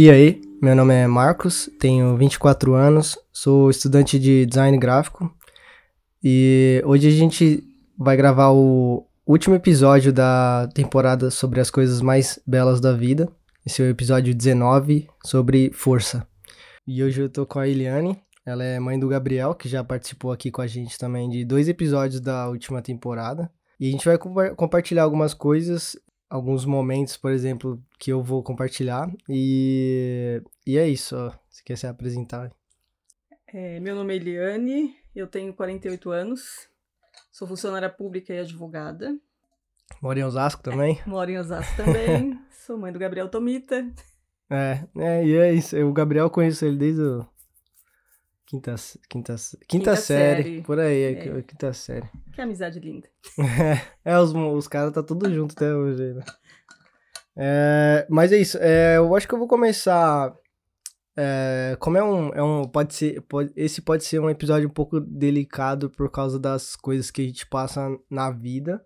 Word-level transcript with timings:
E 0.00 0.08
aí, 0.12 0.40
meu 0.62 0.76
nome 0.76 0.94
é 0.94 1.08
Marcos, 1.08 1.68
tenho 1.76 2.16
24 2.16 2.72
anos, 2.74 3.18
sou 3.32 3.68
estudante 3.68 4.16
de 4.16 4.46
design 4.46 4.78
gráfico 4.78 5.28
e 6.22 6.80
hoje 6.86 7.08
a 7.08 7.10
gente 7.10 7.64
vai 7.98 8.16
gravar 8.16 8.52
o 8.52 9.08
último 9.26 9.56
episódio 9.56 10.12
da 10.12 10.68
temporada 10.72 11.32
sobre 11.32 11.58
as 11.58 11.68
coisas 11.68 12.00
mais 12.00 12.38
belas 12.46 12.80
da 12.80 12.92
vida. 12.92 13.28
Esse 13.66 13.82
é 13.82 13.86
o 13.86 13.88
episódio 13.88 14.32
19 14.32 15.08
sobre 15.26 15.72
força. 15.74 16.24
E 16.86 17.02
hoje 17.02 17.22
eu 17.22 17.28
tô 17.28 17.44
com 17.44 17.58
a 17.58 17.66
Eliane, 17.66 18.22
ela 18.46 18.62
é 18.62 18.78
mãe 18.78 19.00
do 19.00 19.08
Gabriel, 19.08 19.52
que 19.52 19.68
já 19.68 19.82
participou 19.82 20.30
aqui 20.30 20.48
com 20.48 20.62
a 20.62 20.66
gente 20.68 20.96
também 20.96 21.28
de 21.28 21.44
dois 21.44 21.68
episódios 21.68 22.20
da 22.20 22.48
última 22.48 22.80
temporada. 22.80 23.50
E 23.80 23.88
a 23.88 23.90
gente 23.90 24.04
vai 24.04 24.16
compartilhar 24.54 25.02
algumas 25.02 25.34
coisas, 25.34 25.96
alguns 26.28 26.64
momentos, 26.64 27.16
por 27.16 27.32
exemplo, 27.32 27.82
que 27.98 28.12
eu 28.12 28.22
vou 28.22 28.42
compartilhar. 28.42 29.10
E, 29.28 30.42
e 30.66 30.76
é 30.76 30.88
isso, 30.88 31.16
ó. 31.16 31.32
Você 31.48 31.62
quer 31.64 31.76
se 31.76 31.86
apresentar? 31.86 32.52
É, 33.52 33.80
meu 33.80 33.94
nome 33.94 34.12
é 34.12 34.16
Eliane, 34.16 34.94
eu 35.14 35.26
tenho 35.26 35.54
48 35.54 36.10
anos, 36.10 36.68
sou 37.32 37.48
funcionária 37.48 37.88
pública 37.88 38.34
e 38.34 38.38
advogada. 38.40 39.18
Moro 40.02 40.18
em 40.18 40.24
Osasco 40.24 40.62
também? 40.62 41.00
É, 41.00 41.02
moro 41.08 41.30
em 41.30 41.38
Osasco 41.38 41.74
também, 41.76 42.38
sou 42.66 42.76
mãe 42.76 42.92
do 42.92 42.98
Gabriel 42.98 43.28
Tomita. 43.28 43.90
É, 44.50 44.84
é, 44.96 45.26
e 45.26 45.36
é 45.36 45.52
isso. 45.52 45.76
O 45.78 45.92
Gabriel 45.92 46.28
conheço 46.28 46.64
ele 46.64 46.76
desde 46.76 47.02
o 47.02 47.26
quinta, 48.48 48.74
quinta, 49.08 49.36
quinta, 49.36 49.58
quinta 49.68 49.96
série, 49.96 50.42
série, 50.42 50.62
por 50.62 50.80
aí, 50.80 51.02
é. 51.02 51.42
quinta 51.42 51.72
série. 51.74 52.08
Que 52.32 52.40
amizade 52.40 52.80
linda. 52.80 53.06
É, 54.04 54.12
é 54.12 54.18
os, 54.18 54.32
os 54.32 54.66
caras 54.66 54.92
tá 54.92 55.02
tudo 55.02 55.32
junto 55.32 55.52
até 55.52 55.74
hoje, 55.74 56.14
né? 56.14 56.24
É, 57.36 58.06
mas 58.08 58.32
é 58.32 58.38
isso, 58.38 58.58
é, 58.58 58.96
eu 58.96 59.14
acho 59.14 59.28
que 59.28 59.34
eu 59.34 59.38
vou 59.38 59.46
começar. 59.46 60.34
É, 61.16 61.76
como 61.78 61.98
é 61.98 62.02
um, 62.02 62.28
é 62.30 62.42
um. 62.42 62.64
Pode 62.64 62.94
ser. 62.94 63.20
Pode, 63.22 63.52
esse 63.54 63.82
pode 63.82 64.04
ser 64.04 64.18
um 64.18 64.30
episódio 64.30 64.66
um 64.66 64.72
pouco 64.72 64.98
delicado 64.98 65.90
por 65.90 66.10
causa 66.10 66.38
das 66.38 66.74
coisas 66.74 67.10
que 67.10 67.20
a 67.20 67.24
gente 67.24 67.46
passa 67.46 67.88
na 68.10 68.30
vida. 68.30 68.82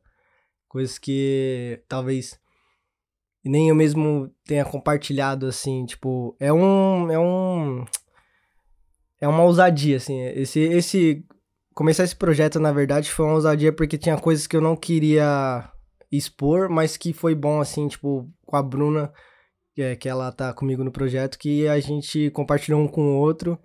Coisas 0.68 0.98
que 0.98 1.82
talvez 1.86 2.40
nem 3.44 3.68
eu 3.68 3.74
mesmo 3.74 4.34
tenha 4.44 4.64
compartilhado, 4.64 5.46
assim, 5.46 5.84
tipo, 5.86 6.36
é 6.40 6.52
um. 6.52 7.10
É 7.10 7.18
um. 7.18 7.84
É 9.22 9.28
uma 9.28 9.44
ousadia, 9.44 9.98
assim. 9.98 10.20
Esse. 10.20 10.58
esse 10.58 11.24
começar 11.74 12.02
esse 12.02 12.16
projeto, 12.16 12.58
na 12.58 12.72
verdade, 12.72 13.08
foi 13.08 13.24
uma 13.24 13.36
ousadia 13.36 13.72
porque 13.72 13.96
tinha 13.96 14.18
coisas 14.18 14.48
que 14.48 14.56
eu 14.56 14.60
não 14.60 14.74
queria 14.74 15.70
expor, 16.10 16.68
mas 16.68 16.96
que 16.96 17.12
foi 17.12 17.32
bom, 17.32 17.60
assim, 17.60 17.86
tipo, 17.86 18.28
com 18.44 18.56
a 18.56 18.62
Bruna, 18.62 19.12
que, 19.76 19.80
é, 19.80 19.94
que 19.94 20.08
ela 20.08 20.32
tá 20.32 20.52
comigo 20.52 20.82
no 20.82 20.90
projeto, 20.90 21.38
que 21.38 21.68
a 21.68 21.78
gente 21.78 22.30
compartilhou 22.30 22.80
um 22.80 22.88
com 22.88 23.12
o 23.12 23.18
outro 23.20 23.56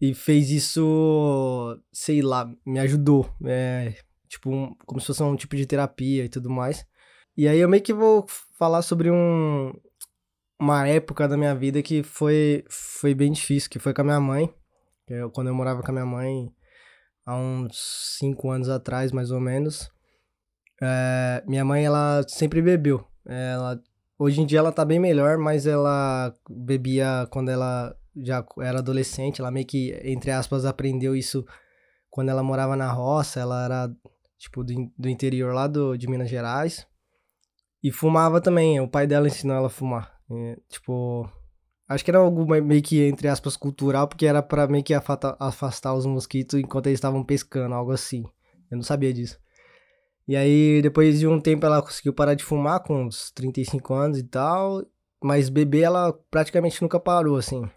e 0.00 0.14
fez 0.14 0.50
isso, 0.50 1.78
sei 1.92 2.22
lá, 2.22 2.50
me 2.66 2.78
ajudou. 2.80 3.28
É, 3.44 3.94
tipo, 4.28 4.50
um, 4.50 4.74
como 4.86 4.98
se 4.98 5.08
fosse 5.08 5.22
um 5.22 5.36
tipo 5.36 5.56
de 5.56 5.66
terapia 5.66 6.24
e 6.24 6.28
tudo 6.30 6.48
mais. 6.48 6.86
E 7.36 7.46
aí 7.46 7.58
eu 7.58 7.68
meio 7.68 7.82
que 7.82 7.92
vou 7.92 8.24
falar 8.58 8.80
sobre 8.80 9.10
um, 9.10 9.72
uma 10.58 10.88
época 10.88 11.28
da 11.28 11.36
minha 11.36 11.54
vida 11.54 11.82
que 11.82 12.02
foi, 12.02 12.64
foi 12.68 13.14
bem 13.14 13.30
difícil, 13.30 13.70
que 13.70 13.78
foi 13.78 13.92
com 13.92 14.00
a 14.00 14.04
minha 14.04 14.20
mãe. 14.20 14.52
Eu, 15.08 15.30
quando 15.30 15.48
eu 15.48 15.54
morava 15.54 15.82
com 15.82 15.90
a 15.90 15.92
minha 15.92 16.06
mãe, 16.06 16.50
há 17.26 17.36
uns 17.36 18.16
cinco 18.18 18.50
anos 18.50 18.68
atrás, 18.68 19.12
mais 19.12 19.30
ou 19.30 19.40
menos. 19.40 19.90
É, 20.82 21.42
minha 21.46 21.64
mãe, 21.64 21.84
ela 21.84 22.22
sempre 22.26 22.62
bebeu. 22.62 23.06
Ela, 23.26 23.80
hoje 24.18 24.40
em 24.40 24.46
dia 24.46 24.58
ela 24.58 24.72
tá 24.72 24.84
bem 24.84 24.98
melhor, 24.98 25.38
mas 25.38 25.66
ela 25.66 26.34
bebia 26.48 27.26
quando 27.30 27.50
ela 27.50 27.94
já 28.16 28.44
era 28.60 28.78
adolescente. 28.78 29.40
Ela 29.40 29.50
meio 29.50 29.66
que, 29.66 29.92
entre 30.02 30.30
aspas, 30.30 30.64
aprendeu 30.64 31.14
isso 31.14 31.44
quando 32.10 32.30
ela 32.30 32.42
morava 32.42 32.76
na 32.76 32.90
roça. 32.90 33.40
Ela 33.40 33.64
era, 33.64 33.96
tipo, 34.38 34.64
do, 34.64 34.90
do 34.98 35.08
interior 35.08 35.54
lá 35.54 35.66
do, 35.66 35.96
de 35.96 36.08
Minas 36.08 36.30
Gerais. 36.30 36.86
E 37.82 37.92
fumava 37.92 38.40
também, 38.40 38.80
o 38.80 38.88
pai 38.88 39.06
dela 39.06 39.26
ensinou 39.26 39.54
ela 39.54 39.66
a 39.66 39.70
fumar. 39.70 40.18
E, 40.30 40.56
tipo, 40.70 41.30
acho 41.88 42.04
que 42.04 42.10
era 42.10 42.18
algo 42.18 42.46
meio 42.46 42.82
que, 42.82 43.02
entre 43.02 43.28
aspas, 43.28 43.56
cultural, 43.56 44.08
porque 44.08 44.26
era 44.26 44.42
para 44.42 44.66
meio 44.66 44.84
que 44.84 44.94
afastar 44.94 45.94
os 45.94 46.06
mosquitos 46.06 46.58
enquanto 46.58 46.86
eles 46.86 46.98
estavam 46.98 47.24
pescando, 47.24 47.74
algo 47.74 47.92
assim. 47.92 48.24
Eu 48.70 48.76
não 48.76 48.82
sabia 48.82 49.12
disso. 49.12 49.38
E 50.26 50.36
aí, 50.36 50.80
depois 50.82 51.18
de 51.18 51.26
um 51.26 51.38
tempo, 51.40 51.66
ela 51.66 51.82
conseguiu 51.82 52.12
parar 52.12 52.34
de 52.34 52.44
fumar, 52.44 52.80
com 52.80 53.04
uns 53.04 53.30
35 53.32 53.94
anos 53.94 54.18
e 54.18 54.24
tal. 54.24 54.84
Mas 55.22 55.48
beber, 55.48 55.82
ela 55.82 56.12
praticamente 56.30 56.80
nunca 56.82 56.98
parou, 56.98 57.36
assim. 57.36 57.68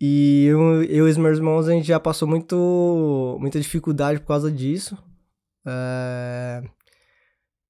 E 0.00 0.46
eu, 0.46 0.82
eu 0.84 1.06
e 1.06 1.10
os 1.10 1.16
meus 1.16 1.38
irmãos, 1.38 1.68
a 1.68 1.72
gente 1.72 1.86
já 1.86 2.00
passou 2.00 2.26
muito, 2.26 3.36
muita 3.40 3.60
dificuldade 3.60 4.20
por 4.20 4.26
causa 4.26 4.50
disso. 4.50 4.96
É... 5.66 6.62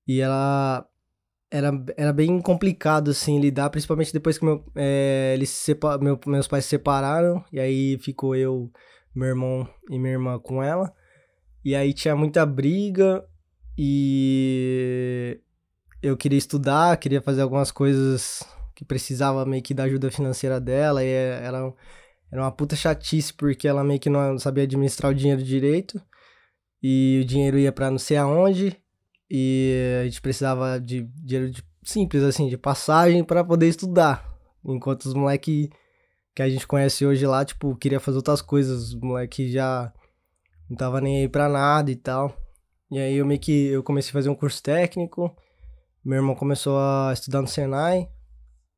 E 0.07 0.21
ela 0.21 0.87
era, 1.53 1.71
era 1.99 2.13
bem 2.15 2.41
complicado, 2.41 3.11
assim, 3.11 3.39
lidar, 3.39 3.69
principalmente 3.69 4.11
depois 4.11 4.39
que 4.39 4.45
meu, 4.45 4.65
é, 4.75 5.33
eles 5.35 5.67
meu, 6.01 6.19
meus 6.27 6.49
pais 6.49 6.65
se 6.65 6.71
separaram, 6.71 7.45
e 7.53 7.61
aí 7.61 7.99
ficou 7.99 8.35
eu, 8.35 8.73
meu 9.15 9.29
irmão 9.29 9.69
e 9.91 9.99
minha 9.99 10.15
irmã 10.15 10.39
com 10.39 10.63
ela. 10.63 10.91
E 11.63 11.77
aí 11.77 11.93
tinha 11.93 12.17
muita 12.17 12.47
briga, 12.47 13.23
e 13.77 15.39
eu 16.03 16.17
queria 16.17 16.39
estudar, 16.39 16.97
queria 16.97 17.21
fazer 17.21 17.43
algumas 17.43 17.71
coisas 17.71 18.43
que 18.75 18.85
precisava 18.85 19.45
meio 19.45 19.63
que 19.63 19.75
da 19.75 19.85
ajuda 19.85 20.11
financeira 20.11 20.59
dela, 20.59 21.05
e 21.05 21.09
era, 21.09 21.75
era 22.33 22.43
uma 22.43 22.51
puta 22.51 22.75
chatice, 22.75 23.35
porque 23.35 23.69
ela 23.69 23.85
meio 23.85 24.01
que 24.01 24.09
não 24.09 24.39
sabia 24.39 24.65
administrar 24.65 25.13
o 25.13 25.15
dinheiro 25.15 25.43
direito, 25.43 26.01
e 26.83 27.21
o 27.23 27.27
dinheiro 27.27 27.59
ia 27.59 27.71
para 27.71 27.91
não 27.91 27.99
sei 27.99 28.17
aonde, 28.17 28.82
e 29.35 29.73
a 30.03 30.05
gente 30.05 30.21
precisava 30.21 30.79
de 30.79 31.05
dinheiro 31.25 31.51
de, 31.51 31.65
simples, 31.83 32.23
assim, 32.23 32.51
de 32.51 32.59
passagem 32.59 33.25
para 33.25 33.43
poder 33.43 33.67
estudar. 33.67 34.31
Enquanto 34.63 35.07
os 35.07 35.15
moleques 35.15 35.71
que 36.35 36.43
a 36.43 36.51
gente 36.51 36.67
conhece 36.67 37.07
hoje 37.07 37.27
lá, 37.27 37.43
tipo, 37.43 37.75
queria 37.77 37.99
fazer 37.99 38.19
outras 38.19 38.43
coisas. 38.43 38.89
Os 38.89 38.95
moleques 38.95 39.51
já 39.51 39.91
não 40.69 40.77
tava 40.77 41.01
nem 41.01 41.21
aí 41.23 41.29
pra 41.31 41.49
nada 41.49 41.91
e 41.91 41.97
tal. 41.97 42.37
E 42.91 42.99
aí 42.99 43.17
eu 43.17 43.25
meio 43.25 43.41
que 43.41 43.69
eu 43.69 43.83
comecei 43.83 44.11
a 44.11 44.13
fazer 44.13 44.29
um 44.29 44.35
curso 44.35 44.63
técnico. 44.63 45.35
Meu 46.05 46.17
irmão 46.17 46.35
começou 46.35 46.79
a 46.79 47.11
estudar 47.15 47.41
no 47.41 47.49
Senai. 47.49 48.11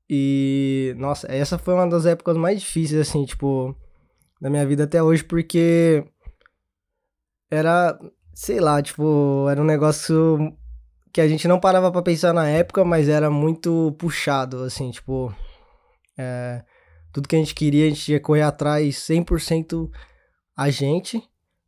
E, 0.08 0.94
nossa, 0.98 1.26
essa 1.32 1.58
foi 1.58 1.74
uma 1.74 1.88
das 1.88 2.06
épocas 2.06 2.36
mais 2.36 2.60
difíceis, 2.60 3.08
assim, 3.08 3.24
tipo, 3.24 3.74
da 4.40 4.48
minha 4.48 4.64
vida 4.64 4.84
até 4.84 5.02
hoje, 5.02 5.24
porque 5.24 6.04
era 7.50 7.98
sei 8.34 8.60
lá, 8.60 8.82
tipo, 8.82 9.46
era 9.48 9.60
um 9.60 9.64
negócio 9.64 10.52
que 11.12 11.20
a 11.20 11.28
gente 11.28 11.46
não 11.46 11.60
parava 11.60 11.92
para 11.92 12.02
pensar 12.02 12.32
na 12.32 12.48
época, 12.48 12.84
mas 12.84 13.08
era 13.08 13.30
muito 13.30 13.94
puxado, 13.98 14.64
assim, 14.64 14.90
tipo, 14.90 15.32
é, 16.18 16.64
tudo 17.12 17.28
que 17.28 17.36
a 17.36 17.38
gente 17.38 17.54
queria, 17.54 17.86
a 17.86 17.88
gente 17.88 18.10
ia 18.10 18.20
correr 18.20 18.42
atrás 18.42 18.96
100% 18.96 19.88
a 20.56 20.70
gente, 20.70 21.22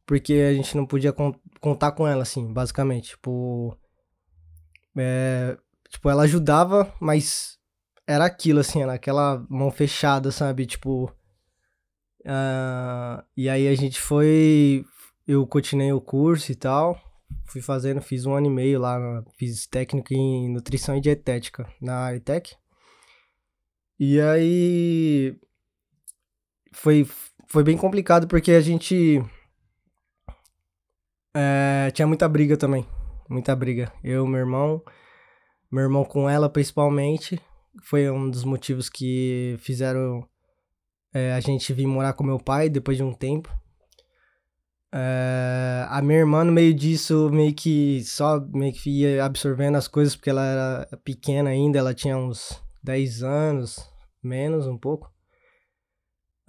porque 0.04 0.32
a 0.34 0.52
gente 0.52 0.76
não 0.76 0.84
podia 0.84 1.14
contar 1.60 1.92
com 1.92 2.06
ela, 2.06 2.22
assim, 2.22 2.52
basicamente, 2.52 3.10
tipo, 3.10 3.78
é, 4.96 5.56
tipo, 5.88 6.10
ela 6.10 6.24
ajudava, 6.24 6.92
mas 7.00 7.56
era 8.06 8.24
aquilo, 8.24 8.60
assim, 8.60 8.82
era 8.82 8.94
aquela 8.94 9.44
mão 9.48 9.70
fechada, 9.70 10.32
sabe, 10.32 10.66
tipo, 10.66 11.04
uh, 12.24 13.22
e 13.36 13.48
aí 13.48 13.68
a 13.68 13.74
gente 13.76 14.00
foi, 14.00 14.84
eu 15.26 15.46
continuei 15.46 15.92
o 15.92 16.00
curso 16.00 16.52
e 16.52 16.54
tal. 16.54 17.00
Fui 17.46 17.60
fazendo, 17.60 18.00
fiz 18.00 18.24
um 18.24 18.34
ano 18.34 18.46
e 18.46 18.50
meio 18.50 18.80
lá, 18.80 19.24
fiz 19.36 19.66
técnico 19.66 20.14
em 20.14 20.48
nutrição 20.48 20.96
e 20.96 21.00
dietética 21.00 21.68
na 21.80 22.06
Aritec. 22.06 22.54
E 23.98 24.20
aí 24.20 25.36
foi, 26.72 27.08
foi 27.48 27.64
bem 27.64 27.76
complicado 27.76 28.28
porque 28.28 28.52
a 28.52 28.60
gente 28.60 29.20
é, 31.34 31.90
tinha 31.92 32.06
muita 32.06 32.28
briga 32.28 32.56
também. 32.56 32.86
Muita 33.28 33.56
briga. 33.56 33.92
Eu, 34.04 34.26
meu 34.26 34.40
irmão, 34.40 34.82
meu 35.70 35.82
irmão 35.82 36.04
com 36.04 36.30
ela 36.30 36.48
principalmente. 36.48 37.40
Foi 37.82 38.08
um 38.10 38.30
dos 38.30 38.44
motivos 38.44 38.88
que 38.88 39.56
fizeram 39.58 40.26
é, 41.12 41.32
a 41.32 41.40
gente 41.40 41.72
vir 41.72 41.86
morar 41.86 42.12
com 42.12 42.22
meu 42.24 42.38
pai 42.38 42.68
depois 42.68 42.96
de 42.96 43.02
um 43.02 43.12
tempo. 43.12 43.50
É, 44.92 45.86
a 45.88 46.00
minha 46.00 46.20
irmã, 46.20 46.44
no 46.44 46.52
meio 46.52 46.72
disso, 46.72 47.28
meio 47.30 47.54
que 47.54 48.02
só 48.04 48.40
meio 48.40 48.72
que 48.72 48.90
ia 49.02 49.24
absorvendo 49.24 49.76
as 49.76 49.88
coisas, 49.88 50.16
porque 50.16 50.30
ela 50.30 50.44
era 50.44 50.98
pequena 51.04 51.50
ainda, 51.50 51.78
ela 51.78 51.94
tinha 51.94 52.16
uns 52.16 52.62
10 52.82 53.22
anos, 53.22 53.78
menos 54.22 54.66
um 54.66 54.78
pouco. 54.78 55.10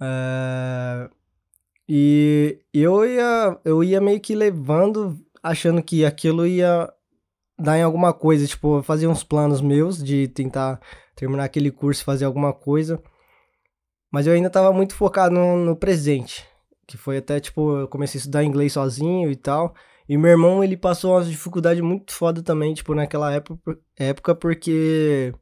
É, 0.00 1.10
e 1.88 2.60
eu 2.72 3.04
ia, 3.04 3.58
eu 3.64 3.82
ia 3.82 4.00
meio 4.00 4.20
que 4.20 4.34
levando, 4.34 5.18
achando 5.42 5.82
que 5.82 6.04
aquilo 6.04 6.46
ia 6.46 6.92
dar 7.58 7.78
em 7.78 7.82
alguma 7.82 8.12
coisa. 8.12 8.46
Tipo, 8.46 8.78
eu 8.78 8.82
fazia 8.82 9.10
uns 9.10 9.24
planos 9.24 9.60
meus 9.60 10.02
de 10.02 10.28
tentar 10.28 10.80
terminar 11.16 11.44
aquele 11.44 11.70
curso, 11.70 12.04
fazer 12.04 12.24
alguma 12.24 12.52
coisa. 12.52 13.02
Mas 14.10 14.26
eu 14.26 14.32
ainda 14.32 14.48
tava 14.48 14.72
muito 14.72 14.94
focado 14.94 15.34
no, 15.34 15.56
no 15.56 15.76
presente. 15.76 16.47
Que 16.88 16.96
foi 16.96 17.18
até, 17.18 17.38
tipo, 17.38 17.78
eu 17.78 17.88
comecei 17.88 18.18
a 18.18 18.20
estudar 18.20 18.42
inglês 18.42 18.72
sozinho 18.72 19.30
e 19.30 19.36
tal. 19.36 19.74
E 20.08 20.16
meu 20.16 20.30
irmão, 20.30 20.64
ele 20.64 20.76
passou 20.76 21.12
umas 21.12 21.28
dificuldades 21.28 21.82
muito 21.82 22.12
foda 22.12 22.42
também, 22.42 22.74
tipo, 22.74 22.94
naquela 22.94 23.32
época, 23.32 23.78
época 23.96 24.34
porque... 24.34 25.32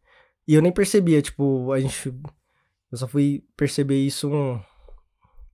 E 0.47 0.55
eu 0.55 0.61
nem 0.63 0.73
percebia, 0.73 1.23
tipo, 1.23 1.73
a 1.73 1.81
gente... 1.81 2.13
Eu 2.93 2.99
só 2.99 3.09
fui 3.09 3.45
perceber 3.57 3.97
isso 3.97 4.29
um, 4.29 4.61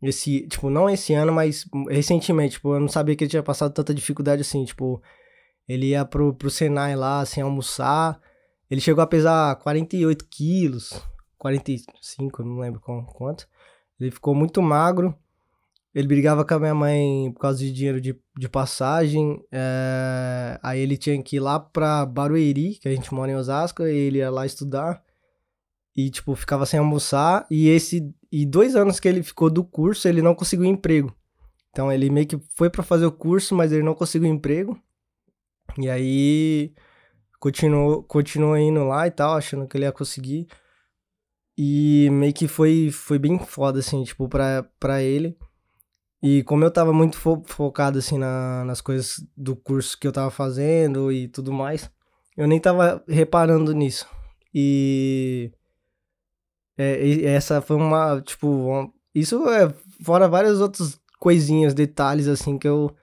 esse, 0.02 0.46
tipo, 0.48 0.68
não 0.68 0.90
esse 0.90 1.14
ano, 1.14 1.32
mas 1.32 1.64
recentemente, 1.88 2.54
tipo, 2.54 2.74
eu 2.74 2.80
não 2.80 2.88
sabia 2.88 3.14
que 3.14 3.22
ele 3.22 3.30
tinha 3.30 3.42
passado 3.42 3.72
tanta 3.72 3.94
dificuldade 3.94 4.42
assim, 4.42 4.64
tipo, 4.64 5.00
ele 5.68 5.90
ia 5.90 6.04
pro, 6.04 6.34
pro 6.34 6.50
Senai 6.50 6.96
lá, 6.96 7.20
assim, 7.20 7.40
almoçar, 7.40 8.20
ele 8.68 8.80
chegou 8.80 9.02
a 9.02 9.06
pesar 9.06 9.54
48 9.56 10.26
quilos, 10.28 11.00
45, 11.38 12.42
não 12.42 12.58
lembro 12.58 12.80
quanto, 12.80 13.48
ele 14.00 14.10
ficou 14.10 14.34
muito 14.34 14.60
magro, 14.60 15.14
ele 15.94 16.08
brigava 16.08 16.44
com 16.44 16.54
a 16.54 16.58
minha 16.58 16.74
mãe 16.74 17.30
por 17.32 17.40
causa 17.40 17.58
de 17.58 17.72
dinheiro 17.72 18.00
de, 18.00 18.18
de 18.36 18.48
passagem. 18.48 19.42
É... 19.52 20.58
Aí 20.62 20.80
ele 20.80 20.96
tinha 20.96 21.22
que 21.22 21.36
ir 21.36 21.40
lá 21.40 21.60
pra 21.60 22.06
Barueri, 22.06 22.78
que 22.80 22.88
a 22.88 22.94
gente 22.94 23.12
mora 23.12 23.30
em 23.30 23.36
Osasco, 23.36 23.82
e 23.82 23.94
ele 23.94 24.18
ia 24.18 24.30
lá 24.30 24.46
estudar. 24.46 25.02
E, 25.94 26.10
tipo, 26.10 26.34
ficava 26.34 26.64
sem 26.64 26.78
almoçar. 26.78 27.46
E 27.50 27.68
esse. 27.68 28.10
E 28.30 28.46
dois 28.46 28.74
anos 28.74 28.98
que 28.98 29.06
ele 29.06 29.22
ficou 29.22 29.50
do 29.50 29.62
curso, 29.62 30.08
ele 30.08 30.22
não 30.22 30.34
conseguiu 30.34 30.64
emprego. 30.64 31.14
Então 31.70 31.92
ele 31.92 32.10
meio 32.10 32.26
que 32.26 32.38
foi 32.56 32.70
para 32.70 32.82
fazer 32.82 33.06
o 33.06 33.12
curso, 33.12 33.54
mas 33.54 33.72
ele 33.72 33.82
não 33.82 33.94
conseguiu 33.94 34.28
emprego. 34.28 34.78
E 35.78 35.88
aí 35.88 36.74
continuou, 37.40 38.02
continuou 38.02 38.56
indo 38.56 38.84
lá 38.84 39.06
e 39.06 39.10
tal, 39.10 39.36
achando 39.36 39.66
que 39.66 39.76
ele 39.76 39.84
ia 39.84 39.92
conseguir. 39.92 40.46
E 41.56 42.08
meio 42.10 42.32
que 42.32 42.48
foi, 42.48 42.90
foi 42.90 43.18
bem 43.18 43.38
foda, 43.38 43.80
assim, 43.80 44.02
tipo, 44.04 44.28
pra, 44.28 44.62
pra 44.78 45.02
ele. 45.02 45.36
E 46.22 46.44
como 46.44 46.64
eu 46.64 46.70
tava 46.70 46.92
muito 46.92 47.19
fo 47.19 47.42
focado, 47.46 47.98
assim, 47.98 48.16
na, 48.16 48.64
nas 48.64 48.80
coisas 48.80 49.16
do 49.36 49.56
curso 49.56 49.98
que 49.98 50.06
eu 50.06 50.12
tava 50.12 50.30
fazendo 50.30 51.10
e 51.10 51.26
tudo 51.26 51.52
mais, 51.52 51.90
eu 52.36 52.46
nem 52.46 52.60
tava 52.60 53.02
reparando 53.08 53.72
nisso. 53.74 54.06
E, 54.54 55.50
é, 56.78 57.04
e 57.04 57.24
essa 57.24 57.60
foi 57.60 57.76
uma, 57.76 58.20
tipo, 58.20 58.46
uma, 58.46 58.92
isso 59.14 59.48
é 59.48 59.74
fora 60.04 60.28
várias 60.28 60.60
outras 60.60 61.00
coisinhas, 61.19 61.74
detalhes, 61.74 62.28
assim, 62.28 62.56
que 62.56 62.68
eu 62.68 62.94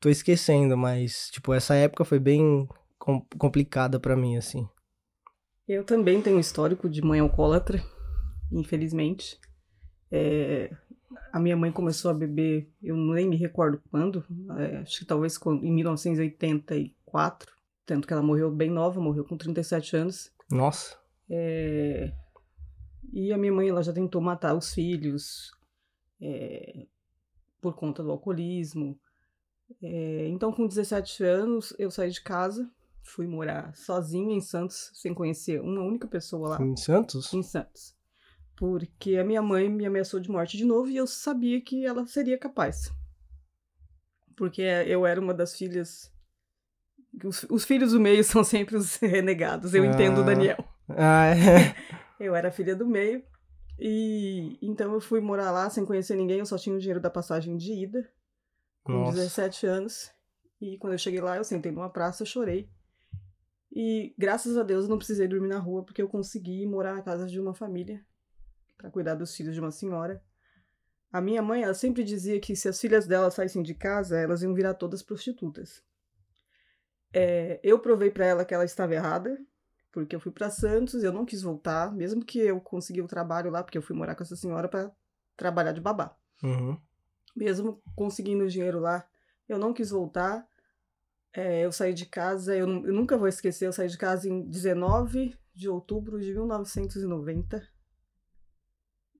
tô 0.00 0.08
esquecendo, 0.08 0.76
mas, 0.76 1.30
tipo, 1.30 1.52
essa 1.52 1.74
época 1.74 2.04
foi 2.04 2.18
bem 2.18 2.68
com 2.98 3.20
complicada 3.38 4.00
para 4.00 4.16
mim, 4.16 4.36
assim. 4.36 4.68
Eu 5.68 5.84
também 5.84 6.20
tenho 6.20 6.36
um 6.36 6.40
histórico 6.40 6.88
de 6.88 7.00
mãe 7.00 7.20
alcoólatra, 7.20 7.80
infelizmente. 8.50 9.38
É, 10.10 10.70
a 11.32 11.40
minha 11.40 11.56
mãe 11.56 11.72
começou 11.72 12.10
a 12.10 12.14
beber, 12.14 12.70
eu 12.82 12.96
nem 12.96 13.28
me 13.28 13.36
recordo 13.36 13.80
quando, 13.90 14.24
é, 14.58 14.78
acho 14.78 15.00
que 15.00 15.04
talvez 15.04 15.38
em 15.62 15.72
1984, 15.72 17.52
tanto 17.84 18.06
que 18.06 18.12
ela 18.12 18.22
morreu 18.22 18.50
bem 18.50 18.70
nova, 18.70 19.00
morreu 19.00 19.24
com 19.24 19.36
37 19.36 19.96
anos. 19.96 20.32
Nossa. 20.50 20.96
É, 21.28 22.12
e 23.12 23.32
a 23.32 23.38
minha 23.38 23.52
mãe 23.52 23.68
ela 23.68 23.82
já 23.82 23.92
tentou 23.92 24.20
matar 24.20 24.54
os 24.54 24.72
filhos 24.72 25.52
é, 26.20 26.86
por 27.60 27.74
conta 27.74 28.02
do 28.02 28.10
alcoolismo. 28.10 28.98
É, 29.82 30.28
então, 30.28 30.52
com 30.52 30.66
17 30.66 31.24
anos, 31.24 31.74
eu 31.78 31.90
saí 31.90 32.10
de 32.10 32.20
casa, 32.20 32.70
fui 33.02 33.26
morar 33.26 33.74
sozinha 33.74 34.34
em 34.34 34.40
Santos, 34.40 34.90
sem 34.94 35.14
conhecer 35.14 35.60
uma 35.60 35.82
única 35.82 36.06
pessoa 36.06 36.50
lá. 36.50 36.62
Em 36.62 36.76
Santos? 36.76 37.32
Em 37.32 37.42
Santos 37.42 37.99
porque 38.60 39.16
a 39.16 39.24
minha 39.24 39.40
mãe 39.40 39.70
me 39.70 39.86
ameaçou 39.86 40.20
de 40.20 40.30
morte 40.30 40.58
de 40.58 40.66
novo 40.66 40.90
e 40.90 40.96
eu 40.98 41.06
sabia 41.06 41.58
que 41.62 41.86
ela 41.86 42.06
seria 42.06 42.36
capaz. 42.36 42.92
Porque 44.36 44.60
eu 44.60 45.06
era 45.06 45.18
uma 45.18 45.32
das 45.32 45.56
filhas. 45.56 46.12
Os, 47.24 47.44
os 47.44 47.64
filhos 47.64 47.92
do 47.92 47.98
meio 47.98 48.22
são 48.22 48.44
sempre 48.44 48.76
os 48.76 48.96
renegados, 48.96 49.72
eu 49.72 49.82
ah. 49.82 49.86
entendo 49.86 50.22
Daniel. 50.22 50.62
Ah, 50.90 51.28
é. 51.28 51.74
Eu 52.20 52.36
era 52.36 52.52
filha 52.52 52.76
do 52.76 52.86
meio. 52.86 53.24
E 53.78 54.58
então 54.60 54.92
eu 54.92 55.00
fui 55.00 55.22
morar 55.22 55.50
lá 55.50 55.70
sem 55.70 55.86
conhecer 55.86 56.14
ninguém, 56.14 56.40
eu 56.40 56.44
só 56.44 56.58
tinha 56.58 56.76
o 56.76 56.78
dinheiro 56.78 57.00
da 57.00 57.08
passagem 57.08 57.56
de 57.56 57.72
ida, 57.72 58.12
com 58.84 58.92
Nossa. 58.92 59.16
17 59.16 59.66
anos. 59.66 60.10
E 60.60 60.76
quando 60.76 60.92
eu 60.92 60.98
cheguei 60.98 61.22
lá, 61.22 61.38
eu 61.38 61.44
sentei 61.44 61.72
numa 61.72 61.88
praça, 61.88 62.26
chorei. 62.26 62.68
E 63.72 64.14
graças 64.18 64.58
a 64.58 64.62
Deus 64.62 64.84
eu 64.84 64.90
não 64.90 64.98
precisei 64.98 65.26
dormir 65.26 65.48
na 65.48 65.58
rua, 65.58 65.82
porque 65.82 66.02
eu 66.02 66.08
consegui 66.10 66.66
morar 66.66 66.94
na 66.94 67.00
casa 67.00 67.26
de 67.26 67.40
uma 67.40 67.54
família 67.54 68.04
para 68.80 68.90
cuidar 68.90 69.14
dos 69.14 69.36
filhos 69.36 69.54
de 69.54 69.60
uma 69.60 69.70
senhora. 69.70 70.22
A 71.12 71.20
minha 71.20 71.42
mãe, 71.42 71.62
ela 71.62 71.74
sempre 71.74 72.02
dizia 72.02 72.40
que 72.40 72.56
se 72.56 72.68
as 72.68 72.80
filhas 72.80 73.06
dela 73.06 73.30
saíssem 73.30 73.62
de 73.62 73.74
casa, 73.74 74.18
elas 74.18 74.42
iam 74.42 74.54
virar 74.54 74.74
todas 74.74 75.02
prostitutas. 75.02 75.82
É, 77.12 77.60
eu 77.62 77.78
provei 77.78 78.10
para 78.10 78.24
ela 78.24 78.44
que 78.44 78.54
ela 78.54 78.64
estava 78.64 78.94
errada, 78.94 79.38
porque 79.92 80.14
eu 80.14 80.20
fui 80.20 80.30
para 80.32 80.48
Santos, 80.50 81.02
eu 81.02 81.12
não 81.12 81.26
quis 81.26 81.42
voltar, 81.42 81.92
mesmo 81.92 82.24
que 82.24 82.38
eu 82.38 82.60
consegui 82.60 83.02
o 83.02 83.08
trabalho 83.08 83.50
lá, 83.50 83.62
porque 83.62 83.76
eu 83.76 83.82
fui 83.82 83.94
morar 83.94 84.14
com 84.14 84.22
essa 84.22 84.36
senhora 84.36 84.68
para 84.68 84.90
trabalhar 85.36 85.72
de 85.72 85.80
babá. 85.80 86.16
Uhum. 86.42 86.78
Mesmo 87.36 87.82
conseguindo 87.96 88.48
dinheiro 88.48 88.78
lá, 88.78 89.06
eu 89.48 89.58
não 89.58 89.74
quis 89.74 89.90
voltar. 89.90 90.46
É, 91.32 91.64
eu 91.64 91.72
saí 91.72 91.92
de 91.92 92.06
casa, 92.06 92.56
eu, 92.56 92.66
eu 92.68 92.92
nunca 92.92 93.18
vou 93.18 93.28
esquecer, 93.28 93.66
eu 93.66 93.72
saí 93.72 93.88
de 93.88 93.98
casa 93.98 94.28
em 94.28 94.48
19 94.48 95.36
de 95.54 95.68
outubro 95.68 96.20
de 96.20 96.32
1990 96.32 97.69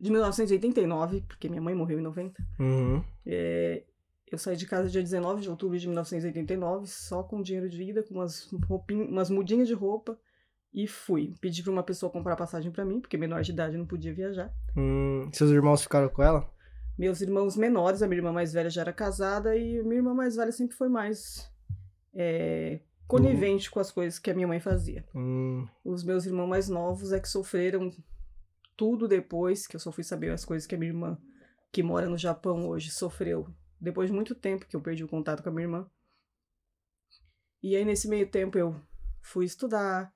de 0.00 0.10
1989, 0.10 1.24
porque 1.28 1.48
minha 1.48 1.60
mãe 1.60 1.74
morreu 1.74 1.98
em 1.98 2.02
90. 2.02 2.42
Uhum. 2.58 3.04
É, 3.26 3.82
eu 4.30 4.38
saí 4.38 4.56
de 4.56 4.66
casa 4.66 4.88
dia 4.88 5.02
19 5.02 5.42
de 5.42 5.50
outubro 5.50 5.78
de 5.78 5.86
1989, 5.86 6.86
só 6.86 7.22
com 7.22 7.42
dinheiro 7.42 7.68
de 7.68 7.82
ida, 7.82 8.02
com 8.02 8.14
umas, 8.14 8.48
roupinhas, 8.66 9.08
umas 9.08 9.28
mudinhas 9.28 9.68
de 9.68 9.74
roupa, 9.74 10.18
e 10.72 10.86
fui. 10.86 11.34
Pedi 11.40 11.62
pra 11.62 11.72
uma 11.72 11.82
pessoa 11.82 12.10
comprar 12.10 12.36
passagem 12.36 12.70
para 12.70 12.84
mim, 12.84 13.00
porque 13.00 13.18
menor 13.18 13.42
de 13.42 13.50
idade 13.50 13.76
não 13.76 13.86
podia 13.86 14.14
viajar. 14.14 14.52
Hum, 14.76 15.28
seus 15.32 15.50
irmãos 15.50 15.82
ficaram 15.82 16.08
com 16.08 16.22
ela? 16.22 16.48
Meus 16.96 17.20
irmãos 17.20 17.56
menores, 17.56 18.02
a 18.02 18.06
minha 18.06 18.18
irmã 18.18 18.32
mais 18.32 18.52
velha 18.52 18.70
já 18.70 18.82
era 18.82 18.92
casada, 18.92 19.56
e 19.56 19.80
a 19.80 19.82
minha 19.82 19.96
irmã 19.96 20.14
mais 20.14 20.36
velha 20.36 20.52
sempre 20.52 20.76
foi 20.76 20.88
mais 20.88 21.50
é, 22.14 22.80
conivente 23.06 23.68
uhum. 23.68 23.74
com 23.74 23.80
as 23.80 23.90
coisas 23.90 24.18
que 24.18 24.30
a 24.30 24.34
minha 24.34 24.46
mãe 24.46 24.60
fazia. 24.60 25.04
Hum. 25.14 25.66
Os 25.84 26.04
meus 26.04 26.24
irmãos 26.24 26.46
mais 26.46 26.68
novos 26.68 27.12
é 27.12 27.18
que 27.18 27.28
sofreram 27.28 27.92
tudo 28.80 29.06
depois, 29.06 29.66
que 29.66 29.76
eu 29.76 29.80
só 29.80 29.92
fui 29.92 30.02
saber 30.02 30.30
as 30.30 30.42
coisas 30.42 30.66
que 30.66 30.74
a 30.74 30.78
minha 30.78 30.90
irmã, 30.90 31.18
que 31.70 31.82
mora 31.82 32.08
no 32.08 32.16
Japão 32.16 32.66
hoje, 32.66 32.90
sofreu. 32.90 33.46
Depois 33.78 34.08
de 34.08 34.16
muito 34.16 34.34
tempo 34.34 34.64
que 34.66 34.74
eu 34.74 34.80
perdi 34.80 35.04
o 35.04 35.08
contato 35.08 35.42
com 35.42 35.50
a 35.50 35.52
minha 35.52 35.66
irmã. 35.66 35.90
E 37.62 37.76
aí, 37.76 37.84
nesse 37.84 38.08
meio 38.08 38.26
tempo, 38.30 38.56
eu 38.56 38.74
fui 39.20 39.44
estudar 39.44 40.10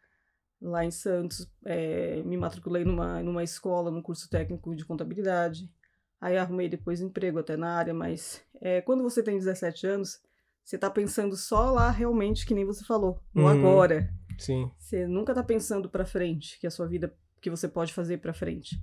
lá 0.63 0.83
em 0.83 0.91
Santos, 0.91 1.47
é, 1.67 2.23
me 2.23 2.39
matriculei 2.39 2.87
numa, 2.87 3.23
numa 3.23 3.45
escola, 3.45 3.91
num 3.91 4.01
curso 4.01 4.31
técnico 4.31 4.75
de 4.75 4.87
contabilidade. 4.87 5.71
Aí 6.19 6.39
arrumei 6.39 6.67
depois 6.67 7.03
emprego 7.03 7.41
até 7.41 7.59
na 7.59 7.77
área, 7.77 7.93
mas 7.93 8.43
é, 8.63 8.81
quando 8.81 9.03
você 9.03 9.23
tem 9.23 9.37
17 9.37 9.87
anos, 9.87 10.23
você 10.65 10.79
tá 10.79 10.89
pensando 10.89 11.37
só 11.37 11.71
lá 11.71 11.91
realmente, 11.91 12.47
que 12.47 12.55
nem 12.55 12.65
você 12.65 12.83
falou, 12.83 13.21
no 13.35 13.43
uhum. 13.43 13.49
agora. 13.49 14.09
Sim. 14.39 14.71
Você 14.79 15.07
nunca 15.07 15.35
tá 15.35 15.43
pensando 15.43 15.91
pra 15.91 16.07
frente, 16.07 16.59
que 16.59 16.67
a 16.67 16.71
sua 16.71 16.89
vida 16.89 17.15
que 17.45 17.51
você 17.51 17.69
pode 17.69 17.93
fazer 17.93 18.17
para 18.17 18.33
frente. 18.33 18.83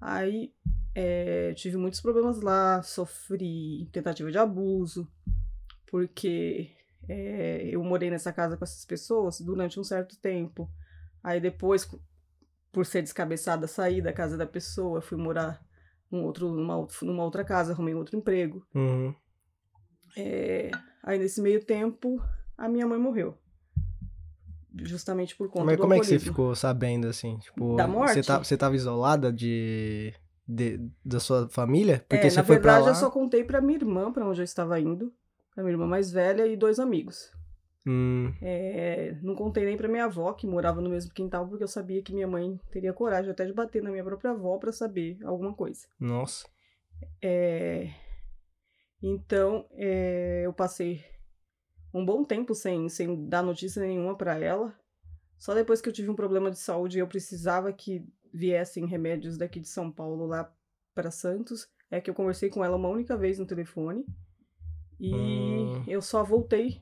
Aí 0.00 0.54
é, 0.94 1.52
tive 1.52 1.76
muitos 1.76 2.00
problemas 2.00 2.40
lá, 2.40 2.82
sofri 2.82 3.90
tentativa 3.92 4.32
de 4.32 4.38
abuso, 4.38 5.06
porque 5.90 6.70
é, 7.06 7.68
eu 7.70 7.84
morei 7.84 8.08
nessa 8.08 8.32
casa 8.32 8.56
com 8.56 8.64
essas 8.64 8.86
pessoas 8.86 9.42
durante 9.42 9.78
um 9.78 9.84
certo 9.84 10.16
tempo. 10.16 10.66
Aí 11.22 11.42
depois, 11.42 11.86
por 12.72 12.86
ser 12.86 13.02
descabeçada, 13.02 13.66
saí 13.66 14.00
da 14.00 14.14
casa 14.14 14.34
da 14.34 14.46
pessoa, 14.46 15.02
fui 15.02 15.18
morar 15.18 15.62
num 16.10 16.24
outro, 16.24 16.50
numa, 16.50 16.88
numa 17.02 17.22
outra 17.22 17.44
casa, 17.44 17.74
arrumei 17.74 17.92
outro 17.92 18.16
emprego. 18.16 18.66
Uhum. 18.74 19.14
É, 20.16 20.70
aí 21.02 21.18
nesse 21.18 21.42
meio 21.42 21.62
tempo, 21.62 22.18
a 22.56 22.66
minha 22.66 22.86
mãe 22.86 22.98
morreu 22.98 23.38
justamente 24.82 25.36
por 25.36 25.48
conta 25.48 25.64
Mas 25.64 25.76
do 25.76 25.82
como 25.82 25.94
é 25.94 26.00
que 26.00 26.06
você 26.06 26.18
ficou 26.18 26.54
sabendo, 26.54 27.08
assim? 27.08 27.38
Tipo, 27.38 27.76
da 27.76 27.86
morte? 27.86 28.14
Você, 28.14 28.22
tá, 28.22 28.38
você 28.38 28.56
tava 28.56 28.76
isolada 28.76 29.32
de, 29.32 30.12
de, 30.46 30.80
da 31.04 31.20
sua 31.20 31.48
família? 31.48 32.04
Porque 32.08 32.26
é, 32.26 32.30
você 32.30 32.36
na 32.36 32.44
foi 32.44 32.56
verdade, 32.56 32.78
pra 32.78 32.84
lá... 32.84 32.90
eu 32.90 32.94
só 32.94 33.10
contei 33.10 33.44
pra 33.44 33.60
minha 33.60 33.78
irmã, 33.78 34.12
pra 34.12 34.26
onde 34.26 34.40
eu 34.40 34.44
estava 34.44 34.78
indo. 34.78 35.12
Pra 35.54 35.64
minha 35.64 35.74
irmã 35.74 35.86
mais 35.86 36.12
velha 36.12 36.46
e 36.46 36.56
dois 36.56 36.78
amigos. 36.78 37.32
Hum. 37.86 38.32
É, 38.42 39.16
não 39.22 39.34
contei 39.34 39.64
nem 39.64 39.76
pra 39.76 39.88
minha 39.88 40.04
avó, 40.04 40.32
que 40.32 40.46
morava 40.46 40.80
no 40.80 40.90
mesmo 40.90 41.12
quintal, 41.12 41.48
porque 41.48 41.64
eu 41.64 41.68
sabia 41.68 42.02
que 42.02 42.12
minha 42.12 42.28
mãe 42.28 42.60
teria 42.70 42.92
coragem 42.92 43.30
até 43.30 43.44
de 43.44 43.52
bater 43.52 43.82
na 43.82 43.90
minha 43.90 44.04
própria 44.04 44.30
avó 44.32 44.58
para 44.58 44.72
saber 44.72 45.18
alguma 45.24 45.52
coisa. 45.52 45.86
Nossa. 45.98 46.46
É, 47.22 47.90
então, 49.02 49.66
é, 49.72 50.42
eu 50.44 50.52
passei 50.52 51.02
um 51.92 52.04
bom 52.04 52.24
tempo 52.24 52.54
sem, 52.54 52.88
sem 52.88 53.28
dar 53.28 53.42
notícia 53.42 53.82
nenhuma 53.82 54.16
para 54.16 54.38
ela. 54.38 54.74
Só 55.38 55.54
depois 55.54 55.80
que 55.80 55.88
eu 55.88 55.92
tive 55.92 56.10
um 56.10 56.16
problema 56.16 56.50
de 56.50 56.58
saúde 56.58 56.98
e 56.98 57.00
eu 57.00 57.08
precisava 57.08 57.72
que 57.72 58.06
viessem 58.32 58.86
remédios 58.86 59.36
daqui 59.36 59.58
de 59.58 59.68
São 59.68 59.90
Paulo 59.90 60.26
lá 60.26 60.52
para 60.94 61.10
Santos 61.10 61.68
é 61.90 62.00
que 62.00 62.08
eu 62.08 62.14
conversei 62.14 62.48
com 62.48 62.64
ela 62.64 62.76
uma 62.76 62.88
única 62.88 63.16
vez 63.16 63.38
no 63.38 63.46
telefone 63.46 64.06
e 64.98 65.14
hum. 65.14 65.84
eu 65.88 66.00
só 66.00 66.22
voltei 66.22 66.80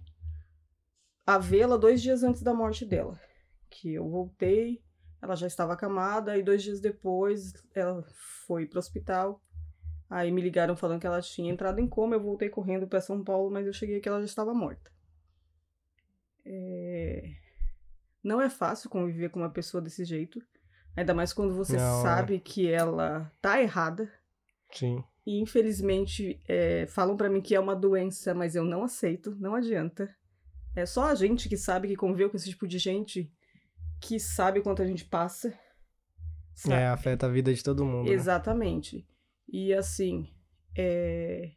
a 1.27 1.39
vê-la 1.39 1.77
dois 1.77 2.03
dias 2.03 2.23
antes 2.23 2.43
da 2.43 2.53
morte 2.53 2.85
dela. 2.85 3.19
Que 3.71 3.95
eu 3.95 4.09
voltei, 4.09 4.83
ela 5.23 5.37
já 5.37 5.47
estava 5.47 5.75
acamada 5.75 6.37
e 6.37 6.43
dois 6.43 6.63
dias 6.63 6.81
depois 6.81 7.53
ela 7.75 8.03
foi 8.47 8.67
para 8.67 8.79
o 8.79 8.81
hospital. 8.81 9.41
Aí 10.11 10.33
me 10.33 10.41
ligaram 10.41 10.75
falando 10.75 11.01
que 11.01 11.07
ela 11.07 11.21
tinha 11.21 11.53
entrado 11.53 11.81
em 11.81 11.87
coma. 11.87 12.17
Eu 12.17 12.21
voltei 12.21 12.49
correndo 12.49 12.89
para 12.89 13.01
São 13.01 13.23
Paulo, 13.23 13.51
mas 13.51 13.67
eu 13.67 13.73
cheguei 13.73 14.01
que 14.01 14.09
ela 14.09 14.21
já 14.21 14.25
estava 14.25 14.55
morta. 14.55 14.91
É... 16.51 17.31
Não 18.25 18.41
é 18.41 18.49
fácil 18.49 18.89
conviver 18.89 19.29
com 19.29 19.41
uma 19.41 19.51
pessoa 19.51 19.83
desse 19.83 20.05
jeito. 20.05 20.41
Ainda 20.97 21.15
mais 21.15 21.33
quando 21.33 21.55
você 21.55 21.77
Não, 21.77 22.01
é. 22.01 22.03
sabe 22.03 22.37
é. 22.37 22.41
que 22.41 22.69
ela 22.69 23.31
tá 23.41 23.61
errada. 23.63 24.11
Sim. 24.73 25.05
E 25.27 25.41
infelizmente 25.41 26.41
é, 26.49 26.87
falam 26.87 27.17
para 27.17 27.29
mim 27.29 27.41
que 27.41 27.55
é 27.55 27.61
uma 27.61 27.77
doença, 27.77 28.35
mas 28.35 28.57
eu 28.57 28.65
não 28.65 28.83
aceito, 28.83 29.37
não 29.39 29.55
adianta. 29.55 30.13
É 30.75 30.87
só 30.87 31.05
a 31.05 31.15
gente 31.15 31.49
que 31.49 31.57
sabe 31.57 31.89
que 31.89 31.97
conviveu 31.97 32.31
com 32.31 32.37
esse 32.37 32.49
tipo 32.49 32.67
de 32.67 32.79
gente 32.79 33.31
que 34.01 34.19
sabe 34.19 34.63
quanto 34.63 34.83
a 34.83 34.87
gente 34.87 35.05
passa. 35.05 35.53
Sabe? 36.55 36.75
É, 36.75 36.87
afeta 36.87 37.27
a 37.27 37.29
vida 37.29 37.53
de 37.53 37.63
todo 37.63 37.85
mundo. 37.85 38.09
Né? 38.09 38.15
Exatamente. 38.15 38.97
Né? 38.97 39.05
E 39.49 39.75
assim, 39.75 40.33
é... 40.77 41.53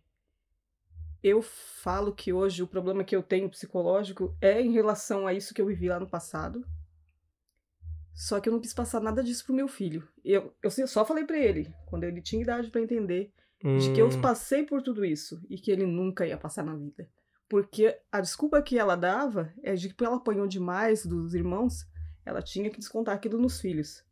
eu 1.24 1.42
falo 1.42 2.14
que 2.14 2.34
hoje 2.34 2.64
o 2.64 2.68
problema 2.68 3.04
que 3.04 3.16
eu 3.16 3.22
tenho 3.22 3.50
psicológico 3.50 4.36
é 4.42 4.62
em 4.62 4.72
relação 4.72 5.28
a 5.28 5.34
isso 5.34 5.54
que 5.54 5.62
eu 5.62 5.68
vivi 5.68 5.88
lá 5.88 6.00
no 6.00 6.10
passado. 6.10 6.66
Só 8.14 8.40
que 8.40 8.50
eu 8.50 8.54
não 8.54 8.60
quis 8.60 8.74
passar 8.74 9.00
nada 9.00 9.24
disso 9.24 9.46
pro 9.46 9.54
meu 9.54 9.68
filho. 9.68 10.08
Eu, 10.24 10.54
eu 10.62 10.70
só 10.88 11.06
falei 11.06 11.24
para 11.24 11.38
ele, 11.38 11.74
quando 11.86 12.04
ele 12.04 12.22
tinha 12.22 12.42
idade 12.42 12.70
para 12.70 12.82
entender, 12.82 13.32
hum. 13.64 13.78
de 13.78 13.94
que 13.94 14.02
eu 14.02 14.08
hum. 14.08 14.22
passei 14.22 14.64
por 14.64 14.82
tudo 14.82 15.06
isso 15.06 15.42
e 15.50 15.58
que 15.58 15.72
ele 15.72 15.86
nunca 15.86 16.26
ia 16.26 16.38
passar 16.38 16.64
na 16.64 16.76
vida. 16.76 17.08
Porque 17.48 17.98
a 18.12 18.20
desculpa 18.20 18.62
que 18.62 18.80
ela 18.80 18.96
dava 18.96 19.54
é 19.62 19.74
de 19.74 19.94
que 19.94 20.04
ela 20.04 20.18
apanhou 20.18 20.48
demais 20.48 21.06
dos 21.06 21.34
irmãos, 21.34 21.86
ela 22.26 22.42
tinha 22.42 22.70
que 22.70 22.80
descontar 22.80 23.16
aquilo 23.16 23.38
nos 23.38 23.60
filhos. 23.60 24.04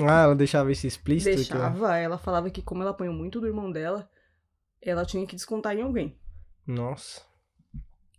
Ah, 0.00 0.22
ela 0.22 0.36
deixava 0.36 0.70
isso 0.70 0.86
explícito? 0.86 1.36
Deixava. 1.36 1.98
Ela 1.98 2.18
falava 2.18 2.50
que 2.50 2.62
como 2.62 2.82
ela 2.82 2.92
apanhou 2.92 3.14
muito 3.14 3.40
do 3.40 3.46
irmão 3.46 3.70
dela, 3.70 4.08
ela 4.80 5.04
tinha 5.04 5.26
que 5.26 5.34
descontar 5.34 5.76
em 5.76 5.82
alguém. 5.82 6.16
Nossa. 6.68 7.22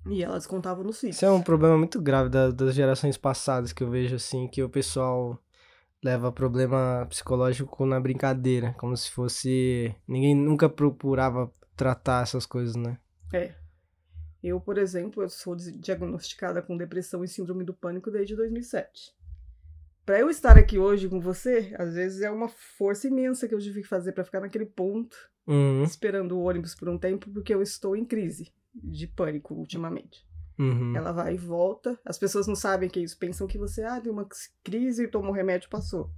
E 0.07 0.23
ela 0.23 0.37
descontava 0.37 0.83
nos 0.83 0.99
filhos. 0.99 1.15
Isso 1.15 1.25
é 1.25 1.31
um 1.31 1.41
problema 1.41 1.77
muito 1.77 2.01
grave 2.01 2.29
da, 2.29 2.49
das 2.49 2.73
gerações 2.73 3.15
passadas 3.15 3.71
que 3.71 3.83
eu 3.83 3.89
vejo, 3.91 4.15
assim, 4.15 4.47
que 4.47 4.63
o 4.63 4.69
pessoal 4.69 5.39
leva 6.03 6.31
problema 6.31 7.05
psicológico 7.07 7.85
na 7.85 7.99
brincadeira, 7.99 8.73
como 8.79 8.97
se 8.97 9.11
fosse... 9.11 9.95
Ninguém 10.07 10.33
nunca 10.33 10.67
procurava 10.67 11.51
tratar 11.75 12.23
essas 12.23 12.45
coisas, 12.45 12.75
né? 12.75 12.97
É. 13.31 13.53
Eu, 14.41 14.59
por 14.59 14.77
exemplo, 14.77 15.21
eu 15.21 15.29
sou 15.29 15.55
diagnosticada 15.55 16.61
com 16.61 16.77
depressão 16.77 17.23
e 17.23 17.27
síndrome 17.27 17.63
do 17.63 17.73
pânico 17.73 18.09
desde 18.09 18.35
2007. 18.35 19.13
Para 20.09 20.21
eu 20.21 20.29
estar 20.31 20.57
aqui 20.57 20.79
hoje 20.79 21.07
com 21.07 21.19
você, 21.19 21.71
às 21.77 21.93
vezes 21.93 22.23
é 22.23 22.31
uma 22.31 22.49
força 22.49 23.07
imensa 23.07 23.47
que 23.47 23.53
eu 23.53 23.59
tive 23.59 23.83
que 23.83 23.87
fazer 23.87 24.11
para 24.11 24.23
ficar 24.23 24.39
naquele 24.39 24.65
ponto, 24.65 25.15
uhum. 25.45 25.83
esperando 25.83 26.31
o 26.31 26.41
ônibus 26.41 26.73
por 26.73 26.89
um 26.89 26.97
tempo, 26.97 27.29
porque 27.29 27.53
eu 27.53 27.61
estou 27.61 27.95
em 27.95 28.03
crise 28.03 28.51
de 28.73 29.05
pânico 29.05 29.53
ultimamente. 29.53 30.27
Uhum. 30.57 30.95
Ela 30.95 31.11
vai 31.11 31.35
e 31.35 31.37
volta. 31.37 31.95
As 32.03 32.17
pessoas 32.17 32.47
não 32.47 32.55
sabem 32.55 32.89
que 32.89 32.99
é 32.99 33.03
isso, 33.03 33.19
pensam 33.19 33.45
que 33.45 33.59
você 33.59 33.83
ah, 33.83 34.01
tem 34.01 34.11
uma 34.11 34.27
crise 34.63 35.03
e 35.03 35.07
tomou 35.07 35.31
remédio 35.31 35.69
passou. 35.69 36.09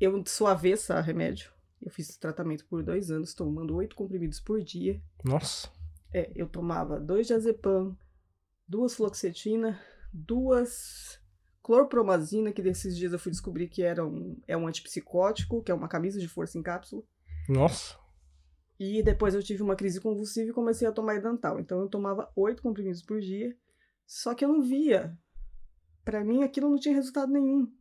Eu 0.00 0.22
sou 0.28 0.46
avessa 0.46 0.94
a 0.94 1.00
remédio. 1.00 1.50
Eu 1.82 1.90
fiz 1.90 2.16
tratamento 2.16 2.64
por 2.66 2.84
dois 2.84 3.10
anos, 3.10 3.34
tomando 3.34 3.74
oito 3.74 3.96
comprimidos 3.96 4.38
por 4.38 4.62
dia. 4.62 5.02
Nossa. 5.24 5.68
É, 6.12 6.30
eu 6.32 6.46
tomava 6.48 7.00
dois 7.00 7.26
diazepam, 7.26 7.98
duas 8.68 8.94
fluoxetina, 8.94 9.82
duas 10.12 11.23
clorpromazina, 11.64 12.52
que 12.52 12.60
desses 12.60 12.94
dias 12.94 13.14
eu 13.14 13.18
fui 13.18 13.32
descobrir 13.32 13.68
que 13.68 13.82
era 13.82 14.06
um, 14.06 14.38
é 14.46 14.54
um 14.54 14.68
antipsicótico, 14.68 15.62
que 15.62 15.72
é 15.72 15.74
uma 15.74 15.88
camisa 15.88 16.20
de 16.20 16.28
força 16.28 16.58
em 16.58 16.62
cápsula. 16.62 17.02
Nossa. 17.48 17.96
E 18.78 19.02
depois 19.02 19.34
eu 19.34 19.42
tive 19.42 19.62
uma 19.62 19.74
crise 19.74 19.98
convulsiva 19.98 20.50
e 20.50 20.52
comecei 20.52 20.86
a 20.86 20.92
tomar 20.92 21.16
edantal. 21.16 21.58
Então 21.58 21.80
eu 21.80 21.88
tomava 21.88 22.30
oito 22.36 22.62
comprimidos 22.62 23.00
por 23.00 23.18
dia, 23.18 23.56
só 24.06 24.34
que 24.34 24.44
eu 24.44 24.48
não 24.50 24.60
via. 24.60 25.16
Para 26.04 26.22
mim 26.22 26.42
aquilo 26.42 26.68
não 26.68 26.78
tinha 26.78 26.94
resultado 26.94 27.32
nenhum. 27.32 27.72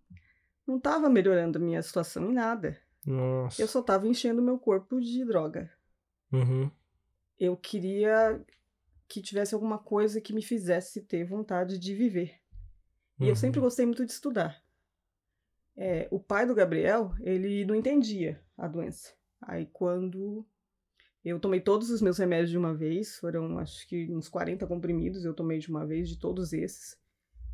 Não 0.66 0.78
estava 0.78 1.10
melhorando 1.10 1.58
a 1.58 1.62
minha 1.62 1.82
situação 1.82 2.32
em 2.32 2.34
nada. 2.34 2.80
Nossa. 3.06 3.62
Eu 3.62 3.68
só 3.68 3.82
estava 3.82 4.08
enchendo 4.08 4.42
meu 4.42 4.58
corpo 4.58 5.02
de 5.02 5.26
droga. 5.26 5.70
Uhum. 6.32 6.72
Eu 7.38 7.58
queria 7.58 8.42
que 9.10 9.22
tivesse 9.22 9.54
alguma 9.54 9.78
coisa 9.78 10.22
que 10.22 10.32
me 10.32 10.42
fizesse 10.42 11.02
ter 11.02 11.26
vontade 11.26 11.78
de 11.78 11.94
viver. 11.94 12.43
E 13.24 13.30
eu 13.30 13.36
sempre 13.36 13.60
uhum. 13.60 13.66
gostei 13.66 13.86
muito 13.86 14.06
de 14.06 14.12
estudar. 14.12 14.62
É, 15.76 16.08
o 16.12 16.20
pai 16.20 16.46
do 16.46 16.54
Gabriel, 16.54 17.14
ele 17.22 17.66
não 17.66 17.76
entendia 17.76 18.40
a 18.58 18.68
doença. 18.68 19.14
Aí 19.42 19.66
quando 19.66 20.46
eu 21.24 21.40
tomei 21.40 21.62
todos 21.62 21.90
os 21.90 22.02
meus 22.02 22.18
remédios 22.18 22.50
de 22.50 22.58
uma 22.58 22.74
vez, 22.74 23.18
foram 23.18 23.58
acho 23.58 23.88
que 23.88 24.12
uns 24.12 24.28
40 24.30 24.68
comprimidos, 24.68 25.26
eu 25.26 25.34
tomei 25.34 25.60
de 25.60 25.70
uma 25.70 25.86
vez 25.86 26.10
de 26.10 26.20
todos 26.20 26.54
esses. 26.54 26.98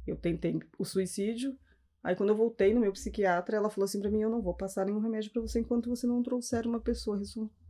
Eu 0.05 0.15
tentei 0.15 0.59
o 0.77 0.83
suicídio. 0.83 1.57
Aí 2.03 2.15
quando 2.15 2.29
eu 2.29 2.35
voltei 2.35 2.73
no 2.73 2.79
meu 2.79 2.91
psiquiatra, 2.91 3.57
ela 3.57 3.69
falou 3.69 3.85
assim 3.85 3.99
para 3.99 4.09
mim: 4.09 4.21
"Eu 4.21 4.29
não 4.29 4.41
vou 4.41 4.53
passar 4.55 4.85
nenhum 4.85 4.99
remédio 4.99 5.31
para 5.31 5.41
você 5.41 5.59
enquanto 5.59 5.89
você 5.89 6.07
não 6.07 6.23
trouxer 6.23 6.65
uma 6.65 6.79
pessoa 6.79 7.19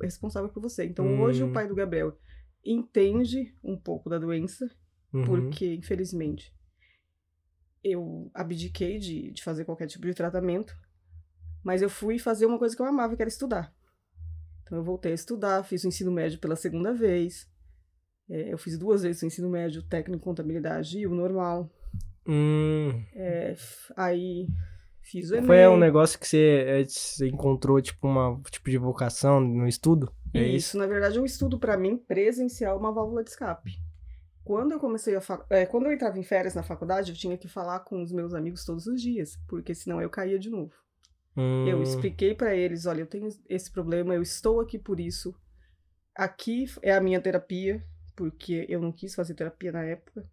responsável 0.01 0.49
por 0.49 0.61
você". 0.61 0.85
Então 0.85 1.05
hum. 1.05 1.21
hoje 1.21 1.43
o 1.43 1.51
pai 1.51 1.67
do 1.67 1.75
Gabriel 1.75 2.17
entende 2.63 3.53
um 3.63 3.77
pouco 3.77 4.09
da 4.09 4.17
doença, 4.17 4.69
uhum. 5.13 5.25
porque 5.25 5.73
infelizmente 5.75 6.53
eu 7.83 8.29
abdiquei 8.33 8.99
de, 8.99 9.31
de 9.31 9.43
fazer 9.43 9.65
qualquer 9.65 9.87
tipo 9.87 10.05
de 10.05 10.13
tratamento, 10.13 10.75
mas 11.63 11.81
eu 11.81 11.89
fui 11.89 12.19
fazer 12.19 12.45
uma 12.45 12.59
coisa 12.59 12.75
que 12.75 12.81
eu 12.81 12.85
amava, 12.85 13.15
que 13.15 13.21
era 13.21 13.29
estudar. 13.29 13.73
Então 14.63 14.77
eu 14.77 14.83
voltei 14.83 15.11
a 15.11 15.15
estudar, 15.15 15.63
fiz 15.63 15.83
o 15.83 15.87
ensino 15.87 16.11
médio 16.11 16.39
pela 16.39 16.55
segunda 16.55 16.93
vez. 16.93 17.49
É, 18.29 18.53
eu 18.53 18.57
fiz 18.57 18.77
duas 18.77 19.01
vezes 19.01 19.21
o 19.23 19.25
ensino 19.25 19.49
médio, 19.49 19.81
técnico 19.81 20.23
contabilidade 20.23 20.99
e 20.99 21.07
o 21.07 21.15
normal. 21.15 21.69
Hum. 22.27 23.03
É, 23.15 23.55
aí 23.97 24.47
fiz 25.01 25.31
o 25.31 25.35
Enem. 25.35 25.47
Foi 25.47 25.67
um 25.67 25.77
negócio 25.77 26.19
que 26.19 26.27
você, 26.27 26.63
é, 26.67 26.83
você 26.83 27.27
encontrou, 27.27 27.81
tipo, 27.81 28.07
uma 28.07 28.39
tipo 28.51 28.69
de 28.69 28.77
vocação 28.77 29.39
no 29.41 29.67
estudo? 29.67 30.13
É 30.33 30.43
isso, 30.43 30.55
isso? 30.55 30.77
na 30.77 30.85
verdade, 30.85 31.19
um 31.19 31.25
estudo 31.25 31.57
para 31.57 31.75
mim 31.75 31.97
presencial 31.97 32.77
uma 32.77 32.93
válvula 32.93 33.23
de 33.23 33.31
escape. 33.31 33.88
Quando 34.49 34.71
eu 34.71 34.79
comecei 34.79 35.15
a 35.15 35.21
fac... 35.21 35.45
é, 35.51 35.63
quando 35.63 35.85
eu 35.85 35.93
entrava 35.93 36.17
em 36.17 36.23
férias 36.23 36.55
na 36.55 36.63
faculdade, 36.63 37.11
eu 37.11 37.15
tinha 37.15 37.37
que 37.37 37.47
falar 37.47 37.81
com 37.81 38.01
os 38.01 38.11
meus 38.11 38.33
amigos 38.33 38.65
todos 38.65 38.87
os 38.87 38.99
dias, 38.99 39.37
porque 39.47 39.75
senão 39.75 40.01
eu 40.01 40.09
caía 40.09 40.39
de 40.39 40.49
novo. 40.49 40.73
Hum. 41.37 41.67
Eu 41.67 41.83
expliquei 41.83 42.33
para 42.33 42.55
eles, 42.55 42.87
olha, 42.87 43.01
eu 43.01 43.05
tenho 43.05 43.29
esse 43.47 43.69
problema, 43.69 44.15
eu 44.15 44.23
estou 44.23 44.59
aqui 44.59 44.79
por 44.79 44.99
isso. 44.99 45.35
Aqui 46.15 46.65
é 46.81 46.91
a 46.91 46.99
minha 46.99 47.21
terapia, 47.21 47.85
porque 48.15 48.65
eu 48.67 48.81
não 48.81 48.91
quis 48.91 49.13
fazer 49.13 49.35
terapia 49.35 49.71
na 49.71 49.83
época. 49.83 50.27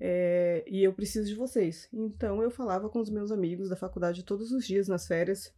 É, 0.00 0.64
e 0.66 0.82
eu 0.82 0.92
preciso 0.92 1.28
de 1.28 1.36
vocês. 1.36 1.88
Então 1.92 2.42
eu 2.42 2.50
falava 2.50 2.88
com 2.88 2.98
os 2.98 3.08
meus 3.08 3.30
amigos 3.30 3.68
da 3.68 3.76
faculdade 3.76 4.24
todos 4.24 4.50
os 4.50 4.66
dias 4.66 4.88
nas 4.88 5.06
férias. 5.06 5.54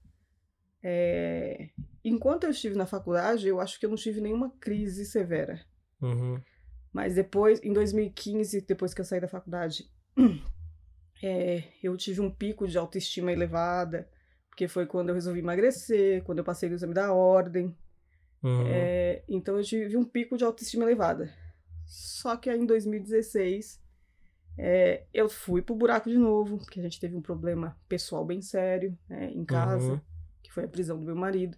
É, 0.83 1.71
enquanto 2.05 2.45
eu 2.45 2.51
estive 2.51 2.75
na 2.75 2.85
faculdade, 2.85 3.49
eu 3.49 3.59
acho 3.59 3.81
que 3.81 3.87
eu 3.87 3.91
não 3.91 3.97
tive 3.97 4.21
nenhuma 4.21 4.51
crise 4.61 5.07
severa. 5.07 5.65
Uhum. 6.03 6.39
Mas 6.93 7.15
depois, 7.15 7.63
em 7.63 7.73
2015, 7.73 8.63
depois 8.63 8.93
que 8.93 9.01
eu 9.01 9.05
saí 9.05 9.21
da 9.21 9.29
faculdade, 9.29 9.89
é, 11.23 11.65
eu 11.83 11.97
tive 11.97 12.21
um 12.21 12.31
pico 12.31 12.67
de 12.67 12.77
autoestima 12.77 13.33
elevada 13.33 14.09
porque 14.61 14.69
foi 14.69 14.85
quando 14.85 15.09
eu 15.09 15.15
resolvi 15.15 15.39
emagrecer, 15.39 16.23
quando 16.25 16.39
eu 16.39 16.45
passei 16.45 16.69
no 16.69 16.75
exame 16.75 16.93
da 16.93 17.15
ordem. 17.15 17.75
Uhum. 18.43 18.67
É, 18.67 19.23
então 19.27 19.57
eu 19.57 19.65
tive 19.65 19.97
um 19.97 20.05
pico 20.05 20.37
de 20.37 20.45
autoestima 20.45 20.85
elevada. 20.85 21.33
Só 21.87 22.37
que 22.37 22.51
aí 22.51 22.61
em 22.61 22.67
2016 22.67 23.81
é, 24.59 25.05
eu 25.15 25.31
fui 25.31 25.63
pro 25.63 25.75
buraco 25.75 26.11
de 26.11 26.19
novo, 26.19 26.59
porque 26.59 26.79
a 26.79 26.83
gente 26.83 27.01
teve 27.01 27.17
um 27.17 27.23
problema 27.23 27.75
pessoal 27.89 28.23
bem 28.23 28.43
sério 28.43 28.99
né, 29.09 29.31
em 29.31 29.47
casa, 29.47 29.93
uhum. 29.93 30.01
que 30.43 30.53
foi 30.53 30.65
a 30.65 30.69
prisão 30.69 30.99
do 30.99 31.07
meu 31.07 31.17
marido. 31.17 31.57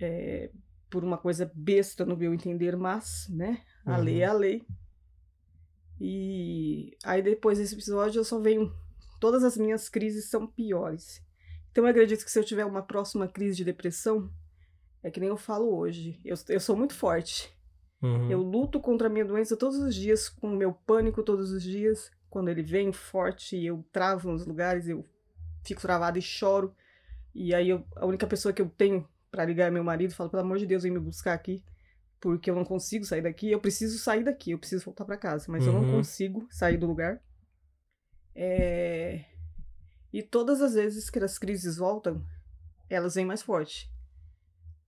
É, 0.00 0.48
por 0.88 1.04
uma 1.04 1.18
coisa 1.18 1.52
besta 1.54 2.06
no 2.06 2.16
meu 2.16 2.32
entender, 2.32 2.76
mas, 2.76 3.28
né, 3.28 3.62
a 3.94 3.98
uhum. 3.98 4.04
lei 4.04 4.22
é 4.22 4.26
a 4.26 4.32
lei. 4.32 4.66
E 6.00 6.96
aí 7.04 7.22
depois 7.22 7.58
desse 7.58 7.74
episódio 7.74 8.20
eu 8.20 8.24
só 8.24 8.38
venho. 8.38 8.72
Todas 9.20 9.44
as 9.44 9.56
minhas 9.56 9.88
crises 9.88 10.30
são 10.30 10.46
piores. 10.46 11.22
Então 11.70 11.84
eu 11.84 11.90
acredito 11.90 12.24
que 12.24 12.30
se 12.30 12.38
eu 12.38 12.44
tiver 12.44 12.64
uma 12.64 12.82
próxima 12.82 13.28
crise 13.28 13.58
de 13.58 13.64
depressão, 13.64 14.30
é 15.02 15.10
que 15.10 15.20
nem 15.20 15.28
eu 15.28 15.36
falo 15.36 15.76
hoje. 15.76 16.18
Eu, 16.24 16.36
eu 16.48 16.60
sou 16.60 16.76
muito 16.76 16.94
forte. 16.94 17.54
Uhum. 18.02 18.30
Eu 18.30 18.40
luto 18.40 18.80
contra 18.80 19.08
a 19.08 19.10
minha 19.10 19.24
doença 19.24 19.56
todos 19.56 19.78
os 19.78 19.94
dias, 19.94 20.28
com 20.28 20.48
o 20.48 20.56
meu 20.56 20.72
pânico 20.72 21.22
todos 21.22 21.50
os 21.52 21.62
dias. 21.62 22.10
Quando 22.30 22.48
ele 22.48 22.62
vem 22.62 22.92
forte, 22.92 23.62
eu 23.62 23.84
travo 23.92 24.30
nos 24.30 24.46
lugares, 24.46 24.88
eu 24.88 25.04
fico 25.64 25.80
travada 25.80 26.18
e 26.18 26.22
choro. 26.22 26.74
E 27.34 27.54
aí 27.54 27.68
eu, 27.68 27.84
a 27.96 28.06
única 28.06 28.26
pessoa 28.26 28.52
que 28.52 28.62
eu 28.62 28.68
tenho 28.68 29.06
para 29.30 29.44
ligar 29.44 29.66
é 29.66 29.70
meu 29.70 29.84
marido, 29.84 30.14
falo, 30.14 30.30
pelo 30.30 30.42
amor 30.42 30.58
de 30.58 30.66
Deus, 30.66 30.82
vem 30.82 30.92
me 30.92 30.98
buscar 30.98 31.34
aqui, 31.34 31.62
porque 32.20 32.50
eu 32.50 32.54
não 32.54 32.64
consigo 32.64 33.04
sair 33.04 33.22
daqui, 33.22 33.50
eu 33.50 33.60
preciso 33.60 33.98
sair 33.98 34.22
daqui, 34.22 34.50
eu 34.50 34.58
preciso 34.58 34.84
voltar 34.84 35.04
para 35.04 35.16
casa, 35.16 35.46
mas 35.48 35.66
uhum. 35.66 35.68
eu 35.68 35.72
não 35.80 35.88
uhum. 35.88 35.96
consigo 35.96 36.46
sair 36.50 36.76
do 36.76 36.86
lugar. 36.86 37.22
É... 38.34 39.24
E 40.12 40.22
todas 40.22 40.60
as 40.60 40.74
vezes 40.74 41.08
que 41.08 41.18
as 41.18 41.38
crises 41.38 41.76
voltam, 41.76 42.24
elas 42.88 43.14
vêm 43.14 43.24
mais 43.24 43.42
forte. 43.42 43.90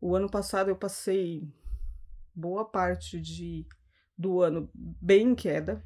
O 0.01 0.15
ano 0.15 0.29
passado 0.29 0.69
eu 0.69 0.77
passei 0.77 1.49
boa 2.35 2.65
parte 2.65 3.21
de, 3.21 3.67
do 4.19 4.43
ano 4.43 4.69
bem 4.75 5.29
em 5.29 5.35
queda. 5.35 5.83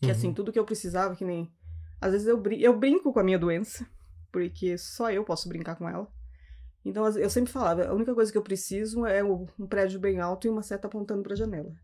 Que 0.00 0.10
assim, 0.10 0.26
uhum. 0.26 0.30
assim, 0.30 0.34
tudo 0.34 0.52
que 0.52 0.58
eu 0.58 0.64
precisava, 0.64 1.16
que 1.16 1.24
nem. 1.24 1.52
Às 2.00 2.12
vezes 2.12 2.26
eu, 2.26 2.40
brin 2.40 2.58
eu 2.58 2.78
brinco 2.78 3.12
com 3.12 3.18
a 3.18 3.24
minha 3.24 3.38
doença, 3.38 3.86
porque 4.30 4.78
só 4.78 5.10
eu 5.10 5.24
posso 5.24 5.48
brincar 5.48 5.76
com 5.76 5.88
ela. 5.88 6.10
Então 6.86 7.04
eu 7.18 7.28
sempre 7.28 7.50
falava, 7.50 7.84
a 7.84 7.92
única 7.92 8.14
coisa 8.14 8.30
que 8.30 8.38
eu 8.38 8.42
preciso 8.42 9.04
é 9.04 9.22
um 9.22 9.44
prédio 9.68 9.98
bem 9.98 10.20
alto 10.20 10.46
e 10.46 10.50
uma 10.50 10.62
seta 10.62 10.86
apontando 10.86 11.20
para 11.20 11.32
a 11.32 11.36
janela. 11.36 11.74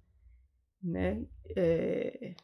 Né? 0.81 1.27
É... 1.57 2.37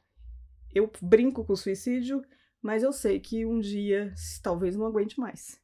Eu 0.75 0.91
brinco 1.01 1.45
com 1.45 1.53
o 1.53 1.57
suicídio, 1.57 2.21
mas 2.61 2.83
eu 2.83 2.93
sei 2.93 3.21
que 3.21 3.47
um 3.47 3.61
dia 3.61 4.13
talvez 4.43 4.75
não 4.75 4.87
aguente 4.87 5.21
mais. 5.21 5.63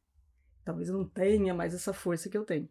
Talvez 0.64 0.88
eu 0.88 0.96
não 0.96 1.04
tenha 1.04 1.52
mais 1.52 1.74
essa 1.74 1.92
força 1.92 2.28
que 2.30 2.38
eu 2.38 2.44
tenho. 2.44 2.68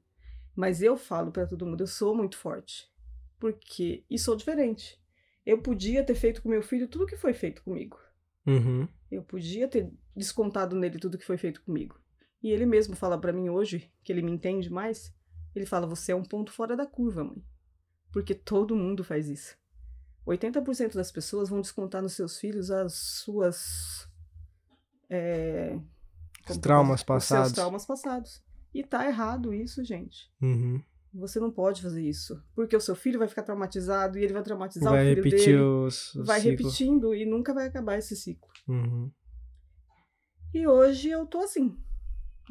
Mas 0.56 0.82
eu 0.82 0.96
falo 0.96 1.30
para 1.30 1.46
todo 1.46 1.66
mundo, 1.66 1.82
eu 1.82 1.88
sou 1.88 2.16
muito 2.16 2.38
forte. 2.38 2.90
Porque 3.38 4.06
e 4.10 4.18
sou 4.18 4.38
diferente. 4.38 4.98
Eu 5.46 5.62
podia 5.62 6.02
ter 6.02 6.16
feito 6.16 6.42
com 6.42 6.48
meu 6.48 6.64
filho 6.64 6.88
tudo 6.88 7.06
que 7.06 7.18
foi 7.18 7.34
feito 7.34 7.62
comigo. 7.62 8.00
Uhum. 8.48 8.88
Eu 9.12 9.22
podia 9.22 9.68
ter 9.68 9.92
descontado 10.16 10.78
nele 10.78 10.98
tudo 10.98 11.18
que 11.18 11.26
foi 11.26 11.38
feito 11.38 11.62
comigo. 11.62 12.02
E 12.44 12.52
ele 12.52 12.66
mesmo 12.66 12.96
fala 12.96 13.18
para 13.18 13.34
mim 13.34 13.50
hoje, 13.50 13.90
que 14.04 14.12
ele 14.12 14.22
me 14.22 14.32
entende 14.32 14.70
mais, 14.70 15.16
ele 15.56 15.66
fala: 15.66 15.88
"Você 15.88 16.12
é 16.12 16.16
um 16.16 16.24
ponto 16.24 16.52
fora 16.52 16.76
da 16.76 16.86
curva, 16.86 17.24
mãe". 17.24 17.44
Porque 18.12 18.36
todo 18.36 18.76
mundo 18.76 19.04
faz 19.04 19.30
isso. 19.30 19.58
80% 20.28 20.94
das 20.94 21.12
pessoas 21.12 21.50
vão 21.50 21.62
descontar 21.62 22.02
nos 22.02 22.14
seus 22.14 22.38
filhos 22.38 22.70
as 22.70 22.94
suas 22.94 24.08
é, 25.10 25.80
os 26.50 26.58
traumas 26.58 27.04
passados. 27.04 27.48
Os 27.48 27.54
traumas 27.54 27.86
passados. 27.86 28.44
E 28.74 28.84
tá 28.84 29.06
errado 29.06 29.54
isso, 29.54 29.84
gente. 29.84 30.32
Uhum. 30.42 30.82
Você 31.14 31.40
não 31.40 31.52
pode 31.52 31.82
fazer 31.82 32.02
isso. 32.02 32.42
Porque 32.56 32.76
o 32.76 32.82
seu 32.82 32.96
filho 32.96 33.20
vai 33.20 33.28
ficar 33.28 33.44
traumatizado 33.44 34.18
e 34.18 34.24
ele 34.24 34.34
vai 34.34 34.42
traumatizar 34.42 34.92
vai 34.92 35.06
o 35.06 35.10
filho 35.10 35.24
repetir 35.24 35.46
dele. 35.46 35.62
Os, 35.62 36.16
o 36.16 36.24
vai 36.26 36.42
ciclo. 36.42 36.58
repetindo 36.58 37.16
e 37.16 37.26
nunca 37.26 37.54
vai 37.54 37.68
acabar 37.68 37.98
esse 37.98 38.16
ciclo. 38.16 38.50
Uhum. 38.68 39.12
E 40.54 40.68
hoje 40.68 41.10
eu 41.10 41.26
tô 41.26 41.40
assim. 41.40 41.78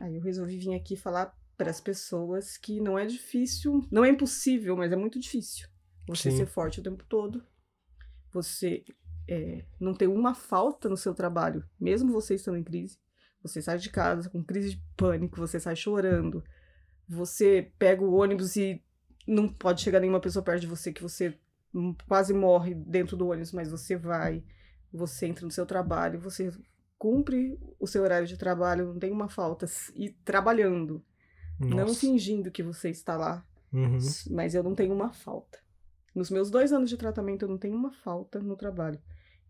Aí 0.00 0.16
eu 0.16 0.22
resolvi 0.22 0.58
vir 0.58 0.74
aqui 0.74 0.96
falar 0.96 1.36
para 1.56 1.70
as 1.70 1.80
pessoas 1.80 2.56
que 2.56 2.80
não 2.80 2.98
é 2.98 3.06
difícil, 3.06 3.86
não 3.90 4.04
é 4.04 4.08
impossível, 4.08 4.76
mas 4.76 4.92
é 4.92 4.96
muito 4.96 5.18
difícil. 5.18 5.68
Você 6.08 6.30
Sim. 6.30 6.38
ser 6.38 6.46
forte 6.46 6.80
o 6.80 6.82
tempo 6.82 7.04
todo. 7.08 7.44
Você 8.32 8.84
é, 9.28 9.64
não 9.78 9.94
ter 9.94 10.08
uma 10.08 10.34
falta 10.34 10.88
no 10.88 10.96
seu 10.96 11.14
trabalho, 11.14 11.64
mesmo 11.78 12.12
você 12.12 12.34
estando 12.34 12.58
em 12.58 12.64
crise. 12.64 12.98
Você 13.42 13.60
sai 13.60 13.78
de 13.78 13.90
casa 13.90 14.30
com 14.30 14.42
crise 14.42 14.70
de 14.70 14.82
pânico, 14.96 15.36
você 15.36 15.58
sai 15.60 15.76
chorando. 15.76 16.42
Você 17.08 17.72
pega 17.78 18.02
o 18.02 18.14
ônibus 18.14 18.56
e 18.56 18.82
não 19.26 19.48
pode 19.48 19.82
chegar 19.82 20.00
nenhuma 20.00 20.20
pessoa 20.20 20.42
perto 20.42 20.62
de 20.62 20.66
você 20.66 20.92
que 20.92 21.02
você 21.02 21.38
quase 22.06 22.32
morre 22.32 22.74
dentro 22.74 23.16
do 23.16 23.28
ônibus, 23.28 23.52
mas 23.52 23.70
você 23.70 23.96
vai, 23.96 24.44
você 24.92 25.26
entra 25.26 25.44
no 25.44 25.50
seu 25.50 25.66
trabalho, 25.66 26.20
você 26.20 26.52
cumpre 27.02 27.58
o 27.80 27.86
seu 27.88 28.04
horário 28.04 28.28
de 28.28 28.36
trabalho, 28.36 28.86
não 28.86 28.98
tem 29.00 29.10
uma 29.10 29.28
falta, 29.28 29.66
e 29.96 30.10
trabalhando. 30.24 31.04
Nossa. 31.58 31.74
Não 31.74 31.92
fingindo 31.92 32.48
que 32.48 32.62
você 32.62 32.90
está 32.90 33.16
lá. 33.16 33.44
Uhum. 33.72 33.98
Mas 34.30 34.54
eu 34.54 34.62
não 34.62 34.72
tenho 34.72 34.94
uma 34.94 35.12
falta. 35.12 35.58
Nos 36.14 36.30
meus 36.30 36.48
dois 36.48 36.72
anos 36.72 36.88
de 36.88 36.96
tratamento, 36.96 37.44
eu 37.44 37.48
não 37.48 37.58
tenho 37.58 37.74
uma 37.74 37.90
falta 37.90 38.38
no 38.38 38.56
trabalho. 38.56 39.00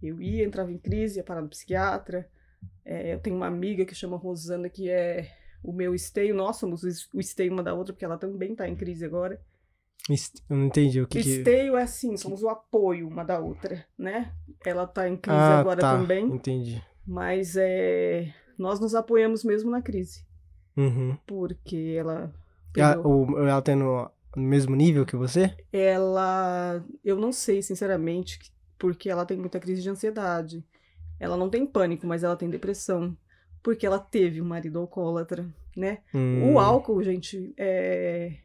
Eu 0.02 0.22
ia, 0.22 0.42
entrava 0.42 0.72
em 0.72 0.78
crise, 0.78 1.18
ia 1.18 1.24
parar 1.24 1.42
no 1.42 1.48
psiquiatra, 1.50 2.26
é, 2.86 3.12
eu 3.12 3.20
tenho 3.20 3.36
uma 3.36 3.48
amiga 3.48 3.84
que 3.84 3.94
chama 3.94 4.16
Rosana, 4.16 4.70
que 4.70 4.88
é 4.88 5.30
o 5.62 5.74
meu 5.74 5.94
esteio. 5.94 6.34
Nós 6.34 6.56
somos 6.56 6.82
o 7.12 7.20
esteio 7.20 7.52
uma 7.52 7.62
da 7.62 7.74
outra, 7.74 7.92
porque 7.92 8.04
ela 8.04 8.16
também 8.16 8.54
tá 8.54 8.66
em 8.66 8.74
crise 8.74 9.04
agora. 9.04 9.38
Eu 10.48 10.56
não 10.56 10.66
entendi 10.66 11.02
o 11.02 11.06
que. 11.06 11.18
Esteio 11.18 11.72
que... 11.74 11.78
é 11.78 11.82
assim, 11.82 12.16
somos 12.16 12.42
o 12.42 12.48
apoio 12.48 13.06
uma 13.06 13.24
da 13.24 13.38
outra, 13.38 13.84
né? 13.98 14.32
Ela 14.64 14.86
tá 14.86 15.06
em 15.06 15.18
crise 15.18 15.38
ah, 15.38 15.60
agora 15.60 15.80
tá. 15.80 15.98
também. 15.98 16.24
Entendi. 16.24 16.82
Mas 17.06 17.56
é, 17.56 18.32
nós 18.58 18.78
nos 18.80 18.94
apoiamos 18.94 19.44
mesmo 19.44 19.70
na 19.70 19.82
crise. 19.82 20.24
Uhum. 20.76 21.16
Porque 21.26 21.96
ela. 21.98 22.32
Ela, 22.76 22.94
ela 22.94 23.62
tá 23.62 23.76
no 23.76 24.10
mesmo 24.36 24.74
nível 24.74 25.04
que 25.04 25.16
você? 25.16 25.54
Ela. 25.72 26.84
Eu 27.04 27.16
não 27.16 27.32
sei, 27.32 27.62
sinceramente, 27.62 28.38
porque 28.78 29.10
ela 29.10 29.26
tem 29.26 29.36
muita 29.36 29.60
crise 29.60 29.82
de 29.82 29.90
ansiedade. 29.90 30.64
Ela 31.20 31.36
não 31.36 31.50
tem 31.50 31.66
pânico, 31.66 32.06
mas 32.06 32.24
ela 32.24 32.36
tem 32.36 32.48
depressão. 32.48 33.16
Porque 33.62 33.86
ela 33.86 33.98
teve 33.98 34.40
um 34.40 34.44
marido 34.44 34.78
alcoólatra, 34.78 35.46
né? 35.76 35.98
Hum. 36.12 36.52
O 36.52 36.58
álcool, 36.58 37.02
gente, 37.02 37.52
é. 37.56 38.38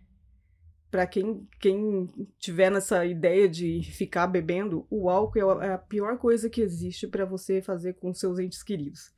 Pra 0.90 1.06
quem, 1.06 1.48
quem 1.60 2.10
tiver 2.40 2.72
nessa 2.72 3.06
ideia 3.06 3.48
de 3.50 3.84
ficar 3.84 4.26
bebendo, 4.28 4.88
o 4.90 5.10
álcool 5.10 5.62
é 5.62 5.74
a 5.74 5.78
pior 5.78 6.18
coisa 6.18 6.50
que 6.50 6.62
existe 6.62 7.08
para 7.08 7.26
você 7.26 7.62
fazer 7.62 7.94
com 7.96 8.14
seus 8.14 8.40
entes 8.40 8.64
queridos. 8.64 9.12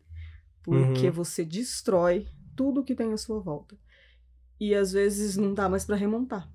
Porque 0.64 1.08
uhum. 1.08 1.12
você 1.12 1.46
destrói 1.46 2.28
tudo 2.56 2.84
que 2.84 2.96
tem 2.96 3.14
à 3.14 3.18
sua 3.18 3.40
volta. 3.40 3.78
E 4.60 4.74
às 4.74 4.92
vezes 4.92 5.38
não 5.38 5.54
dá 5.54 5.70
mais 5.70 5.86
para 5.86 5.96
remontar. 5.96 6.52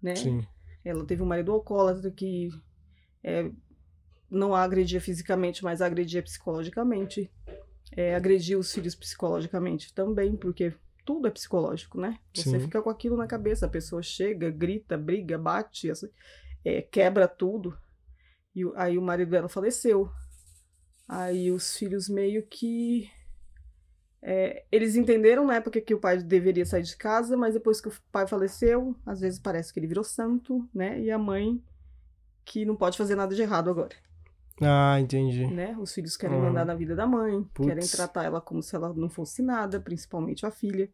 Né? 0.00 0.14
Sim. 0.16 0.46
Ela 0.84 1.04
teve 1.04 1.22
um 1.22 1.26
marido 1.26 1.52
alcoólatra 1.52 2.10
que 2.10 2.48
é, 3.22 3.50
não 4.30 4.54
a 4.54 4.62
agredia 4.62 5.00
fisicamente, 5.00 5.62
mas 5.62 5.82
a 5.82 5.86
agredia 5.86 6.22
psicologicamente. 6.22 7.30
É, 7.94 8.14
agredir 8.14 8.58
os 8.58 8.72
filhos 8.72 8.94
psicologicamente 8.94 9.92
também, 9.92 10.34
porque 10.34 10.72
tudo 11.04 11.28
é 11.28 11.30
psicológico, 11.30 12.00
né? 12.00 12.18
Você 12.34 12.50
Sim. 12.50 12.60
fica 12.60 12.82
com 12.82 12.90
aquilo 12.90 13.16
na 13.16 13.26
cabeça, 13.26 13.66
a 13.66 13.68
pessoa 13.68 14.02
chega, 14.02 14.50
grita, 14.50 14.96
briga, 14.96 15.38
bate, 15.38 15.90
é, 16.64 16.82
quebra 16.82 17.26
tudo. 17.26 17.76
E 18.54 18.62
aí 18.76 18.98
o 18.98 19.02
marido 19.02 19.30
dela 19.30 19.48
faleceu. 19.48 20.10
Aí 21.08 21.50
os 21.50 21.76
filhos 21.76 22.08
meio 22.08 22.46
que. 22.46 23.10
É, 24.24 24.64
eles 24.70 24.94
entenderam 24.94 25.44
na 25.44 25.56
época 25.56 25.80
que 25.80 25.94
o 25.94 25.98
pai 25.98 26.18
deveria 26.18 26.64
sair 26.64 26.82
de 26.82 26.96
casa, 26.96 27.36
mas 27.36 27.54
depois 27.54 27.80
que 27.80 27.88
o 27.88 27.92
pai 28.12 28.26
faleceu, 28.26 28.94
às 29.04 29.20
vezes 29.20 29.40
parece 29.40 29.72
que 29.72 29.80
ele 29.80 29.88
virou 29.88 30.04
santo, 30.04 30.68
né? 30.72 31.00
E 31.00 31.10
a 31.10 31.18
mãe 31.18 31.62
que 32.44 32.64
não 32.64 32.76
pode 32.76 32.96
fazer 32.96 33.16
nada 33.16 33.34
de 33.34 33.42
errado 33.42 33.68
agora. 33.70 33.94
Ah, 34.64 35.00
entendi. 35.00 35.46
Né? 35.46 35.76
Os 35.78 35.92
filhos 35.92 36.16
querem 36.16 36.36
uhum. 36.36 36.44
mandar 36.44 36.64
na 36.64 36.74
vida 36.74 36.94
da 36.94 37.06
mãe, 37.06 37.42
Puts. 37.54 37.66
querem 37.66 37.86
tratar 37.86 38.24
ela 38.24 38.40
como 38.40 38.62
se 38.62 38.74
ela 38.74 38.92
não 38.94 39.08
fosse 39.08 39.42
nada, 39.42 39.80
principalmente 39.80 40.46
a 40.46 40.50
filha. 40.50 40.90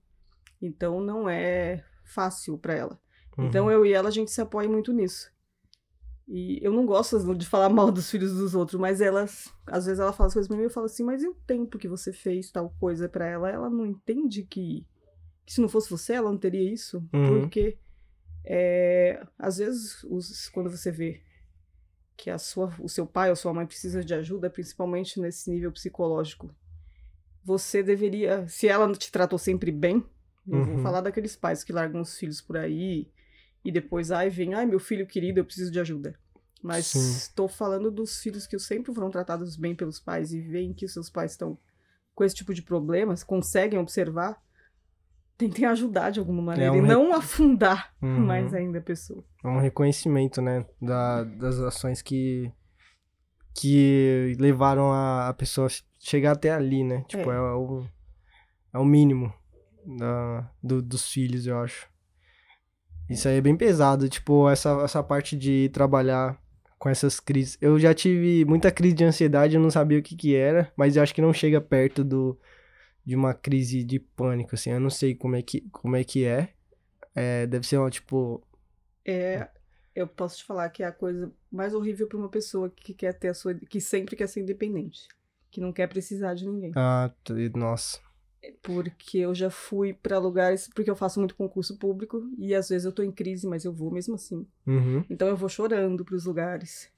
Então 0.60 1.00
não 1.00 1.28
é 1.28 1.84
fácil 2.04 2.58
para 2.58 2.74
ela. 2.74 3.00
Uhum. 3.36 3.46
Então 3.46 3.70
eu 3.70 3.84
e 3.86 3.92
ela 3.92 4.08
a 4.08 4.12
gente 4.12 4.30
se 4.30 4.40
apoia 4.40 4.68
muito 4.68 4.92
nisso. 4.92 5.30
E 6.26 6.58
eu 6.62 6.72
não 6.72 6.84
gosto 6.84 7.34
de 7.34 7.46
falar 7.46 7.68
mal 7.70 7.90
dos 7.90 8.10
filhos 8.10 8.34
dos 8.34 8.54
outros, 8.54 8.78
mas 8.78 9.00
elas, 9.00 9.52
às 9.66 9.86
vezes 9.86 9.98
ela 9.98 10.12
fala 10.12 10.26
as 10.26 10.34
coisas 10.34 10.48
pra 10.48 10.56
mim 10.56 10.64
e 10.64 10.66
eu 10.66 10.70
falo 10.70 10.86
assim, 10.86 11.02
mas 11.02 11.22
e 11.22 11.28
o 11.28 11.34
tempo 11.46 11.78
que 11.78 11.88
você 11.88 12.12
fez 12.12 12.50
tal 12.50 12.74
coisa 12.78 13.08
para 13.08 13.26
ela? 13.26 13.50
Ela 13.50 13.70
não 13.70 13.86
entende 13.86 14.42
que, 14.42 14.86
que, 15.46 15.54
se 15.54 15.60
não 15.60 15.68
fosse 15.68 15.88
você, 15.88 16.14
ela 16.14 16.30
não 16.30 16.38
teria 16.38 16.70
isso. 16.70 16.98
Uhum. 17.12 17.40
Porque 17.40 17.78
é, 18.44 19.24
às 19.38 19.56
vezes, 19.56 20.04
os, 20.04 20.48
quando 20.50 20.70
você 20.70 20.90
vê 20.90 21.22
que 22.18 22.28
a 22.28 22.36
sua, 22.36 22.74
o 22.80 22.88
seu 22.88 23.06
pai 23.06 23.30
ou 23.30 23.36
sua 23.36 23.54
mãe 23.54 23.64
precisa 23.64 24.02
de 24.02 24.12
ajuda, 24.12 24.50
principalmente 24.50 25.20
nesse 25.20 25.48
nível 25.48 25.70
psicológico, 25.70 26.52
você 27.44 27.80
deveria, 27.80 28.46
se 28.48 28.66
ela 28.66 28.92
te 28.92 29.10
tratou 29.12 29.38
sempre 29.38 29.70
bem, 29.70 30.04
eu 30.46 30.64
vou 30.64 30.74
uhum. 30.74 30.82
falar 30.82 31.00
daqueles 31.00 31.36
pais 31.36 31.62
que 31.62 31.72
largam 31.72 32.00
os 32.00 32.18
filhos 32.18 32.40
por 32.40 32.56
aí 32.56 33.08
e 33.64 33.70
depois, 33.70 34.10
ai, 34.10 34.28
vem, 34.28 34.52
ai, 34.52 34.66
meu 34.66 34.80
filho 34.80 35.06
querido, 35.06 35.38
eu 35.38 35.44
preciso 35.44 35.70
de 35.70 35.78
ajuda. 35.78 36.18
Mas 36.60 36.92
estou 36.94 37.46
falando 37.46 37.88
dos 37.88 38.18
filhos 38.18 38.48
que 38.48 38.58
sempre 38.58 38.92
foram 38.92 39.10
tratados 39.10 39.56
bem 39.56 39.76
pelos 39.76 40.00
pais 40.00 40.32
e 40.32 40.40
veem 40.40 40.74
que 40.74 40.84
os 40.84 40.92
seus 40.92 41.08
pais 41.08 41.32
estão 41.32 41.56
com 42.16 42.24
esse 42.24 42.34
tipo 42.34 42.52
de 42.52 42.62
problemas, 42.62 43.22
conseguem 43.22 43.78
observar 43.78 44.42
tentem 45.38 45.64
ajudar 45.64 46.10
de 46.10 46.18
alguma 46.18 46.42
maneira 46.42 46.76
é 46.76 46.80
um 46.80 46.84
e 46.84 46.88
não 46.88 47.14
afundar 47.14 47.94
uhum. 48.02 48.26
mais 48.26 48.52
ainda 48.52 48.78
a 48.80 48.82
pessoa. 48.82 49.24
É 49.42 49.48
um 49.48 49.60
reconhecimento, 49.60 50.42
né, 50.42 50.66
da, 50.82 51.22
das 51.22 51.60
ações 51.60 52.02
que 52.02 52.52
que 53.54 54.36
levaram 54.38 54.92
a, 54.92 55.28
a 55.28 55.34
pessoa 55.34 55.68
chegar 55.98 56.32
até 56.32 56.52
ali, 56.52 56.84
né? 56.84 57.04
Tipo, 57.08 57.32
é, 57.32 57.36
é 57.36 57.40
o, 57.40 57.84
é 58.72 58.78
o 58.78 58.84
mínimo 58.84 59.32
da, 59.84 60.48
do, 60.62 60.80
dos 60.80 61.10
filhos, 61.10 61.44
eu 61.44 61.58
acho. 61.58 61.88
Isso 63.10 63.26
aí 63.26 63.38
é 63.38 63.40
bem 63.40 63.56
pesado, 63.56 64.08
tipo, 64.08 64.48
essa, 64.48 64.70
essa 64.84 65.02
parte 65.02 65.36
de 65.36 65.70
trabalhar 65.70 66.38
com 66.78 66.88
essas 66.88 67.18
crises. 67.18 67.58
Eu 67.60 67.80
já 67.80 67.92
tive 67.92 68.44
muita 68.44 68.70
crise 68.70 68.94
de 68.94 69.04
ansiedade, 69.04 69.56
eu 69.56 69.60
não 69.60 69.70
sabia 69.70 69.98
o 69.98 70.02
que 70.02 70.14
que 70.14 70.36
era, 70.36 70.70
mas 70.76 70.94
eu 70.94 71.02
acho 71.02 71.14
que 71.14 71.22
não 71.22 71.32
chega 71.32 71.60
perto 71.60 72.04
do, 72.04 72.38
de 73.08 73.16
uma 73.16 73.32
crise 73.32 73.82
de 73.82 73.98
pânico, 73.98 74.54
assim. 74.54 74.70
Eu 74.70 74.78
não 74.78 74.90
sei 74.90 75.14
como 75.14 75.34
é 75.34 75.40
que, 75.40 75.62
como 75.72 75.96
é, 75.96 76.04
que 76.04 76.26
é. 76.26 76.52
é 77.14 77.46
deve 77.46 77.66
ser 77.66 77.78
uma, 77.78 77.88
tipo... 77.88 78.46
É, 79.02 79.48
eu 79.94 80.06
posso 80.06 80.36
te 80.36 80.44
falar 80.44 80.68
que 80.68 80.82
é 80.82 80.86
a 80.86 80.92
coisa 80.92 81.32
mais 81.50 81.72
horrível 81.72 82.06
para 82.06 82.18
uma 82.18 82.28
pessoa 82.28 82.68
que 82.68 82.92
quer 82.92 83.14
ter 83.14 83.28
a 83.28 83.34
sua... 83.34 83.54
que 83.54 83.80
sempre 83.80 84.14
quer 84.14 84.26
ser 84.26 84.42
independente. 84.42 85.08
Que 85.50 85.58
não 85.58 85.72
quer 85.72 85.86
precisar 85.86 86.34
de 86.34 86.46
ninguém. 86.46 86.70
Ah, 86.76 87.10
nossa. 87.56 87.98
Porque 88.60 89.16
eu 89.16 89.34
já 89.34 89.48
fui 89.48 89.94
para 89.94 90.18
lugares... 90.18 90.68
Porque 90.74 90.90
eu 90.90 90.96
faço 90.96 91.18
muito 91.18 91.34
concurso 91.34 91.78
público. 91.78 92.30
E 92.36 92.54
às 92.54 92.68
vezes 92.68 92.84
eu 92.84 92.92
tô 92.92 93.02
em 93.02 93.10
crise, 93.10 93.46
mas 93.46 93.64
eu 93.64 93.72
vou 93.72 93.90
mesmo 93.90 94.16
assim. 94.16 94.46
Uhum. 94.66 95.02
Então 95.08 95.28
eu 95.28 95.36
vou 95.36 95.48
chorando 95.48 96.04
pros 96.04 96.26
lugares. 96.26 96.92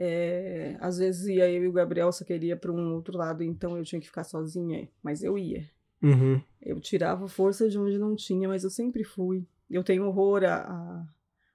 É, 0.00 0.76
às 0.78 0.98
vezes 0.98 1.26
ia 1.26 1.50
eu 1.50 1.64
e 1.64 1.68
o 1.68 1.72
Gabriel 1.72 2.12
só 2.12 2.24
queria 2.24 2.56
para 2.56 2.70
um 2.70 2.94
outro 2.94 3.18
lado, 3.18 3.42
então 3.42 3.76
eu 3.76 3.82
tinha 3.82 4.00
que 4.00 4.06
ficar 4.06 4.22
sozinha, 4.22 4.88
mas 5.02 5.24
eu 5.24 5.36
ia. 5.36 5.68
Uhum. 6.00 6.40
Eu 6.62 6.80
tirava 6.80 7.26
força 7.26 7.68
de 7.68 7.76
onde 7.76 7.98
não 7.98 8.14
tinha, 8.14 8.48
mas 8.48 8.62
eu 8.62 8.70
sempre 8.70 9.02
fui. 9.02 9.44
Eu 9.68 9.82
tenho 9.82 10.06
horror 10.06 10.44
a, 10.44 10.54
a, 10.54 11.06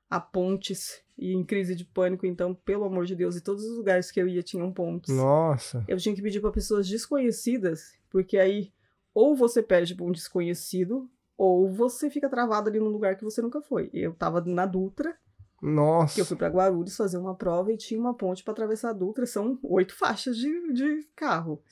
a, 0.10 0.20
pontes 0.20 1.02
e 1.18 1.34
em 1.34 1.44
crise 1.44 1.74
de 1.74 1.86
pânico, 1.86 2.26
então, 2.26 2.54
pelo 2.54 2.84
amor 2.84 3.06
de 3.06 3.16
Deus, 3.16 3.38
e 3.38 3.42
todos 3.42 3.64
os 3.64 3.78
lugares 3.78 4.12
que 4.12 4.22
eu 4.22 4.28
ia 4.28 4.44
tinham 4.44 4.74
pontes. 4.74 5.16
Nossa. 5.16 5.84
Eu 5.88 5.98
tinha 5.98 6.14
que 6.14 6.22
pedir 6.22 6.42
para 6.42 6.52
pessoas 6.52 6.88
desconhecidas, 6.88 7.94
porque 8.10 8.38
aí 8.38 8.74
ou 9.14 9.36
você 9.36 9.62
pede 9.62 9.96
para 9.96 10.06
um 10.06 10.12
desconhecido, 10.12 11.10
ou 11.38 11.70
você 11.70 12.10
fica 12.10 12.30
travado 12.30 12.70
ali 12.70 12.80
num 12.80 12.90
lugar 12.90 13.16
que 13.16 13.24
você 13.24 13.42
nunca 13.42 13.62
foi. 13.62 13.90
Eu 13.94 14.14
tava 14.14 14.42
na 14.42 14.66
Dutra, 14.66 15.16
nossa. 15.64 16.16
Que 16.16 16.22
eu 16.22 16.26
fui 16.26 16.36
para 16.36 16.50
Guarulhos 16.50 16.98
fazer 16.98 17.18
uma 17.18 17.34
prova 17.34 17.72
e 17.72 17.78
tinha 17.78 17.98
uma 17.98 18.14
ponte 18.14 18.44
para 18.44 18.52
atravessar 18.52 18.90
a 18.90 18.94
Dutra, 18.94 19.26
são 19.26 19.58
oito 19.64 19.96
faixas 19.96 20.36
de, 20.36 20.74
de 20.74 21.08
carro. 21.16 21.64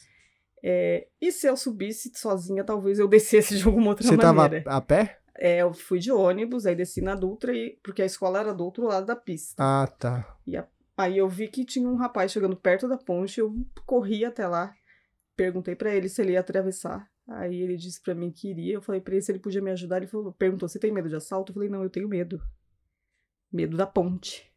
É, 0.63 1.07
e 1.19 1.29
se 1.29 1.45
eu 1.45 1.57
subisse 1.57 2.09
sozinha, 2.15 2.63
talvez 2.63 2.99
eu 2.99 3.07
descesse 3.07 3.57
de 3.57 3.65
alguma 3.65 3.89
outra 3.89 4.07
Você 4.07 4.15
maneira. 4.15 4.59
Você 4.59 4.63
tava 4.63 4.77
a 4.77 4.81
pé? 4.81 5.19
É, 5.37 5.57
eu 5.57 5.73
fui 5.73 5.99
de 5.99 6.09
ônibus, 6.09 6.65
aí 6.65 6.73
desci 6.73 7.01
na 7.01 7.15
Dutra, 7.15 7.53
e, 7.53 7.77
porque 7.83 8.01
a 8.01 8.05
escola 8.05 8.39
era 8.39 8.53
do 8.53 8.63
outro 8.63 8.85
lado 8.85 9.05
da 9.05 9.15
pista. 9.15 9.55
Ah, 9.61 9.87
tá. 9.87 10.37
E 10.47 10.55
a, 10.55 10.65
aí 10.95 11.17
eu 11.17 11.27
vi 11.27 11.49
que 11.49 11.65
tinha 11.65 11.89
um 11.89 11.95
rapaz 11.95 12.31
chegando 12.31 12.55
perto 12.55 12.87
da 12.87 12.97
ponte, 12.97 13.41
eu 13.41 13.53
corri 13.85 14.23
até 14.23 14.47
lá, 14.47 14.73
perguntei 15.35 15.75
para 15.75 15.93
ele 15.93 16.07
se 16.07 16.21
ele 16.21 16.33
ia 16.33 16.39
atravessar. 16.39 17.09
Aí 17.27 17.61
ele 17.61 17.75
disse 17.75 18.01
para 18.01 18.15
mim 18.15 18.31
que 18.31 18.49
iria, 18.49 18.75
eu 18.75 18.81
falei 18.81 19.01
para 19.01 19.15
ele 19.15 19.21
se 19.21 19.31
ele 19.31 19.39
podia 19.39 19.61
me 19.61 19.71
ajudar, 19.71 19.97
ele 19.97 20.07
falou, 20.07 20.31
perguntou, 20.31 20.69
você 20.69 20.79
tem 20.79 20.91
medo 20.93 21.09
de 21.09 21.15
assalto? 21.15 21.51
Eu 21.51 21.55
falei, 21.55 21.69
não, 21.69 21.83
eu 21.83 21.89
tenho 21.89 22.07
medo 22.07 22.41
medo 23.51 23.75
da 23.77 23.85
ponte. 23.85 24.51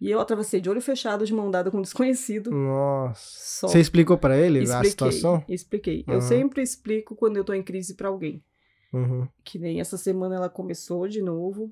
E 0.00 0.10
eu 0.10 0.20
atravessei 0.20 0.60
de 0.60 0.68
olho 0.68 0.82
fechado, 0.82 1.24
de 1.24 1.32
mão 1.32 1.50
dada 1.50 1.70
com 1.70 1.78
um 1.78 1.82
desconhecido. 1.82 2.50
Nossa. 2.50 3.20
Só... 3.60 3.68
Você 3.68 3.80
explicou 3.80 4.18
para 4.18 4.36
ele 4.36 4.60
expliquei, 4.60 4.88
a 4.88 4.90
situação? 4.90 5.44
Expliquei. 5.48 6.04
Uhum. 6.06 6.14
Eu 6.14 6.20
sempre 6.20 6.62
explico 6.62 7.14
quando 7.14 7.36
eu 7.36 7.44
tô 7.44 7.54
em 7.54 7.62
crise 7.62 7.94
para 7.94 8.08
alguém. 8.08 8.44
Uhum. 8.92 9.26
Que 9.42 9.58
nem 9.58 9.80
essa 9.80 9.96
semana 9.96 10.34
ela 10.36 10.48
começou 10.50 11.08
de 11.08 11.22
novo. 11.22 11.70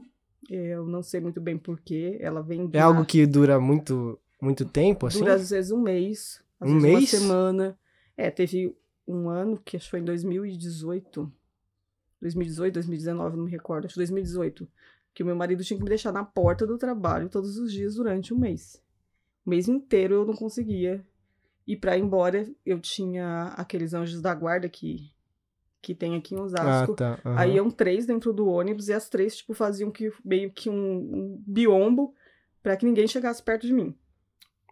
Eu 0.48 0.86
não 0.86 1.02
sei 1.02 1.20
muito 1.20 1.40
bem 1.40 1.58
porquê. 1.58 2.16
Ela 2.20 2.42
vem. 2.42 2.70
É 2.72 2.80
algo 2.80 3.04
que 3.04 3.26
dura 3.26 3.60
muito, 3.60 4.18
muito 4.40 4.64
tempo, 4.64 5.06
assim? 5.06 5.18
Dura 5.18 5.34
às 5.34 5.50
vezes 5.50 5.70
um 5.70 5.80
mês. 5.80 6.42
Às 6.58 6.70
um 6.70 6.78
vezes 6.80 6.98
mês? 6.98 7.12
Uma 7.12 7.20
semana. 7.20 7.78
É, 8.16 8.30
teve 8.30 8.74
um 9.06 9.28
ano, 9.28 9.60
que 9.64 9.76
acho 9.76 9.86
que 9.86 9.90
foi 9.90 10.00
em 10.00 10.04
2018. 10.04 11.30
2018, 12.20 12.74
2019, 12.74 13.36
não 13.36 13.44
me 13.44 13.50
recordo. 13.50 13.84
Acho 13.84 13.94
que 13.94 14.00
2018 14.00 14.66
que 15.14 15.22
o 15.22 15.26
meu 15.26 15.36
marido 15.36 15.62
tinha 15.64 15.76
que 15.76 15.82
me 15.82 15.88
deixar 15.88 16.12
na 16.12 16.24
porta 16.24 16.66
do 16.66 16.78
trabalho 16.78 17.28
todos 17.28 17.58
os 17.58 17.72
dias 17.72 17.94
durante 17.96 18.32
um 18.32 18.38
mês. 18.38 18.82
O 19.44 19.50
mês 19.50 19.68
inteiro 19.68 20.14
eu 20.14 20.24
não 20.24 20.34
conseguia 20.34 21.04
ir 21.66 21.76
para 21.76 21.96
ir 21.96 22.02
embora. 22.02 22.48
Eu 22.64 22.80
tinha 22.80 23.52
aqueles 23.56 23.92
anjos 23.94 24.20
da 24.20 24.34
guarda 24.34 24.68
que 24.68 25.10
que 25.82 25.96
tem 25.96 26.14
aqui 26.14 26.36
em 26.36 26.38
Osasco. 26.38 26.92
Ah, 26.92 26.96
tá. 26.96 27.18
uhum. 27.24 27.36
Aí 27.36 27.56
iam 27.56 27.68
três 27.68 28.06
dentro 28.06 28.32
do 28.32 28.46
ônibus 28.46 28.88
e 28.88 28.92
as 28.92 29.08
três 29.08 29.36
tipo 29.36 29.52
faziam 29.52 29.90
que 29.90 30.12
meio 30.24 30.52
que 30.52 30.70
um, 30.70 30.74
um 30.74 31.42
biombo 31.44 32.14
para 32.62 32.76
que 32.76 32.86
ninguém 32.86 33.08
chegasse 33.08 33.42
perto 33.42 33.66
de 33.66 33.72
mim. 33.72 33.92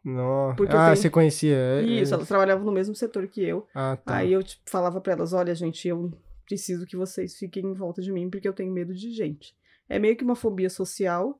Nossa. 0.04 0.56
Porque 0.56 0.74
ah, 0.74 0.84
tenho... 0.84 0.96
você 0.96 1.10
conhecia? 1.10 1.82
Isso, 1.82 2.14
elas 2.14 2.28
trabalhavam 2.28 2.64
no 2.64 2.70
mesmo 2.70 2.94
setor 2.94 3.26
que 3.26 3.42
eu. 3.42 3.66
Ah, 3.74 3.96
tá. 3.96 4.18
Aí 4.18 4.32
eu 4.32 4.42
tipo, 4.42 4.62
falava 4.70 5.00
para 5.00 5.14
elas, 5.14 5.32
olha, 5.32 5.52
gente, 5.52 5.88
eu 5.88 6.12
preciso 6.46 6.86
que 6.86 6.96
vocês 6.96 7.36
fiquem 7.36 7.66
em 7.66 7.74
volta 7.74 8.00
de 8.00 8.12
mim 8.12 8.30
porque 8.30 8.48
eu 8.48 8.52
tenho 8.52 8.72
medo 8.72 8.94
de 8.94 9.12
gente. 9.12 9.52
É 9.90 9.98
meio 9.98 10.16
que 10.16 10.22
uma 10.22 10.36
fobia 10.36 10.70
social. 10.70 11.38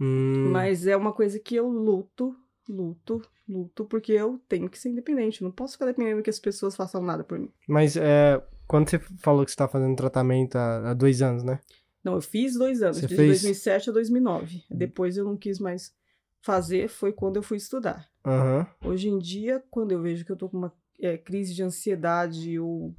Hum. 0.00 0.50
Mas 0.50 0.86
é 0.88 0.96
uma 0.96 1.12
coisa 1.12 1.38
que 1.38 1.54
eu 1.54 1.68
luto, 1.68 2.36
luto, 2.68 3.22
luto, 3.48 3.84
porque 3.84 4.12
eu 4.12 4.40
tenho 4.48 4.68
que 4.68 4.76
ser 4.76 4.88
independente. 4.88 5.44
Não 5.44 5.52
posso 5.52 5.74
ficar 5.74 5.86
dependendo 5.86 6.22
que 6.22 6.30
as 6.30 6.40
pessoas 6.40 6.74
façam 6.74 7.00
nada 7.00 7.22
por 7.22 7.38
mim. 7.38 7.48
Mas 7.68 7.96
é, 7.96 8.42
quando 8.66 8.90
você 8.90 8.98
falou 8.98 9.44
que 9.44 9.52
você 9.52 9.56
tá 9.56 9.68
fazendo 9.68 9.94
tratamento 9.94 10.56
há, 10.56 10.90
há 10.90 10.94
dois 10.94 11.22
anos, 11.22 11.44
né? 11.44 11.60
Não, 12.02 12.14
eu 12.14 12.20
fiz 12.20 12.54
dois 12.54 12.82
anos, 12.82 12.96
você 12.96 13.06
de 13.06 13.14
fez... 13.14 13.42
2007 13.42 13.90
a 13.90 13.92
2009. 13.92 14.64
Depois 14.68 15.16
eu 15.16 15.24
não 15.24 15.36
quis 15.36 15.60
mais 15.60 15.94
fazer, 16.40 16.88
foi 16.88 17.12
quando 17.12 17.36
eu 17.36 17.42
fui 17.42 17.56
estudar. 17.56 18.10
Uhum. 18.26 18.90
Hoje 18.90 19.08
em 19.08 19.18
dia, 19.18 19.62
quando 19.70 19.92
eu 19.92 20.02
vejo 20.02 20.24
que 20.24 20.32
eu 20.32 20.36
tô 20.36 20.48
com 20.48 20.56
uma 20.56 20.72
é, 21.00 21.16
crise 21.16 21.54
de 21.54 21.62
ansiedade 21.62 22.58
ou 22.58 22.92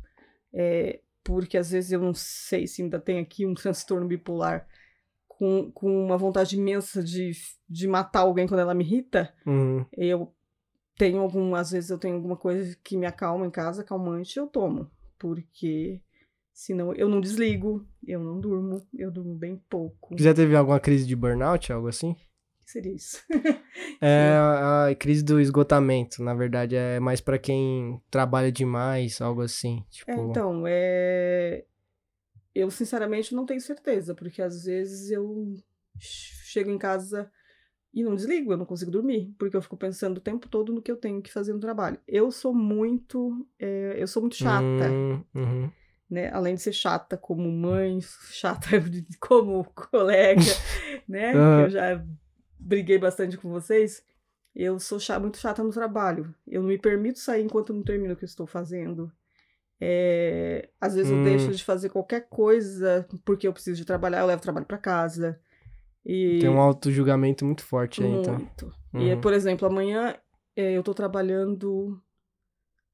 é, 0.53 1.01
porque 1.23 1.57
às 1.57 1.71
vezes 1.71 1.91
eu 1.91 1.99
não 1.99 2.13
sei 2.13 2.67
se 2.67 2.81
ainda 2.81 2.99
tem 2.99 3.19
aqui 3.19 3.45
um 3.45 3.53
transtorno 3.55 4.07
bipolar 4.07 4.67
com, 5.27 5.71
com 5.71 6.05
uma 6.05 6.17
vontade 6.17 6.55
imensa 6.57 7.03
de, 7.03 7.31
de 7.67 7.87
matar 7.87 8.21
alguém 8.21 8.47
quando 8.47 8.59
ela 8.59 8.73
me 8.73 8.83
irrita. 8.83 9.33
Uhum. 9.45 9.85
Eu 9.93 10.33
tenho 10.97 11.19
algum, 11.19 11.55
às 11.55 11.71
vezes 11.71 11.89
eu 11.89 11.97
tenho 11.97 12.15
alguma 12.15 12.37
coisa 12.37 12.77
que 12.83 12.97
me 12.97 13.05
acalma 13.05 13.45
em 13.45 13.51
casa, 13.51 13.83
calmante, 13.83 14.37
eu 14.37 14.47
tomo, 14.47 14.89
porque 15.17 16.01
senão 16.53 16.93
eu 16.93 17.09
não 17.09 17.19
desligo, 17.19 17.85
eu 18.05 18.19
não 18.19 18.39
durmo, 18.39 18.85
eu 18.93 19.11
durmo 19.11 19.35
bem 19.35 19.61
pouco. 19.69 20.15
Já 20.19 20.33
teve 20.33 20.55
alguma 20.55 20.79
crise 20.79 21.05
de 21.05 21.15
burnout, 21.15 21.73
algo 21.73 21.87
assim? 21.87 22.15
Seria 22.73 22.93
isso? 22.93 23.23
é 24.01 24.31
a, 24.31 24.87
a, 24.87 24.95
crise 24.95 25.23
do 25.23 25.39
esgotamento, 25.39 26.23
na 26.23 26.33
verdade, 26.33 26.75
é 26.75 26.99
mais 26.99 27.21
para 27.21 27.37
quem 27.37 28.01
trabalha 28.09 28.51
demais, 28.51 29.21
algo 29.21 29.41
assim. 29.41 29.83
Tipo... 29.89 30.11
É, 30.11 30.15
então, 30.15 30.63
é... 30.67 31.65
eu 32.53 32.69
sinceramente 32.71 33.35
não 33.35 33.45
tenho 33.45 33.61
certeza, 33.61 34.15
porque 34.15 34.41
às 34.41 34.65
vezes 34.65 35.11
eu 35.11 35.53
chego 35.99 36.71
em 36.71 36.77
casa 36.77 37.31
e 37.93 38.03
não 38.03 38.15
desligo, 38.15 38.51
eu 38.51 38.57
não 38.57 38.65
consigo 38.65 38.89
dormir, 38.89 39.31
porque 39.37 39.55
eu 39.55 39.61
fico 39.61 39.77
pensando 39.77 40.17
o 40.17 40.21
tempo 40.21 40.49
todo 40.49 40.73
no 40.73 40.81
que 40.81 40.91
eu 40.91 40.97
tenho 40.97 41.21
que 41.21 41.31
fazer 41.31 41.53
no 41.53 41.59
trabalho. 41.59 41.99
Eu 42.07 42.31
sou 42.31 42.53
muito, 42.53 43.47
é, 43.59 43.95
eu 43.97 44.07
sou 44.07 44.23
muito 44.23 44.35
chata. 44.35 44.63
Hum, 44.63 45.23
uhum. 45.35 45.71
Né? 46.09 46.31
Além 46.31 46.55
de 46.55 46.61
ser 46.61 46.73
chata 46.73 47.15
como 47.15 47.51
mãe, 47.51 47.99
chata 48.31 48.67
como 49.21 49.63
colega, 49.75 50.41
né? 51.07 51.35
Uhum. 51.35 51.59
Eu 51.61 51.69
já 51.69 52.03
briguei 52.63 52.97
bastante 52.97 53.37
com 53.37 53.49
vocês, 53.49 54.03
eu 54.55 54.79
sou 54.79 54.99
chata, 54.99 55.19
muito 55.19 55.37
chata 55.37 55.63
no 55.63 55.71
trabalho. 55.71 56.33
Eu 56.47 56.61
não 56.61 56.69
me 56.69 56.77
permito 56.77 57.19
sair 57.19 57.43
enquanto 57.43 57.73
não 57.73 57.83
termino 57.83 58.13
o 58.13 58.17
que 58.17 58.23
eu 58.23 58.27
estou 58.27 58.45
fazendo. 58.45 59.11
É, 59.79 60.69
às 60.79 60.95
vezes 60.95 61.11
hum. 61.11 61.17
eu 61.19 61.23
deixo 61.23 61.51
de 61.51 61.63
fazer 61.63 61.89
qualquer 61.89 62.29
coisa 62.29 63.05
porque 63.25 63.47
eu 63.47 63.53
preciso 63.53 63.75
de 63.75 63.85
trabalhar, 63.85 64.21
eu 64.21 64.27
levo 64.27 64.41
trabalho 64.41 64.65
para 64.65 64.77
casa. 64.77 65.39
E... 66.05 66.39
Tem 66.39 66.49
um 66.49 66.59
auto-julgamento 66.59 67.45
muito 67.45 67.63
forte 67.63 68.03
aí, 68.03 68.11
então. 68.11 68.35
Muito. 68.35 68.73
Uhum. 68.93 69.01
E, 69.01 69.15
por 69.17 69.33
exemplo, 69.33 69.67
amanhã 69.67 70.15
é, 70.55 70.73
eu 70.73 70.83
tô 70.83 70.93
trabalhando 70.93 71.99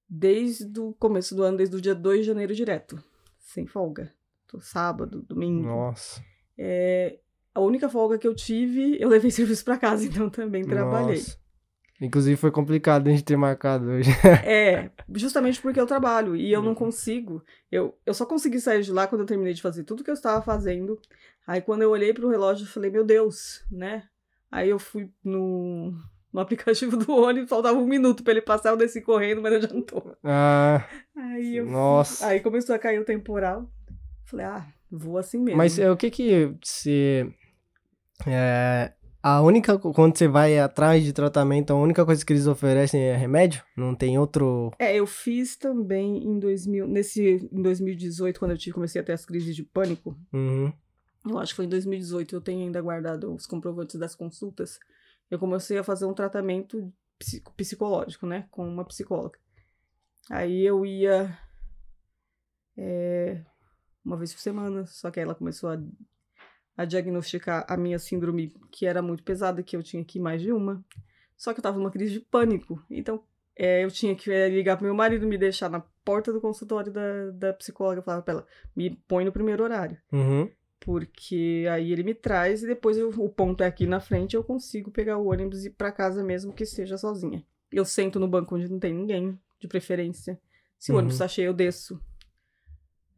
desde 0.07 0.79
o 0.79 0.93
começo 0.93 1.35
do 1.35 1.43
ano, 1.43 1.57
desde 1.57 1.75
o 1.75 1.81
dia 1.81 1.93
2 1.93 2.21
de 2.21 2.27
janeiro 2.27 2.55
direto. 2.55 3.03
Sem 3.39 3.67
folga. 3.67 4.11
Tô 4.47 4.59
sábado, 4.59 5.21
domingo. 5.21 5.67
Nossa. 5.67 6.23
É, 6.57 7.19
a 7.53 7.59
única 7.59 7.89
folga 7.89 8.17
que 8.17 8.27
eu 8.27 8.35
tive, 8.35 8.97
eu 8.99 9.09
levei 9.09 9.31
serviço 9.31 9.63
para 9.65 9.77
casa, 9.77 10.05
então 10.05 10.29
também 10.29 10.63
trabalhei. 10.63 11.17
Nossa. 11.17 11.37
Inclusive 12.01 12.37
foi 12.37 12.49
complicado 12.49 13.07
a 13.07 13.11
gente 13.11 13.25
ter 13.25 13.35
marcado 13.35 13.89
hoje. 13.89 14.09
é, 14.45 14.89
justamente 15.13 15.61
porque 15.61 15.79
eu 15.79 15.85
trabalho 15.85 16.33
e 16.35 16.49
eu 16.51 16.61
não 16.61 16.69
uhum. 16.69 16.75
consigo. 16.75 17.43
Eu, 17.69 17.97
eu 18.05 18.13
só 18.13 18.25
consegui 18.25 18.59
sair 18.61 18.83
de 18.83 18.91
lá 18.91 19.05
quando 19.05 19.21
eu 19.21 19.27
terminei 19.27 19.53
de 19.53 19.61
fazer 19.61 19.83
tudo 19.83 20.03
que 20.03 20.09
eu 20.09 20.13
estava 20.13 20.41
fazendo. 20.41 20.97
Aí 21.45 21.61
quando 21.61 21.81
eu 21.81 21.91
olhei 21.91 22.13
pro 22.13 22.29
relógio, 22.29 22.63
eu 22.63 22.69
falei, 22.69 22.89
meu 22.89 23.03
Deus, 23.03 23.65
né? 23.69 24.03
Aí 24.49 24.69
eu 24.69 24.79
fui 24.79 25.11
no, 25.21 25.93
no 26.31 26.39
aplicativo 26.39 26.95
do 26.95 27.11
ônibus, 27.11 27.49
faltava 27.49 27.77
um 27.77 27.85
minuto 27.85 28.23
para 28.23 28.31
ele 28.31 28.41
passar, 28.41 28.69
eu 28.69 28.77
desci 28.77 29.01
correndo, 29.01 29.41
mas 29.41 29.69
não 29.69 29.81
tô. 29.81 30.15
Ah, 30.23 30.85
aí 31.17 31.57
eu, 31.57 31.65
nossa. 31.65 32.27
Aí 32.27 32.39
começou 32.39 32.73
a 32.73 32.79
cair 32.79 32.99
o 32.99 33.05
temporal. 33.05 33.69
Falei, 34.23 34.45
ah, 34.45 34.65
vou 34.89 35.17
assim 35.17 35.37
mesmo. 35.37 35.57
Mas 35.57 35.77
é, 35.77 35.91
o 35.91 35.97
que 35.97 36.09
que 36.09 36.55
você 36.63 37.27
é, 38.27 38.93
a 39.21 39.41
única, 39.41 39.77
quando 39.77 40.17
você 40.17 40.27
vai 40.27 40.57
atrás 40.59 41.03
de 41.03 41.13
tratamento, 41.13 41.71
a 41.71 41.75
única 41.75 42.05
coisa 42.05 42.25
que 42.25 42.33
eles 42.33 42.47
oferecem 42.47 43.01
é 43.01 43.15
remédio? 43.15 43.63
Não 43.75 43.95
tem 43.95 44.17
outro... 44.17 44.71
É, 44.79 44.95
eu 44.95 45.05
fiz 45.05 45.55
também 45.55 46.23
em 46.23 46.39
2000, 46.39 46.87
nesse, 46.87 47.49
em 47.51 47.61
2018, 47.61 48.39
quando 48.39 48.51
eu 48.51 48.57
tive, 48.57 48.73
comecei 48.73 49.01
a 49.01 49.03
ter 49.03 49.13
as 49.13 49.25
crises 49.25 49.55
de 49.55 49.63
pânico. 49.63 50.17
Uhum. 50.33 50.71
Eu 51.27 51.37
acho 51.37 51.51
que 51.51 51.57
foi 51.57 51.65
em 51.65 51.69
2018, 51.69 52.35
eu 52.35 52.41
tenho 52.41 52.61
ainda 52.61 52.81
guardado 52.81 53.33
os 53.33 53.45
comprovantes 53.45 53.99
das 53.99 54.15
consultas. 54.15 54.79
Eu 55.29 55.37
comecei 55.37 55.77
a 55.77 55.83
fazer 55.83 56.05
um 56.05 56.13
tratamento 56.13 56.91
psicológico, 57.55 58.25
né, 58.25 58.47
com 58.49 58.67
uma 58.67 58.85
psicóloga. 58.85 59.37
Aí 60.29 60.65
eu 60.65 60.85
ia 60.85 61.37
é, 62.77 63.43
uma 64.05 64.15
vez 64.15 64.33
por 64.33 64.39
semana. 64.39 64.85
Só 64.85 65.11
que 65.11 65.19
aí 65.19 65.25
ela 65.25 65.35
começou 65.35 65.69
a, 65.69 65.77
a 66.79 66.85
diagnosticar 66.85 67.65
a 67.67 67.75
minha 67.75 67.99
síndrome, 67.99 68.53
que 68.71 68.85
era 68.85 69.01
muito 69.01 69.21
pesada, 69.21 69.61
que 69.61 69.75
eu 69.75 69.83
tinha 69.83 70.01
que 70.01 70.17
ir 70.17 70.21
mais 70.21 70.41
de 70.41 70.53
uma. 70.53 70.81
Só 71.35 71.51
que 71.53 71.59
eu 71.59 71.63
tava 71.63 71.77
numa 71.77 71.91
crise 71.91 72.13
de 72.13 72.19
pânico. 72.21 72.81
Então, 72.89 73.21
é, 73.53 73.83
eu 73.83 73.91
tinha 73.91 74.15
que 74.15 74.31
é, 74.31 74.47
ligar 74.47 74.77
pro 74.77 74.85
meu 74.85 74.95
marido, 74.95 75.27
me 75.27 75.37
deixar 75.37 75.69
na 75.69 75.81
porta 76.05 76.31
do 76.31 76.39
consultório 76.39 76.89
da, 76.89 77.31
da 77.31 77.53
psicóloga. 77.53 77.99
Eu 77.99 78.03
falava 78.03 78.23
pra 78.23 78.33
ela, 78.35 78.47
me 78.73 78.95
põe 79.09 79.25
no 79.25 79.31
primeiro 79.31 79.61
horário. 79.61 79.97
Uhum. 80.09 80.49
Porque 80.79 81.65
aí 81.69 81.91
ele 81.91 82.03
me 82.03 82.13
traz 82.13 82.63
e 82.63 82.67
depois 82.67 82.97
eu, 82.97 83.09
o 83.09 83.27
ponto 83.29 83.61
é 83.61 83.67
aqui 83.67 83.85
na 83.85 83.99
frente, 83.99 84.37
eu 84.37 84.43
consigo 84.43 84.89
pegar 84.89 85.17
o 85.17 85.27
ônibus 85.29 85.65
e 85.65 85.67
ir 85.67 85.71
pra 85.71 85.91
casa 85.91 86.23
mesmo 86.23 86.53
que 86.53 86.65
seja 86.65 86.97
sozinha. 86.97 87.43
Eu 87.69 87.83
sento 87.83 88.21
no 88.21 88.27
banco 88.29 88.55
onde 88.55 88.69
não 88.71 88.79
tem 88.79 88.93
ninguém, 88.93 89.37
de 89.59 89.67
preferência. 89.67 90.39
Se 90.77 90.91
o 90.91 90.93
Uhum. 90.93 90.99
ônibus 90.99 91.17
tá 91.17 91.27
cheio, 91.27 91.47
eu 91.47 91.53
desço. 91.53 92.01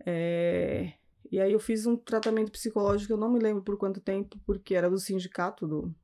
É, 0.03 0.93
E 1.31 1.39
aí 1.39 1.53
eu 1.53 1.59
fiz 1.59 1.85
um 1.85 1.95
tratamento 1.95 2.51
psicológico, 2.51 3.13
eu 3.13 3.17
não 3.17 3.31
me 3.31 3.39
lembro 3.39 3.63
por 3.63 3.77
quanto 3.77 4.01
tempo, 4.01 4.37
porque 4.45 4.75
era 4.75 4.89
do 4.89 4.99
sindicato 4.99 5.65
do... 5.65 5.95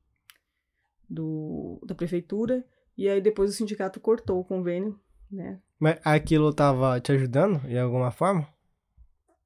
Do... 1.08 1.80
da 1.86 1.94
prefeitura. 1.94 2.64
E 2.96 3.08
aí 3.08 3.20
depois 3.20 3.50
o 3.50 3.52
sindicato 3.52 4.00
cortou 4.00 4.40
o 4.40 4.44
convênio, 4.44 4.98
né? 5.30 5.60
Mas 5.78 6.00
aquilo 6.02 6.52
tava 6.52 7.00
te 7.00 7.12
ajudando 7.12 7.60
de 7.60 7.78
alguma 7.78 8.10
forma? 8.10 8.48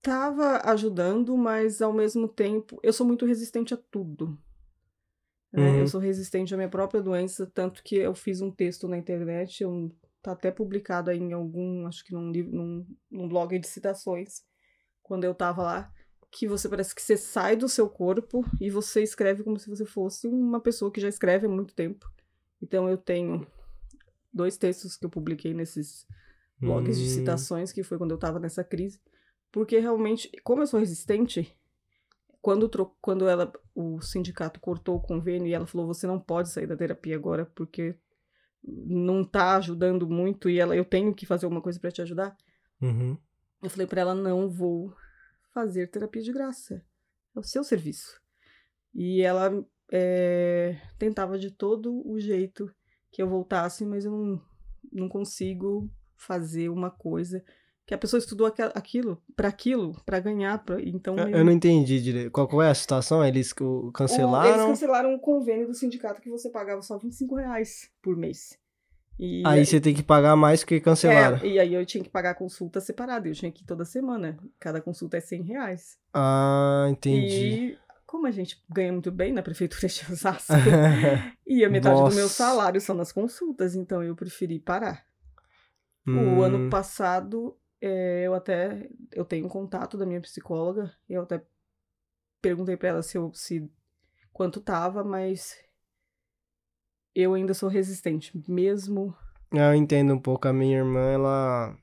Tava 0.01 0.63
ajudando, 0.65 1.37
mas 1.37 1.83
ao 1.83 1.93
mesmo 1.93 2.27
tempo 2.27 2.81
eu 2.83 2.93
sou 2.93 3.07
muito 3.07 3.27
resistente 3.27 3.75
a 3.75 3.77
tudo. 3.77 4.39
né? 5.53 5.69
Uhum. 5.71 5.79
Eu 5.81 5.87
sou 5.87 6.01
resistente 6.01 6.55
à 6.55 6.57
minha 6.57 6.69
própria 6.69 7.03
doença, 7.03 7.47
tanto 7.53 7.83
que 7.83 7.97
eu 7.97 8.15
fiz 8.15 8.41
um 8.41 8.51
texto 8.51 8.89
na 8.89 8.97
internet, 8.97 9.63
eu, 9.63 9.93
tá 10.23 10.33
até 10.33 10.51
publicado 10.51 11.11
aí 11.11 11.19
em 11.19 11.33
algum, 11.33 11.87
acho 11.87 12.05
que 12.05 12.15
num, 12.15 12.33
num, 12.33 12.87
num 13.11 13.29
blog 13.29 13.59
de 13.59 13.69
citações, 13.69 14.43
quando 15.03 15.25
eu 15.25 15.35
tava 15.35 15.63
lá, 15.63 15.93
que 16.31 16.47
você 16.49 16.69
parece 16.69 16.95
que 16.95 17.03
você 17.03 17.17
sai 17.17 17.57
do 17.57 17.69
seu 17.69 17.89
corpo 17.89 18.45
e 18.61 18.71
você 18.71 19.03
escreve 19.03 19.43
como 19.43 19.59
se 19.59 19.69
você 19.69 19.85
fosse 19.85 20.27
uma 20.27 20.61
pessoa 20.61 20.91
que 20.91 21.01
já 21.01 21.09
escreve 21.09 21.47
há 21.47 21.49
muito 21.51 21.75
tempo. 21.75 22.11
Então 22.61 22.89
eu 22.89 22.97
tenho 22.97 23.47
dois 24.33 24.57
textos 24.57 24.97
que 24.97 25.05
eu 25.05 25.11
publiquei 25.11 25.53
nesses 25.53 26.07
blogs 26.61 26.97
de 26.99 27.05
Hum. 27.05 27.09
citações, 27.09 27.73
que 27.73 27.83
foi 27.83 27.99
quando 27.99 28.13
eu 28.13 28.19
tava 28.19 28.39
nessa 28.39 28.65
crise. 28.65 29.01
Porque 29.51 29.79
realmente, 29.79 30.31
como 30.43 30.63
eu 30.63 30.67
sou 30.67 30.81
resistente, 30.81 31.55
quando, 32.41 32.69
tro- 32.69 32.97
quando 33.03 33.29
ela, 33.29 33.53
o 33.75 34.01
sindicato 34.01 34.59
cortou 34.61 34.97
o 34.97 35.01
convênio 35.01 35.47
e 35.49 35.53
ela 35.53 35.67
falou, 35.67 35.87
você 35.87 36.07
não 36.07 36.19
pode 36.19 36.49
sair 36.51 36.67
da 36.67 36.77
terapia 36.77 37.15
agora 37.17 37.45
porque 37.55 37.95
não 38.65 39.23
tá 39.25 39.57
ajudando 39.57 40.09
muito 40.09 40.49
e 40.49 40.59
ela, 40.59 40.75
eu 40.77 40.85
tenho 40.85 41.15
que 41.15 41.27
fazer 41.27 41.45
alguma 41.47 41.61
coisa 41.61 41.79
para 41.79 41.91
te 41.91 42.01
ajudar. 42.01 42.37
Uhum. 42.81 43.17
Eu 43.63 43.71
falei 43.71 43.87
para 43.87 44.01
ela, 44.01 44.15
não 44.15 44.49
vou 44.49 44.93
fazer 45.55 45.87
terapia 45.89 46.23
de 46.23 46.33
graça. 46.33 46.83
É 47.35 47.39
o 47.39 47.43
seu 47.43 47.63
serviço. 47.65 48.21
E 48.95 49.23
ela 49.23 49.65
é, 49.91 50.77
tentava 50.99 51.39
de 51.39 51.51
todo 51.51 52.03
o 52.09 52.19
jeito 52.19 52.71
que 53.11 53.23
eu 53.23 53.29
voltasse, 53.29 53.85
mas 53.85 54.05
eu 54.05 54.11
não, 54.11 54.43
não 54.93 55.09
consigo 55.09 55.89
fazer 56.17 56.69
uma 56.69 56.91
coisa 56.91 57.43
que 57.85 57.93
a 57.95 57.99
pessoa 57.99 58.19
estudou 58.19 58.47
aquilo 58.75 59.21
para 59.35 59.49
aquilo, 59.49 60.01
para 60.07 60.21
ganhar, 60.21 60.63
pra, 60.65 60.81
então 60.81 61.19
Eu, 61.19 61.29
eu- 61.29 61.39
eu 61.39 61.45
não 61.45 61.53
entendi 61.53 62.01
direito. 62.01 62.31
Qual, 62.31 62.47
qual 62.49 62.63
é 62.63 62.71
a 62.71 62.75
situação? 62.75 63.25
Eles 63.25 63.53
o, 63.61 63.65
o- 63.65 63.83
Eles 63.87 63.93
cancelaram? 63.93 64.69
cancelaram 64.69 65.15
o 65.15 65.21
convênio 65.21 65.67
do 65.67 65.75
sindicato 65.75 66.21
que 66.21 66.31
você 66.31 66.49
pagava 66.49 66.81
só 66.81 66.97
25 66.97 67.35
reais 67.37 67.91
por 68.01 68.17
mês. 68.17 68.57
E 69.19 69.43
Aí 69.47 69.65
você 69.65 69.81
tem 69.81 69.95
que 69.95 70.03
pagar 70.03 70.35
mais 70.37 70.65
que 70.65 70.81
cancelaram. 70.81 71.37
É, 71.39 71.47
e 71.47 71.59
aí 71.59 71.75
eu 71.75 71.85
tinha 71.87 72.03
que 72.03 72.11
pagar 72.11 72.31
a 72.31 72.35
consulta 72.35 72.81
separada, 72.81 73.29
eu 73.29 73.35
tinha 73.35 73.53
que 73.53 73.63
ir 73.63 73.67
toda 73.67 73.85
semana. 73.85 74.39
Cada 74.59 74.81
consulta 74.81 75.17
é 75.17 75.21
100 75.21 75.43
reais. 75.43 75.99
Ah, 76.13 76.87
entendi. 76.91 77.75
E 77.75 77.79
como 78.07 78.27
a 78.27 78.31
gente 78.31 78.63
ganha 78.69 78.93
muito 78.93 79.11
bem 79.11 79.33
na 79.33 79.43
prefeitura 79.43 79.89
de 79.89 80.13
Osasco, 80.13 80.53
e 81.47 81.65
a 81.65 81.71
metade 81.71 81.97
do 81.97 82.15
meu 82.15 82.25
Nossa. 82.25 82.35
salário 82.35 82.81
são 82.81 82.95
nas 82.95 83.11
consultas, 83.13 83.75
então 83.75 84.03
eu 84.03 84.15
preferi 84.15 84.59
parar. 84.59 85.07
Hum, 86.07 86.39
O 86.39 86.43
ano 86.43 86.69
passado, 86.69 87.57
é, 87.81 88.25
eu 88.27 88.35
até 88.35 88.89
eu 89.13 89.25
tenho 89.25 89.49
contato 89.49 89.97
da 89.97 90.05
minha 90.05 90.21
psicóloga, 90.21 90.93
eu 91.09 91.23
até 91.23 91.43
perguntei 92.41 92.77
pra 92.77 92.89
ela 92.89 93.03
se 93.03 93.17
eu 93.17 93.33
se 93.33 93.71
quanto 94.33 94.61
tava, 94.61 95.05
mas 95.05 95.57
eu 97.15 97.35
ainda 97.35 97.55
sou 97.55 97.69
resistente, 97.69 98.33
mesmo 98.49 99.15
Eu 99.53 99.75
entendo 99.75 100.15
um 100.15 100.19
pouco. 100.19 100.49
A 100.49 100.53
minha 100.53 100.79
irmã, 100.79 101.13
ela. 101.13 101.77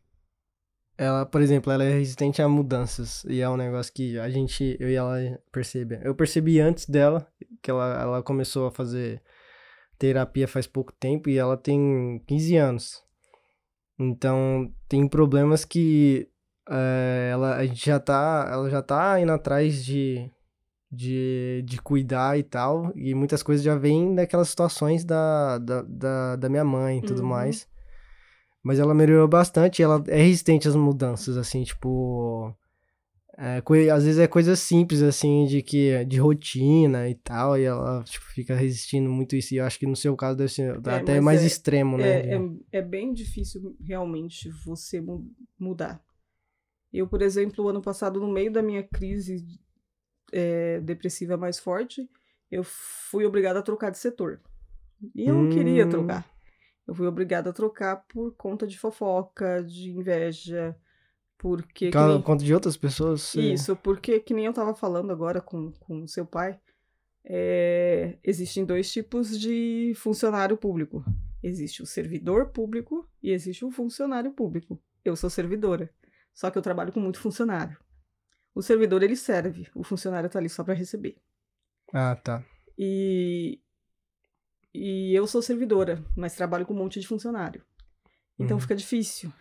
Ela, 0.97 1.25
por 1.25 1.41
exemplo, 1.41 1.71
ela 1.71 1.83
é 1.83 1.93
resistente 1.93 2.41
a 2.41 2.49
mudanças. 2.49 3.23
E 3.25 3.39
é 3.39 3.49
um 3.49 3.55
negócio 3.55 3.93
que 3.93 4.19
a 4.19 4.29
gente, 4.29 4.75
eu 4.79 4.89
e 4.89 4.95
ela 4.95 5.17
percebe. 5.51 5.99
Eu 6.03 6.13
percebi 6.13 6.59
antes 6.59 6.85
dela, 6.85 7.25
que 7.61 7.71
ela, 7.71 8.01
ela 8.01 8.23
começou 8.23 8.67
a 8.67 8.71
fazer 8.71 9.21
terapia 9.97 10.47
faz 10.47 10.65
pouco 10.65 10.93
tempo 10.93 11.29
e 11.29 11.37
ela 11.37 11.57
tem 11.57 12.23
15 12.25 12.55
anos. 12.55 13.03
Então, 13.99 14.73
tem 14.87 15.07
problemas 15.07 15.65
que 15.65 16.29
eh, 16.69 17.29
ela, 17.31 17.65
já 17.67 17.99
tá, 17.99 18.47
ela 18.49 18.69
já 18.69 18.81
tá 18.81 19.19
indo 19.19 19.31
atrás 19.31 19.83
de, 19.83 20.31
de, 20.91 21.61
de 21.65 21.81
cuidar 21.81 22.37
e 22.37 22.43
tal. 22.43 22.91
E 22.95 23.13
muitas 23.13 23.43
coisas 23.43 23.63
já 23.63 23.75
vêm 23.75 24.15
daquelas 24.15 24.49
situações 24.49 25.03
da, 25.03 25.57
da, 25.57 25.81
da, 25.83 26.35
da 26.35 26.49
minha 26.49 26.63
mãe 26.63 26.99
e 26.99 27.01
tudo 27.01 27.21
Uhum. 27.21 27.27
mais. 27.29 27.67
Mas 28.63 28.77
ela 28.79 28.93
melhorou 28.93 29.27
bastante, 29.27 29.81
ela 29.81 30.03
é 30.07 30.21
resistente 30.21 30.67
às 30.67 30.75
mudanças, 30.75 31.37
assim, 31.37 31.63
tipo. 31.63 32.53
é, 33.37 33.61
às 33.91 34.03
vezes 34.03 34.19
é 34.19 34.27
coisas 34.27 34.59
simples, 34.59 35.01
assim, 35.01 35.45
de 35.45 35.61
que 35.61 36.03
de 36.03 36.19
rotina 36.19 37.09
e 37.09 37.15
tal, 37.15 37.57
e 37.57 37.63
ela 37.63 38.03
tipo, 38.03 38.25
fica 38.25 38.53
resistindo 38.55 39.09
muito 39.09 39.33
isso. 39.35 39.53
E 39.53 39.57
eu 39.57 39.65
acho 39.65 39.79
que 39.79 39.87
no 39.87 39.95
seu 39.95 40.13
caso 40.15 40.37
deve 40.37 40.51
ser 40.51 40.75
até 40.75 41.15
mas 41.15 41.23
mais 41.23 41.41
é- 41.43 41.47
extremo, 41.47 41.97
né? 41.97 42.19
É, 42.19 42.35
é, 42.35 42.41
é 42.73 42.81
bem 42.81 43.13
difícil 43.13 43.77
realmente 43.79 44.49
você 44.65 44.99
mu- 44.99 45.31
mudar. 45.57 46.03
Eu, 46.91 47.07
por 47.07 47.21
exemplo, 47.21 47.63
o 47.63 47.69
ano 47.69 47.81
passado, 47.81 48.19
no 48.19 48.27
meio 48.31 48.51
da 48.51 48.61
minha 48.61 48.83
crise 48.83 49.45
é, 50.31 50.79
depressiva 50.81 51.37
mais 51.37 51.59
forte, 51.59 52.09
eu 52.51 52.63
fui 52.63 53.25
obrigada 53.25 53.59
a 53.59 53.63
trocar 53.63 53.89
de 53.89 53.97
setor. 53.97 54.39
E 55.15 55.27
eu 55.27 55.35
não 55.35 55.49
queria 55.49 55.85
Hum. 55.85 55.89
trocar. 55.89 56.25
Eu 56.87 56.95
fui 56.95 57.05
obrigada 57.07 57.51
a 57.51 57.53
trocar 57.53 57.97
por 58.07 58.33
conta 58.35 58.65
de 58.65 58.77
fofoca, 58.77 59.63
de 59.63 59.91
inveja, 59.91 60.75
porque. 61.37 61.91
Por 61.91 62.07
nem- 62.07 62.21
conta 62.21 62.43
de 62.43 62.53
outras 62.53 62.75
pessoas? 62.75 63.21
você- 63.21 63.41
Isso, 63.53 63.75
porque 63.75 64.19
que 64.19 64.33
nem 64.33 64.45
eu 64.45 64.53
tava 64.53 64.73
falando 64.73 65.11
agora 65.11 65.39
com 65.39 65.71
o 65.87 66.07
seu 66.07 66.25
pai, 66.25 66.59
é, 67.23 68.17
existem 68.23 68.65
dois 68.65 68.91
tipos 68.91 69.39
de 69.39 69.93
funcionário 69.95 70.57
público. 70.57 71.03
Existe 71.43 71.81
o 71.81 71.85
servidor 71.85 72.49
público 72.49 73.07
e 73.21 73.31
existe 73.31 73.63
o 73.63 73.71
funcionário 73.71 74.31
público. 74.31 74.81
Eu 75.05 75.15
sou 75.15 75.29
servidora, 75.29 75.89
só 76.33 76.49
que 76.51 76.57
eu 76.57 76.61
trabalho 76.61 76.91
com 76.91 76.99
muito 76.99 77.19
funcionário. 77.19 77.77
O 78.53 78.61
servidor 78.61 79.03
ele 79.03 79.15
serve, 79.15 79.67
o 79.75 79.83
funcionário 79.83 80.29
tá 80.29 80.39
ali 80.39 80.49
só 80.49 80.63
para 80.63 80.73
receber. 80.73 81.17
Ah, 81.93 82.15
tá. 82.15 82.43
E 82.77 83.59
e 84.73 85.13
eu 85.15 85.25
sou 85.25 85.41
servidora, 85.41 86.03
mas 86.15 86.35
trabalho 86.35 86.65
com 86.65 86.73
um 86.73 86.77
monte 86.77 86.99
de 86.99 87.07
funcionário. 87.07 87.63
Então 88.37 88.55
Uhum. 88.57 88.61
fica 88.61 88.75
difícil. 88.75 89.31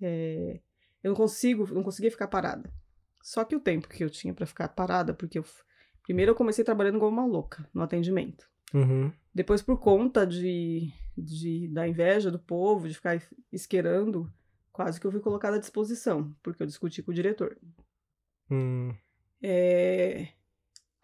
É, 0.00 0.60
eu 1.02 1.10
não 1.10 1.16
consigo, 1.16 1.66
não 1.74 1.82
conseguia 1.82 2.10
ficar 2.10 2.28
parada. 2.28 2.72
Só 3.22 3.44
que 3.44 3.56
o 3.56 3.60
tempo 3.60 3.88
que 3.88 4.04
eu 4.04 4.10
tinha 4.10 4.32
pra 4.32 4.46
ficar 4.46 4.68
parada, 4.68 5.12
porque 5.12 5.38
eu 5.38 5.44
primeiro 6.04 6.30
eu 6.30 6.36
comecei 6.36 6.64
trabalhando 6.64 7.00
como 7.00 7.10
uma 7.10 7.26
louca 7.26 7.68
no 7.74 7.82
atendimento. 7.82 8.48
Uhum. 8.72 9.12
Depois 9.34 9.60
por 9.60 9.78
conta 9.80 10.24
de, 10.26 10.92
de 11.16 11.68
da 11.68 11.86
inveja 11.88 12.30
do 12.30 12.38
povo, 12.38 12.88
de 12.88 12.94
ficar 12.94 13.20
esquerando, 13.52 14.32
quase 14.72 15.00
que 15.00 15.06
eu 15.06 15.10
fui 15.10 15.20
colocada 15.20 15.56
à 15.56 15.60
disposição, 15.60 16.34
porque 16.42 16.62
eu 16.62 16.66
discuti 16.66 17.02
com 17.02 17.10
o 17.10 17.14
diretor. 17.14 17.58
Hum. 18.50 18.94
É, 19.42 20.28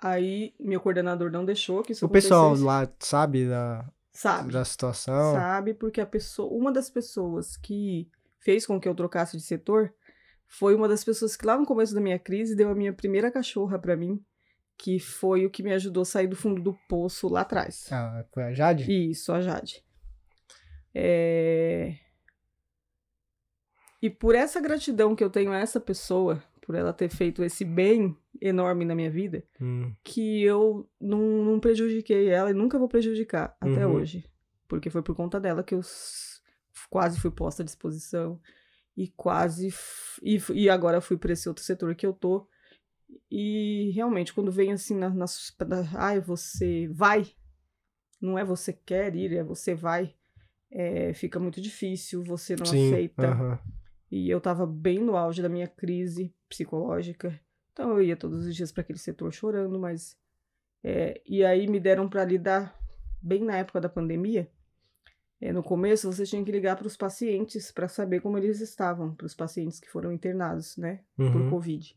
Aí 0.03 0.53
meu 0.59 0.81
coordenador 0.81 1.31
não 1.31 1.45
deixou 1.45 1.81
que 1.81 1.93
isso 1.93 2.05
O 2.05 2.09
pessoal 2.09 2.57
lá 2.57 2.91
sabe 2.99 3.47
da, 3.49 3.89
sabe. 4.13 4.53
da 4.53 4.65
situação? 4.65 5.35
Sabe, 5.35 5.75
porque 5.75 6.01
a 6.01 6.07
pessoa, 6.07 6.53
uma 6.53 6.73
das 6.73 6.91
pessoas 6.91 7.57
que 7.57 8.11
fez 8.41 8.67
com 8.67 8.81
que 8.81 8.89
eu 8.89 8.97
trocasse 8.97 9.37
de 9.37 9.43
setor 9.45 9.95
foi 10.45 10.75
uma 10.75 10.89
das 10.89 11.05
pessoas 11.05 11.37
que 11.37 11.47
lá 11.47 11.57
no 11.57 11.65
começo 11.65 11.95
da 11.95 12.01
minha 12.01 12.19
crise 12.19 12.57
deu 12.57 12.69
a 12.69 12.75
minha 12.75 12.93
primeira 12.93 13.31
cachorra 13.31 13.79
pra 13.79 13.97
mim, 13.97 14.21
que 14.77 14.99
foi 14.99 15.47
o 15.47 15.51
que 15.51 15.63
me 15.63 15.73
ajudou 15.73 16.03
a 16.03 16.05
sair 16.05 16.27
do 16.27 16.35
fundo 16.35 16.61
do 16.61 16.75
poço 16.89 17.29
lá 17.29 17.43
atrás. 17.43 17.87
Ah, 17.93 18.25
foi 18.35 18.43
a 18.43 18.53
Jade? 18.53 18.93
Isso, 18.93 19.33
a 19.33 19.41
Jade. 19.41 19.85
É... 20.93 21.95
E 24.03 24.11
por 24.11 24.35
essa 24.35 24.61
gratidão 24.61 25.15
que 25.15 25.23
eu 25.23 25.31
tenho 25.31 25.53
a 25.53 25.59
essa 25.59 25.79
pessoa, 25.79 26.43
por 26.65 26.75
ela 26.75 26.93
ter 26.93 27.09
feito 27.09 27.43
esse 27.45 27.65
bem 27.65 28.17
enorme 28.41 28.85
na 28.85 28.95
minha 28.95 29.11
vida, 29.11 29.45
Hum. 29.61 29.93
que 30.03 30.43
eu 30.43 30.89
não, 31.01 31.45
não 31.45 31.61
prejudiquei 31.61 32.29
ela 32.29 32.51
e 32.51 32.55
nunca 32.55 32.79
vou 32.79 32.89
prejudicar 32.89 33.57
até 33.61 33.87
Uhum. 33.87 33.95
hoje. 33.95 34.25
Porque 34.69 34.89
foi 34.89 35.03
por 35.03 35.15
conta 35.15 35.39
dela 35.41 35.63
que 35.63 35.75
eu 35.75 35.81
quase 36.89 37.19
fui 37.21 37.31
posta 37.31 37.63
à 37.63 37.65
disposição. 37.65 38.41
e 38.97 39.09
quase. 39.09 39.73
E, 40.23 40.39
e 40.53 40.69
agora 40.69 41.01
fui 41.01 41.17
para 41.17 41.33
esse 41.33 41.49
outro 41.49 41.65
setor 41.65 41.95
que 41.95 42.05
eu 42.07 42.13
tô. 42.13 42.47
E 43.31 43.91
realmente, 43.95 44.33
quando 44.35 44.53
vem 44.53 44.71
assim 44.73 44.95
na, 44.97 45.09
na, 45.09 45.25
ai, 45.97 46.21
você 46.21 46.89
vai, 46.89 47.27
não 48.21 48.39
é 48.39 48.45
você 48.45 48.71
quer 48.73 49.15
ir, 49.17 49.33
é 49.35 49.43
você 49.43 49.75
vai, 49.75 50.15
é, 50.71 51.15
fica 51.15 51.41
muito 51.41 51.59
difícil, 51.61 52.23
você 52.23 52.55
não 52.55 52.67
Sim, 52.67 52.89
aceita. 52.93 53.31
Uh 53.31 53.35
-huh. 53.35 53.59
E 54.11 54.29
eu 54.29 54.41
tava 54.43 54.67
bem 54.67 54.99
no 54.99 55.17
auge 55.17 55.41
da 55.41 55.49
minha 55.49 55.67
crise 55.67 56.35
psicológica. 56.53 57.41
Então 57.73 57.91
eu 57.91 58.03
ia 58.03 58.17
todos 58.17 58.47
os 58.47 58.55
dias 58.55 58.71
para 58.71 58.83
aquele 58.83 58.99
setor 58.99 59.33
chorando, 59.33 59.79
mas. 59.79 60.17
É, 60.85 61.21
e 61.27 61.45
aí 61.45 61.67
me 61.67 61.81
deram 61.81 62.09
para 62.09 62.25
lidar 62.25 62.79
bem 63.21 63.43
na 63.43 63.57
época 63.57 63.81
da 63.81 63.89
pandemia. 63.89 64.51
É, 65.41 65.53
no 65.53 65.63
começo 65.63 66.11
você 66.11 66.25
tinha 66.25 66.45
que 66.45 66.53
ligar 66.53 66.77
para 66.77 66.87
os 66.87 66.97
pacientes 66.97 67.73
para 67.73 67.89
saber 67.89 68.21
como 68.21 68.39
eles 68.39 68.61
estavam, 68.61 69.15
para 69.15 69.27
os 69.27 69.35
pacientes 69.35 69.81
que 69.81 69.91
foram 69.91 70.13
internados, 70.13 70.77
né, 70.77 71.01
uhum. 71.19 71.33
por 71.33 71.51
Covid. 71.51 71.97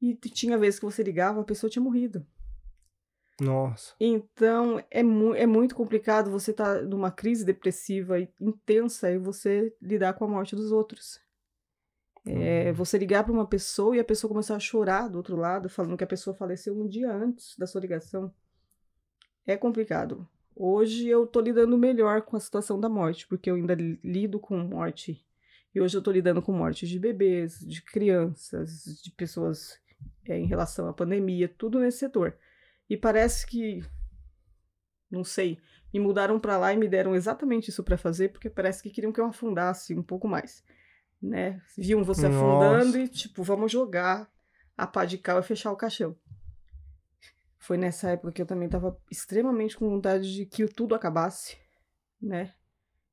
E 0.00 0.14
tinha 0.14 0.56
vezes 0.56 0.78
que 0.78 0.84
você 0.84 1.02
ligava, 1.02 1.40
a 1.40 1.44
pessoa 1.44 1.70
tinha 1.70 1.82
morrido. 1.82 2.26
Nossa. 3.40 3.94
Então, 4.00 4.82
é, 4.90 5.02
mu 5.02 5.34
é 5.34 5.46
muito 5.46 5.74
complicado 5.74 6.30
você 6.30 6.50
estar 6.50 6.76
tá 6.76 6.82
numa 6.82 7.10
crise 7.10 7.44
depressiva 7.44 8.18
intensa 8.40 9.10
e 9.10 9.18
você 9.18 9.74
lidar 9.80 10.14
com 10.14 10.24
a 10.24 10.28
morte 10.28 10.56
dos 10.56 10.72
outros. 10.72 11.20
É, 12.26 12.68
uhum. 12.68 12.74
você 12.74 12.98
ligar 12.98 13.22
para 13.22 13.32
uma 13.32 13.46
pessoa 13.46 13.96
e 13.96 14.00
a 14.00 14.04
pessoa 14.04 14.28
começar 14.28 14.56
a 14.56 14.60
chorar 14.60 15.08
do 15.08 15.16
outro 15.16 15.36
lado, 15.36 15.68
falando 15.68 15.96
que 15.96 16.02
a 16.02 16.08
pessoa 16.08 16.34
faleceu 16.34 16.76
um 16.76 16.88
dia 16.88 17.12
antes 17.12 17.56
da 17.56 17.66
sua 17.66 17.80
ligação. 17.80 18.34
É 19.46 19.56
complicado. 19.56 20.28
Hoje 20.54 21.06
eu 21.06 21.26
tô 21.26 21.40
lidando 21.40 21.78
melhor 21.78 22.22
com 22.22 22.36
a 22.36 22.40
situação 22.40 22.80
da 22.80 22.88
morte, 22.88 23.28
porque 23.28 23.48
eu 23.48 23.54
ainda 23.54 23.74
lido 24.02 24.40
com 24.40 24.58
morte. 24.58 25.24
E 25.72 25.80
hoje 25.80 25.96
eu 25.96 26.02
tô 26.02 26.10
lidando 26.10 26.42
com 26.42 26.50
morte 26.50 26.86
de 26.86 26.98
bebês, 26.98 27.60
de 27.60 27.82
crianças, 27.82 29.00
de 29.04 29.10
pessoas 29.12 29.78
é, 30.24 30.36
em 30.36 30.46
relação 30.46 30.88
à 30.88 30.92
pandemia, 30.92 31.46
tudo 31.46 31.78
nesse 31.78 31.98
setor. 31.98 32.36
E 32.88 32.96
parece 32.96 33.46
que, 33.46 33.84
não 35.10 35.22
sei, 35.22 35.58
me 35.92 36.00
mudaram 36.00 36.40
para 36.40 36.58
lá 36.58 36.72
e 36.72 36.76
me 36.76 36.88
deram 36.88 37.14
exatamente 37.14 37.68
isso 37.68 37.84
para 37.84 37.96
fazer, 37.96 38.30
porque 38.30 38.50
parece 38.50 38.82
que 38.82 38.90
queriam 38.90 39.12
que 39.12 39.20
eu 39.20 39.26
afundasse 39.26 39.94
um 39.94 40.02
pouco 40.02 40.26
mais, 40.26 40.64
né? 41.26 41.60
Viam 41.76 42.04
você 42.04 42.28
Nossa. 42.28 42.38
afundando 42.38 42.98
e, 42.98 43.08
tipo, 43.08 43.42
vamos 43.42 43.70
jogar 43.70 44.30
a 44.76 44.86
pá 44.86 45.04
de 45.04 45.18
cal 45.18 45.38
e 45.40 45.42
fechar 45.42 45.72
o 45.72 45.76
caixão. 45.76 46.16
Foi 47.58 47.76
nessa 47.76 48.10
época 48.10 48.32
que 48.32 48.40
eu 48.40 48.46
também 48.46 48.66
estava 48.66 48.96
extremamente 49.10 49.76
com 49.76 49.88
vontade 49.88 50.32
de 50.32 50.46
que 50.46 50.66
tudo 50.68 50.94
acabasse, 50.94 51.56
né? 52.20 52.54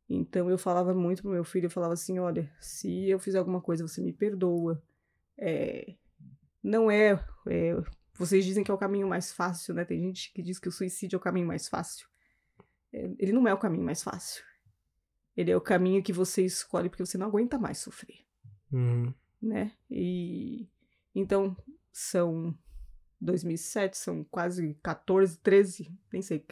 Então 0.08 0.50
eu 0.50 0.58
falava 0.58 0.94
muito 0.94 1.24
pro 1.24 1.32
meu 1.32 1.44
filho, 1.44 1.66
eu 1.66 1.72
falava 1.72 1.94
assim, 1.94 2.20
olha, 2.20 2.52
se 2.60 3.10
eu 3.10 3.18
fizer 3.18 3.40
alguma 3.40 3.62
coisa, 3.62 3.88
você 3.88 4.02
me 4.02 4.14
perdoa. 4.14 4.82
É, 5.38 5.96
não 6.62 6.92
é, 6.92 7.14
é 7.48 7.76
vocês 8.14 8.46
dizem 8.46 8.64
que 8.64 8.70
é 8.70 8.74
o 8.74 8.78
caminho 8.78 9.08
mais 9.08 9.34
fácil, 9.34 9.74
né? 9.74 9.84
Tem 9.86 10.00
gente 10.00 10.32
que 10.32 10.44
diz 10.44 10.60
que 10.60 10.70
o 10.70 10.72
suicídio 10.72 11.16
é 11.16 11.20
o 11.20 11.22
caminho 11.22 11.48
mais 11.48 11.68
fácil. 11.68 12.08
É, 12.92 13.10
ele 13.18 13.32
não 13.32 13.48
é 13.48 13.54
o 13.54 13.58
caminho 13.58 13.84
mais 13.84 14.04
fácil. 14.04 14.44
Ele 15.36 15.52
é 15.52 15.58
o 15.58 15.62
caminho 15.62 16.04
que 16.04 16.14
você 16.14 16.44
escolhe 16.44 16.90
porque 16.90 17.06
você 17.06 17.18
não 17.18 17.28
aguenta 17.28 17.58
mais 17.58 17.80
sofrer. 17.80 18.20
Uhum. 18.72 19.14
Né? 19.42 19.72
E 19.90 20.68
então 21.14 21.56
são 21.92 22.58
2007, 23.20 23.98
são 23.98 24.24
quase 24.24 24.76
14, 24.84 25.40
13, 25.40 25.92
nem 26.12 26.22
sei. 26.22 26.46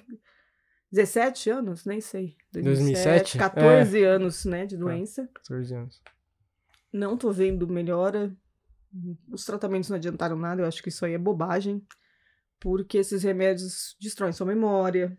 17 0.91 1.49
anos, 1.49 1.85
nem 1.85 2.01
sei. 2.01 2.35
2007? 2.51 3.37
14 3.37 4.01
é. 4.01 4.05
anos, 4.05 4.45
né, 4.45 4.65
de 4.65 4.77
doença. 4.77 5.29
14 5.33 5.75
anos. 5.75 6.01
Não 6.91 7.17
tô 7.17 7.31
vendo 7.31 7.67
melhora. 7.67 8.35
Os 9.31 9.45
tratamentos 9.45 9.89
não 9.89 9.95
adiantaram 9.95 10.35
nada, 10.35 10.61
eu 10.61 10.67
acho 10.67 10.83
que 10.83 10.89
isso 10.89 11.05
aí 11.05 11.13
é 11.13 11.17
bobagem. 11.17 11.85
Porque 12.59 12.97
esses 12.97 13.23
remédios 13.23 13.95
destroem 13.99 14.33
sua 14.33 14.45
memória, 14.45 15.17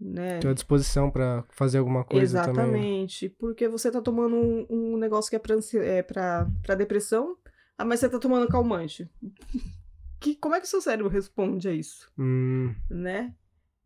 né? 0.00 0.38
Tem 0.38 0.50
a 0.50 0.54
disposição 0.54 1.10
para 1.10 1.44
fazer 1.50 1.78
alguma 1.78 2.04
coisa 2.04 2.24
Exatamente, 2.24 2.56
também. 2.56 2.82
Exatamente, 2.82 3.28
porque 3.30 3.68
você 3.68 3.90
tá 3.90 4.00
tomando 4.00 4.36
um, 4.36 4.66
um 4.68 4.96
negócio 4.96 5.30
que 5.30 5.36
é 5.36 5.38
pra, 5.38 5.56
é 5.82 6.02
pra, 6.02 6.50
pra 6.62 6.74
depressão, 6.74 7.36
ah, 7.76 7.84
mas 7.84 8.00
você 8.00 8.08
tá 8.08 8.18
tomando 8.18 8.48
calmante. 8.48 9.08
Que, 10.20 10.34
como 10.36 10.54
é 10.54 10.60
que 10.60 10.64
o 10.64 10.70
seu 10.70 10.80
cérebro 10.80 11.12
responde 11.12 11.68
a 11.68 11.72
isso? 11.74 12.10
Hum. 12.18 12.74
Né? 12.88 13.34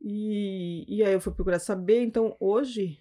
E, 0.00 0.84
e 0.86 1.02
aí 1.02 1.12
eu 1.12 1.20
fui 1.20 1.32
procurar 1.32 1.58
saber, 1.58 2.00
então 2.00 2.36
hoje, 2.38 3.00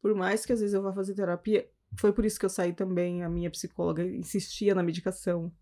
por 0.00 0.14
mais 0.14 0.46
que 0.46 0.54
às 0.54 0.60
vezes 0.60 0.72
eu 0.72 0.80
vá 0.80 0.90
fazer 0.90 1.14
terapia, 1.14 1.68
foi 1.98 2.10
por 2.10 2.24
isso 2.24 2.38
que 2.38 2.46
eu 2.46 2.50
saí 2.50 2.72
também, 2.72 3.22
a 3.22 3.28
minha 3.28 3.50
psicóloga 3.50 4.02
insistia 4.02 4.74
na 4.74 4.82
medicação, 4.82 5.52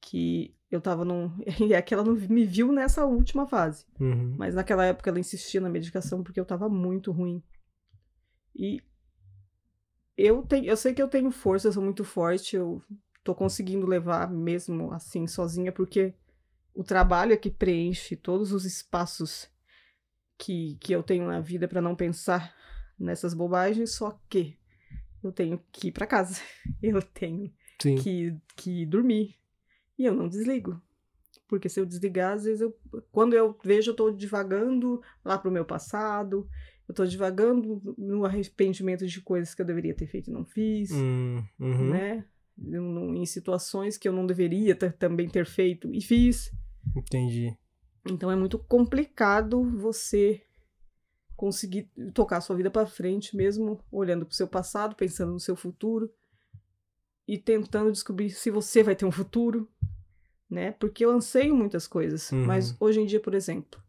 que 0.00 0.54
eu 0.70 0.80
tava 0.80 1.04
num... 1.04 1.30
E 1.60 1.72
é 1.72 1.82
que 1.82 1.94
ela 1.94 2.04
não 2.04 2.14
me 2.14 2.44
viu 2.44 2.72
nessa 2.72 3.04
última 3.04 3.46
fase, 3.46 3.86
uhum. 4.00 4.34
mas 4.36 4.54
naquela 4.54 4.84
época 4.84 5.10
ela 5.10 5.20
insistia 5.20 5.60
na 5.60 5.68
medicação 5.68 6.22
porque 6.22 6.40
eu 6.40 6.44
tava 6.44 6.68
muito 6.68 7.12
ruim. 7.12 7.42
E 8.54 8.82
eu, 10.16 10.42
tenho, 10.42 10.66
eu 10.66 10.76
sei 10.76 10.92
que 10.92 11.02
eu 11.02 11.08
tenho 11.08 11.30
força, 11.30 11.68
eu 11.68 11.72
sou 11.72 11.82
muito 11.82 12.04
forte, 12.04 12.56
eu 12.56 12.82
tô 13.22 13.34
conseguindo 13.34 13.86
levar 13.86 14.30
mesmo 14.30 14.92
assim 14.92 15.26
sozinha, 15.26 15.70
porque 15.70 16.14
o 16.74 16.82
trabalho 16.82 17.32
é 17.32 17.36
que 17.36 17.50
preenche 17.50 18.16
todos 18.16 18.52
os 18.52 18.64
espaços 18.64 19.48
que, 20.36 20.76
que 20.80 20.92
eu 20.92 21.02
tenho 21.02 21.26
na 21.26 21.40
vida 21.40 21.68
para 21.68 21.82
não 21.82 21.94
pensar 21.94 22.54
nessas 22.98 23.34
bobagens, 23.34 23.94
só 23.94 24.20
que 24.28 24.58
eu 25.22 25.32
tenho 25.32 25.62
que 25.72 25.88
ir 25.88 25.92
para 25.92 26.06
casa, 26.06 26.40
eu 26.82 27.00
tenho 27.02 27.52
que, 27.78 28.36
que 28.56 28.86
dormir 28.86 29.36
e 29.98 30.04
eu 30.04 30.14
não 30.14 30.28
desligo. 30.28 30.80
Porque 31.48 31.68
se 31.68 31.80
eu 31.80 31.86
desligar, 31.86 32.34
às 32.34 32.44
vezes 32.44 32.60
eu. 32.60 32.76
Quando 33.10 33.34
eu 33.34 33.58
vejo, 33.64 33.90
eu 33.90 33.96
tô 33.96 34.10
divagando 34.10 35.02
lá 35.24 35.38
pro 35.38 35.50
meu 35.50 35.64
passado, 35.64 36.48
eu 36.86 36.94
tô 36.94 37.04
divagando 37.06 37.94
no 37.96 38.24
arrependimento 38.24 39.06
de 39.06 39.20
coisas 39.20 39.54
que 39.54 39.62
eu 39.62 39.66
deveria 39.66 39.94
ter 39.94 40.06
feito 40.06 40.30
e 40.30 40.32
não 40.32 40.44
fiz, 40.44 40.90
hum, 40.92 41.42
uhum. 41.58 41.90
né? 41.90 42.24
em 42.60 43.24
situações 43.24 43.96
que 43.96 44.08
eu 44.08 44.12
não 44.12 44.26
deveria 44.26 44.74
ter, 44.74 44.92
também 44.94 45.28
ter 45.28 45.46
feito 45.46 45.94
e 45.94 46.00
fiz. 46.00 46.52
Entendi. 46.96 47.56
Então 48.10 48.30
é 48.30 48.36
muito 48.36 48.58
complicado 48.58 49.62
você 49.62 50.42
conseguir 51.36 51.88
tocar 52.12 52.38
a 52.38 52.40
sua 52.40 52.56
vida 52.56 52.68
para 52.68 52.86
frente, 52.86 53.36
mesmo 53.36 53.80
olhando 53.92 54.26
para 54.26 54.32
o 54.32 54.36
seu 54.36 54.48
passado, 54.48 54.96
pensando 54.96 55.32
no 55.32 55.38
seu 55.38 55.54
futuro 55.54 56.10
e 57.28 57.38
tentando 57.38 57.92
descobrir 57.92 58.30
se 58.30 58.50
você 58.50 58.82
vai 58.82 58.96
ter 58.96 59.04
um 59.04 59.12
futuro, 59.12 59.68
né? 60.50 60.72
Porque 60.72 61.04
eu 61.04 61.10
anseio 61.10 61.54
muitas 61.54 61.86
coisas, 61.86 62.32
uhum. 62.32 62.46
mas 62.46 62.74
hoje 62.80 63.00
em 63.00 63.06
dia, 63.06 63.20
por 63.20 63.34
exemplo, 63.34 63.80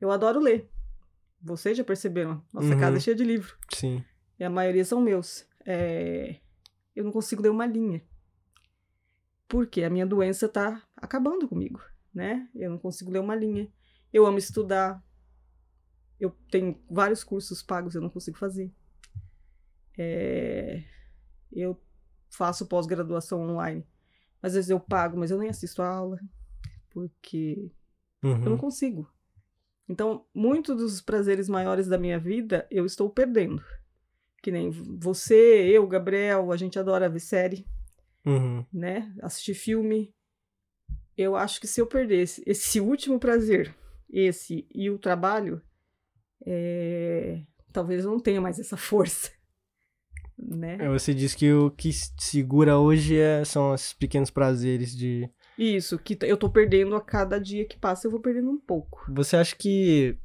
eu 0.00 0.10
adoro 0.10 0.40
ler. 0.40 0.68
Vocês 1.40 1.76
já 1.76 1.84
perceberam? 1.84 2.42
Nossa 2.52 2.68
uhum. 2.68 2.80
casa 2.80 2.96
é 2.96 3.00
cheia 3.00 3.14
de 3.14 3.22
livro. 3.22 3.54
Sim. 3.74 4.02
E 4.40 4.44
a 4.44 4.48
maioria 4.48 4.84
são 4.84 5.00
meus. 5.00 5.46
É 5.66 6.36
eu 6.94 7.04
não 7.04 7.12
consigo 7.12 7.42
ler 7.42 7.50
uma 7.50 7.66
linha. 7.66 8.02
Porque 9.48 9.82
a 9.82 9.90
minha 9.90 10.06
doença 10.06 10.48
tá 10.48 10.82
acabando 10.96 11.48
comigo, 11.48 11.80
né? 12.14 12.48
Eu 12.54 12.70
não 12.70 12.78
consigo 12.78 13.10
ler 13.10 13.18
uma 13.18 13.34
linha. 13.34 13.70
Eu 14.12 14.26
amo 14.26 14.38
estudar. 14.38 15.02
Eu 16.18 16.30
tenho 16.50 16.80
vários 16.88 17.24
cursos 17.24 17.62
pagos, 17.62 17.94
eu 17.94 18.00
não 18.00 18.08
consigo 18.08 18.38
fazer. 18.38 18.72
É... 19.98 20.84
Eu 21.52 21.80
faço 22.34 22.66
pós-graduação 22.66 23.40
online. 23.40 23.86
Às 24.42 24.54
vezes 24.54 24.70
eu 24.70 24.78
pago, 24.78 25.18
mas 25.18 25.30
eu 25.30 25.38
nem 25.38 25.48
assisto 25.48 25.82
a 25.82 25.88
aula. 25.88 26.18
Porque 26.90 27.70
uhum. 28.22 28.32
eu 28.32 28.38
não 28.38 28.52
uhum. 28.52 28.58
consigo. 28.58 29.10
Então, 29.88 30.26
muitos 30.34 30.76
dos 30.76 31.00
prazeres 31.00 31.48
maiores 31.48 31.86
da 31.86 31.98
minha 31.98 32.18
vida 32.18 32.66
eu 32.70 32.84
estou 32.84 33.08
perdendo. 33.10 33.62
Que 34.42 34.50
nem 34.50 34.70
você, 34.70 35.64
eu, 35.66 35.86
Gabriel, 35.86 36.52
a 36.52 36.56
gente 36.56 36.78
adora 36.78 37.08
ver 37.08 37.20
série, 37.20 37.66
uhum. 38.24 38.64
né? 38.72 39.14
Assistir 39.22 39.54
filme. 39.54 40.14
Eu 41.16 41.36
acho 41.36 41.60
que 41.60 41.66
se 41.66 41.80
eu 41.80 41.86
perdesse 41.86 42.42
esse 42.46 42.80
último 42.80 43.18
prazer, 43.18 43.74
esse 44.10 44.66
e 44.74 44.90
o 44.90 44.98
trabalho, 44.98 45.62
é... 46.44 47.42
talvez 47.72 48.04
eu 48.04 48.10
não 48.10 48.20
tenha 48.20 48.40
mais 48.40 48.58
essa 48.58 48.76
força. 48.76 49.30
Né? 50.38 50.78
É, 50.80 50.88
você 50.88 51.14
diz 51.14 51.34
que 51.34 51.52
o 51.52 51.70
que 51.70 51.92
segura 52.18 52.78
hoje 52.78 53.18
é, 53.18 53.44
são 53.44 53.74
esses 53.74 53.92
pequenos 53.92 54.30
prazeres 54.30 54.94
de. 54.94 55.28
Isso, 55.56 55.98
que 55.98 56.18
eu 56.22 56.36
tô 56.36 56.50
perdendo 56.50 56.96
a 56.96 57.00
cada 57.00 57.38
dia 57.38 57.64
que 57.64 57.78
passa, 57.78 58.06
eu 58.06 58.10
vou 58.10 58.20
perdendo 58.20 58.50
um 58.50 58.58
pouco. 58.58 59.04
Você 59.08 59.36
acha 59.36 59.54
que, 59.54 60.18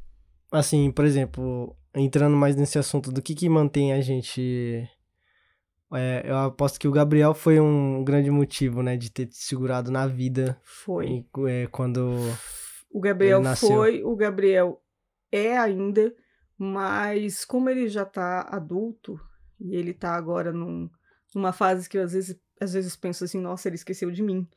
assim, 0.51 0.91
por 0.91 1.05
exemplo, 1.05 1.75
entrando 1.93 2.35
mais 2.35 2.55
nesse 2.55 2.79
assunto 2.79 3.11
do 3.11 3.21
que 3.21 3.35
que 3.35 3.47
mantém 3.47 3.93
a 3.93 4.01
gente. 4.01 4.89
É, 5.93 6.23
eu 6.25 6.37
aposto 6.37 6.79
que 6.79 6.87
o 6.87 6.91
Gabriel 6.91 7.33
foi 7.33 7.59
um 7.59 8.03
grande 8.03 8.29
motivo, 8.29 8.83
né, 8.83 8.95
de 8.95 9.11
ter 9.11 9.25
te 9.27 9.37
segurado 9.37 9.91
na 9.91 10.07
vida. 10.07 10.59
Foi. 10.63 11.25
é, 11.47 11.67
quando. 11.67 12.15
O 12.91 12.99
Gabriel 12.99 13.43
foi, 13.55 14.03
o 14.03 14.15
Gabriel 14.15 14.81
é 15.31 15.55
ainda, 15.55 16.13
mas 16.57 17.45
como 17.45 17.69
ele 17.69 17.87
já 17.87 18.03
tá 18.03 18.47
adulto, 18.49 19.19
E 19.59 19.75
ele 19.75 19.93
tá 19.93 20.13
agora 20.15 20.51
num, 20.51 20.89
numa 21.35 21.51
fase 21.51 21.87
que 21.89 21.97
eu 21.97 22.03
às 22.03 22.13
vezes, 22.13 22.37
às 22.59 22.73
vezes 22.73 22.95
penso 22.95 23.23
assim, 23.23 23.39
nossa, 23.41 23.67
ele 23.67 23.75
esqueceu 23.75 24.09
de 24.11 24.21
mim. 24.23 24.47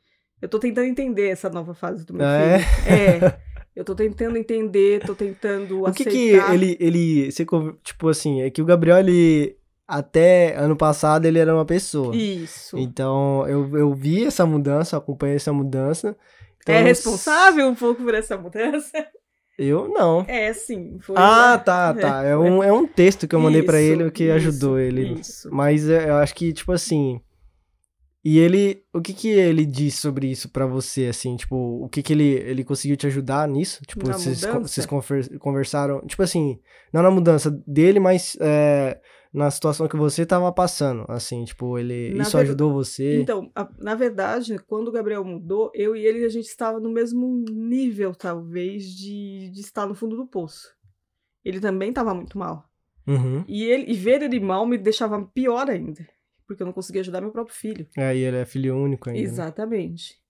Eu 0.41 0.49
tô 0.49 0.59
tentando 0.59 0.87
entender 0.87 1.29
essa 1.29 1.49
nova 1.49 1.73
fase 1.73 2.05
do 2.05 2.13
meu 2.13 2.25
É? 2.25 2.59
filho. 2.59 3.25
É. 3.27 3.43
Eu 3.75 3.83
tô 3.83 3.95
tentando 3.95 4.37
entender, 4.37 5.03
tô 5.03 5.15
tentando 5.15 5.81
O 5.81 5.91
que 5.91 6.03
aceitar. 6.03 6.11
que 6.47 6.53
ele, 6.53 6.77
ele, 6.79 7.31
você, 7.31 7.43
con- 7.43 7.73
tipo 7.83 8.07
assim, 8.07 8.39
é 8.43 8.51
que 8.51 8.61
o 8.61 8.65
Gabriel, 8.65 8.99
ele, 8.99 9.57
até 9.87 10.55
ano 10.55 10.75
passado, 10.77 11.25
ele 11.25 11.39
era 11.39 11.51
uma 11.55 11.65
pessoa. 11.65 12.15
Isso. 12.15 12.77
Então, 12.77 13.47
eu, 13.47 13.75
eu 13.75 13.91
vi 13.95 14.25
essa 14.25 14.45
mudança, 14.45 14.95
acompanhei 14.95 15.37
essa 15.37 15.51
mudança. 15.51 16.15
Então, 16.61 16.75
é 16.75 16.83
responsável 16.83 17.67
um 17.67 17.73
pouco 17.73 18.03
por 18.03 18.13
essa 18.13 18.37
mudança? 18.37 18.91
Eu 19.57 19.87
não. 19.87 20.25
É, 20.27 20.51
sim. 20.53 20.97
Ah, 21.15 21.57
tá, 21.57 21.93
tá. 21.95 22.23
É 22.23 22.35
um, 22.35 22.63
é 22.63 22.71
um 22.73 22.87
texto 22.87 23.27
que 23.27 23.35
eu 23.35 23.39
mandei 23.39 23.61
pra 23.61 23.81
Isso, 23.81 23.91
ele 24.01 24.11
que 24.11 24.23
isso, 24.25 24.33
ajudou 24.33 24.79
ele. 24.79 25.13
Isso. 25.19 25.49
Mas 25.53 25.87
é, 25.87 26.09
eu 26.09 26.15
acho 26.15 26.33
que, 26.33 26.51
tipo 26.53 26.71
assim. 26.71 27.21
E 28.25 28.39
ele. 28.39 28.83
O 28.93 29.01
que 29.01 29.13
que 29.13 29.27
ele 29.29 29.65
disse 29.65 29.97
sobre 29.97 30.27
isso 30.31 30.49
pra 30.49 30.65
você, 30.65 31.07
assim? 31.07 31.35
Tipo, 31.35 31.55
o 31.83 31.89
que 31.89 32.01
que 32.01 32.13
ele, 32.13 32.23
ele 32.23 32.63
conseguiu 32.63 32.95
te 32.95 33.05
ajudar 33.05 33.47
nisso? 33.47 33.81
Tipo, 33.85 34.05
vocês, 34.07 34.41
vocês 34.41 34.85
conver- 34.85 35.37
conversaram. 35.39 36.01
Tipo 36.07 36.23
assim, 36.23 36.57
não 36.91 37.03
na 37.03 37.11
mudança 37.11 37.51
dele, 37.67 37.99
mas 37.99 38.37
é, 38.39 38.97
na 39.33 39.49
situação 39.49 39.87
que 39.87 39.95
você 39.95 40.25
tava 40.25 40.51
passando. 40.51 41.05
Assim, 41.09 41.43
tipo, 41.43 41.77
ele. 41.79 42.13
Na 42.13 42.23
isso 42.23 42.37
ver- 42.37 42.43
ajudou 42.43 42.71
você? 42.71 43.19
Então, 43.21 43.51
a- 43.55 43.69
na 43.79 43.95
verdade, 43.95 44.57
quando 44.67 44.89
o 44.89 44.91
Gabriel 44.91 45.23
mudou, 45.25 45.71
eu 45.73 45.95
e 45.95 46.05
ele, 46.05 46.23
a 46.23 46.29
gente 46.29 46.45
estava 46.47 46.79
no 46.79 46.89
mesmo 46.91 47.43
nível, 47.49 48.13
talvez, 48.13 48.85
de, 48.95 49.49
de 49.51 49.59
estar 49.61 49.85
no 49.87 49.95
fundo 49.95 50.15
do 50.15 50.27
poço. 50.27 50.67
Ele 51.43 51.59
também 51.59 51.89
estava 51.89 52.13
muito 52.13 52.37
mal. 52.37 52.69
Uhum. 53.07 53.43
E, 53.47 53.63
ele, 53.63 53.91
e 53.91 53.95
ver 53.95 54.21
ele 54.21 54.39
mal 54.39 54.65
me 54.65 54.77
deixava 54.77 55.21
pior 55.33 55.69
ainda. 55.69 56.07
Porque 56.47 56.61
eu 56.61 56.65
não 56.65 56.73
conseguia 56.73 57.01
ajudar 57.01 57.19
meu 57.21 57.31
próprio 57.31 57.55
filho. 57.55 57.87
Aí 57.97 58.19
ele 58.19 58.37
é 58.37 58.45
filho 58.45 58.77
único 58.77 59.09
ainda. 59.09 59.19
né? 59.21 59.25
Exatamente. 59.25 60.21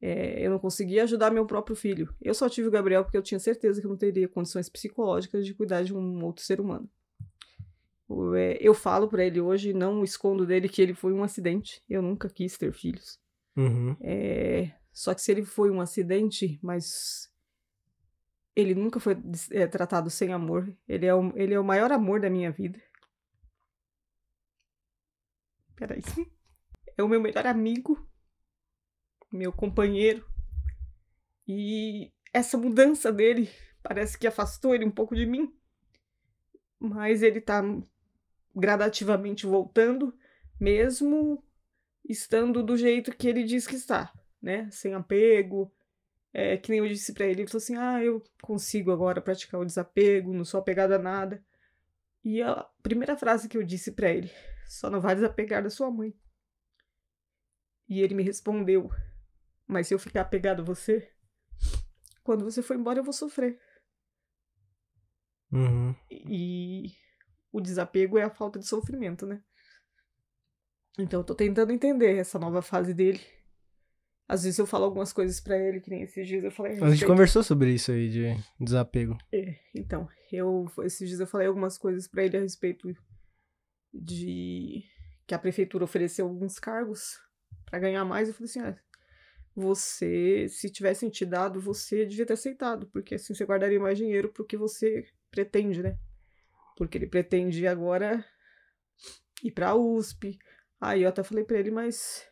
É, 0.00 0.44
eu 0.46 0.50
não 0.50 0.58
conseguia 0.58 1.02
ajudar 1.04 1.30
meu 1.30 1.44
próprio 1.46 1.74
filho. 1.74 2.12
Eu 2.22 2.32
só 2.34 2.48
tive 2.48 2.68
o 2.68 2.70
Gabriel 2.70 3.02
porque 3.02 3.16
eu 3.16 3.22
tinha 3.22 3.38
certeza 3.40 3.80
que 3.80 3.86
eu 3.86 3.90
não 3.90 3.96
teria 3.96 4.28
condições 4.28 4.68
psicológicas 4.68 5.44
de 5.44 5.54
cuidar 5.54 5.82
de 5.82 5.94
um 5.94 6.24
outro 6.24 6.44
ser 6.44 6.60
humano. 6.60 6.88
É, 8.36 8.58
Eu 8.60 8.72
falo 8.74 9.08
pra 9.08 9.24
ele 9.24 9.40
hoje, 9.40 9.72
não 9.72 10.02
escondo 10.02 10.46
dele 10.46 10.68
que 10.68 10.80
ele 10.80 10.94
foi 10.94 11.12
um 11.12 11.22
acidente. 11.22 11.82
Eu 11.88 12.00
nunca 12.00 12.28
quis 12.28 12.56
ter 12.56 12.72
filhos. 12.72 13.20
Uhum. 13.56 13.96
É, 14.00 14.72
só 14.92 15.14
que 15.14 15.20
se 15.20 15.30
ele 15.30 15.44
foi 15.44 15.70
um 15.70 15.80
acidente, 15.80 16.58
mas 16.62 17.30
ele 18.56 18.74
nunca 18.74 18.98
foi 18.98 19.16
é, 19.52 19.66
tratado 19.66 20.10
sem 20.10 20.32
amor. 20.32 20.74
Ele 20.88 21.06
é, 21.06 21.14
o, 21.14 21.32
ele 21.36 21.54
é 21.54 21.60
o 21.60 21.64
maior 21.64 21.92
amor 21.92 22.20
da 22.20 22.30
minha 22.30 22.50
vida. 22.50 22.80
Peraí. 25.76 26.02
É 26.96 27.02
o 27.02 27.08
meu 27.08 27.20
melhor 27.20 27.46
amigo, 27.46 28.04
meu 29.32 29.52
companheiro. 29.52 30.26
E 31.46 32.12
essa 32.32 32.58
mudança 32.58 33.12
dele 33.12 33.48
parece 33.82 34.18
que 34.18 34.26
afastou 34.26 34.74
ele 34.74 34.84
um 34.84 34.90
pouco 34.90 35.14
de 35.14 35.24
mim. 35.24 35.54
Mas 36.80 37.22
ele 37.22 37.40
tá 37.40 37.62
gradativamente 38.58 39.46
voltando, 39.46 40.14
mesmo 40.60 41.42
estando 42.08 42.62
do 42.62 42.76
jeito 42.76 43.16
que 43.16 43.28
ele 43.28 43.44
diz 43.44 43.66
que 43.66 43.76
está, 43.76 44.12
né? 44.40 44.68
Sem 44.70 44.94
apego. 44.94 45.72
É, 46.32 46.56
que 46.56 46.70
nem 46.70 46.80
eu 46.80 46.88
disse 46.88 47.14
pra 47.14 47.24
ele, 47.24 47.42
ele 47.42 47.48
falou 47.48 47.62
assim: 47.62 47.76
ah, 47.76 48.02
eu 48.02 48.22
consigo 48.42 48.92
agora 48.92 49.20
praticar 49.20 49.60
o 49.60 49.64
desapego, 49.64 50.34
não 50.34 50.44
sou 50.44 50.60
apegado 50.60 50.92
a 50.92 50.98
nada. 50.98 51.42
E 52.22 52.42
a 52.42 52.66
primeira 52.82 53.16
frase 53.16 53.48
que 53.48 53.56
eu 53.56 53.62
disse 53.62 53.92
pra 53.92 54.10
ele: 54.10 54.30
só 54.66 54.90
não 54.90 55.00
vai 55.00 55.14
desapegar 55.14 55.62
da 55.62 55.70
sua 55.70 55.90
mãe. 55.90 56.14
E 57.88 58.00
ele 58.00 58.14
me 58.14 58.22
respondeu: 58.22 58.90
mas 59.66 59.86
se 59.86 59.94
eu 59.94 59.98
ficar 59.98 60.22
apegado 60.22 60.62
a 60.62 60.64
você, 60.64 61.10
quando 62.22 62.44
você 62.44 62.62
for 62.62 62.74
embora 62.74 62.98
eu 62.98 63.04
vou 63.04 63.12
sofrer. 63.12 63.60
Uhum. 65.52 65.94
E 66.10 66.92
o 67.58 67.62
desapego 67.62 68.18
é 68.18 68.22
a 68.24 68.30
falta 68.30 68.58
de 68.58 68.66
sofrimento, 68.66 69.26
né? 69.26 69.40
Então 70.98 71.20
eu 71.20 71.24
tô 71.24 71.34
tentando 71.34 71.72
entender 71.72 72.16
essa 72.16 72.38
nova 72.38 72.60
fase 72.62 72.92
dele. 72.92 73.20
Às 74.26 74.42
vezes 74.44 74.58
eu 74.58 74.66
falo 74.66 74.84
algumas 74.84 75.12
coisas 75.12 75.40
pra 75.40 75.56
ele, 75.56 75.80
que 75.80 75.88
nem 75.88 76.02
esses 76.02 76.26
dias 76.26 76.44
eu 76.44 76.50
falei. 76.50 76.72
A 76.72 76.74
gente 76.76 76.84
respeito- 76.84 77.06
conversou 77.06 77.42
sobre 77.42 77.72
isso 77.72 77.90
aí 77.92 78.10
de 78.10 78.36
desapego. 78.60 79.16
É, 79.32 79.54
então, 79.74 80.08
eu 80.30 80.66
esses 80.82 81.08
dias 81.08 81.20
eu 81.20 81.26
falei 81.26 81.46
algumas 81.46 81.78
coisas 81.78 82.06
pra 82.06 82.24
ele 82.24 82.36
a 82.36 82.40
respeito 82.40 82.94
de 83.92 84.84
que 85.26 85.34
a 85.34 85.38
prefeitura 85.38 85.84
ofereceu 85.84 86.26
alguns 86.26 86.58
cargos 86.58 87.18
pra 87.64 87.78
ganhar 87.78 88.04
mais. 88.04 88.28
Eu 88.28 88.34
falei 88.34 88.50
assim, 88.50 88.60
ah, 88.60 88.76
você, 89.54 90.46
se 90.48 90.68
tivessem 90.70 91.08
te 91.08 91.24
dado, 91.24 91.60
você 91.60 92.04
devia 92.04 92.26
ter 92.26 92.34
aceitado, 92.34 92.86
porque 92.88 93.14
assim 93.14 93.34
você 93.34 93.44
guardaria 93.46 93.80
mais 93.80 93.96
dinheiro 93.96 94.30
pro 94.30 94.44
que 94.44 94.56
você 94.56 95.06
pretende, 95.30 95.82
né? 95.82 95.98
Porque 96.78 96.96
ele 96.96 97.06
pretende 97.08 97.66
agora 97.66 98.24
ir 99.44 99.50
pra 99.50 99.74
USP. 99.74 100.38
Aí 100.80 101.02
eu 101.02 101.08
até 101.08 101.22
falei 101.24 101.44
pra 101.44 101.58
ele, 101.58 101.70
mas 101.72 102.24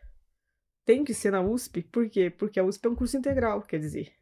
tem 0.84 1.04
que 1.04 1.12
ser 1.12 1.32
na 1.32 1.42
USP, 1.42 1.82
por 1.82 2.08
quê? 2.08 2.30
Porque 2.30 2.58
a 2.60 2.64
USP 2.64 2.86
é 2.86 2.90
um 2.90 2.94
curso 2.94 3.16
integral, 3.16 3.60
quer 3.62 3.80
dizer, 3.80 4.14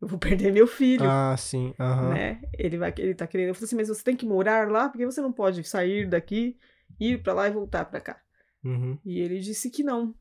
eu 0.00 0.06
vou 0.06 0.18
perder 0.20 0.52
meu 0.52 0.66
filho 0.66 1.08
Ah, 1.08 1.34
sim. 1.38 1.74
Aham. 1.80 2.10
né? 2.12 2.42
Ele 2.58 2.76
vai, 2.76 2.92
ele 2.98 3.14
tá 3.14 3.26
querendo. 3.26 3.48
Eu 3.48 3.54
falei 3.54 3.64
assim, 3.64 3.76
mas 3.76 3.88
você 3.88 4.04
tem 4.04 4.14
que 4.16 4.26
morar 4.26 4.70
lá, 4.70 4.88
porque 4.90 5.06
você 5.06 5.22
não 5.22 5.32
pode 5.32 5.64
sair 5.64 6.06
daqui, 6.06 6.58
ir 7.00 7.22
pra 7.22 7.32
lá 7.32 7.48
e 7.48 7.52
voltar 7.52 7.86
pra 7.86 8.00
cá. 8.02 8.22
Uhum. 8.62 8.98
E 9.04 9.18
ele 9.20 9.40
disse 9.40 9.70
que 9.70 9.82
não. 9.82 10.14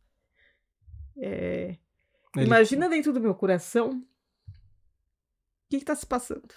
É, 1.17 1.77
Ele- 2.35 2.45
Imagina 2.47 2.89
dentro 2.89 3.11
do 3.13 3.19
meu 3.21 3.35
coração 3.35 3.89
o 4.49 5.69
que, 5.69 5.79
que 5.79 5.85
tá 5.85 5.95
se 5.95 6.05
passando, 6.05 6.47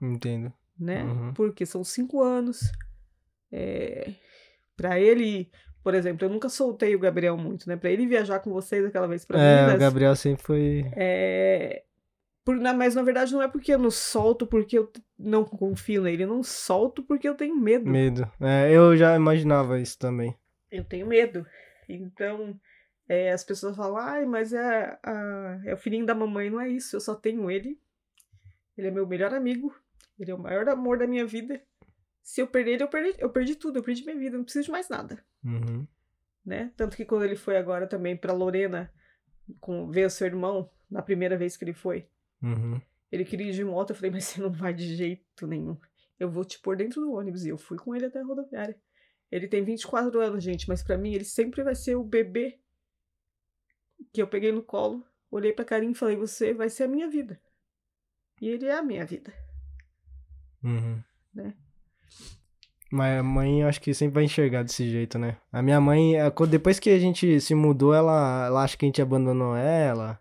Entendo. 0.00 0.52
Né? 0.78 1.02
Uhum. 1.04 1.34
Porque 1.34 1.64
são 1.66 1.82
cinco 1.84 2.22
anos. 2.22 2.70
É, 3.50 4.12
para 4.76 5.00
ele, 5.00 5.50
por 5.82 5.94
exemplo, 5.94 6.26
eu 6.26 6.30
nunca 6.30 6.48
soltei 6.48 6.94
o 6.94 6.98
Gabriel 6.98 7.36
muito, 7.36 7.68
né? 7.68 7.76
Pra 7.76 7.90
ele 7.90 8.06
viajar 8.06 8.40
com 8.40 8.50
vocês 8.52 8.84
aquela 8.84 9.08
vez 9.08 9.24
pra 9.24 9.40
É, 9.40 9.60
Minas. 9.62 9.74
o 9.74 9.78
Gabriel 9.78 10.14
sempre 10.16 10.42
foi. 10.44 10.84
É, 10.94 11.82
por, 12.44 12.56
na- 12.56 12.74
mas 12.74 12.94
na 12.94 13.02
verdade 13.02 13.32
não 13.32 13.42
é 13.42 13.48
porque 13.48 13.72
eu 13.74 13.78
não 13.78 13.90
solto 13.90 14.46
porque 14.46 14.78
eu 14.78 14.90
não 15.18 15.44
confio 15.44 16.02
nele. 16.02 16.22
Eu 16.24 16.28
não 16.28 16.42
solto 16.42 17.02
porque 17.02 17.28
eu 17.28 17.34
tenho 17.34 17.56
medo. 17.56 17.88
Medo. 17.88 18.30
É, 18.40 18.70
eu 18.72 18.96
já 18.96 19.16
imaginava 19.16 19.80
isso 19.80 19.98
também. 19.98 20.36
Eu 20.70 20.84
tenho 20.84 21.06
medo. 21.06 21.46
Então, 21.88 22.58
é, 23.08 23.32
as 23.32 23.42
pessoas 23.42 23.74
falam, 23.74 23.96
ai, 23.96 24.26
mas 24.26 24.52
é, 24.52 24.98
a- 25.02 25.60
é 25.64 25.72
o 25.72 25.78
filhinho 25.78 26.04
da 26.06 26.14
mamãe. 26.14 26.50
Não 26.50 26.60
é 26.60 26.68
isso, 26.68 26.94
eu 26.96 27.00
só 27.00 27.14
tenho 27.14 27.50
ele. 27.50 27.78
Ele 28.76 28.88
é 28.88 28.90
meu 28.90 29.06
melhor 29.06 29.32
amigo. 29.34 29.74
Ele 30.18 30.30
é 30.30 30.34
o 30.34 30.38
maior 30.38 30.68
amor 30.68 30.98
da 30.98 31.06
minha 31.06 31.26
vida. 31.26 31.62
Se 32.22 32.40
eu 32.40 32.46
perder 32.46 32.72
ele, 32.72 32.82
eu 32.82 32.88
perdi, 32.88 33.14
eu 33.18 33.30
perdi 33.30 33.54
tudo. 33.54 33.78
Eu 33.78 33.82
perdi 33.82 34.04
minha 34.04 34.18
vida. 34.18 34.36
Não 34.36 34.44
preciso 34.44 34.66
de 34.66 34.70
mais 34.70 34.88
nada. 34.88 35.24
Uhum. 35.44 35.86
né? 36.44 36.72
Tanto 36.76 36.96
que 36.96 37.04
quando 37.04 37.24
ele 37.24 37.36
foi 37.36 37.56
agora 37.56 37.86
também 37.86 38.16
pra 38.16 38.32
Lorena 38.32 38.92
com, 39.60 39.90
ver 39.90 40.06
o 40.06 40.10
seu 40.10 40.26
irmão, 40.26 40.70
na 40.90 41.00
primeira 41.02 41.36
vez 41.36 41.56
que 41.56 41.64
ele 41.64 41.72
foi, 41.72 42.08
Uhum. 42.42 42.80
Ele 43.10 43.24
queria 43.24 43.48
ir 43.48 43.52
de 43.52 43.64
moto, 43.64 43.90
eu 43.90 43.96
falei, 43.96 44.10
mas 44.10 44.24
você 44.24 44.40
não 44.40 44.50
vai 44.50 44.72
de 44.72 44.94
jeito 44.94 45.46
nenhum. 45.46 45.76
Eu 46.18 46.30
vou 46.30 46.44
te 46.44 46.58
pôr 46.60 46.76
dentro 46.76 47.00
do 47.00 47.12
ônibus. 47.12 47.44
E 47.44 47.48
eu 47.48 47.58
fui 47.58 47.78
com 47.78 47.94
ele 47.94 48.06
até 48.06 48.20
a 48.20 48.24
rodoviária. 48.24 48.78
Ele 49.30 49.46
tem 49.46 49.62
24 49.62 50.20
anos, 50.20 50.42
gente, 50.42 50.68
mas 50.68 50.82
pra 50.82 50.96
mim 50.96 51.12
ele 51.14 51.24
sempre 51.24 51.62
vai 51.62 51.74
ser 51.74 51.96
o 51.96 52.04
bebê 52.04 52.58
que 54.12 54.22
eu 54.22 54.26
peguei 54.26 54.50
no 54.52 54.62
colo, 54.62 55.04
olhei 55.30 55.52
pra 55.52 55.64
carinha 55.64 55.92
e 55.92 55.94
falei, 55.94 56.16
você 56.16 56.54
vai 56.54 56.70
ser 56.70 56.84
a 56.84 56.88
minha 56.88 57.08
vida. 57.08 57.40
E 58.40 58.48
ele 58.48 58.66
é 58.66 58.78
a 58.78 58.82
minha 58.82 59.04
vida. 59.04 59.32
Uhum. 60.62 60.98
Né? 61.34 61.54
Mas 62.90 63.20
a 63.20 63.22
mãe, 63.22 63.60
eu 63.62 63.68
acho 63.68 63.80
que 63.80 63.92
sempre 63.92 64.14
vai 64.14 64.24
enxergar 64.24 64.62
desse 64.62 64.88
jeito, 64.90 65.18
né? 65.18 65.36
A 65.52 65.60
minha 65.62 65.80
mãe, 65.80 66.14
co- 66.34 66.46
depois 66.46 66.78
que 66.80 66.88
a 66.90 66.98
gente 66.98 67.38
se 67.40 67.54
mudou, 67.54 67.92
ela, 67.94 68.46
ela 68.46 68.62
acha 68.64 68.76
que 68.76 68.86
a 68.86 68.88
gente 68.88 69.02
abandonou 69.02 69.54
ela. 69.54 70.18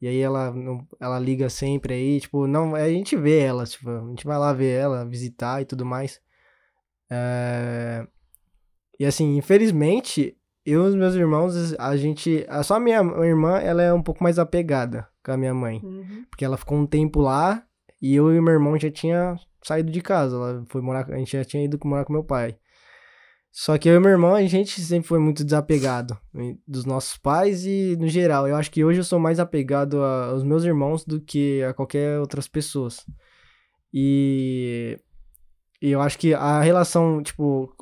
E 0.00 0.08
aí 0.08 0.18
ela, 0.18 0.54
ela 1.00 1.18
liga 1.18 1.50
sempre 1.50 1.92
aí, 1.94 2.20
tipo, 2.20 2.46
não, 2.46 2.74
a 2.74 2.88
gente 2.88 3.14
vê 3.16 3.40
ela, 3.40 3.64
tipo, 3.66 3.90
a 3.90 4.00
gente 4.08 4.24
vai 4.26 4.38
lá 4.38 4.52
ver 4.52 4.78
ela, 4.78 5.04
visitar 5.04 5.60
e 5.60 5.64
tudo 5.66 5.84
mais. 5.84 6.20
É, 7.10 8.06
E 8.98 9.04
assim, 9.04 9.36
infelizmente, 9.36 10.36
eu 10.64 10.84
e 10.84 10.88
os 10.88 10.94
meus 10.94 11.14
irmãos, 11.14 11.74
a 11.78 11.96
gente, 11.96 12.46
só 12.64 12.76
a 12.76 12.80
minha 12.80 12.98
irmã, 13.24 13.58
ela 13.58 13.82
é 13.82 13.92
um 13.92 14.02
pouco 14.02 14.22
mais 14.22 14.38
apegada 14.38 15.06
com 15.24 15.32
a 15.32 15.36
minha 15.36 15.52
mãe. 15.54 15.80
Uhum. 15.84 16.24
Porque 16.30 16.44
ela 16.44 16.56
ficou 16.56 16.78
um 16.78 16.86
tempo 16.86 17.20
lá 17.20 17.62
e 18.00 18.14
eu 18.14 18.34
e 18.34 18.40
meu 18.40 18.52
irmão 18.54 18.78
já 18.78 18.90
tinha 18.90 19.36
saído 19.68 19.92
de 19.92 20.00
casa. 20.00 20.36
Ela 20.36 20.64
foi 20.68 20.80
morar, 20.80 21.08
a 21.10 21.18
gente 21.18 21.32
já 21.32 21.44
tinha 21.44 21.64
ido 21.64 21.78
morar 21.84 22.04
com 22.04 22.12
meu 22.12 22.24
pai. 22.24 22.56
Só 23.50 23.76
que 23.78 23.88
eu 23.88 23.96
e 23.96 24.00
meu 24.00 24.10
irmão, 24.10 24.34
a 24.34 24.44
gente 24.44 24.80
sempre 24.80 25.08
foi 25.08 25.18
muito 25.18 25.42
desapegado 25.42 26.18
dos 26.66 26.84
nossos 26.84 27.16
pais 27.16 27.64
e 27.64 27.96
no 27.98 28.06
geral. 28.08 28.46
Eu 28.46 28.56
acho 28.56 28.70
que 28.70 28.84
hoje 28.84 29.00
eu 29.00 29.04
sou 29.04 29.18
mais 29.18 29.40
apegado 29.40 30.02
aos 30.02 30.44
meus 30.44 30.64
irmãos 30.64 31.04
do 31.04 31.20
que 31.20 31.62
a 31.64 31.74
qualquer 31.74 32.20
outras 32.20 32.46
pessoas. 32.46 33.04
E, 33.92 34.98
e 35.80 35.90
eu 35.90 36.00
acho 36.00 36.18
que 36.18 36.34
a 36.34 36.60
relação, 36.60 37.22
tipo, 37.22 37.74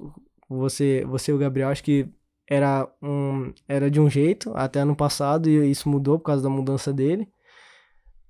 você, 0.49 1.05
você 1.07 1.33
e 1.33 1.35
o 1.35 1.39
Gabriel, 1.39 1.69
acho 1.69 1.83
que 1.85 2.09
era, 2.49 2.89
um, 3.03 3.53
era 3.69 3.91
de 3.91 4.01
um 4.01 4.09
jeito 4.09 4.53
até 4.55 4.81
ano 4.81 4.97
passado 4.97 5.51
e 5.51 5.71
isso 5.71 5.89
mudou 5.89 6.19
por 6.19 6.27
causa 6.27 6.43
da 6.43 6.49
mudança 6.49 6.93
dele. 6.93 7.29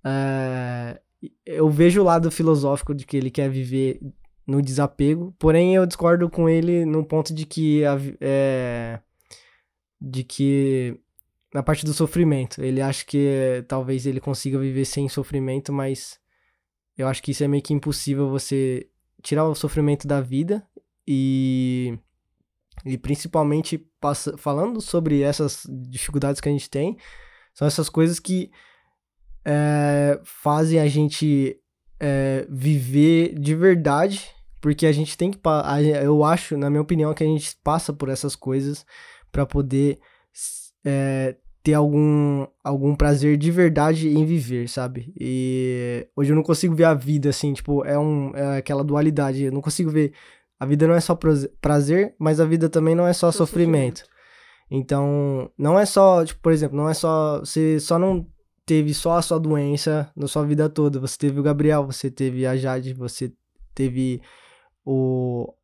É, 0.04 1.00
eu 1.44 1.68
vejo 1.70 2.00
o 2.00 2.04
lado 2.04 2.30
filosófico 2.30 2.94
de 2.94 3.06
que 3.06 3.16
ele 3.16 3.30
quer 3.30 3.48
viver 3.50 4.00
no 4.46 4.62
desapego, 4.62 5.34
porém 5.38 5.74
eu 5.74 5.86
discordo 5.86 6.30
com 6.30 6.48
ele 6.48 6.84
no 6.84 7.04
ponto 7.04 7.34
de 7.34 7.44
que 7.44 7.82
é, 8.20 9.00
de 10.00 10.22
que 10.22 10.98
na 11.52 11.62
parte 11.62 11.84
do 11.84 11.94
sofrimento, 11.94 12.62
ele 12.62 12.80
acha 12.80 13.04
que 13.04 13.64
talvez 13.66 14.06
ele 14.06 14.20
consiga 14.20 14.58
viver 14.58 14.84
sem 14.84 15.08
sofrimento, 15.08 15.72
mas 15.72 16.20
eu 16.96 17.08
acho 17.08 17.22
que 17.22 17.30
isso 17.30 17.42
é 17.42 17.48
meio 17.48 17.62
que 17.62 17.74
impossível 17.74 18.28
você 18.28 18.88
tirar 19.22 19.44
o 19.44 19.54
sofrimento 19.54 20.06
da 20.06 20.20
vida 20.20 20.66
e 21.06 21.98
e 22.84 22.96
principalmente 22.98 23.78
passa, 24.00 24.36
falando 24.36 24.80
sobre 24.80 25.22
essas 25.22 25.66
dificuldades 25.88 26.40
que 26.40 26.48
a 26.48 26.52
gente 26.52 26.70
tem, 26.70 26.96
são 27.54 27.66
essas 27.66 27.88
coisas 27.88 28.20
que 28.20 28.50
é, 29.46 30.18
fazem 30.24 30.80
a 30.80 30.88
gente 30.88 31.56
é, 32.00 32.44
viver 32.50 33.38
de 33.38 33.54
verdade, 33.54 34.28
porque 34.60 34.84
a 34.84 34.92
gente 34.92 35.16
tem 35.16 35.30
que. 35.30 35.38
Eu 36.02 36.24
acho, 36.24 36.56
na 36.56 36.68
minha 36.68 36.82
opinião, 36.82 37.14
que 37.14 37.22
a 37.22 37.26
gente 37.26 37.56
passa 37.62 37.92
por 37.92 38.08
essas 38.08 38.34
coisas 38.34 38.84
para 39.30 39.46
poder 39.46 40.00
é, 40.84 41.36
ter 41.62 41.74
algum, 41.74 42.44
algum 42.64 42.96
prazer 42.96 43.36
de 43.36 43.52
verdade 43.52 44.08
em 44.08 44.24
viver, 44.24 44.68
sabe? 44.68 45.12
E 45.18 46.08
hoje 46.16 46.32
eu 46.32 46.36
não 46.36 46.42
consigo 46.42 46.74
ver 46.74 46.84
a 46.84 46.94
vida 46.94 47.28
assim, 47.28 47.52
tipo, 47.52 47.84
é, 47.84 47.96
um, 47.96 48.34
é 48.34 48.58
aquela 48.58 48.82
dualidade. 48.82 49.44
Eu 49.44 49.52
não 49.52 49.62
consigo 49.62 49.90
ver 49.90 50.12
a 50.58 50.66
vida 50.66 50.88
não 50.88 50.94
é 50.94 51.00
só 51.00 51.16
prazer, 51.60 52.14
mas 52.18 52.40
a 52.40 52.44
vida 52.44 52.68
também 52.68 52.94
não 52.94 53.06
é 53.06 53.12
só 53.12 53.30
sofrimento. 53.30 53.98
sofrimento. 54.00 54.16
Então, 54.68 55.50
não 55.56 55.78
é 55.78 55.86
só, 55.86 56.24
tipo, 56.24 56.40
por 56.40 56.50
exemplo, 56.50 56.76
não 56.76 56.88
é 56.88 56.94
só. 56.94 57.38
Você 57.38 57.78
só 57.78 57.98
não 57.98 58.26
teve 58.66 58.92
só 58.92 59.16
a 59.16 59.22
sua 59.22 59.38
doença 59.38 60.10
na 60.14 60.26
sua 60.26 60.44
vida 60.44 60.68
toda. 60.68 61.00
Você 61.00 61.16
teve 61.16 61.40
o 61.40 61.42
Gabriel, 61.42 61.86
você 61.86 62.10
teve 62.10 62.46
a 62.46 62.56
Jade, 62.56 62.92
você 62.92 63.32
teve 63.74 64.20
o. 64.84 65.54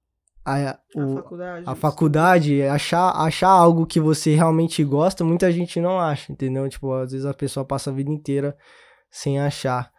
A, 0.44 0.78
o, 0.96 1.18
a 1.18 1.22
faculdade. 1.22 1.64
A 1.66 1.74
faculdade, 1.74 2.62
achar, 2.62 3.10
achar 3.10 3.50
algo 3.50 3.86
que 3.86 4.00
você 4.00 4.34
realmente 4.34 4.82
gosta, 4.82 5.22
muita 5.22 5.52
gente 5.52 5.80
não 5.80 6.00
acha, 6.00 6.32
entendeu? 6.32 6.68
Tipo, 6.68 6.92
às 6.94 7.12
vezes 7.12 7.26
a 7.26 7.34
pessoa 7.34 7.64
passa 7.64 7.90
a 7.90 7.92
vida 7.92 8.10
inteira 8.10 8.56
sem 9.10 9.38
achar. 9.38 9.92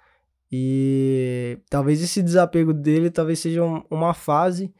E 0.51 1.59
talvez 1.69 2.01
esse 2.01 2.21
desapego 2.21 2.73
dele 2.73 3.09
talvez 3.09 3.39
seja 3.39 3.63
uma 3.89 4.13
fase 4.13 4.73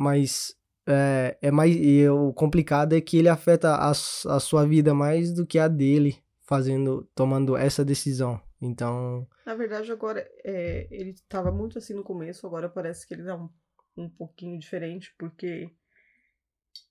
mas 0.00 0.54
é, 0.88 1.36
é 1.42 1.50
mais. 1.50 1.76
E 1.76 2.08
o 2.08 2.32
complicado 2.32 2.94
é 2.94 3.00
que 3.02 3.18
ele 3.18 3.28
afeta 3.28 3.74
a, 3.74 3.90
a 3.90 4.40
sua 4.40 4.66
vida 4.66 4.94
mais 4.94 5.30
do 5.30 5.46
que 5.46 5.58
a 5.58 5.68
dele, 5.68 6.16
fazendo, 6.50 7.08
tomando 7.14 7.56
essa 7.56 7.84
decisão. 7.84 8.42
Então. 8.60 9.24
Na 9.46 9.54
verdade, 9.54 9.92
agora 9.92 10.28
é, 10.44 10.88
ele 10.90 11.10
estava 11.10 11.52
muito 11.52 11.78
assim 11.78 11.94
no 11.94 12.02
começo, 12.02 12.44
agora 12.44 12.68
parece 12.68 13.06
que 13.06 13.14
ele 13.14 13.22
tá 13.22 13.36
um, 13.36 13.48
um 13.96 14.10
pouquinho 14.10 14.58
diferente, 14.58 15.14
porque 15.16 15.70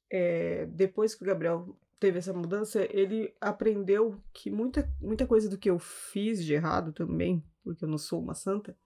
é, 0.09 0.65
depois 0.67 1.13
que 1.13 1.23
o 1.23 1.27
Gabriel 1.27 1.77
teve 1.99 2.19
essa 2.19 2.31
mudança, 2.31 2.87
ele 2.89 3.35
aprendeu 3.41 4.23
que 4.33 4.49
muita, 4.49 4.89
muita 5.01 5.27
coisa 5.27 5.49
do 5.49 5.57
que 5.57 5.69
eu 5.69 5.77
fiz 5.77 6.41
de 6.41 6.53
errado 6.53 6.93
também, 6.93 7.43
porque 7.61 7.83
eu 7.83 7.89
não 7.89 7.97
sou 7.97 8.21
uma 8.23 8.33
santa, 8.33 8.77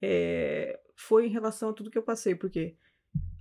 é, 0.00 0.80
foi 0.94 1.26
em 1.26 1.30
relação 1.30 1.70
a 1.70 1.72
tudo 1.72 1.90
que 1.90 1.98
eu 1.98 2.04
passei, 2.04 2.36
porque 2.36 2.76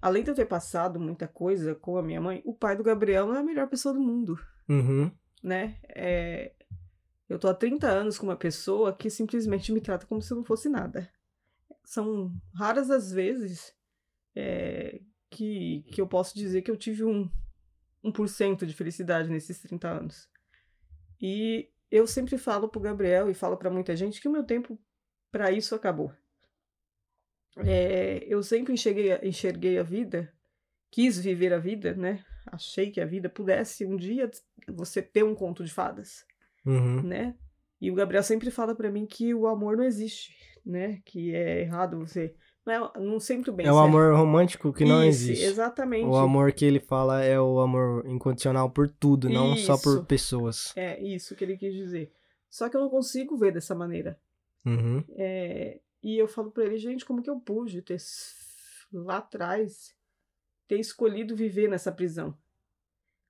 além 0.01 0.23
de 0.23 0.31
eu 0.31 0.35
ter 0.35 0.47
passado 0.47 0.99
muita 0.99 1.27
coisa 1.27 1.75
com 1.75 1.97
a 1.97 2.01
minha 2.01 2.19
mãe, 2.19 2.41
o 2.43 2.55
pai 2.55 2.75
do 2.75 2.83
Gabriel 2.83 3.27
não 3.27 3.35
é 3.35 3.39
a 3.41 3.43
melhor 3.43 3.69
pessoa 3.69 3.93
do 3.93 4.01
mundo. 4.01 4.39
Uhum. 4.67 5.11
Né? 5.43 5.77
É... 5.89 6.53
Eu 7.33 7.39
tô 7.39 7.47
há 7.47 7.53
30 7.55 7.87
anos 7.87 8.19
com 8.19 8.27
uma 8.27 8.35
pessoa 8.35 8.95
que 8.95 9.09
simplesmente 9.09 9.71
me 9.71 9.81
trata 9.81 10.05
como 10.05 10.21
se 10.21 10.31
eu 10.31 10.37
não 10.37 10.43
fosse 10.43 10.69
nada. 10.69 11.11
São 11.83 12.31
raras 12.53 12.91
as 12.91 13.11
vezes 13.11 13.75
é... 14.35 15.01
que, 15.31 15.83
que 15.91 15.99
eu 15.99 16.07
posso 16.07 16.35
dizer 16.35 16.61
que 16.61 16.69
eu 16.69 16.77
tive 16.77 17.03
um 17.03 17.27
1% 18.05 18.67
de 18.67 18.73
felicidade 18.75 19.31
nesses 19.31 19.59
30 19.59 19.89
anos. 19.89 20.29
E 21.19 21.71
eu 21.89 22.05
sempre 22.05 22.37
falo 22.37 22.69
pro 22.69 22.79
Gabriel 22.79 23.27
e 23.27 23.33
falo 23.33 23.57
para 23.57 23.71
muita 23.71 23.95
gente 23.95 24.21
que 24.21 24.27
o 24.27 24.31
meu 24.31 24.43
tempo 24.43 24.79
para 25.31 25.51
isso 25.51 25.73
acabou. 25.73 26.13
É, 27.65 28.23
eu 28.27 28.43
sempre 28.43 28.73
enxerguei, 28.73 29.11
enxerguei 29.23 29.79
a 29.79 29.83
vida, 29.83 30.31
quis 30.91 31.17
viver 31.17 31.51
a 31.51 31.57
vida, 31.57 31.95
né? 31.95 32.23
Achei 32.45 32.91
que 32.91 33.01
a 33.01 33.05
vida 33.07 33.27
pudesse 33.27 33.87
um 33.87 33.95
dia 33.95 34.29
você 34.67 35.01
ter 35.01 35.23
um 35.23 35.33
conto 35.33 35.63
de 35.63 35.73
fadas, 35.73 36.23
uhum. 36.65 37.01
né? 37.03 37.35
E 37.79 37.91
o 37.91 37.95
Gabriel 37.95 38.23
sempre 38.23 38.49
fala 38.49 38.73
para 38.75 38.91
mim 38.91 39.05
que 39.05 39.33
o 39.33 39.47
amor 39.47 39.75
não 39.77 39.83
existe, 39.83 40.33
né? 40.65 41.01
Que 41.05 41.35
é 41.35 41.61
errado 41.61 41.97
você 41.97 42.35
não, 42.65 42.73
é, 42.73 42.99
não 42.99 43.19
sempre 43.19 43.51
bem. 43.51 43.65
É 43.65 43.71
o 43.71 43.77
amor 43.77 44.15
romântico 44.15 44.71
que 44.71 44.85
não 44.85 45.03
Isso, 45.03 45.31
existe. 45.31 45.45
Exatamente. 45.45 46.05
O 46.05 46.15
amor 46.15 46.53
que 46.53 46.63
ele 46.63 46.79
fala 46.79 47.21
é 47.21 47.39
o 47.39 47.59
amor 47.59 48.07
incondicional 48.07 48.69
por 48.69 48.89
tudo, 48.89 49.27
isso. 49.27 49.33
não 49.33 49.55
só 49.57 49.77
por 49.77 50.05
pessoas. 50.05 50.73
É 50.75 51.01
isso 51.01 51.35
que 51.35 51.43
ele 51.43 51.57
quis 51.57 51.73
dizer. 51.73 52.11
Só 52.49 52.69
que 52.69 52.77
eu 52.77 52.81
não 52.81 52.89
consigo 52.89 53.37
ver 53.37 53.51
dessa 53.51 53.75
maneira. 53.75 54.17
Uhum. 54.65 55.03
É, 55.17 55.79
e 56.01 56.17
eu 56.17 56.27
falo 56.27 56.51
para 56.51 56.63
ele, 56.63 56.77
gente, 56.77 57.03
como 57.03 57.21
que 57.21 57.29
eu 57.29 57.39
pude 57.39 57.81
ter 57.81 57.97
lá 58.93 59.17
atrás 59.17 59.93
ter 60.67 60.79
escolhido 60.79 61.35
viver 61.35 61.67
nessa 61.67 61.91
prisão? 61.91 62.37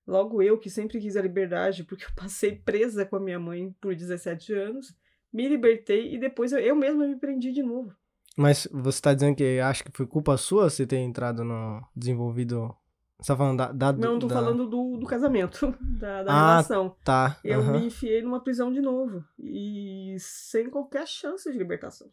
Logo 0.06 0.42
eu, 0.42 0.58
que 0.58 0.70
sempre 0.70 1.00
quis 1.00 1.16
a 1.16 1.22
liberdade, 1.22 1.84
porque 1.86 2.06
eu 2.06 2.12
passei 2.16 2.56
presa 2.56 3.06
com 3.06 3.16
a 3.16 3.20
minha 3.20 3.40
mãe 3.40 3.74
por 3.80 3.96
17 3.96 4.54
anos, 4.54 4.96
me 5.32 5.48
libertei 5.48 6.14
e 6.14 6.20
depois 6.20 6.52
eu, 6.52 6.60
eu 6.60 6.76
mesma 6.76 7.08
me 7.08 7.16
prendi 7.16 7.52
de 7.52 7.64
novo. 7.64 7.94
Mas 8.36 8.68
você 8.72 9.02
tá 9.02 9.14
dizendo 9.14 9.36
que 9.36 9.60
acha 9.60 9.84
que 9.84 9.92
foi 9.92 10.08
culpa 10.08 10.38
sua 10.38 10.70
você 10.70 10.88
ter 10.88 10.98
entrado 10.98 11.44
no 11.44 11.86
desenvolvido. 11.96 12.76
Você 13.20 13.28
tá 13.28 13.38
falando 13.38 13.58
da. 13.58 13.72
da 13.72 13.94
Não, 13.94 14.18
tô 14.20 14.28
da... 14.28 14.36
falando 14.36 14.68
do, 14.68 14.98
do 14.98 15.06
casamento, 15.06 15.76
da, 15.80 16.24
da 16.24 16.34
ah, 16.34 16.50
relação. 16.52 16.96
Tá. 17.04 17.40
Eu 17.44 17.60
uhum. 17.60 17.80
me 17.80 17.86
enfiei 17.88 18.22
numa 18.22 18.44
prisão 18.44 18.72
de 18.72 18.82
novo. 18.82 19.24
E 19.40 20.16
sem 20.20 20.70
qualquer 20.70 21.08
chance 21.08 21.52
de 21.52 21.58
libertação. 21.58 22.10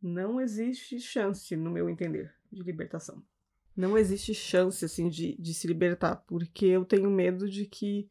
Não 0.00 0.40
existe 0.40 1.00
chance, 1.00 1.56
no 1.56 1.70
meu 1.70 1.88
entender, 1.88 2.32
de 2.52 2.62
libertação. 2.62 3.22
Não 3.76 3.98
existe 3.98 4.32
chance, 4.32 4.84
assim, 4.84 5.08
de, 5.08 5.36
de 5.38 5.52
se 5.52 5.66
libertar, 5.66 6.16
porque 6.26 6.66
eu 6.66 6.84
tenho 6.84 7.10
medo 7.10 7.48
de 7.48 7.66
que 7.66 8.08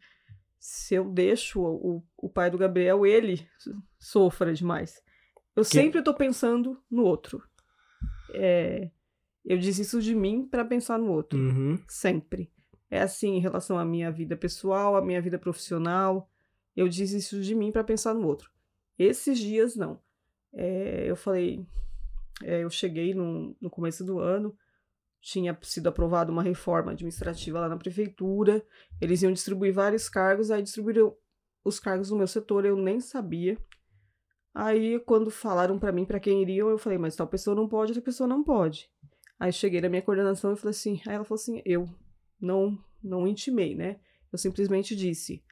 se 0.60 0.96
eu 0.96 1.10
deixo 1.10 1.62
o, 1.62 2.04
o 2.18 2.30
pai 2.30 2.50
do 2.50 2.58
Gabriel, 2.58 3.06
ele 3.06 3.48
sofra 4.00 4.54
demais. 4.54 5.02
Eu 5.56 5.64
que... 5.64 5.70
sempre 5.70 6.02
tô 6.02 6.14
pensando 6.14 6.82
no 6.90 7.04
outro. 7.04 7.42
É, 8.34 8.90
eu 9.44 9.60
desisto 9.60 10.02
de 10.02 10.14
mim 10.14 10.48
para 10.48 10.66
pensar 10.66 10.98
no 10.98 11.12
outro. 11.12 11.40
Uhum. 11.40 11.80
Sempre. 11.88 12.52
É 12.90 13.02
assim 13.02 13.36
em 13.36 13.40
relação 13.40 13.78
à 13.78 13.86
minha 13.86 14.12
vida 14.12 14.36
pessoal, 14.36 14.96
à 14.96 15.02
minha 15.02 15.22
vida 15.22 15.38
profissional. 15.38 16.30
Eu 16.76 16.90
desisto 16.90 17.42
de 17.42 17.56
mim 17.56 17.72
para 17.72 17.84
pensar 17.84 18.14
no 18.14 18.28
outro. 18.28 18.52
Esses 18.98 19.38
dias, 19.38 19.76
não. 19.76 20.00
É, 20.54 21.06
eu 21.08 21.16
falei, 21.16 21.66
é, 22.44 22.64
eu 22.64 22.70
cheguei 22.70 23.14
no, 23.14 23.56
no 23.62 23.70
começo 23.70 24.04
do 24.04 24.20
ano, 24.20 24.58
tinha 25.26 25.58
sido 25.64 25.88
aprovada 25.88 26.32
uma 26.32 26.44
reforma 26.44 26.92
administrativa 26.92 27.60
lá 27.60 27.68
na 27.68 27.78
prefeitura, 27.78 28.64
eles 29.02 29.24
iam 29.24 29.34
distribuir 29.34 29.74
vários 29.74 30.08
cargos, 30.08 30.52
aí 30.52 30.62
distribuíram 30.62 31.16
os 31.64 31.80
cargos 31.80 32.12
no 32.12 32.18
meu 32.18 32.28
setor, 32.28 32.64
eu 32.64 32.78
nem 32.78 33.00
sabia. 33.00 33.58
Aí, 34.54 35.00
quando 35.00 35.32
falaram 35.32 35.80
para 35.80 35.92
mim 35.92 36.06
para 36.06 36.20
quem 36.20 36.44
iriam, 36.44 36.70
eu 36.70 36.78
falei, 36.78 37.00
mas 37.00 37.16
tal 37.16 37.26
pessoa 37.26 37.56
não 37.56 37.68
pode, 37.68 37.92
outra 37.92 38.04
pessoa 38.04 38.28
não 38.28 38.44
pode. 38.44 38.88
Aí 39.40 39.52
cheguei 39.52 39.82
na 39.82 39.90
minha 39.90 40.04
coordenação 40.04 40.54
e 40.54 40.56
falei 40.56 40.70
assim, 40.70 41.02
aí 41.08 41.16
ela 41.16 41.26
falou 41.26 41.42
assim, 41.42 41.60
eu 41.66 41.90
não 42.40 42.78
não 43.04 43.28
intimei, 43.28 43.74
né? 43.74 44.00
Eu 44.32 44.38
simplesmente 44.38 44.96
disse, 44.96 45.44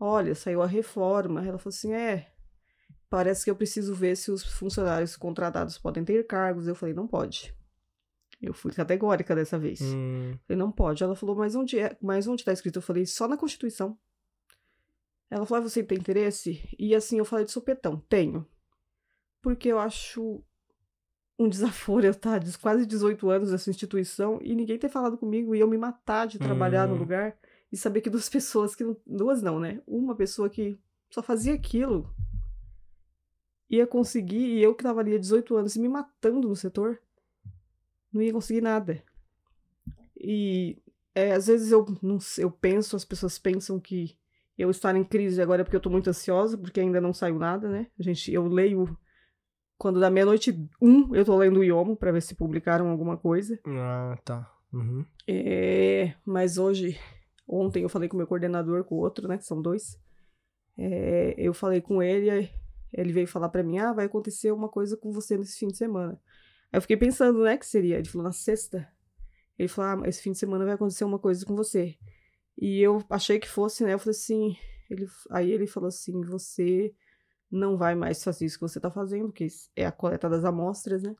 olha, 0.00 0.34
saiu 0.34 0.62
a 0.62 0.66
reforma. 0.66 1.46
Ela 1.46 1.58
falou 1.58 1.74
assim, 1.74 1.92
é, 1.92 2.32
parece 3.08 3.44
que 3.44 3.50
eu 3.50 3.56
preciso 3.56 3.94
ver 3.94 4.16
se 4.16 4.32
os 4.32 4.42
funcionários 4.42 5.16
contratados 5.16 5.78
podem 5.78 6.04
ter 6.04 6.26
cargos. 6.26 6.66
Eu 6.66 6.74
falei, 6.74 6.94
não 6.94 7.06
pode. 7.06 7.54
Eu 8.42 8.52
fui 8.52 8.72
categórica 8.72 9.36
dessa 9.36 9.56
vez. 9.56 9.80
Hum. 9.80 10.36
Falei, 10.46 10.58
não 10.58 10.72
pode. 10.72 11.02
Ela 11.02 11.14
falou, 11.14 11.36
mas 11.36 11.54
onde 11.54 11.78
é? 11.78 11.96
Mas 12.02 12.26
onde 12.26 12.44
tá 12.44 12.52
escrito? 12.52 12.76
Eu 12.76 12.82
falei, 12.82 13.06
só 13.06 13.28
na 13.28 13.36
Constituição. 13.36 13.96
Ela 15.30 15.46
falou, 15.46 15.64
ah, 15.64 15.68
você 15.68 15.82
tem 15.82 15.96
interesse? 15.96 16.60
E 16.78 16.94
assim, 16.94 17.18
eu 17.18 17.24
falei 17.24 17.44
de 17.44 17.52
supetão, 17.52 18.02
tenho. 18.08 18.44
Porque 19.40 19.68
eu 19.68 19.78
acho 19.78 20.42
um 21.38 21.48
desaforo 21.48 22.04
eu 22.04 22.10
estar 22.10 22.40
tá, 22.40 22.46
quase 22.60 22.84
18 22.84 23.30
anos 23.30 23.50
nessa 23.50 23.70
instituição 23.70 24.38
e 24.42 24.54
ninguém 24.54 24.78
ter 24.78 24.88
falado 24.88 25.16
comigo 25.16 25.54
e 25.54 25.60
eu 25.60 25.68
me 25.68 25.78
matar 25.78 26.26
de 26.26 26.38
trabalhar 26.38 26.88
hum. 26.88 26.92
no 26.92 26.98
lugar 26.98 27.36
e 27.70 27.76
saber 27.76 28.00
que 28.00 28.10
duas 28.10 28.28
pessoas 28.30 28.74
que. 28.74 28.84
Duas 29.06 29.40
não, 29.40 29.60
né? 29.60 29.80
Uma 29.86 30.16
pessoa 30.16 30.50
que 30.50 30.78
só 31.10 31.22
fazia 31.22 31.54
aquilo 31.54 32.12
ia 33.70 33.86
conseguir, 33.86 34.58
e 34.58 34.62
eu 34.62 34.74
que 34.74 34.82
trabalharia 34.82 35.18
18 35.18 35.56
anos 35.56 35.76
me 35.78 35.88
matando 35.88 36.46
no 36.46 36.54
setor, 36.54 37.00
não 38.12 38.22
ia 38.22 38.32
conseguir 38.32 38.60
nada. 38.60 39.02
E 40.18 40.78
é, 41.14 41.32
às 41.32 41.46
vezes 41.46 41.72
eu, 41.72 41.84
não, 42.02 42.18
eu 42.38 42.50
penso, 42.50 42.96
as 42.96 43.04
pessoas 43.04 43.38
pensam 43.38 43.80
que 43.80 44.16
eu 44.56 44.70
estar 44.70 44.94
em 44.94 45.04
crise 45.04 45.40
agora 45.40 45.62
é 45.62 45.64
porque 45.64 45.76
eu 45.76 45.80
tô 45.80 45.90
muito 45.90 46.10
ansiosa, 46.10 46.56
porque 46.56 46.80
ainda 46.80 47.00
não 47.00 47.12
saiu 47.12 47.38
nada, 47.38 47.68
né? 47.68 47.86
A 47.98 48.02
gente, 48.02 48.32
eu 48.32 48.46
leio 48.46 48.96
quando 49.76 49.98
da 49.98 50.10
meia-noite 50.10 50.68
um, 50.80 51.14
eu 51.14 51.24
tô 51.24 51.36
lendo 51.36 51.60
o 51.60 51.64
Iomo 51.64 51.96
pra 51.96 52.12
ver 52.12 52.22
se 52.22 52.34
publicaram 52.34 52.88
alguma 52.88 53.16
coisa. 53.16 53.58
Ah, 53.66 54.16
tá. 54.24 54.52
Uhum. 54.72 55.04
É, 55.26 56.14
mas 56.24 56.56
hoje, 56.56 56.98
ontem 57.48 57.82
eu 57.82 57.88
falei 57.88 58.08
com 58.08 58.14
o 58.16 58.18
meu 58.18 58.26
coordenador, 58.26 58.84
com 58.84 58.94
o 58.94 58.98
outro, 58.98 59.26
né? 59.26 59.36
Que 59.36 59.44
são 59.44 59.60
dois. 59.60 60.00
É, 60.78 61.34
eu 61.36 61.52
falei 61.52 61.80
com 61.80 62.02
ele, 62.02 62.48
ele 62.92 63.12
veio 63.12 63.26
falar 63.26 63.48
pra 63.48 63.62
mim, 63.62 63.78
ah, 63.78 63.92
vai 63.92 64.06
acontecer 64.06 64.52
uma 64.52 64.68
coisa 64.68 64.96
com 64.96 65.10
você 65.10 65.36
nesse 65.36 65.58
fim 65.58 65.68
de 65.68 65.76
semana. 65.76 66.18
Aí 66.72 66.78
eu 66.78 66.80
fiquei 66.80 66.96
pensando, 66.96 67.42
né, 67.42 67.56
que 67.58 67.66
seria. 67.66 67.98
Ele 67.98 68.08
falou, 68.08 68.24
na 68.24 68.32
sexta. 68.32 68.88
Ele 69.58 69.68
falou, 69.68 70.04
ah, 70.04 70.08
esse 70.08 70.22
fim 70.22 70.32
de 70.32 70.38
semana 70.38 70.64
vai 70.64 70.74
acontecer 70.74 71.04
uma 71.04 71.18
coisa 71.18 71.44
com 71.44 71.54
você. 71.54 71.96
E 72.58 72.80
eu 72.80 73.02
achei 73.10 73.38
que 73.38 73.48
fosse, 73.48 73.84
né? 73.84 73.94
Eu 73.94 73.98
falei 73.98 74.16
assim. 74.16 74.56
Ele, 74.90 75.06
aí 75.30 75.50
ele 75.50 75.66
falou 75.66 75.88
assim: 75.88 76.20
você 76.22 76.94
não 77.50 77.76
vai 77.76 77.94
mais 77.94 78.22
fazer 78.22 78.46
isso 78.46 78.56
que 78.58 78.62
você 78.62 78.80
tá 78.80 78.90
fazendo, 78.90 79.32
que 79.32 79.46
é 79.76 79.86
a 79.86 79.92
coleta 79.92 80.28
das 80.28 80.44
amostras, 80.44 81.02
né? 81.02 81.14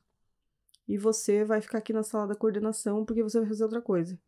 E 0.87 0.97
você 0.97 1.43
vai 1.43 1.61
ficar 1.61 1.77
aqui 1.79 1.93
na 1.93 2.03
sala 2.03 2.27
da 2.27 2.35
coordenação 2.35 3.05
porque 3.05 3.23
você 3.23 3.39
vai 3.39 3.47
fazer 3.47 3.63
outra 3.63 3.81
coisa. 3.81 4.19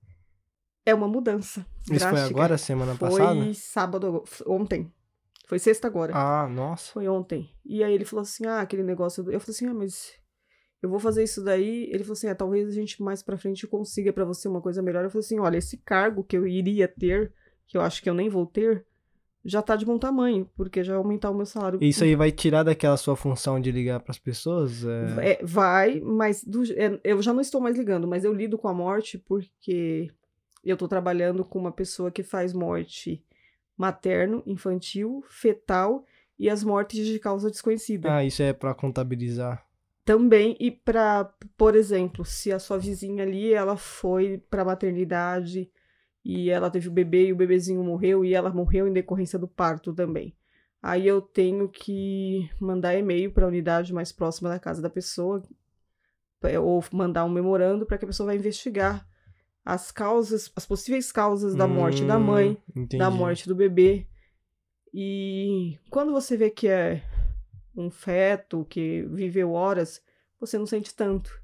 É 0.86 0.93
uma 0.93 1.07
mudança. 1.07 1.65
Isso 1.82 1.99
drástica. 1.99 2.15
foi 2.15 2.21
agora, 2.21 2.57
semana 2.57 2.95
foi 2.95 3.09
passada? 3.09 3.43
Foi 3.43 3.53
sábado, 3.53 4.23
ontem. 4.45 4.93
Foi 5.47 5.59
sexta 5.59 5.88
agora. 5.88 6.13
Ah, 6.15 6.47
nossa. 6.47 6.91
Foi 6.93 7.07
ontem. 7.07 7.55
E 7.63 7.84
aí 7.84 7.93
ele 7.93 8.05
falou 8.05 8.21
assim: 8.21 8.45
ah, 8.45 8.61
aquele 8.61 8.84
negócio. 8.84 9.23
Do... 9.23 9.32
Eu 9.32 9.39
falei 9.39 9.55
assim: 9.55 9.67
ah, 9.67 9.73
mas 9.73 10.13
eu 10.86 10.90
vou 10.90 11.00
fazer 11.00 11.24
isso 11.24 11.44
daí. 11.44 11.90
Ele 11.92 12.04
falou 12.04 12.14
assim: 12.14 12.28
ah, 12.28 12.36
talvez 12.36 12.68
a 12.70 12.72
gente 12.72 13.02
mais 13.02 13.24
pra 13.24 13.38
frente 13.38 13.66
consiga 13.66 14.14
para 14.14 14.24
você 14.24 14.48
uma 14.48 14.62
coisa 14.62 14.84
melhor. 14.84 15.04
Eu 15.04 15.10
falei 15.10 15.26
assim: 15.26 15.40
olha, 15.40 15.58
esse 15.58 15.78
cargo 15.78 16.24
que 16.24 16.38
eu 16.38 16.48
iria 16.48 16.88
ter, 16.88 17.34
que 17.66 17.76
eu 17.76 17.82
acho 17.82 18.04
que 18.04 18.10
eu 18.10 18.14
nem 18.14 18.30
vou 18.30 18.46
ter, 18.46 18.86
já 19.44 19.64
tá 19.64 19.76
de 19.76 19.84
bom 19.84 19.98
tamanho, 19.98 20.48
porque 20.56 20.84
já 20.84 20.94
vai 20.94 21.02
aumentar 21.02 21.32
o 21.32 21.34
meu 21.34 21.48
salário. 21.48 21.80
Isso 21.82 22.04
aí 22.04 22.16
vai 22.16 22.32
tirar 22.32 22.62
daquela 22.62 22.98
sua 22.98 23.16
função 23.16 23.60
de 23.60 23.72
ligar 23.72 24.00
para 24.00 24.12
as 24.12 24.20
pessoas? 24.20 24.86
É... 24.86 25.32
É, 25.32 25.40
vai, 25.44 26.00
mas 26.02 26.44
do, 26.44 26.64
é, 26.74 27.00
eu 27.04 27.20
já 27.20 27.34
não 27.34 27.42
estou 27.42 27.60
mais 27.60 27.76
ligando, 27.76 28.08
mas 28.08 28.24
eu 28.24 28.32
lido 28.32 28.56
com 28.56 28.68
a 28.68 28.74
morte 28.74 29.18
porque 29.18 30.12
eu 30.64 30.78
tô 30.78 30.88
trabalhando 30.88 31.44
com 31.44 31.58
uma 31.58 31.72
pessoa 31.72 32.12
que 32.12 32.22
faz 32.22 32.54
morte 32.54 33.24
materno, 33.76 34.44
infantil, 34.46 35.24
fetal 35.28 36.06
e 36.38 36.48
as 36.48 36.64
mortes 36.64 37.08
de 37.08 37.18
causa 37.18 37.50
desconhecida. 37.50 38.14
Ah, 38.14 38.24
isso 38.24 38.44
é 38.44 38.54
para 38.54 38.76
contabilizar. 38.76 39.66
Também 40.06 40.56
e 40.60 40.70
para, 40.70 41.26
por 41.58 41.76
exemplo, 41.76 42.24
se 42.24 42.51
a 42.51 42.60
sua 42.60 42.78
vizinha 42.78 43.24
ali, 43.24 43.51
ela 43.51 43.76
foi 43.76 44.38
para 44.38 44.64
maternidade 44.64 45.70
e 46.24 46.51
ela 46.51 46.70
teve 46.70 46.88
o 46.88 46.91
bebê 46.91 47.26
e 47.26 47.34
o 47.34 47.36
bebezinho 47.36 47.84
morreu 47.84 48.24
e 48.24 48.36
ela 48.36 48.51
morreu 48.51 48.88
em 48.88 48.93
decorrência 48.93 49.39
do 49.39 49.47
parto 49.47 49.93
também. 49.93 50.36
Aí 50.82 51.08
eu 51.08 51.20
tenho 51.20 51.68
que 51.68 52.47
mandar 52.62 52.95
e-mail 52.95 53.32
para 53.32 53.45
a 53.45 53.47
unidade 53.47 53.91
mais 53.91 54.12
próxima 54.12 54.47
da 54.47 54.60
casa 54.60 54.80
da 54.80 54.89
pessoa 54.91 55.41
é, 56.43 56.60
ou 56.60 56.84
mandar 56.91 57.26
um 57.26 57.30
memorando 57.30 57.88
para 57.88 57.97
que 57.97 58.06
a 58.06 58.08
pessoa 58.08 58.28
vá 58.28 58.36
investigar 58.36 59.08
as 59.64 59.91
causas, 59.91 60.51
as 60.56 60.68
possíveis 60.68 61.12
causas 61.12 61.56
da 61.56 61.68
morte 61.68 62.03
hum, 62.03 62.08
da 62.08 62.20
mãe, 62.20 62.56
entendi. 62.70 62.99
da 62.99 63.10
morte 63.10 63.47
do 63.47 63.56
bebê. 63.56 64.06
E 64.93 65.80
quando 65.89 66.12
você 66.12 66.38
vê 66.38 66.51
que 66.51 66.68
é 66.68 67.03
um 67.76 67.89
feto 67.89 68.65
que 68.65 69.03
viveu 69.03 69.51
horas, 69.51 70.01
você 70.39 70.57
não 70.57 70.65
sente 70.65 70.93
tanto. 70.95 71.41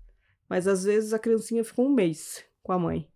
Mas 0.47 0.67
às 0.67 0.83
vezes 0.83 1.13
a 1.13 1.19
criancinha 1.19 1.63
ficou 1.63 1.85
um 1.85 1.93
mês 1.93 2.43
com 2.61 2.71
a 2.71 2.79
mãe. 2.79 3.07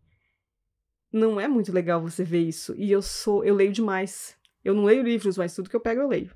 Não 1.12 1.40
é 1.40 1.48
muito 1.48 1.72
legal 1.72 2.02
você 2.02 2.24
ver 2.24 2.42
isso. 2.42 2.76
E 2.78 2.92
eu 2.92 3.02
sou, 3.02 3.44
eu 3.44 3.56
leio 3.56 3.72
demais. 3.72 4.38
Eu 4.64 4.74
não 4.74 4.84
leio 4.84 5.04
livros, 5.04 5.38
mas 5.38 5.56
tudo 5.56 5.70
que 5.70 5.76
eu 5.76 5.82
pego 5.82 6.02
eu 6.02 6.08
leio. 6.08 6.32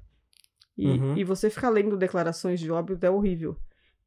E, 0.78 0.88
uhum. 0.88 1.18
e 1.18 1.24
você 1.24 1.50
ficar 1.50 1.70
lendo 1.70 1.98
declarações 1.98 2.60
de 2.60 2.72
óbito 2.72 3.06
é 3.06 3.10
horrível. 3.10 3.58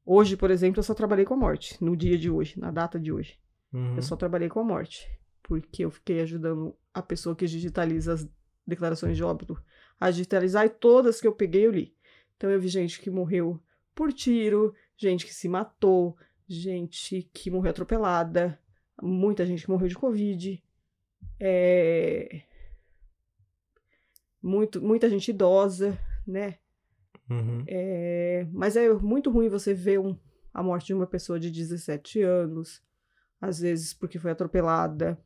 Hoje, 0.04 0.36
por 0.36 0.50
exemplo, 0.50 0.80
eu 0.80 0.82
só 0.82 0.94
trabalhei 0.94 1.24
com 1.24 1.34
a 1.34 1.36
morte, 1.36 1.82
no 1.82 1.96
dia 1.96 2.16
de 2.16 2.30
hoje, 2.30 2.58
na 2.58 2.70
data 2.70 2.98
de 2.98 3.12
hoje. 3.12 3.38
Uhum. 3.72 3.96
Eu 3.96 4.02
só 4.02 4.16
trabalhei 4.16 4.48
com 4.48 4.60
a 4.60 4.64
morte. 4.64 5.08
Porque 5.42 5.84
eu 5.84 5.90
fiquei 5.90 6.20
ajudando 6.20 6.74
a 6.94 7.02
pessoa 7.02 7.36
que 7.36 7.46
digitaliza 7.46 8.14
as 8.14 8.28
declarações 8.66 9.16
de 9.16 9.24
óbito 9.24 9.60
a 10.02 10.10
digitalizar 10.10 10.66
e 10.66 10.68
todas 10.68 11.20
que 11.20 11.26
eu 11.26 11.32
peguei 11.32 11.66
eu 11.66 11.70
li. 11.70 11.94
Então 12.42 12.50
eu 12.50 12.60
vi 12.60 12.66
gente 12.66 13.00
que 13.00 13.08
morreu 13.08 13.62
por 13.94 14.12
tiro, 14.12 14.74
gente 14.96 15.24
que 15.24 15.32
se 15.32 15.48
matou, 15.48 16.16
gente 16.48 17.30
que 17.32 17.52
morreu 17.52 17.70
atropelada, 17.70 18.58
muita 19.00 19.46
gente 19.46 19.62
que 19.62 19.70
morreu 19.70 19.86
de 19.86 19.94
Covid, 19.94 20.60
é... 21.38 22.42
Muito, 24.42 24.82
muita 24.82 25.08
gente 25.08 25.28
idosa, 25.28 25.96
né? 26.26 26.58
Uhum. 27.30 27.62
É... 27.68 28.44
Mas 28.50 28.76
é 28.76 28.92
muito 28.92 29.30
ruim 29.30 29.48
você 29.48 29.72
ver 29.72 30.00
um, 30.00 30.18
a 30.52 30.64
morte 30.64 30.86
de 30.86 30.94
uma 30.94 31.06
pessoa 31.06 31.38
de 31.38 31.48
17 31.48 32.22
anos, 32.22 32.82
às 33.40 33.60
vezes 33.60 33.94
porque 33.94 34.18
foi 34.18 34.32
atropelada. 34.32 35.16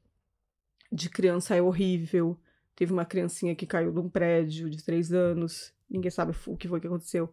De 0.92 1.08
criança 1.08 1.56
é 1.56 1.62
horrível. 1.62 2.38
Teve 2.74 2.92
uma 2.92 3.06
criancinha 3.06 3.56
que 3.56 3.64
caiu 3.64 3.90
de 3.90 4.00
um 4.00 4.10
prédio 4.10 4.68
de 4.68 4.84
3 4.84 5.14
anos, 5.14 5.74
ninguém 5.88 6.10
sabe 6.10 6.34
o 6.46 6.56
que 6.56 6.68
foi 6.68 6.80
que 6.80 6.86
aconteceu. 6.86 7.32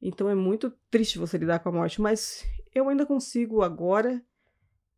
Então 0.00 0.28
é 0.28 0.34
muito 0.34 0.72
triste 0.90 1.18
você 1.18 1.38
lidar 1.38 1.60
com 1.60 1.68
a 1.68 1.72
morte, 1.72 2.00
mas 2.00 2.44
eu 2.74 2.88
ainda 2.88 3.06
consigo 3.06 3.62
agora, 3.62 4.20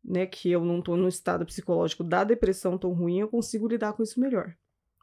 né, 0.03 0.25
que 0.25 0.51
eu 0.51 0.63
não 0.63 0.81
tô 0.81 0.95
no 0.95 1.07
estado 1.07 1.45
psicológico 1.45 2.03
da 2.03 2.23
depressão 2.23 2.77
tão 2.77 2.91
ruim, 2.93 3.19
eu 3.19 3.27
consigo 3.27 3.67
lidar 3.67 3.93
com 3.93 4.01
isso 4.01 4.19
melhor. 4.19 4.55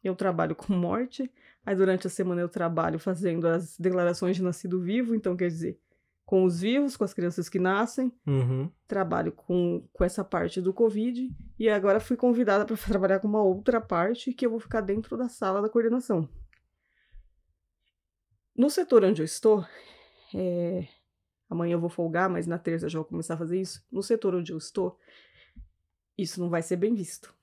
Eu 0.03 0.17
trabalho 0.17 0.57
com 0.57 0.73
morte, 0.73 1.31
aí 1.65 1.77
durante 1.77 2.09
a 2.09 2.11
semana 2.11 2.41
eu 2.41 2.49
trabalho 2.49 2.99
fazendo 2.99 3.47
as 3.47 3.79
declarações 3.79 4.35
de 4.35 4.43
nascido 4.43 4.81
vivo, 4.81 5.15
então 5.15 5.37
quer 5.37 5.47
dizer, 5.47 5.79
com 6.33 6.45
os 6.45 6.61
vivos, 6.61 6.97
com 6.97 7.05
as 7.05 7.13
crianças 7.13 7.49
que 7.49 7.59
nascem. 7.59 8.11
Uhum. 8.27 8.71
Trabalho 8.89 9.33
com, 9.33 9.87
com 9.93 10.03
essa 10.03 10.25
parte 10.25 10.61
do 10.61 10.73
Covid. 10.73 11.31
E 11.59 11.69
agora 11.69 12.01
fui 12.01 12.17
convidada 12.17 12.65
para 12.65 12.75
trabalhar 12.89 13.21
com 13.21 13.29
uma 13.29 13.43
outra 13.43 13.81
parte 13.81 14.33
que 14.33 14.47
eu 14.47 14.51
vou 14.51 14.59
ficar 14.59 14.81
dentro 14.81 15.17
da 15.17 15.29
sala 15.29 15.61
da 15.61 15.69
coordenação. 15.69 16.27
No 18.57 18.69
setor 18.71 19.05
onde 19.05 19.23
eu 19.23 19.25
estou, 19.25 19.65
é... 20.35 20.87
amanhã 21.49 21.75
eu 21.75 21.81
vou 21.81 21.91
folgar, 21.91 22.29
mas 22.29 22.47
na 22.47 22.59
terça 22.59 22.89
já 22.89 22.99
vou 22.99 23.07
começar 23.07 23.35
a 23.35 23.39
fazer 23.39 23.61
isso. 23.61 23.85
No 23.91 24.03
setor 24.03 24.35
onde 24.35 24.53
eu 24.53 24.59
estou, 24.59 24.99
isso 26.17 26.41
não 26.41 26.49
vai 26.49 26.63
ser 26.63 26.77
bem 26.77 26.95
visto. 26.95 27.35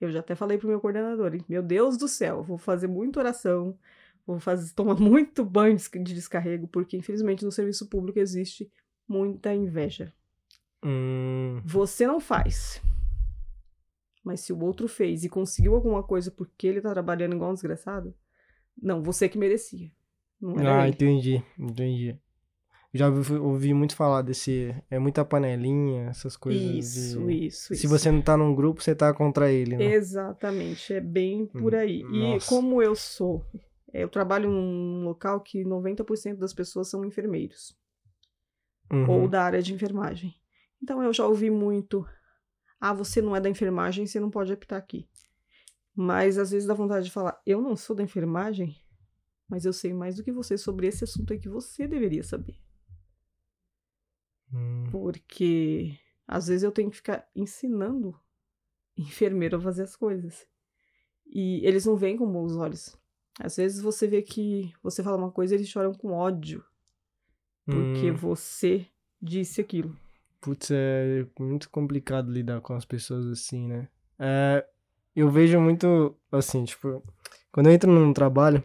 Eu 0.00 0.10
já 0.10 0.20
até 0.20 0.34
falei 0.34 0.58
pro 0.58 0.68
meu 0.68 0.80
coordenador, 0.80 1.34
hein? 1.34 1.44
meu 1.48 1.62
Deus 1.62 1.96
do 1.96 2.08
céu, 2.08 2.42
vou 2.42 2.58
fazer 2.58 2.88
muita 2.88 3.20
oração, 3.20 3.78
vou 4.26 4.40
fazer, 4.40 4.74
tomar 4.74 4.96
muito 5.00 5.44
banho 5.44 5.76
de 5.76 6.14
descarrego, 6.14 6.66
porque 6.66 6.96
infelizmente 6.96 7.44
no 7.44 7.52
serviço 7.52 7.88
público 7.88 8.18
existe 8.18 8.70
muita 9.06 9.54
inveja. 9.54 10.12
Hum. 10.84 11.60
Você 11.64 12.06
não 12.06 12.18
faz. 12.18 12.82
Mas 14.24 14.40
se 14.40 14.52
o 14.52 14.60
outro 14.60 14.88
fez 14.88 15.24
e 15.24 15.28
conseguiu 15.28 15.74
alguma 15.74 16.02
coisa 16.02 16.30
porque 16.30 16.66
ele 16.66 16.80
tá 16.80 16.90
trabalhando 16.92 17.34
igual 17.34 17.50
um 17.50 17.54
desgraçado, 17.54 18.14
não, 18.80 19.02
você 19.02 19.28
que 19.28 19.38
merecia. 19.38 19.90
ah, 20.58 20.86
ele. 20.86 20.94
entendi, 20.94 21.44
entendi. 21.58 22.18
Já 22.94 23.08
ouvi, 23.08 23.34
ouvi, 23.34 23.74
muito 23.74 23.96
falar 23.96 24.20
desse. 24.20 24.74
É 24.90 24.98
muita 24.98 25.24
panelinha, 25.24 26.08
essas 26.10 26.36
coisas. 26.36 26.62
Isso, 26.62 27.26
de... 27.26 27.46
isso. 27.46 27.74
Se 27.74 27.86
isso. 27.86 27.88
você 27.88 28.10
não 28.10 28.20
tá 28.20 28.36
num 28.36 28.54
grupo, 28.54 28.82
você 28.82 28.94
tá 28.94 29.14
contra 29.14 29.50
ele, 29.50 29.76
né? 29.76 29.94
Exatamente, 29.94 30.92
é 30.92 31.00
bem 31.00 31.46
por 31.46 31.74
aí. 31.74 32.04
Hum, 32.04 32.36
e 32.36 32.40
como 32.46 32.82
eu 32.82 32.94
sou 32.94 33.46
eu 33.92 34.08
trabalho 34.08 34.50
num 34.50 35.04
local 35.04 35.40
que 35.40 35.62
90% 35.64 36.36
das 36.36 36.54
pessoas 36.54 36.88
são 36.88 37.04
enfermeiros. 37.04 37.76
Uhum. 38.90 39.08
Ou 39.08 39.28
da 39.28 39.42
área 39.42 39.62
de 39.62 39.74
enfermagem. 39.74 40.34
Então 40.82 41.02
eu 41.02 41.12
já 41.12 41.26
ouvi 41.26 41.50
muito. 41.50 42.06
Ah, 42.80 42.94
você 42.94 43.20
não 43.20 43.36
é 43.36 43.40
da 43.40 43.50
enfermagem, 43.50 44.06
você 44.06 44.18
não 44.18 44.30
pode 44.30 44.52
apitar 44.52 44.78
aqui. 44.78 45.08
Mas 45.94 46.38
às 46.38 46.50
vezes 46.50 46.66
dá 46.66 46.74
vontade 46.74 47.06
de 47.06 47.12
falar, 47.12 47.40
eu 47.46 47.60
não 47.60 47.76
sou 47.76 47.94
da 47.94 48.02
enfermagem, 48.02 48.76
mas 49.48 49.64
eu 49.64 49.72
sei 49.72 49.92
mais 49.92 50.16
do 50.16 50.24
que 50.24 50.32
você 50.32 50.56
sobre 50.56 50.86
esse 50.86 51.04
assunto 51.04 51.32
aí 51.32 51.38
que 51.38 51.48
você 51.48 51.86
deveria 51.86 52.22
saber. 52.22 52.56
Hum. 54.52 54.84
Porque 54.90 55.98
às 56.26 56.46
vezes 56.46 56.62
eu 56.62 56.72
tenho 56.72 56.90
que 56.90 56.96
ficar 56.96 57.28
ensinando 57.34 58.18
enfermeiro 58.96 59.56
a 59.56 59.60
fazer 59.60 59.82
as 59.82 59.96
coisas. 59.96 60.46
E 61.26 61.66
eles 61.66 61.86
não 61.86 61.96
veem 61.96 62.16
com 62.16 62.30
bons 62.30 62.56
olhos. 62.56 62.96
Às 63.40 63.56
vezes 63.56 63.80
você 63.80 64.06
vê 64.06 64.22
que 64.22 64.72
você 64.82 65.02
fala 65.02 65.16
uma 65.16 65.30
coisa 65.30 65.54
e 65.54 65.58
eles 65.58 65.68
choram 65.68 65.94
com 65.94 66.12
ódio. 66.12 66.64
Porque 67.64 68.10
hum. 68.10 68.16
você 68.16 68.86
disse 69.20 69.60
aquilo. 69.60 69.96
Putz, 70.40 70.70
é 70.72 71.26
muito 71.38 71.70
complicado 71.70 72.30
lidar 72.30 72.60
com 72.60 72.74
as 72.74 72.84
pessoas 72.84 73.26
assim, 73.26 73.68
né? 73.68 73.88
É, 74.18 74.66
eu 75.14 75.30
vejo 75.30 75.60
muito, 75.60 76.16
assim, 76.30 76.64
tipo, 76.64 77.02
quando 77.50 77.68
eu 77.68 77.72
entro 77.72 77.90
num 77.90 78.12
trabalho, 78.12 78.62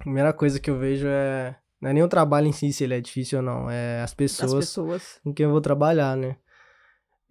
a 0.00 0.04
primeira 0.04 0.32
coisa 0.32 0.58
que 0.60 0.70
eu 0.70 0.78
vejo 0.78 1.06
é. 1.08 1.56
Não 1.80 1.90
é 1.90 1.92
nem 1.92 2.02
o 2.02 2.08
trabalho 2.08 2.46
em 2.46 2.52
si, 2.52 2.72
se 2.72 2.84
ele 2.84 2.94
é 2.94 3.00
difícil 3.00 3.38
ou 3.38 3.44
não, 3.44 3.70
é 3.70 4.00
as 4.00 4.14
pessoas, 4.14 4.54
as 4.54 4.58
pessoas. 4.60 5.20
com 5.22 5.34
quem 5.34 5.44
eu 5.44 5.50
vou 5.50 5.60
trabalhar, 5.60 6.16
né? 6.16 6.36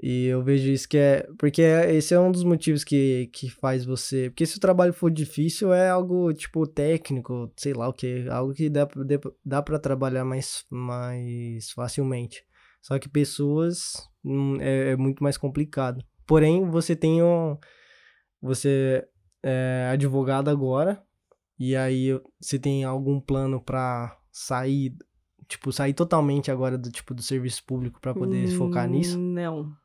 E 0.02 0.26
eu 0.26 0.44
vejo 0.44 0.70
isso 0.70 0.88
que 0.88 0.98
é. 0.98 1.26
Porque 1.38 1.62
esse 1.62 2.14
é 2.14 2.20
um 2.20 2.32
dos 2.32 2.44
motivos 2.44 2.84
que, 2.84 3.30
que 3.32 3.50
faz 3.50 3.86
você. 3.86 4.30
Porque 4.30 4.46
se 4.46 4.58
o 4.58 4.60
trabalho 4.60 4.94
for 4.94 5.10
difícil, 5.10 5.74
é 5.74 5.90
algo, 5.90 6.34
tipo, 6.34 6.68
técnico, 6.68 7.50
sei 7.56 7.74
lá 7.74 7.88
o 7.88 7.94
que. 7.94 8.28
Algo 8.30 8.54
que 8.54 8.70
dá, 8.70 8.88
dá 9.46 9.62
pra 9.62 9.80
trabalhar 9.80 10.26
mais, 10.26 10.66
mais 10.70 11.72
facilmente. 11.72 12.46
Só 12.82 13.00
que 13.00 13.08
pessoas 13.08 13.94
hum, 14.26 14.58
é, 14.60 14.92
é 14.92 14.96
muito 14.98 15.24
mais 15.24 15.38
complicado. 15.38 16.04
Porém, 16.28 16.70
você 16.70 16.96
tem 16.96 17.24
um. 17.24 17.58
Você 18.44 19.08
é 19.42 19.90
advogado 19.92 20.50
agora. 20.50 21.04
E 21.58 21.76
aí 21.76 22.10
você 22.40 22.60
tem 22.60 22.84
algum 22.84 23.20
plano 23.20 23.60
pra 23.60 24.20
sair. 24.32 24.96
Tipo, 25.48 25.72
sair 25.72 25.94
totalmente 25.94 26.52
agora 26.52 26.78
do 26.78 26.92
tipo 26.92 27.14
do 27.14 27.22
serviço 27.22 27.64
público 27.66 28.00
para 28.00 28.14
poder 28.14 28.48
hum, 28.48 28.52
focar 28.52 28.88
nisso? 28.88 29.18
Não 29.20 29.76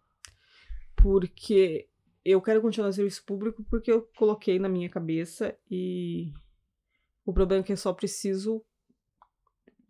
porque 1.00 1.88
eu 2.24 2.42
quero 2.42 2.60
continuar 2.60 2.88
no 2.88 2.92
serviço 2.92 3.24
público 3.24 3.64
porque 3.70 3.90
eu 3.90 4.02
coloquei 4.16 4.58
na 4.58 4.68
minha 4.68 4.88
cabeça 4.88 5.56
e 5.70 6.32
o 7.24 7.32
problema 7.32 7.62
é 7.62 7.66
que 7.66 7.72
eu 7.72 7.76
só 7.76 7.92
preciso 7.92 8.62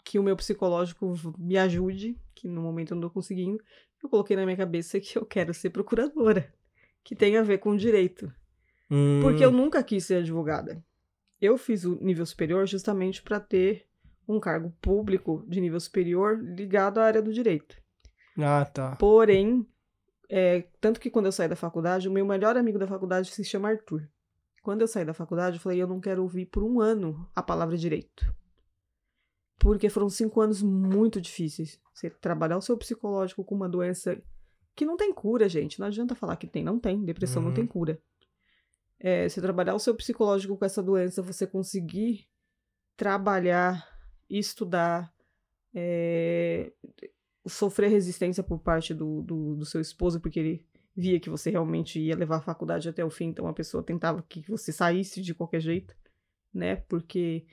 que 0.04 0.18
o 0.18 0.22
meu 0.22 0.36
psicológico 0.36 1.14
me 1.38 1.56
ajude, 1.56 2.16
que 2.34 2.48
no 2.48 2.62
momento 2.62 2.92
eu 2.92 2.94
não 2.96 3.08
tô 3.08 3.10
conseguindo. 3.10 3.62
Eu 4.02 4.08
coloquei 4.08 4.36
na 4.36 4.44
minha 4.44 4.56
cabeça 4.56 5.00
que 5.00 5.18
eu 5.18 5.26
quero 5.26 5.52
ser 5.52 5.70
procuradora, 5.70 6.52
que 7.02 7.16
tem 7.16 7.36
a 7.36 7.42
ver 7.42 7.58
com 7.58 7.76
direito. 7.76 8.32
Hum. 8.91 9.20
Porque 9.22 9.45
eu 9.45 9.51
nunca 9.51 9.82
quis 9.82 10.05
ser 10.05 10.16
advogada. 10.16 10.82
Eu 11.41 11.57
fiz 11.57 11.84
o 11.84 11.97
nível 12.01 12.26
superior 12.26 12.66
justamente 12.66 13.22
para 13.22 13.39
ter 13.39 13.86
um 14.26 14.41
cargo 14.41 14.72
público 14.80 15.45
de 15.47 15.61
nível 15.61 15.80
superior 15.80 16.39
ligado 16.39 16.99
à 16.99 17.05
área 17.05 17.22
do 17.22 17.32
direito. 17.32 17.76
Ah, 18.39 18.64
tá. 18.64 18.97
Porém, 18.97 19.66
é, 20.28 20.64
tanto 20.80 21.01
que 21.01 21.11
quando 21.11 21.26
eu 21.26 21.32
saí 21.32 21.49
da 21.49 21.57
faculdade, 21.57 22.09
o 22.09 22.12
meu 22.12 22.26
melhor 22.26 22.57
amigo 22.57 22.78
da 22.78 22.86
faculdade 22.86 23.30
se 23.30 23.45
chama 23.45 23.70
Arthur. 23.70 24.09
Quando 24.62 24.82
eu 24.82 24.89
saí 24.89 25.05
da 25.05 25.14
faculdade, 25.14 25.57
eu 25.57 25.62
falei, 25.62 25.80
eu 25.80 25.86
não 25.86 26.01
quero 26.01 26.22
ouvir 26.22 26.47
por 26.47 26.62
um 26.62 26.80
ano 26.80 27.28
a 27.34 27.43
palavra 27.43 27.76
direito. 27.76 28.34
Porque 29.59 29.89
foram 29.89 30.09
cinco 30.09 30.41
anos 30.41 30.62
muito 30.62 31.20
difíceis. 31.20 31.80
Você 31.93 32.11
trabalhar 32.11 32.59
o 32.59 32.62
seu 32.62 32.76
psicológico 32.76 33.43
com 33.45 33.55
uma 33.55 33.68
doença 33.68 34.20
que 34.76 34.84
não 34.84 34.97
tem 34.97 35.12
cura, 35.12 35.49
gente. 35.49 35.80
Não 35.80 35.86
adianta 35.86 36.14
falar 36.14 36.36
que 36.36 36.47
tem, 36.47 36.62
não 36.62 36.78
tem. 36.78 37.05
Depressão 37.05 37.43
uhum. 37.43 37.49
não 37.49 37.55
tem 37.55 37.64
uhum. 37.64 37.70
cura. 37.70 38.01
É, 39.01 39.28
você 39.28 39.40
trabalhar 39.40 39.74
o 39.74 39.78
seu 39.78 39.94
psicológico 39.94 40.57
com 40.57 40.64
essa 40.64 40.82
doença, 40.82 41.22
você 41.22 41.46
conseguir 41.46 42.28
trabalhar, 42.96 43.86
estudar, 44.28 45.12
é, 45.72 46.72
sofrer 47.46 47.90
resistência 47.90 48.42
por 48.42 48.59
parte 48.59 48.92
do, 48.92 49.22
do, 49.22 49.57
do, 49.57 49.64
seu 49.64 49.80
esposo, 49.80 50.20
porque 50.20 50.40
ele 50.40 50.66
via 50.96 51.20
que 51.20 51.30
você 51.30 51.51
realmente 51.51 52.01
ia 52.01 52.16
levar 52.16 52.38
a 52.38 52.42
faculdade 52.42 52.88
até 52.88 53.05
o 53.05 53.11
fim, 53.11 53.26
então 53.26 53.46
a 53.46 53.53
pessoa 53.53 53.82
tentava 53.82 54.24
que 54.28 54.42
você 54.49 54.72
saísse 54.72 55.22
de 55.22 55.32
qualquer 55.32 55.61
jeito, 55.61 55.94
né? 56.53 56.76
Porque, 56.88 57.46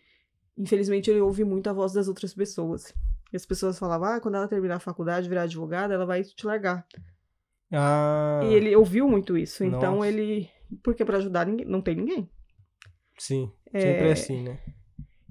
infelizmente, 0.57 1.11
ele 1.11 1.21
ouve 1.21 1.43
muito 1.43 1.69
a 1.69 1.73
voz 1.73 1.93
das 1.93 2.07
outras 2.07 2.33
pessoas. 2.33 2.91
E 3.31 3.35
as 3.35 3.45
pessoas 3.45 3.77
falavam, 3.77 4.07
ah, 4.07 4.19
quando 4.19 4.35
ela 4.35 4.47
terminar 4.47 4.77
a 4.77 4.79
faculdade, 4.79 5.29
virar 5.29 5.43
advogada, 5.43 5.93
ela 5.93 6.05
vai 6.05 6.23
te 6.23 6.45
largar. 6.45 6.87
Ah. 7.71 8.41
E 8.43 8.53
ele 8.53 8.75
ouviu 8.75 9.07
muito 9.07 9.37
isso, 9.37 9.63
então 9.63 9.97
Nossa. 9.97 10.07
ele. 10.07 10.49
Porque 10.83 11.05
para 11.05 11.17
ajudar 11.17 11.45
ninguém, 11.45 11.65
não 11.65 11.81
tem 11.81 11.95
ninguém. 11.95 12.29
Sim, 13.17 13.51
sempre 13.65 14.05
é... 14.05 14.09
é 14.09 14.11
assim, 14.11 14.43
né? 14.43 14.59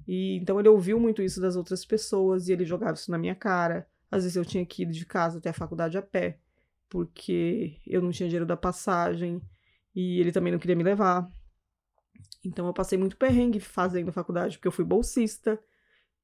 E 0.07 0.37
então 0.37 0.59
ele 0.59 0.69
ouviu 0.69 0.99
muito 0.99 1.21
isso 1.21 1.41
das 1.41 1.55
outras 1.55 1.83
pessoas 1.83 2.47
e 2.47 2.53
ele 2.53 2.65
jogava 2.65 2.93
isso 2.93 3.11
na 3.11 3.17
minha 3.17 3.35
cara. 3.35 3.87
Às 4.09 4.23
vezes 4.23 4.35
eu 4.35 4.45
tinha 4.45 4.65
que 4.65 4.83
ir 4.83 4.91
de 4.91 5.05
casa 5.05 5.39
até 5.39 5.49
a 5.49 5.53
faculdade 5.53 5.97
a 5.97 6.01
pé, 6.01 6.39
porque 6.89 7.79
eu 7.87 8.01
não 8.01 8.11
tinha 8.11 8.29
dinheiro 8.29 8.45
da 8.45 8.55
passagem 8.55 9.41
e 9.95 10.19
ele 10.19 10.31
também 10.31 10.51
não 10.51 10.59
queria 10.59 10.75
me 10.75 10.83
levar. 10.83 11.29
Então 12.43 12.67
eu 12.67 12.73
passei 12.73 12.97
muito 12.97 13.17
perrengue 13.17 13.59
fazendo 13.59 14.11
faculdade, 14.11 14.57
porque 14.57 14.67
eu 14.67 14.71
fui 14.71 14.85
bolsista. 14.85 15.59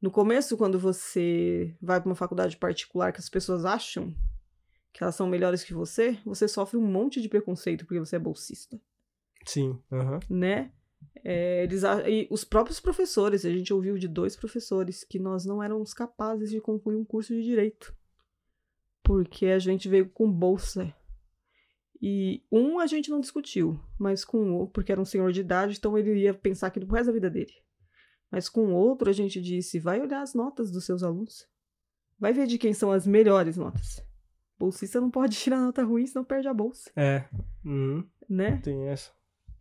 No 0.02 0.12
começo, 0.12 0.58
quando 0.58 0.80
você 0.80 1.76
vai 1.82 2.00
para 2.00 2.10
uma 2.10 2.16
faculdade 2.16 2.58
particular 2.58 3.12
que 3.12 3.20
as 3.20 3.30
pessoas 3.30 3.66
acham 3.66 4.14
que 4.94 5.04
elas 5.04 5.16
são 5.16 5.28
melhores 5.28 5.64
que 5.64 5.74
você, 5.74 6.18
você 6.26 6.48
sofre 6.48 6.78
um 6.78 6.86
monte 6.86 7.22
de 7.22 7.30
preconceito 7.30 7.86
porque 7.86 8.00
você 8.00 8.16
é 8.16 8.20
bolsista. 8.20 8.80
Sim, 9.46 9.80
uhum. 9.92 10.20
né? 10.30 10.72
É, 11.24 11.64
eles, 11.64 11.84
e 12.08 12.28
os 12.32 12.44
próprios 12.44 12.80
professores, 12.80 13.46
a 13.46 13.50
gente 13.50 13.74
ouviu 13.74 13.98
de 13.98 14.08
dois 14.08 14.36
professores 14.36 15.04
que 15.04 15.20
nós 15.20 15.46
não 15.46 15.62
éramos 15.62 15.94
capazes 15.94 16.50
de 16.50 16.60
concluir 16.60 16.96
um 16.96 17.06
curso 17.06 17.34
de 17.34 17.44
direito. 17.44 17.96
Porque 19.04 19.48
a 19.48 19.60
gente 19.60 19.90
veio 19.90 20.10
com 20.10 20.32
bolsa. 20.32 20.94
E 22.02 22.44
um 22.52 22.80
a 22.80 22.88
gente 22.88 23.12
não 23.12 23.20
discutiu, 23.20 23.80
mas 24.00 24.26
com 24.26 24.62
o 24.62 24.68
porque 24.68 24.92
era 24.92 25.02
um 25.02 25.06
senhor 25.06 25.32
de 25.32 25.42
idade, 25.42 25.78
então 25.78 25.96
ele 25.98 26.22
ia 26.22 26.34
pensar 26.34 26.68
aquilo 26.68 26.88
pro 26.88 26.96
resto 26.96 27.08
da 27.08 27.14
vida 27.14 27.30
dele. 27.30 27.54
Mas 28.32 28.50
com 28.50 28.68
o 28.68 28.74
outro 28.74 29.10
a 29.10 29.14
gente 29.14 29.40
disse: 29.40 29.80
vai 29.80 30.02
olhar 30.02 30.22
as 30.22 30.34
notas 30.34 30.72
dos 30.72 30.86
seus 30.86 31.04
alunos. 31.04 31.48
Vai 32.18 32.34
ver 32.34 32.48
de 32.48 32.58
quem 32.58 32.74
são 32.74 32.92
as 32.92 33.06
melhores 33.06 33.58
notas. 33.58 34.04
Bolsista 34.58 35.00
não 35.02 35.12
pode 35.12 35.38
tirar 35.38 35.60
nota 35.60 35.84
ruim, 35.84 36.08
senão 36.08 36.24
perde 36.24 36.48
a 36.48 36.54
bolsa. 36.54 36.90
É. 36.96 37.26
Uhum. 37.64 38.08
Né? 38.28 38.58
Tem 38.64 38.88
essa. 38.88 39.12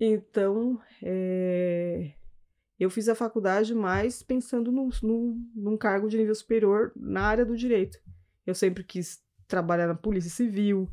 Então, 0.01 0.81
é, 1.03 2.13
eu 2.79 2.89
fiz 2.89 3.07
a 3.09 3.15
faculdade 3.15 3.75
mais 3.75 4.23
pensando 4.23 4.73
no, 4.73 4.89
no, 5.03 5.37
num 5.55 5.77
cargo 5.77 6.09
de 6.09 6.17
nível 6.17 6.35
superior 6.35 6.91
na 6.97 7.25
área 7.25 7.45
do 7.45 7.55
direito. 7.55 7.99
Eu 8.47 8.55
sempre 8.55 8.83
quis 8.83 9.23
trabalhar 9.47 9.87
na 9.87 9.95
Polícia 9.95 10.31
Civil, 10.31 10.91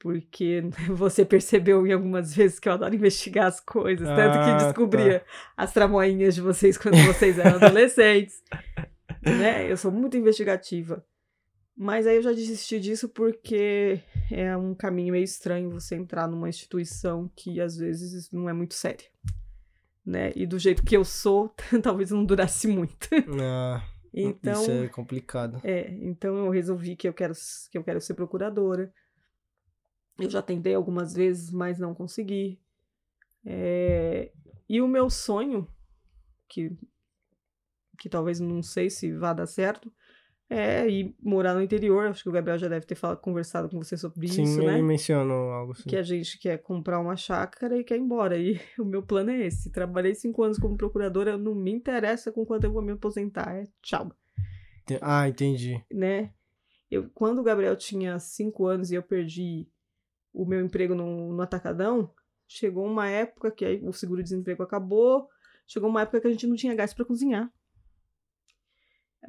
porque 0.00 0.64
você 0.90 1.24
percebeu 1.24 1.86
em 1.86 1.92
algumas 1.92 2.34
vezes 2.34 2.58
que 2.58 2.68
eu 2.68 2.72
adoro 2.72 2.94
investigar 2.94 3.46
as 3.46 3.60
coisas, 3.60 4.08
ah, 4.08 4.16
tanto 4.16 4.44
que 4.44 4.50
ah, 4.50 4.56
descobria 4.56 5.20
tá. 5.20 5.26
as 5.56 5.72
tramoinhas 5.72 6.34
de 6.34 6.40
vocês 6.40 6.76
quando 6.76 6.96
vocês 7.06 7.38
eram 7.38 7.56
adolescentes. 7.56 8.42
né? 9.22 9.70
Eu 9.70 9.76
sou 9.76 9.92
muito 9.92 10.16
investigativa. 10.16 11.04
Mas 11.82 12.06
aí 12.06 12.16
eu 12.16 12.22
já 12.22 12.32
desisti 12.32 12.78
disso 12.78 13.08
porque 13.08 14.02
é 14.30 14.54
um 14.54 14.74
caminho 14.74 15.12
meio 15.12 15.24
estranho 15.24 15.70
você 15.70 15.94
entrar 15.94 16.28
numa 16.28 16.46
instituição 16.46 17.26
que 17.34 17.58
às 17.58 17.74
vezes 17.74 18.30
não 18.30 18.50
é 18.50 18.52
muito 18.52 18.74
séria. 18.74 19.08
Né? 20.04 20.30
E 20.36 20.46
do 20.46 20.58
jeito 20.58 20.84
que 20.84 20.94
eu 20.94 21.06
sou, 21.06 21.54
talvez 21.82 22.10
não 22.10 22.22
durasse 22.22 22.68
muito. 22.68 23.08
Ah, 23.42 23.82
então, 24.12 24.60
isso 24.60 24.70
é 24.70 24.88
complicado. 24.88 25.58
É, 25.64 25.88
então 26.02 26.36
eu 26.36 26.50
resolvi 26.50 26.94
que 26.96 27.08
eu 27.08 27.14
quero, 27.14 27.32
que 27.70 27.78
eu 27.78 27.82
quero 27.82 27.98
ser 27.98 28.12
procuradora. 28.12 28.92
Eu 30.18 30.28
já 30.28 30.42
tentei 30.42 30.74
algumas 30.74 31.14
vezes, 31.14 31.50
mas 31.50 31.78
não 31.78 31.94
consegui. 31.94 32.60
É, 33.42 34.30
e 34.68 34.82
o 34.82 34.86
meu 34.86 35.08
sonho, 35.08 35.66
que, 36.46 36.76
que 37.98 38.10
talvez 38.10 38.38
não 38.38 38.62
sei 38.62 38.90
se 38.90 39.16
vá 39.16 39.32
dar 39.32 39.46
certo, 39.46 39.90
é, 40.52 40.90
e 40.90 41.14
morar 41.22 41.54
no 41.54 41.62
interior, 41.62 42.08
acho 42.08 42.24
que 42.24 42.28
o 42.28 42.32
Gabriel 42.32 42.58
já 42.58 42.66
deve 42.66 42.84
ter 42.84 42.96
falado, 42.96 43.20
conversado 43.20 43.68
com 43.68 43.80
você 43.80 43.96
sobre 43.96 44.26
Sim, 44.26 44.42
isso, 44.42 44.58
né? 44.58 44.64
Sim, 44.64 44.72
ele 44.72 44.82
mencionou 44.82 45.52
algo 45.52 45.72
assim. 45.72 45.88
Que 45.88 45.96
a 45.96 46.02
gente 46.02 46.36
quer 46.40 46.58
comprar 46.58 46.98
uma 46.98 47.16
chácara 47.16 47.78
e 47.78 47.84
quer 47.84 47.96
ir 47.96 48.00
embora. 48.00 48.36
E 48.36 48.60
o 48.76 48.84
meu 48.84 49.00
plano 49.00 49.30
é 49.30 49.46
esse. 49.46 49.70
Trabalhei 49.70 50.12
cinco 50.12 50.42
anos 50.42 50.58
como 50.58 50.76
procuradora, 50.76 51.38
não 51.38 51.54
me 51.54 51.70
interessa 51.70 52.32
com 52.32 52.44
quanto 52.44 52.64
eu 52.64 52.72
vou 52.72 52.82
me 52.82 52.90
aposentar. 52.90 53.54
É 53.54 53.64
tchau. 53.80 54.10
Ah, 55.00 55.28
entendi. 55.28 55.80
Né? 55.88 56.32
Eu, 56.90 57.08
quando 57.14 57.38
o 57.38 57.44
Gabriel 57.44 57.76
tinha 57.76 58.18
cinco 58.18 58.66
anos 58.66 58.90
e 58.90 58.96
eu 58.96 59.04
perdi 59.04 59.68
o 60.32 60.44
meu 60.44 60.60
emprego 60.60 60.96
no, 60.96 61.32
no 61.32 61.42
Atacadão, 61.42 62.10
chegou 62.48 62.84
uma 62.84 63.08
época 63.08 63.52
que 63.52 63.64
aí 63.64 63.80
o 63.84 63.92
seguro-desemprego 63.92 64.64
acabou, 64.64 65.28
chegou 65.64 65.88
uma 65.88 66.02
época 66.02 66.20
que 66.20 66.26
a 66.26 66.30
gente 66.32 66.48
não 66.48 66.56
tinha 66.56 66.74
gás 66.74 66.92
para 66.92 67.04
cozinhar 67.04 67.48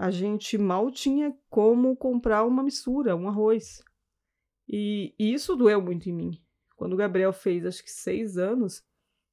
a 0.02 0.10
gente 0.10 0.58
mal 0.58 0.90
tinha 0.90 1.32
como 1.48 1.96
comprar 1.96 2.44
uma 2.44 2.64
mistura, 2.64 3.16
um 3.16 3.28
arroz. 3.28 3.84
E, 4.68 5.14
e 5.20 5.32
isso 5.32 5.56
doeu 5.56 5.80
muito 5.80 6.10
em 6.10 6.12
mim. 6.12 6.42
Quando 6.76 6.94
o 6.94 6.98
Gabriel 6.98 7.32
fez, 7.32 7.64
acho 7.68 7.84
que 7.84 7.92
seis 7.92 8.36
anos, 8.36 8.84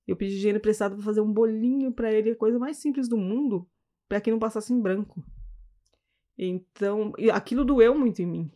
eu 0.06 0.14
pedi 0.14 0.36
dinheiro 0.36 0.58
emprestado 0.58 0.94
para 0.94 1.02
fazer 1.02 1.22
um 1.22 1.32
bolinho 1.32 1.90
para 1.90 2.12
ele, 2.12 2.32
a 2.32 2.36
coisa 2.36 2.58
mais 2.58 2.76
simples 2.76 3.08
do 3.08 3.16
mundo, 3.16 3.66
para 4.06 4.20
que 4.20 4.30
não 4.30 4.38
passasse 4.38 4.70
em 4.70 4.78
branco. 4.78 5.24
Então, 6.36 7.14
aquilo 7.32 7.64
doeu 7.64 7.98
muito 7.98 8.20
em 8.20 8.26
mim. 8.26 8.52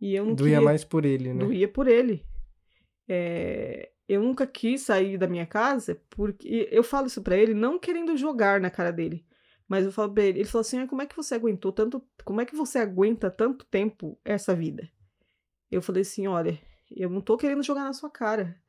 E 0.00 0.14
eu 0.14 0.26
não 0.26 0.36
Doía 0.36 0.52
queria... 0.52 0.64
mais 0.64 0.84
por 0.84 1.04
ele, 1.04 1.34
né? 1.34 1.44
Doía 1.44 1.66
por 1.66 1.88
ele. 1.88 2.24
É... 3.08 3.90
Eu 4.08 4.22
nunca 4.22 4.46
quis 4.46 4.82
sair 4.82 5.18
da 5.18 5.26
minha 5.26 5.44
casa, 5.44 6.00
porque 6.08 6.68
eu 6.70 6.84
falo 6.84 7.08
isso 7.08 7.20
para 7.20 7.36
ele 7.36 7.52
não 7.52 7.80
querendo 7.80 8.16
jogar 8.16 8.60
na 8.60 8.70
cara 8.70 8.92
dele, 8.92 9.26
mas 9.68 9.84
eu 9.84 9.92
falo 9.92 10.12
pra 10.12 10.24
ele, 10.24 10.40
ele 10.40 10.48
falou 10.48 10.62
assim: 10.62 10.78
ah, 10.78 10.88
como 10.88 11.02
é 11.02 11.06
que 11.06 11.14
você 11.14 11.34
aguentou 11.34 11.70
tanto. 11.70 12.02
Como 12.24 12.40
é 12.40 12.46
que 12.46 12.56
você 12.56 12.78
aguenta 12.78 13.30
tanto 13.30 13.66
tempo 13.66 14.18
essa 14.24 14.56
vida? 14.56 14.90
Eu 15.70 15.82
falei 15.82 16.02
assim: 16.02 16.26
olha, 16.26 16.58
eu 16.90 17.10
não 17.10 17.20
tô 17.20 17.36
querendo 17.36 17.62
jogar 17.62 17.84
na 17.84 17.92
sua 17.92 18.10
cara, 18.10 18.60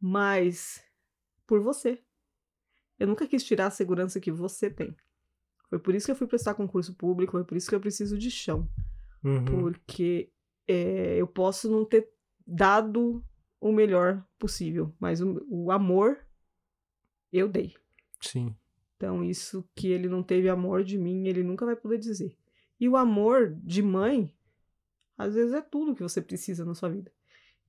mas 0.00 0.82
por 1.46 1.60
você. 1.60 2.00
Eu 2.96 3.08
nunca 3.08 3.26
quis 3.26 3.42
tirar 3.42 3.66
a 3.66 3.70
segurança 3.70 4.20
que 4.20 4.30
você 4.30 4.70
tem. 4.70 4.96
Foi 5.68 5.80
por 5.80 5.92
isso 5.92 6.06
que 6.06 6.12
eu 6.12 6.16
fui 6.16 6.28
prestar 6.28 6.54
concurso 6.54 6.94
público, 6.94 7.32
foi 7.32 7.44
por 7.44 7.56
isso 7.56 7.68
que 7.68 7.74
eu 7.74 7.80
preciso 7.80 8.16
de 8.16 8.30
chão. 8.30 8.70
Uhum. 9.24 9.44
Porque 9.44 10.30
é, 10.68 11.16
eu 11.16 11.26
posso 11.26 11.68
não 11.68 11.84
ter 11.84 12.08
dado 12.46 13.24
o 13.60 13.72
melhor 13.72 14.24
possível, 14.38 14.94
mas 15.00 15.20
o, 15.20 15.44
o 15.48 15.72
amor 15.72 16.24
eu 17.32 17.48
dei. 17.48 17.74
Sim. 18.20 18.54
Então, 19.04 19.22
isso 19.22 19.62
que 19.74 19.88
ele 19.88 20.08
não 20.08 20.22
teve 20.22 20.48
amor 20.48 20.82
de 20.82 20.96
mim, 20.96 21.28
ele 21.28 21.42
nunca 21.42 21.66
vai 21.66 21.76
poder 21.76 21.98
dizer. 21.98 22.34
E 22.80 22.88
o 22.88 22.96
amor 22.96 23.54
de 23.62 23.82
mãe, 23.82 24.34
às 25.18 25.34
vezes 25.34 25.52
é 25.52 25.60
tudo 25.60 25.94
que 25.94 26.02
você 26.02 26.22
precisa 26.22 26.64
na 26.64 26.74
sua 26.74 26.88
vida. 26.88 27.12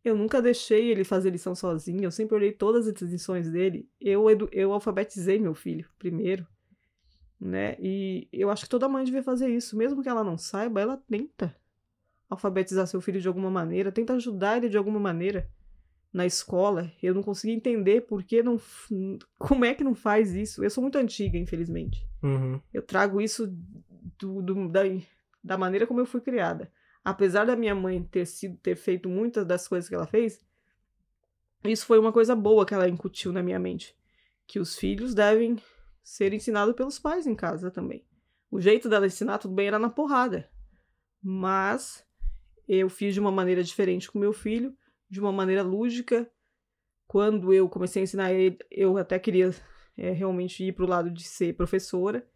Eu 0.01 0.15
nunca 0.15 0.41
deixei 0.41 0.89
ele 0.89 1.03
fazer 1.03 1.31
lição 1.31 1.53
sozinho, 1.53 2.05
eu 2.05 2.11
sempre 2.11 2.35
olhei 2.35 2.53
todas 2.53 2.87
as 2.87 3.01
lições 3.01 3.51
dele. 3.51 3.89
Eu, 3.99 4.27
eu 4.49 4.71
alfabetizei 4.71 5.37
meu 5.37 5.53
filho 5.53 5.89
primeiro, 5.99 6.47
né? 7.37 7.75
E 7.81 8.29
eu 8.31 8.49
acho 8.49 8.63
que 8.63 8.69
toda 8.69 8.87
mãe 8.87 9.03
devia 9.03 9.21
fazer 9.21 9.49
isso. 9.49 9.75
Mesmo 9.75 10.01
que 10.01 10.07
ela 10.07 10.23
não 10.23 10.37
saiba, 10.37 10.79
ela 10.79 10.95
tenta 10.95 11.53
alfabetizar 12.29 12.87
seu 12.87 13.01
filho 13.01 13.19
de 13.19 13.27
alguma 13.27 13.51
maneira, 13.51 13.91
tenta 13.91 14.13
ajudar 14.13 14.55
ele 14.55 14.69
de 14.69 14.77
alguma 14.77 15.01
maneira 15.01 15.49
na 16.15 16.25
escola. 16.25 16.89
Eu 17.03 17.13
não 17.13 17.21
consegui 17.21 17.51
entender 17.51 18.01
por 18.01 18.23
que 18.23 18.41
não. 18.41 18.57
Como 19.37 19.65
é 19.65 19.73
que 19.73 19.83
não 19.83 19.93
faz 19.93 20.33
isso? 20.33 20.63
Eu 20.63 20.69
sou 20.69 20.81
muito 20.81 20.97
antiga, 20.97 21.37
infelizmente. 21.37 22.07
Uhum. 22.23 22.61
Eu 22.73 22.81
trago 22.81 23.19
isso 23.19 23.53
do, 24.17 24.41
do, 24.41 24.69
da, 24.69 24.83
da 25.43 25.57
maneira 25.57 25.85
como 25.85 25.99
eu 25.99 26.05
fui 26.05 26.21
criada. 26.21 26.71
Apesar 27.03 27.43
da 27.43 27.57
minha 27.57 27.75
mãe 27.75 28.01
ter 28.01 28.25
sido 28.25 28.55
ter 28.57 28.77
feito 28.77 29.09
muitas 29.09 29.45
das 29.45 29.67
coisas 29.67 29.89
que 29.89 29.93
ela 29.93 30.07
fez, 30.07 30.41
isso 31.65 31.85
foi 31.85 31.99
uma 31.99 32.13
coisa 32.13 32.33
boa 32.33 32.65
que 32.65 32.73
ela 32.73 32.87
incutiu 32.87 33.33
na 33.33 33.43
minha 33.43 33.59
mente. 33.59 33.93
Que 34.47 34.57
os 34.57 34.77
filhos 34.77 35.13
devem 35.13 35.57
ser 36.01 36.33
ensinados 36.33 36.75
pelos 36.75 36.97
pais 36.97 37.27
em 37.27 37.35
casa 37.35 37.69
também. 37.69 38.05
O 38.49 38.61
jeito 38.61 38.87
dela 38.87 39.05
ensinar, 39.05 39.37
tudo 39.37 39.53
bem, 39.53 39.67
era 39.67 39.77
na 39.77 39.89
porrada. 39.89 40.49
Mas 41.21 42.05
eu 42.69 42.89
fiz 42.89 43.13
de 43.13 43.19
uma 43.19 43.31
maneira 43.33 43.61
diferente 43.61 44.09
com 44.09 44.17
meu 44.17 44.31
filho 44.31 44.73
de 45.15 45.21
uma 45.21 45.31
maneira 45.31 45.63
lúdica. 45.63 46.29
Quando 47.07 47.53
eu 47.53 47.69
comecei 47.69 48.01
a 48.01 48.03
ensinar 48.03 48.33
ele, 48.33 48.57
eu 48.69 48.97
até 48.97 49.17
queria 49.17 49.49
é, 49.97 50.11
realmente 50.11 50.63
ir 50.63 50.73
para 50.73 50.83
o 50.83 50.87
lado 50.87 51.09
de 51.09 51.23
ser 51.23 51.55
professora. 51.55 52.27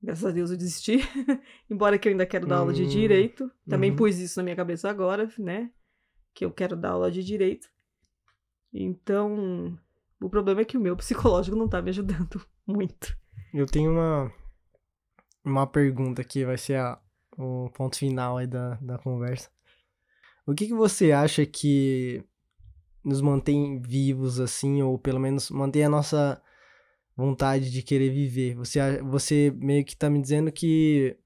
Graças 0.00 0.24
a 0.24 0.30
Deus 0.30 0.50
eu 0.50 0.56
desisti. 0.56 0.98
Embora 1.68 1.98
que 1.98 2.08
eu 2.08 2.12
ainda 2.12 2.24
quero 2.24 2.46
dar 2.46 2.58
aula 2.58 2.72
de 2.72 2.84
hum, 2.84 2.88
direito. 2.88 3.50
Também 3.68 3.90
uhum. 3.90 3.96
pus 3.96 4.18
isso 4.18 4.38
na 4.38 4.44
minha 4.44 4.56
cabeça 4.56 4.88
agora, 4.88 5.28
né? 5.36 5.70
Que 6.32 6.44
eu 6.44 6.52
quero 6.52 6.76
dar 6.76 6.90
aula 6.90 7.10
de 7.10 7.24
direito. 7.24 7.68
Então, 8.72 9.76
o 10.20 10.30
problema 10.30 10.60
é 10.60 10.64
que 10.64 10.78
o 10.78 10.80
meu 10.80 10.94
psicológico 10.96 11.56
não 11.56 11.68
tá 11.68 11.82
me 11.82 11.90
ajudando 11.90 12.40
muito. 12.64 13.16
Eu 13.52 13.66
tenho 13.66 13.90
uma, 13.90 14.32
uma 15.44 15.66
pergunta 15.66 16.22
que 16.22 16.44
vai 16.44 16.56
ser 16.56 16.76
a, 16.76 17.00
o 17.36 17.68
ponto 17.70 17.98
final 17.98 18.38
aí 18.38 18.46
da, 18.46 18.74
da 18.76 18.98
conversa. 18.98 19.50
O 20.46 20.54
que, 20.54 20.66
que 20.66 20.74
você 20.74 21.12
acha 21.12 21.46
que 21.46 22.24
nos 23.04 23.20
mantém 23.20 23.80
vivos, 23.80 24.40
assim, 24.40 24.82
ou 24.82 24.98
pelo 24.98 25.20
menos 25.20 25.50
mantém 25.50 25.84
a 25.84 25.88
nossa 25.88 26.40
vontade 27.16 27.70
de 27.70 27.82
querer 27.82 28.10
viver? 28.10 28.54
Você, 28.56 29.02
você 29.02 29.52
meio 29.56 29.84
que 29.84 29.96
tá 29.96 30.10
me 30.10 30.20
dizendo 30.20 30.50
que 30.50 31.16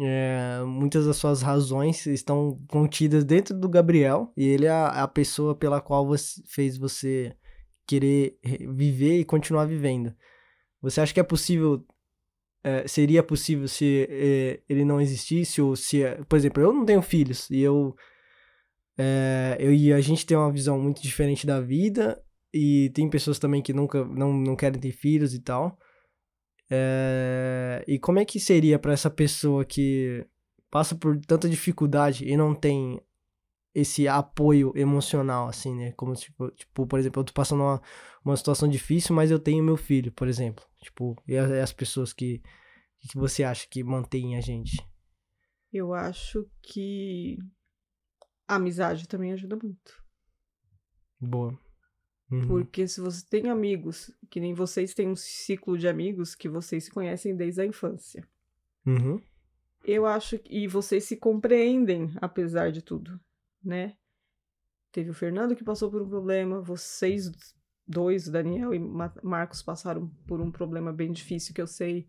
é, 0.00 0.62
muitas 0.66 1.06
das 1.06 1.16
suas 1.16 1.42
razões 1.42 2.06
estão 2.06 2.60
contidas 2.68 3.24
dentro 3.24 3.58
do 3.58 3.68
Gabriel, 3.68 4.32
e 4.36 4.44
ele 4.44 4.66
é 4.66 4.70
a, 4.70 5.04
a 5.04 5.08
pessoa 5.08 5.54
pela 5.54 5.80
qual 5.80 6.06
você, 6.06 6.42
fez 6.46 6.76
você 6.76 7.36
querer 7.86 8.38
viver 8.42 9.20
e 9.20 9.24
continuar 9.24 9.66
vivendo. 9.66 10.14
Você 10.80 11.00
acha 11.00 11.14
que 11.14 11.20
é 11.20 11.24
possível 11.24 11.84
é, 12.64 12.88
seria 12.88 13.22
possível 13.22 13.68
se 13.68 14.06
é, 14.08 14.60
ele 14.68 14.86
não 14.86 15.00
existisse 15.00 15.60
ou 15.60 15.76
se, 15.76 16.02
por 16.28 16.36
exemplo, 16.36 16.62
eu 16.62 16.72
não 16.72 16.86
tenho 16.86 17.02
filhos 17.02 17.50
e 17.50 17.60
eu 17.60 17.94
é, 18.96 19.56
eu 19.58 19.72
e 19.72 19.92
a 19.92 20.00
gente 20.00 20.24
tem 20.24 20.36
uma 20.36 20.52
visão 20.52 20.78
muito 20.80 21.02
diferente 21.02 21.46
da 21.46 21.60
vida 21.60 22.22
e 22.52 22.90
tem 22.94 23.10
pessoas 23.10 23.38
também 23.38 23.60
que 23.60 23.72
nunca 23.72 24.04
não, 24.04 24.32
não 24.32 24.56
querem 24.56 24.80
ter 24.80 24.92
filhos 24.92 25.34
e 25.34 25.40
tal. 25.40 25.78
É, 26.70 27.84
e 27.86 27.98
como 27.98 28.18
é 28.18 28.24
que 28.24 28.38
seria 28.38 28.78
para 28.78 28.92
essa 28.92 29.10
pessoa 29.10 29.64
que 29.64 30.26
passa 30.70 30.94
por 30.94 31.20
tanta 31.20 31.48
dificuldade 31.48 32.24
e 32.24 32.36
não 32.36 32.54
tem 32.54 33.00
esse 33.74 34.06
apoio 34.06 34.72
emocional, 34.76 35.48
assim, 35.48 35.74
né? 35.74 35.92
Como, 35.92 36.14
tipo, 36.14 36.50
tipo 36.52 36.86
por 36.86 36.98
exemplo, 36.98 37.20
eu 37.20 37.24
tô 37.24 37.32
passando 37.32 37.62
uma, 37.62 37.82
uma 38.24 38.36
situação 38.36 38.68
difícil, 38.68 39.14
mas 39.14 39.30
eu 39.30 39.38
tenho 39.38 39.64
meu 39.64 39.76
filho, 39.76 40.12
por 40.12 40.28
exemplo. 40.28 40.64
Tipo, 40.80 41.20
e 41.26 41.36
as, 41.36 41.50
as 41.50 41.72
pessoas 41.72 42.12
que, 42.12 42.40
que 43.00 43.16
você 43.16 43.42
acha 43.42 43.66
que 43.68 43.82
mantêm 43.82 44.36
a 44.36 44.40
gente? 44.40 44.76
Eu 45.72 45.92
acho 45.92 46.48
que 46.62 47.36
a 48.46 48.56
amizade 48.56 49.08
também 49.08 49.32
ajuda 49.32 49.56
muito. 49.56 50.02
Boa. 51.20 51.58
Uhum. 52.30 52.46
Porque 52.46 52.88
se 52.88 53.00
você 53.00 53.24
tem 53.28 53.48
amigos, 53.48 54.10
que 54.30 54.40
nem 54.40 54.54
vocês 54.54 54.94
têm 54.94 55.08
um 55.08 55.16
ciclo 55.16 55.78
de 55.78 55.86
amigos 55.86 56.34
que 56.34 56.48
vocês 56.48 56.84
se 56.84 56.90
conhecem 56.90 57.36
desde 57.36 57.60
a 57.60 57.66
infância. 57.66 58.26
Uhum. 58.86 59.20
Eu 59.84 60.06
acho 60.06 60.38
que. 60.38 60.64
E 60.64 60.66
vocês 60.66 61.04
se 61.04 61.16
compreendem, 61.16 62.10
apesar 62.20 62.72
de 62.72 62.82
tudo, 62.82 63.20
né? 63.62 63.96
Teve 64.90 65.10
o 65.10 65.14
Fernando 65.14 65.54
que 65.54 65.64
passou 65.64 65.90
por 65.90 66.00
um 66.02 66.08
problema, 66.08 66.60
vocês 66.60 67.30
dois, 67.86 68.28
Daniel 68.28 68.72
e 68.72 68.78
Marcos, 68.78 69.62
passaram 69.62 70.08
por 70.26 70.40
um 70.40 70.50
problema 70.50 70.92
bem 70.92 71.12
difícil 71.12 71.54
que 71.54 71.60
eu 71.60 71.66
sei. 71.66 72.08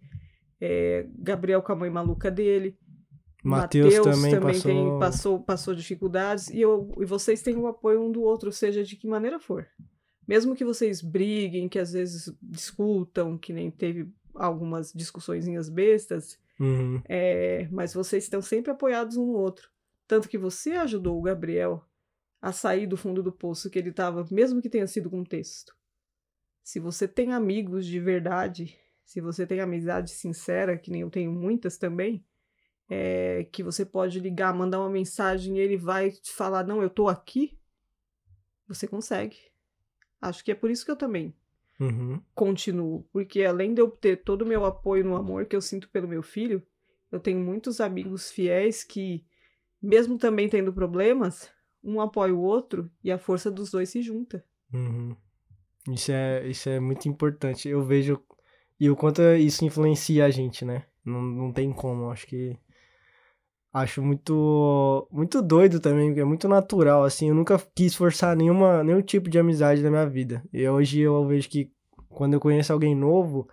É, 0.59 1.05
Gabriel 1.17 1.61
com 1.61 1.73
a 1.73 1.75
mãe 1.75 1.89
maluca 1.89 2.31
dele. 2.31 2.77
Mateus 3.45 3.93
também, 3.95 4.31
também 4.31 4.53
passou... 4.53 4.71
Tem, 4.71 4.99
passou, 4.99 5.39
passou 5.39 5.75
dificuldades 5.75 6.49
e, 6.49 6.61
eu, 6.61 6.91
e 6.99 7.05
vocês 7.05 7.41
têm 7.41 7.55
o 7.55 7.67
apoio 7.67 8.03
um 8.03 8.11
do 8.11 8.23
outro, 8.23 8.51
seja 8.51 8.83
de 8.83 8.95
que 8.95 9.07
maneira 9.07 9.39
for. 9.39 9.67
Mesmo 10.27 10.55
que 10.55 10.65
vocês 10.65 11.01
briguem, 11.01 11.69
que 11.69 11.77
às 11.77 11.93
vezes 11.93 12.33
discutam, 12.41 13.37
que 13.37 13.53
nem 13.53 13.69
teve 13.69 14.11
algumas 14.33 14.91
discussõezinhas 14.91 15.69
bestas, 15.69 16.39
uhum. 16.59 17.01
é, 17.07 17.67
mas 17.71 17.93
vocês 17.93 18.23
estão 18.23 18.41
sempre 18.41 18.71
apoiados 18.71 19.17
um 19.17 19.27
no 19.27 19.33
outro. 19.33 19.69
Tanto 20.07 20.27
que 20.27 20.37
você 20.37 20.71
ajudou 20.71 21.17
o 21.17 21.21
Gabriel 21.21 21.83
a 22.41 22.51
sair 22.51 22.87
do 22.87 22.97
fundo 22.97 23.23
do 23.23 23.31
poço 23.31 23.69
que 23.69 23.79
ele 23.79 23.89
estava, 23.89 24.25
mesmo 24.31 24.61
que 24.61 24.69
tenha 24.69 24.87
sido 24.87 25.09
com 25.09 25.23
texto. 25.23 25.75
Se 26.63 26.79
você 26.79 27.07
tem 27.07 27.31
amigos 27.31 27.85
de 27.85 27.99
verdade, 27.99 28.75
se 29.03 29.21
você 29.21 29.45
tem 29.45 29.59
amizade 29.59 30.11
sincera, 30.11 30.77
que 30.77 30.91
nem 30.91 31.01
eu 31.01 31.09
tenho 31.09 31.31
muitas 31.31 31.77
também, 31.77 32.25
é, 32.89 33.47
que 33.51 33.63
você 33.63 33.85
pode 33.85 34.19
ligar, 34.19 34.53
mandar 34.53 34.79
uma 34.79 34.89
mensagem 34.89 35.57
e 35.57 35.59
ele 35.59 35.77
vai 35.77 36.11
te 36.11 36.31
falar: 36.31 36.65
Não, 36.65 36.81
eu 36.81 36.89
tô 36.89 37.07
aqui, 37.07 37.57
você 38.67 38.87
consegue. 38.87 39.37
Acho 40.21 40.43
que 40.43 40.51
é 40.51 40.55
por 40.55 40.69
isso 40.69 40.85
que 40.85 40.91
eu 40.91 40.95
também 40.95 41.33
uhum. 41.79 42.21
continuo. 42.33 43.07
Porque 43.11 43.43
além 43.43 43.73
de 43.73 43.81
eu 43.81 43.89
ter 43.89 44.17
todo 44.17 44.43
o 44.43 44.45
meu 44.45 44.65
apoio 44.65 45.03
no 45.03 45.15
amor 45.15 45.45
que 45.45 45.55
eu 45.55 45.61
sinto 45.61 45.89
pelo 45.89 46.07
meu 46.07 46.23
filho, 46.23 46.61
eu 47.11 47.19
tenho 47.19 47.39
muitos 47.39 47.79
amigos 47.79 48.31
fiéis 48.31 48.83
que, 48.83 49.25
mesmo 49.81 50.17
também 50.17 50.49
tendo 50.49 50.73
problemas, 50.73 51.49
um 51.83 52.01
apoia 52.01 52.33
o 52.33 52.41
outro 52.41 52.89
e 53.03 53.11
a 53.11 53.17
força 53.17 53.51
dos 53.51 53.71
dois 53.71 53.89
se 53.89 54.01
junta. 54.01 54.43
Uhum. 54.73 55.15
Isso, 55.91 56.11
é, 56.11 56.47
isso 56.47 56.67
é 56.69 56.79
muito 56.79 57.07
importante. 57.07 57.69
Eu 57.69 57.83
vejo. 57.83 58.21
E 58.79 58.89
o 58.89 58.95
quanto 58.95 59.21
isso 59.35 59.63
influencia 59.63 60.25
a 60.25 60.29
gente, 60.29 60.65
né? 60.65 60.85
Não, 61.03 61.21
não 61.21 61.53
tem 61.53 61.71
como. 61.71 62.09
Acho 62.09 62.27
que 62.27 62.57
acho 63.75 64.01
muito 64.01 65.05
muito 65.11 65.41
doido 65.41 65.81
também, 65.81 66.07
porque 66.07 66.21
é 66.21 66.25
muito 66.25 66.47
natural, 66.47 67.03
assim, 67.03 67.27
eu 67.27 67.35
nunca 67.35 67.61
quis 67.75 67.93
forçar 67.93 68.35
nenhuma, 68.35 68.81
nenhum 68.83 69.01
tipo 69.01 69.29
de 69.29 69.37
amizade 69.37 69.83
na 69.83 69.89
minha 69.89 70.07
vida. 70.07 70.41
E 70.53 70.67
hoje 70.67 71.01
eu 71.01 71.27
vejo 71.27 71.49
que 71.49 71.69
quando 72.07 72.35
eu 72.35 72.39
conheço 72.39 72.71
alguém 72.71 72.95
novo, 72.95 73.49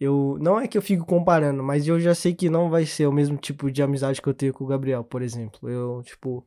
eu 0.00 0.38
não 0.40 0.58
é 0.58 0.66
que 0.66 0.78
eu 0.78 0.82
fico 0.82 1.04
comparando, 1.04 1.62
mas 1.62 1.86
eu 1.86 2.00
já 2.00 2.14
sei 2.14 2.32
que 2.32 2.48
não 2.48 2.70
vai 2.70 2.86
ser 2.86 3.06
o 3.06 3.12
mesmo 3.12 3.36
tipo 3.36 3.70
de 3.70 3.82
amizade 3.82 4.22
que 4.22 4.28
eu 4.28 4.32
tenho 4.32 4.54
com 4.54 4.64
o 4.64 4.66
Gabriel, 4.66 5.04
por 5.04 5.20
exemplo. 5.20 5.68
Eu, 5.68 6.02
tipo, 6.02 6.46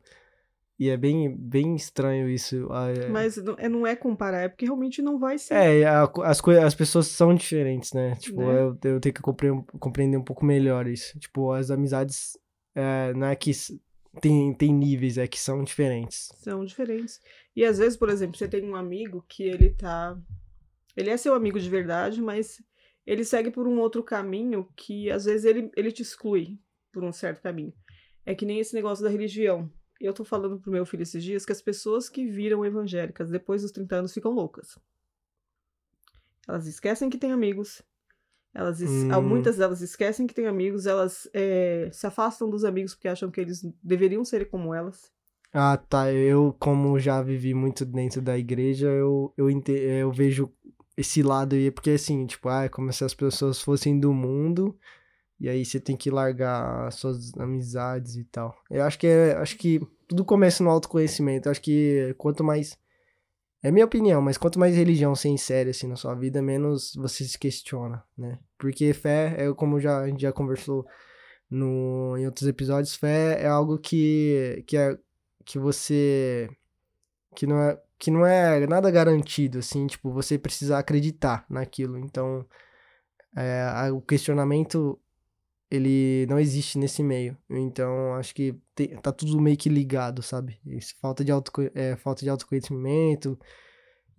e 0.80 0.89
é 0.89 0.98
bem, 0.98 1.36
bem 1.38 1.76
estranho 1.76 2.28
isso. 2.28 2.68
É... 2.74 3.10
Mas 3.10 3.38
é, 3.38 3.70
não 3.70 3.86
é 3.86 3.95
comparar, 3.95 4.41
é 4.41 4.50
porque 4.50 4.66
realmente 4.66 5.04
não 5.04 5.20
vai 5.20 5.38
ser. 5.38 5.54
É, 5.54 5.86
a, 5.86 6.12
as, 6.24 6.41
as 6.64 6.74
pessoas 6.74 7.06
são 7.06 7.36
diferentes, 7.36 7.93
né? 7.93 8.16
Tipo, 8.16 8.41
né? 8.41 8.62
Eu, 8.62 8.78
eu 8.84 9.00
tenho 9.00 9.14
que 9.14 9.22
compreender 9.22 10.18
um 10.18 10.24
pouco 10.24 10.43
melhor 10.43 10.88
isso. 10.88 11.18
Tipo, 11.20 11.52
as 11.52 11.70
amizades 11.70 12.36
é, 12.78 13.32
é 13.32 13.36
que 13.36 13.51
tem, 14.21 14.53
tem 14.53 14.73
níveis, 14.73 15.17
é 15.17 15.28
que 15.28 15.39
são 15.39 15.63
diferentes. 15.63 16.32
São 16.38 16.63
diferentes. 16.63 17.19
E 17.55 17.65
às 17.65 17.78
vezes, 17.80 17.97
por 17.97 18.09
exemplo, 18.09 18.38
você 18.38 18.47
tem 18.47 18.63
um 18.63 18.75
amigo 18.75 19.25
que 19.28 19.43
ele 19.43 19.71
tá. 19.71 20.17
Ele 20.95 21.09
é 21.09 21.17
seu 21.17 21.34
amigo 21.34 21.59
de 21.59 21.69
verdade, 21.69 22.21
mas 22.21 22.61
ele 23.05 23.23
segue 23.23 23.49
por 23.51 23.67
um 23.67 23.80
outro 23.80 24.03
caminho 24.03 24.67
que 24.75 25.09
às 25.09 25.25
vezes 25.25 25.45
ele, 25.45 25.71
ele 25.75 25.91
te 25.91 26.01
exclui 26.01 26.59
por 26.91 27.03
um 27.03 27.11
certo 27.11 27.41
caminho. 27.41 27.73
É 28.25 28.36
que 28.36 28.45
nem 28.45 28.59
esse 28.59 28.75
negócio 28.75 29.03
da 29.03 29.09
religião. 29.09 29.71
Eu 29.99 30.13
tô 30.13 30.23
falando 30.23 30.59
pro 30.59 30.71
meu 30.71 30.86
filho 30.86 31.03
esses 31.03 31.23
dias 31.23 31.45
que 31.45 31.51
as 31.51 31.61
pessoas 31.61 32.09
que 32.09 32.28
viram 32.28 32.65
evangélicas 32.65 33.32
depois 33.32 33.61
dos 33.63 33.71
30 33.71 33.95
anos 33.95 34.13
ficam 34.13 34.32
loucas. 34.32 34.78
Elas 36.47 36.67
esquecem 36.67 37.09
que 37.09 37.17
têm 37.17 37.32
amigos, 37.32 37.82
elas, 38.58 38.82
hum. 38.82 39.22
Muitas 39.22 39.58
delas 39.58 39.82
esquecem 39.82 40.26
que 40.26 40.34
têm 40.34 40.47
amigos, 40.47 40.88
elas 40.88 41.30
é, 41.32 41.91
se 41.93 42.08
afastam 42.08 42.49
dos 42.49 42.66
amigos 42.66 42.95
porque 42.95 43.08
acham 43.08 43.30
que 43.30 43.39
eles 43.39 43.62
deveriam 43.84 44.26
ser 44.26 44.49
como 44.49 44.74
elas. 44.74 45.12
Ah, 45.53 45.78
tá. 45.78 46.12
Eu, 46.12 46.55
como 46.60 46.97
já 46.97 47.22
vivi 47.22 47.53
muito 47.53 47.86
dentro 47.86 48.20
da 48.20 48.36
igreja, 48.36 48.88
eu, 48.88 49.32
eu, 49.38 49.47
eu 49.47 50.12
vejo 50.12 50.51
esse 50.97 51.22
lado 51.22 51.55
aí, 51.55 51.70
porque 51.70 51.91
assim, 51.91 52.26
tipo, 52.26 52.49
ah, 52.49 52.64
é 52.64 52.70
como 52.70 52.91
se 52.91 53.03
as 53.05 53.14
pessoas 53.14 53.62
fossem 53.62 53.99
do 53.99 54.12
mundo, 54.12 54.76
e 55.39 55.47
aí 55.47 55.64
você 55.64 55.80
tem 55.80 55.95
que 55.95 56.10
largar 56.10 56.88
as 56.88 56.95
suas 56.95 57.32
amizades 57.38 58.16
e 58.16 58.24
tal. 58.24 58.58
Eu 58.72 58.84
acho 58.84 58.97
que 58.97 59.05
é, 59.05 59.34
acho 59.34 59.55
que 59.55 59.80
tudo 60.08 60.26
começa 60.26 60.64
no 60.64 60.72
autoconhecimento. 60.72 61.47
Eu 61.47 61.51
acho 61.51 61.62
que 61.62 62.16
quanto 62.18 62.43
mais. 62.43 62.76
É 63.64 63.72
minha 63.72 63.86
opinião, 63.86 64.22
mas 64.22 64.38
quanto 64.38 64.60
mais 64.60 64.76
religião 64.76 65.16
você 65.16 65.30
insere 65.30 65.72
assim 65.72 65.88
na 65.88 65.95
sua 65.95 66.14
vida, 66.14 66.41
menos 66.41 66.93
você 66.95 67.24
se 67.24 67.38
questiona, 67.39 68.03
né? 68.18 68.38
Porque 68.58 68.93
fé, 68.93 69.36
é 69.38 69.53
como 69.53 69.80
já, 69.80 69.99
a 70.01 70.08
gente 70.08 70.22
já 70.22 70.32
conversou 70.32 70.86
no, 71.49 72.16
em 72.18 72.26
outros 72.26 72.47
episódios, 72.47 72.95
fé 72.95 73.41
é 73.41 73.47
algo 73.47 73.80
que, 73.80 74.64
que, 74.68 74.78
é, 74.78 74.97
que 75.45 75.58
você. 75.58 76.49
que 77.36 77.47
não, 77.47 77.60
é, 77.62 77.82
que 77.97 78.12
não 78.12 78.26
é 78.26 78.66
nada 78.68 78.91
garantido, 78.91 79.60
assim, 79.60 79.88
tipo, 79.88 80.12
você 80.12 80.38
precisa 80.38 80.78
acreditar 80.78 81.45
naquilo. 81.49 81.97
Então, 81.97 82.45
é, 83.36 83.91
o 83.91 84.01
questionamento 84.01 84.99
ele 85.70 86.26
não 86.30 86.39
existe 86.39 86.78
nesse 86.78 87.03
meio. 87.03 87.38
Então, 87.49 88.13
acho 88.15 88.34
que 88.34 88.55
te- 88.76 88.95
tá 89.01 89.11
tudo 89.11 89.39
meio 89.41 89.57
que 89.57 89.70
ligado, 89.70 90.22
sabe? 90.22 90.59
Esse 90.65 90.93
falta 91.01 91.24
de, 91.24 91.32
auto, 91.32 91.51
é, 91.76 91.95
falta 91.95 92.22
de 92.24 92.30
autoconhecimento. 92.30 93.38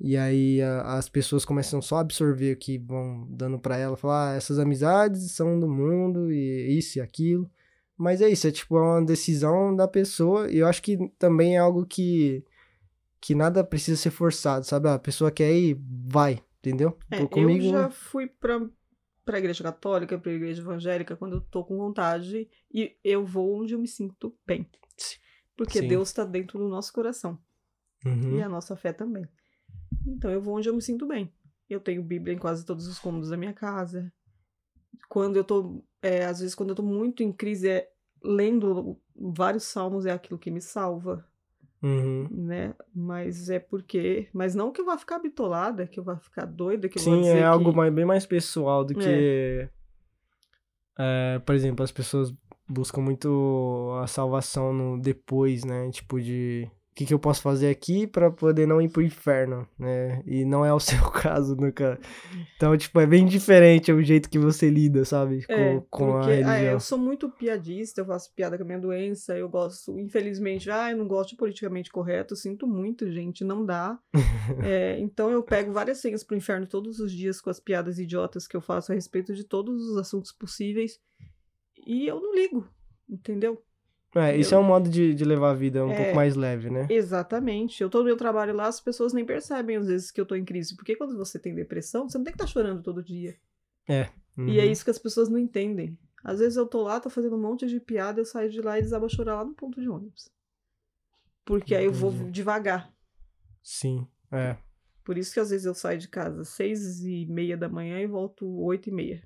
E 0.00 0.16
aí 0.16 0.60
a- 0.62 0.94
as 0.98 1.08
pessoas 1.08 1.44
começam 1.44 1.82
só 1.82 1.96
a 1.96 2.00
absorver 2.00 2.52
o 2.52 2.56
que 2.56 2.78
vão 2.78 3.26
dando 3.30 3.58
pra 3.58 3.76
ela, 3.76 3.96
falar, 3.96 4.32
ah, 4.32 4.36
essas 4.36 4.58
amizades 4.58 5.32
são 5.32 5.58
do 5.58 5.68
mundo 5.68 6.30
e 6.32 6.78
isso 6.78 6.98
e 6.98 7.00
aquilo. 7.00 7.50
Mas 7.96 8.20
é 8.22 8.28
isso, 8.28 8.46
é 8.46 8.52
tipo 8.52 8.76
uma 8.76 9.04
decisão 9.04 9.74
da 9.74 9.88
pessoa 9.88 10.48
e 10.50 10.58
eu 10.58 10.66
acho 10.68 10.80
que 10.82 10.96
também 11.18 11.56
é 11.56 11.58
algo 11.58 11.84
que 11.86 12.44
que 13.20 13.34
nada 13.34 13.64
precisa 13.64 13.96
ser 14.00 14.10
forçado, 14.12 14.64
sabe? 14.64 14.88
Ah, 14.88 14.94
A 14.94 14.98
pessoa 15.00 15.28
quer 15.32 15.52
ir, 15.52 15.76
vai, 16.06 16.40
entendeu? 16.60 16.96
É, 17.10 17.26
comigo 17.26 17.64
eu 17.64 17.70
já 17.72 17.90
fui 17.90 18.28
pra, 18.28 18.60
pra 19.28 19.38
igreja 19.38 19.62
católica, 19.62 20.18
pra 20.18 20.32
igreja 20.32 20.62
evangélica, 20.62 21.14
quando 21.14 21.34
eu 21.36 21.40
tô 21.42 21.62
com 21.62 21.76
vontade, 21.76 22.48
e 22.72 22.96
eu 23.04 23.26
vou 23.26 23.60
onde 23.60 23.74
eu 23.74 23.78
me 23.78 23.86
sinto 23.86 24.34
bem. 24.46 24.66
Porque 25.54 25.80
Sim. 25.80 25.88
Deus 25.88 26.10
tá 26.14 26.24
dentro 26.24 26.58
do 26.58 26.66
nosso 26.66 26.90
coração. 26.94 27.38
Uhum. 28.06 28.38
E 28.38 28.42
a 28.42 28.48
nossa 28.48 28.74
fé 28.74 28.90
também. 28.90 29.28
Então 30.06 30.30
eu 30.30 30.40
vou 30.40 30.56
onde 30.56 30.66
eu 30.66 30.74
me 30.74 30.80
sinto 30.80 31.06
bem. 31.06 31.30
Eu 31.68 31.78
tenho 31.78 32.02
Bíblia 32.02 32.34
em 32.34 32.38
quase 32.38 32.64
todos 32.64 32.86
os 32.86 32.98
cômodos 32.98 33.28
da 33.28 33.36
minha 33.36 33.52
casa. 33.52 34.10
Quando 35.10 35.36
eu 35.36 35.44
tô. 35.44 35.84
é, 36.00 36.24
às 36.24 36.40
vezes, 36.40 36.54
quando 36.54 36.70
eu 36.70 36.76
tô 36.76 36.82
muito 36.82 37.22
em 37.22 37.30
crise, 37.30 37.68
é, 37.68 37.92
lendo 38.24 38.98
vários 39.14 39.64
salmos 39.64 40.06
é 40.06 40.10
aquilo 40.10 40.38
que 40.38 40.50
me 40.50 40.62
salva, 40.62 41.27
Uhum. 41.82 42.26
né? 42.30 42.74
Mas 42.94 43.48
é 43.50 43.58
porque. 43.58 44.28
Mas 44.32 44.54
não 44.54 44.72
que 44.72 44.80
eu 44.80 44.84
vá 44.84 44.98
ficar 44.98 45.18
bitolada, 45.20 45.86
que 45.86 45.98
eu 46.00 46.04
vá 46.04 46.16
ficar 46.16 46.44
doida, 46.44 46.88
que 46.88 46.98
eu 46.98 47.02
vou 47.04 47.14
Sim, 47.14 47.20
dizer 47.22 47.38
é 47.38 47.44
algo 47.44 47.70
que... 47.70 47.76
mais- 47.76 47.94
bem 47.94 48.04
mais 48.04 48.26
pessoal 48.26 48.84
do 48.84 48.94
que. 48.94 49.68
é, 50.98 51.38
por 51.40 51.54
exemplo, 51.54 51.84
as 51.84 51.92
pessoas 51.92 52.34
buscam 52.68 53.00
muito 53.00 53.96
a 54.02 54.06
salvação 54.06 54.72
no 54.72 55.00
depois, 55.00 55.64
né? 55.64 55.88
Tipo, 55.90 56.20
de. 56.20 56.68
O 56.98 57.00
que, 57.00 57.06
que 57.06 57.14
eu 57.14 57.18
posso 57.20 57.40
fazer 57.40 57.70
aqui 57.70 58.08
pra 58.08 58.28
poder 58.28 58.66
não 58.66 58.82
ir 58.82 58.88
pro 58.88 59.00
inferno, 59.00 59.68
né? 59.78 60.20
E 60.26 60.44
não 60.44 60.64
é 60.64 60.74
o 60.74 60.80
seu 60.80 61.08
caso, 61.12 61.54
nunca. 61.54 61.96
Então, 62.56 62.76
tipo, 62.76 62.98
é 62.98 63.06
bem 63.06 63.24
diferente 63.24 63.92
o 63.92 64.02
jeito 64.02 64.28
que 64.28 64.36
você 64.36 64.68
lida, 64.68 65.04
sabe? 65.04 65.46
Com, 65.46 65.52
É, 65.52 65.82
com 65.88 66.16
a 66.16 66.18
porque 66.18 66.32
é, 66.32 66.34
religião. 66.42 66.72
eu 66.72 66.80
sou 66.80 66.98
muito 66.98 67.30
piadista, 67.30 68.00
eu 68.00 68.04
faço 68.04 68.34
piada 68.34 68.56
com 68.56 68.64
a 68.64 68.66
minha 68.66 68.80
doença, 68.80 69.38
eu 69.38 69.48
gosto, 69.48 69.96
infelizmente, 69.96 70.68
ah, 70.72 70.90
eu 70.90 70.96
não 70.96 71.06
gosto 71.06 71.30
de 71.30 71.36
politicamente 71.36 71.88
correto, 71.88 72.34
sinto 72.34 72.66
muito, 72.66 73.08
gente, 73.12 73.44
não 73.44 73.64
dá. 73.64 73.96
É, 74.64 74.98
então 74.98 75.30
eu 75.30 75.42
pego 75.42 75.72
várias 75.72 75.98
senhas 75.98 76.24
pro 76.24 76.36
inferno 76.36 76.66
todos 76.66 76.98
os 76.98 77.12
dias 77.12 77.40
com 77.40 77.48
as 77.50 77.60
piadas 77.60 77.98
idiotas 77.98 78.46
que 78.48 78.56
eu 78.56 78.60
faço 78.60 78.90
a 78.90 78.94
respeito 78.94 79.34
de 79.34 79.44
todos 79.44 79.90
os 79.90 79.96
assuntos 79.98 80.32
possíveis 80.32 80.98
e 81.86 82.08
eu 82.08 82.20
não 82.20 82.34
ligo, 82.34 82.66
entendeu? 83.08 83.62
É, 84.14 84.36
isso 84.36 84.54
é 84.54 84.58
um 84.58 84.62
modo 84.62 84.88
de, 84.88 85.14
de 85.14 85.24
levar 85.24 85.50
a 85.50 85.54
vida 85.54 85.84
um 85.84 85.90
É. 85.90 85.96
pouco 85.96 86.16
mais 86.16 86.34
leve, 86.34 86.70
né? 86.70 86.86
Exatamente. 86.90 87.82
Eu 87.82 87.90
tô 87.90 87.98
no 87.98 88.04
meu 88.06 88.16
trabalho 88.16 88.54
lá, 88.54 88.66
as 88.66 88.80
pessoas 88.80 89.12
nem 89.12 89.24
percebem 89.24 89.76
às 89.76 89.86
vezes 89.86 90.10
que 90.10 90.20
eu 90.20 90.24
tô 90.26 90.34
em 90.34 90.44
crise, 90.44 90.74
porque 90.76 90.96
quando 90.96 91.16
você 91.16 91.38
tem 91.38 91.54
depressão, 91.54 92.08
você 92.08 92.16
não 92.16 92.24
tem 92.24 92.32
que 92.32 92.42
estar 92.42 92.46
chorando 92.50 92.82
todo 92.82 93.02
dia. 93.02 93.36
E 93.88 93.92
é 93.92 94.10
Uhum. 94.64 94.70
isso 94.72 94.84
que 94.84 94.90
as 94.90 94.98
pessoas 94.98 95.28
não 95.28 95.38
entendem. 95.38 95.98
Às 96.24 96.38
vezes 96.40 96.56
eu 96.56 96.66
tô 96.66 96.82
lá, 96.82 96.98
tô 97.00 97.10
fazendo 97.10 97.36
um 97.36 97.40
monte 97.40 97.66
de 97.66 97.78
piada, 97.80 98.20
eu 98.20 98.24
saio 98.24 98.50
de 98.50 98.60
lá 98.60 98.78
e 98.78 98.82
desabo 98.82 99.06
a 99.06 99.08
chorar 99.08 99.36
lá 99.36 99.44
no 99.44 99.54
ponto 99.54 99.80
de 99.80 99.88
ônibus. 99.88 100.28
Porque 101.44 101.74
aí 101.74 101.84
eu 101.84 101.92
vou 101.92 102.10
devagar. 102.30 102.92
Sim, 103.62 104.06
é. 104.32 104.56
Por 105.04 105.16
isso 105.16 105.32
que 105.32 105.40
às 105.40 105.50
vezes 105.50 105.64
eu 105.66 105.74
saio 105.74 105.98
de 105.98 106.08
casa 106.08 106.42
às 106.42 106.48
seis 106.48 107.00
e 107.02 107.26
meia 107.26 107.56
da 107.56 107.68
manhã 107.68 108.00
e 108.00 108.06
volto 108.06 108.46
oito 108.62 108.88
e 108.88 108.92
meia. 108.92 109.22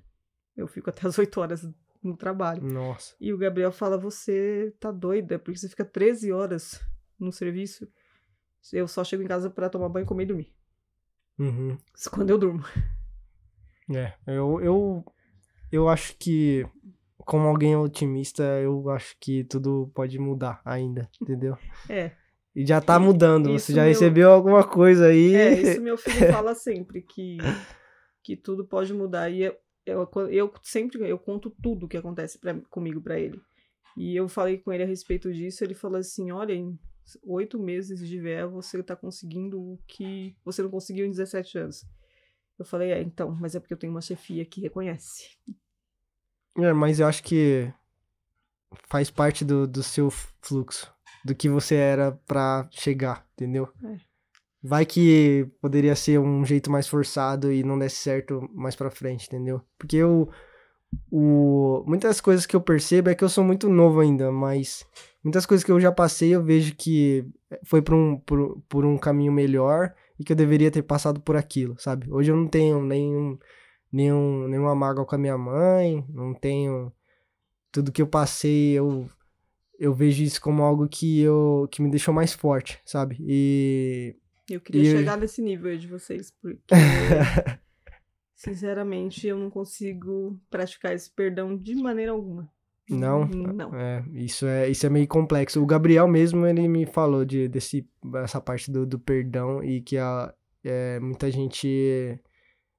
Eu 0.55 0.67
fico 0.67 0.89
até 0.89 1.07
as 1.07 1.17
oito 1.17 1.39
horas 1.41 1.67
no 2.03 2.15
trabalho. 2.17 2.61
Nossa. 2.63 3.15
E 3.19 3.31
o 3.33 3.37
Gabriel 3.37 3.71
fala, 3.71 3.97
você 3.97 4.73
tá 4.79 4.91
doida, 4.91 5.39
porque 5.39 5.57
você 5.57 5.69
fica 5.69 5.85
13 5.85 6.31
horas 6.31 6.81
no 7.19 7.31
serviço. 7.31 7.87
Eu 8.71 8.87
só 8.87 9.03
chego 9.03 9.23
em 9.23 9.27
casa 9.27 9.49
pra 9.49 9.69
tomar 9.69 9.89
banho, 9.89 10.05
comer 10.05 10.23
e 10.23 10.27
dormir. 10.27 10.53
Uhum. 11.39 11.77
Isso 11.95 12.09
quando 12.11 12.29
eu 12.29 12.37
durmo. 12.37 12.63
É, 13.93 14.13
eu, 14.27 14.61
eu, 14.61 15.05
eu 15.71 15.89
acho 15.89 16.15
que, 16.17 16.65
como 17.17 17.47
alguém 17.47 17.75
otimista, 17.75 18.43
eu 18.61 18.89
acho 18.89 19.15
que 19.19 19.43
tudo 19.43 19.91
pode 19.93 20.17
mudar 20.19 20.61
ainda, 20.63 21.09
entendeu? 21.21 21.57
É. 21.89 22.11
E 22.55 22.65
já 22.65 22.79
tá 22.79 22.99
mudando, 22.99 23.49
isso 23.49 23.67
você 23.67 23.73
já 23.73 23.81
meu- 23.81 23.89
recebeu 23.89 24.31
alguma 24.31 24.63
coisa 24.65 25.07
aí. 25.07 25.33
É, 25.35 25.53
isso 25.59 25.81
meu 25.81 25.97
filho 25.97 26.31
fala 26.31 26.53
sempre, 26.55 27.01
que, 27.01 27.37
que 28.23 28.37
tudo 28.37 28.65
pode 28.65 28.93
mudar. 28.93 29.29
E 29.29 29.51
eu, 29.85 30.09
eu, 30.29 30.53
sempre 30.61 31.09
eu 31.09 31.19
conto 31.19 31.49
tudo 31.61 31.87
que 31.87 31.97
acontece 31.97 32.39
pra, 32.39 32.59
comigo 32.69 33.01
pra 33.01 33.19
ele. 33.19 33.41
E 33.97 34.15
eu 34.15 34.27
falei 34.27 34.57
com 34.57 34.71
ele 34.71 34.83
a 34.83 34.87
respeito 34.87 35.31
disso, 35.31 35.63
ele 35.63 35.75
falou 35.75 35.97
assim, 35.97 36.31
olha, 36.31 36.53
em 36.53 36.77
oito 37.23 37.59
meses 37.59 38.07
de 38.07 38.19
véu 38.19 38.49
você 38.49 38.81
tá 38.81 38.95
conseguindo 38.95 39.59
o 39.59 39.77
que 39.87 40.35
você 40.43 40.63
não 40.63 40.69
conseguiu 40.69 41.05
em 41.05 41.11
17 41.11 41.57
anos. 41.57 41.85
Eu 42.57 42.65
falei, 42.65 42.91
é, 42.91 43.01
então, 43.01 43.35
mas 43.39 43.55
é 43.55 43.59
porque 43.59 43.73
eu 43.73 43.77
tenho 43.77 43.93
uma 43.93 44.01
chefia 44.01 44.45
que 44.45 44.61
reconhece. 44.61 45.37
É, 46.57 46.71
mas 46.71 46.99
eu 46.99 47.07
acho 47.07 47.23
que 47.23 47.71
faz 48.87 49.09
parte 49.09 49.43
do, 49.43 49.67
do 49.67 49.83
seu 49.83 50.09
fluxo, 50.41 50.91
do 51.25 51.35
que 51.35 51.49
você 51.49 51.75
era 51.75 52.11
pra 52.27 52.67
chegar, 52.71 53.27
entendeu? 53.33 53.71
É. 53.83 54.12
Vai 54.63 54.85
que 54.85 55.45
poderia 55.61 55.95
ser 55.95 56.19
um 56.19 56.45
jeito 56.45 56.71
mais 56.71 56.87
forçado 56.87 57.51
e 57.51 57.63
não 57.63 57.77
desse 57.77 57.97
certo 57.97 58.49
mais 58.53 58.75
pra 58.75 58.89
frente, 58.89 59.27
entendeu? 59.27 59.61
Porque 59.77 59.97
eu. 59.97 60.29
O, 61.11 61.83
muitas 61.87 62.21
coisas 62.21 62.45
que 62.45 62.55
eu 62.55 62.61
percebo 62.61 63.09
é 63.09 63.15
que 63.15 63.23
eu 63.23 63.29
sou 63.29 63.43
muito 63.43 63.67
novo 63.67 63.99
ainda, 63.99 64.31
mas 64.31 64.85
muitas 65.23 65.45
coisas 65.45 65.63
que 65.63 65.71
eu 65.71 65.79
já 65.79 65.91
passei 65.91 66.35
eu 66.35 66.43
vejo 66.43 66.75
que 66.75 67.25
foi 67.63 67.81
por 67.81 67.95
um, 67.95 68.17
por, 68.19 68.61
por 68.69 68.85
um 68.85 68.95
caminho 68.97 69.31
melhor 69.31 69.93
e 70.19 70.23
que 70.23 70.31
eu 70.31 70.35
deveria 70.35 70.71
ter 70.71 70.83
passado 70.83 71.19
por 71.19 71.35
aquilo, 71.35 71.75
sabe? 71.79 72.11
Hoje 72.11 72.31
eu 72.31 72.35
não 72.35 72.47
tenho 72.47 72.81
nenhum, 72.83 73.37
nenhum, 73.91 74.47
nenhuma 74.47 74.75
mágoa 74.75 75.05
com 75.05 75.15
a 75.15 75.17
minha 75.17 75.37
mãe, 75.37 76.05
não 76.09 76.33
tenho. 76.33 76.91
Tudo 77.71 77.91
que 77.91 78.01
eu 78.01 78.07
passei, 78.07 78.73
eu, 78.73 79.09
eu 79.79 79.93
vejo 79.93 80.23
isso 80.23 80.39
como 80.41 80.63
algo 80.63 80.87
que, 80.87 81.21
eu, 81.21 81.67
que 81.71 81.81
me 81.81 81.89
deixou 81.89 82.13
mais 82.13 82.33
forte, 82.33 82.79
sabe? 82.85 83.17
E. 83.19 84.15
Eu 84.49 84.59
queria 84.59 84.81
E- 84.81 84.91
chegar 84.97 85.17
nesse 85.17 85.41
nível 85.41 85.71
aí 85.71 85.77
de 85.77 85.87
vocês, 85.87 86.31
porque, 86.41 86.59
sinceramente, 88.35 89.25
eu 89.27 89.37
não 89.37 89.49
consigo 89.49 90.39
praticar 90.49 90.93
esse 90.93 91.09
perdão 91.09 91.55
de 91.57 91.75
maneira 91.75 92.11
alguma. 92.11 92.51
Não? 92.89 93.25
Não. 93.25 93.73
É, 93.73 94.03
isso 94.11 94.45
é, 94.45 94.69
isso 94.69 94.85
é 94.85 94.89
meio 94.89 95.07
complexo. 95.07 95.61
O 95.61 95.65
Gabriel 95.65 96.07
mesmo, 96.07 96.45
ele 96.45 96.67
me 96.67 96.85
falou 96.85 97.23
de, 97.23 97.47
desse, 97.47 97.87
essa 98.15 98.41
parte 98.41 98.69
do, 98.69 98.85
do 98.85 98.99
perdão 98.99 99.63
e 99.63 99.81
que 99.81 99.97
a, 99.97 100.33
é, 100.63 100.99
muita 100.99 101.31
gente 101.31 102.19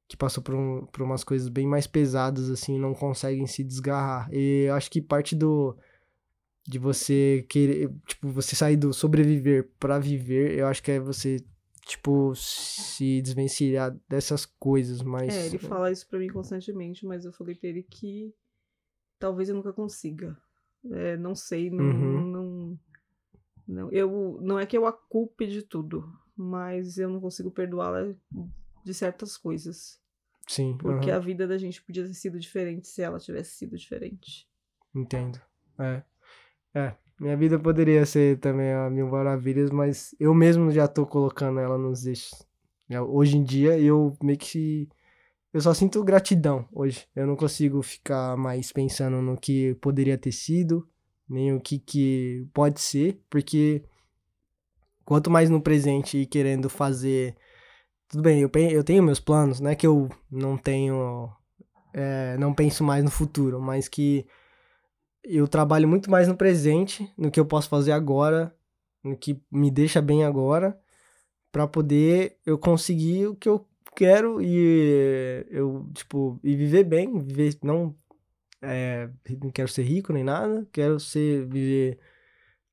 que 0.06 0.16
passou 0.18 0.42
por, 0.42 0.54
um, 0.54 0.84
por 0.86 1.00
umas 1.00 1.24
coisas 1.24 1.48
bem 1.48 1.66
mais 1.66 1.86
pesadas, 1.86 2.50
assim, 2.50 2.78
não 2.78 2.92
conseguem 2.92 3.46
se 3.46 3.64
desgarrar. 3.64 4.28
E 4.30 4.64
eu 4.68 4.74
acho 4.74 4.90
que 4.90 5.00
parte 5.00 5.34
do 5.34 5.76
de 6.66 6.78
você 6.78 7.44
querer, 7.48 7.90
tipo, 8.06 8.28
você 8.30 8.56
sair 8.56 8.76
do 8.76 8.92
sobreviver 8.92 9.70
pra 9.78 9.98
viver, 9.98 10.58
eu 10.58 10.66
acho 10.66 10.82
que 10.82 10.92
é 10.92 10.98
você, 11.00 11.44
tipo, 11.86 12.34
se 12.34 13.20
desvencilhar 13.22 13.96
dessas 14.08 14.46
coisas, 14.46 15.02
mas... 15.02 15.34
É, 15.34 15.46
ele 15.46 15.58
fala 15.58 15.90
isso 15.90 16.06
pra 16.08 16.18
mim 16.18 16.28
constantemente, 16.28 17.06
mas 17.06 17.24
eu 17.24 17.32
falei 17.32 17.54
pra 17.54 17.68
ele 17.68 17.82
que 17.82 18.34
talvez 19.18 19.48
eu 19.48 19.54
nunca 19.54 19.72
consiga. 19.72 20.36
É, 20.90 21.16
não 21.16 21.34
sei, 21.34 21.70
não, 21.70 21.84
Uhum. 21.84 22.30
não, 22.30 22.78
não. 23.66 23.90
Eu, 23.92 24.38
não 24.42 24.58
é 24.58 24.66
que 24.66 24.76
eu 24.76 24.86
a 24.86 24.92
culpe 24.92 25.46
de 25.46 25.62
tudo, 25.62 26.12
mas 26.36 26.98
eu 26.98 27.08
não 27.08 27.20
consigo 27.20 27.50
perdoá-la 27.50 28.14
de 28.84 28.94
certas 28.94 29.36
coisas. 29.36 29.98
Sim, 30.46 30.76
Porque 30.76 31.10
aham, 31.10 31.16
a 31.16 31.20
vida 31.20 31.46
da 31.46 31.56
gente 31.56 31.82
podia 31.82 32.04
ter 32.04 32.12
sido 32.12 32.38
diferente 32.38 32.86
se 32.86 33.00
ela 33.00 33.18
tivesse 33.18 33.52
sido 33.56 33.76
diferente. 33.78 34.46
entendo. 34.94 35.40
É. 35.78 36.02
É. 36.74 36.96
Minha 37.18 37.36
vida 37.36 37.58
poderia 37.58 38.04
ser 38.04 38.38
também 38.38 38.72
a 38.72 38.90
mil 38.90 39.08
maravilhas, 39.08 39.70
mas 39.70 40.14
eu 40.18 40.34
mesmo 40.34 40.70
já 40.70 40.88
tô 40.88 41.06
colocando 41.06 41.60
ela 41.60 41.78
nos 41.78 42.06
eixos. 42.06 42.46
É, 42.88 43.00
hoje 43.00 43.36
em 43.36 43.44
dia 43.44 43.78
eu 43.78 44.16
meio 44.22 44.38
que. 44.38 44.88
Eu 45.52 45.60
só 45.60 45.72
sinto 45.72 46.02
gratidão 46.02 46.68
hoje. 46.72 47.06
Eu 47.14 47.26
não 47.26 47.36
consigo 47.36 47.80
ficar 47.82 48.36
mais 48.36 48.72
pensando 48.72 49.22
no 49.22 49.36
que 49.36 49.74
poderia 49.76 50.18
ter 50.18 50.32
sido, 50.32 50.88
nem 51.28 51.52
o 51.54 51.60
que, 51.60 51.78
que 51.78 52.46
pode 52.52 52.80
ser, 52.80 53.20
porque 53.30 53.84
quanto 55.04 55.30
mais 55.30 55.48
no 55.48 55.60
presente 55.60 56.18
e 56.18 56.26
querendo 56.26 56.68
fazer. 56.68 57.36
Tudo 58.08 58.22
bem, 58.22 58.40
eu, 58.40 58.50
eu 58.70 58.84
tenho 58.84 59.02
meus 59.02 59.20
planos, 59.20 59.60
não 59.60 59.70
é 59.70 59.76
que 59.76 59.86
eu 59.86 60.08
não 60.30 60.56
tenho. 60.56 61.30
É, 61.92 62.36
não 62.38 62.52
penso 62.52 62.82
mais 62.82 63.04
no 63.04 63.10
futuro, 63.10 63.60
mas 63.60 63.88
que 63.88 64.26
eu 65.24 65.48
trabalho 65.48 65.88
muito 65.88 66.10
mais 66.10 66.28
no 66.28 66.36
presente, 66.36 67.10
no 67.16 67.30
que 67.30 67.40
eu 67.40 67.46
posso 67.46 67.68
fazer 67.68 67.92
agora, 67.92 68.54
no 69.02 69.16
que 69.16 69.40
me 69.50 69.70
deixa 69.70 70.00
bem 70.02 70.24
agora, 70.24 70.78
para 71.50 71.66
poder 71.66 72.36
eu 72.44 72.58
conseguir 72.58 73.26
o 73.28 73.34
que 73.34 73.48
eu 73.48 73.66
quero 73.96 74.42
e 74.42 75.46
eu, 75.50 75.88
tipo, 75.94 76.38
e 76.42 76.54
viver 76.56 76.84
bem, 76.84 77.22
viver, 77.22 77.56
não, 77.62 77.94
é, 78.60 79.08
não 79.40 79.50
quero 79.50 79.68
ser 79.68 79.82
rico 79.82 80.12
nem 80.12 80.24
nada, 80.24 80.66
quero 80.72 80.98
ser, 81.00 81.46
viver, 81.46 81.98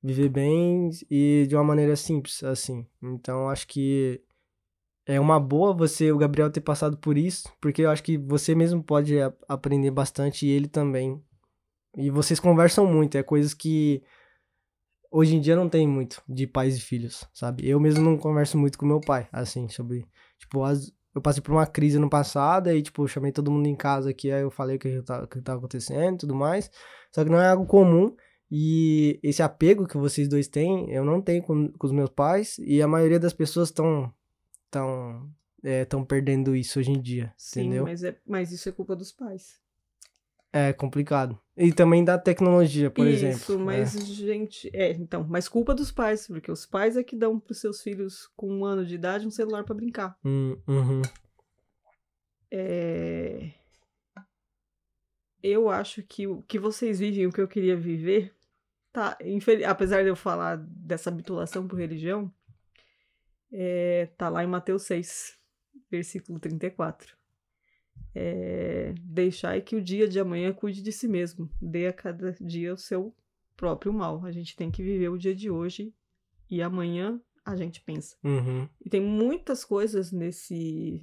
viver 0.01 0.29
bem 0.29 0.89
e 1.09 1.45
de 1.47 1.55
uma 1.55 1.63
maneira 1.63 1.95
simples, 1.95 2.43
assim. 2.43 2.85
Então, 3.01 3.49
acho 3.49 3.67
que 3.67 4.21
é 5.05 5.19
uma 5.19 5.39
boa 5.39 5.73
você, 5.73 6.11
o 6.11 6.17
Gabriel, 6.17 6.51
ter 6.51 6.61
passado 6.61 6.97
por 6.97 7.17
isso, 7.17 7.51
porque 7.61 7.83
eu 7.83 7.89
acho 7.89 8.03
que 8.03 8.17
você 8.17 8.55
mesmo 8.55 8.83
pode 8.83 9.15
aprender 9.47 9.91
bastante 9.91 10.45
e 10.45 10.49
ele 10.49 10.67
também 10.67 11.21
e 11.95 12.09
vocês 12.09 12.39
conversam 12.39 12.85
muito, 12.85 13.17
é 13.17 13.23
coisas 13.23 13.53
que 13.53 14.03
hoje 15.11 15.35
em 15.35 15.41
dia 15.41 15.55
não 15.55 15.67
tem 15.67 15.85
muito 15.85 16.23
de 16.27 16.47
pais 16.47 16.77
e 16.77 16.81
filhos, 16.81 17.27
sabe? 17.33 17.67
Eu 17.67 17.79
mesmo 17.79 18.03
não 18.03 18.17
converso 18.17 18.57
muito 18.57 18.77
com 18.77 18.85
meu 18.85 19.01
pai, 19.01 19.27
assim, 19.31 19.67
sobre, 19.67 20.05
tipo, 20.39 20.63
as, 20.63 20.91
eu 21.13 21.21
passei 21.21 21.43
por 21.43 21.51
uma 21.51 21.67
crise 21.67 21.99
no 21.99 22.09
passado, 22.09 22.69
aí, 22.69 22.81
tipo, 22.81 23.05
chamei 23.07 23.31
todo 23.31 23.51
mundo 23.51 23.67
em 23.67 23.75
casa 23.75 24.09
aqui, 24.09 24.31
aí 24.31 24.41
eu 24.41 24.49
falei 24.49 24.77
o 24.77 24.79
que, 24.79 25.01
tá, 25.01 25.27
que 25.27 25.41
tava 25.41 25.59
acontecendo 25.59 26.15
e 26.15 26.19
tudo 26.19 26.33
mais, 26.33 26.71
só 27.13 27.23
que 27.23 27.29
não 27.29 27.41
é 27.41 27.49
algo 27.49 27.65
comum, 27.65 28.15
e 28.49 29.19
esse 29.21 29.43
apego 29.43 29.87
que 29.87 29.97
vocês 29.97 30.29
dois 30.29 30.47
têm, 30.47 30.89
eu 30.91 31.03
não 31.03 31.21
tenho 31.21 31.43
com, 31.43 31.69
com 31.73 31.87
os 31.87 31.93
meus 31.93 32.09
pais, 32.09 32.57
e 32.59 32.81
a 32.81 32.87
maioria 32.87 33.19
das 33.19 33.33
pessoas 33.33 33.67
estão 33.67 34.13
tão, 34.69 35.29
é, 35.61 35.85
perdendo 36.07 36.55
isso 36.55 36.79
hoje 36.79 36.91
em 36.91 37.01
dia, 37.01 37.33
Sim, 37.37 37.61
entendeu? 37.61 37.83
Mas, 37.83 38.03
é, 38.03 38.17
mas 38.25 38.51
isso 38.51 38.69
é 38.69 38.71
culpa 38.71 38.95
dos 38.95 39.11
pais. 39.11 39.60
É 40.53 40.73
complicado. 40.73 41.39
E 41.55 41.71
também 41.71 42.03
da 42.03 42.17
tecnologia, 42.17 42.91
por 42.91 43.07
Isso, 43.07 43.25
exemplo. 43.25 43.37
Isso, 43.37 43.59
mas, 43.59 43.95
é. 43.95 43.99
gente. 44.01 44.69
É, 44.73 44.91
então, 44.91 45.25
mas 45.27 45.47
culpa 45.47 45.73
dos 45.73 45.91
pais, 45.91 46.27
porque 46.27 46.51
os 46.51 46.65
pais 46.65 46.97
é 46.97 47.03
que 47.03 47.15
dão 47.15 47.39
pros 47.39 47.61
seus 47.61 47.81
filhos 47.81 48.27
com 48.35 48.51
um 48.51 48.65
ano 48.65 48.85
de 48.85 48.95
idade 48.95 49.25
um 49.25 49.31
celular 49.31 49.63
para 49.63 49.75
brincar. 49.75 50.17
Hum, 50.25 50.57
uhum. 50.67 51.01
É... 52.51 53.53
Eu 55.41 55.69
acho 55.69 56.03
que 56.03 56.27
o 56.27 56.41
que 56.43 56.59
vocês 56.59 56.99
vivem, 56.99 57.27
o 57.27 57.31
que 57.31 57.41
eu 57.41 57.47
queria 57.47 57.77
viver, 57.77 58.35
tá. 58.91 59.17
Infel... 59.21 59.67
Apesar 59.69 60.03
de 60.03 60.09
eu 60.09 60.15
falar 60.15 60.57
dessa 60.57 61.09
habituação 61.09 61.65
por 61.65 61.79
religião, 61.79 62.31
é... 63.53 64.07
tá 64.17 64.27
lá 64.27 64.43
em 64.43 64.47
Mateus 64.47 64.83
6, 64.83 65.37
versículo 65.89 66.39
34 66.39 67.20
é, 68.13 68.93
deixar 69.01 69.59
que 69.61 69.75
o 69.75 69.81
dia 69.81 70.07
de 70.07 70.19
amanhã 70.19 70.51
cuide 70.53 70.81
de 70.81 70.91
si 70.91 71.07
mesmo, 71.07 71.49
dê 71.61 71.87
a 71.87 71.93
cada 71.93 72.33
dia 72.39 72.73
o 72.73 72.77
seu 72.77 73.15
próprio 73.55 73.93
mal. 73.93 74.25
A 74.25 74.31
gente 74.31 74.55
tem 74.55 74.69
que 74.69 74.83
viver 74.83 75.09
o 75.09 75.17
dia 75.17 75.35
de 75.35 75.49
hoje 75.49 75.93
e 76.49 76.61
amanhã 76.61 77.19
a 77.45 77.55
gente 77.55 77.81
pensa. 77.81 78.15
Uhum. 78.23 78.67
E 78.83 78.89
tem 78.89 79.01
muitas 79.01 79.63
coisas 79.63 80.11
nesse 80.11 80.99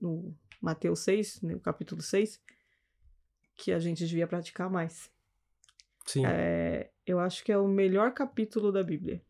no 0.00 0.34
Mateus 0.60 1.00
6, 1.00 1.42
no 1.42 1.60
capítulo 1.60 2.02
6, 2.02 2.40
que 3.54 3.72
a 3.72 3.78
gente 3.78 4.06
devia 4.06 4.26
praticar 4.26 4.70
mais. 4.70 5.10
Sim. 6.04 6.24
É, 6.26 6.90
eu 7.06 7.20
acho 7.20 7.44
que 7.44 7.52
é 7.52 7.58
o 7.58 7.68
melhor 7.68 8.12
capítulo 8.12 8.72
da 8.72 8.82
Bíblia 8.82 9.22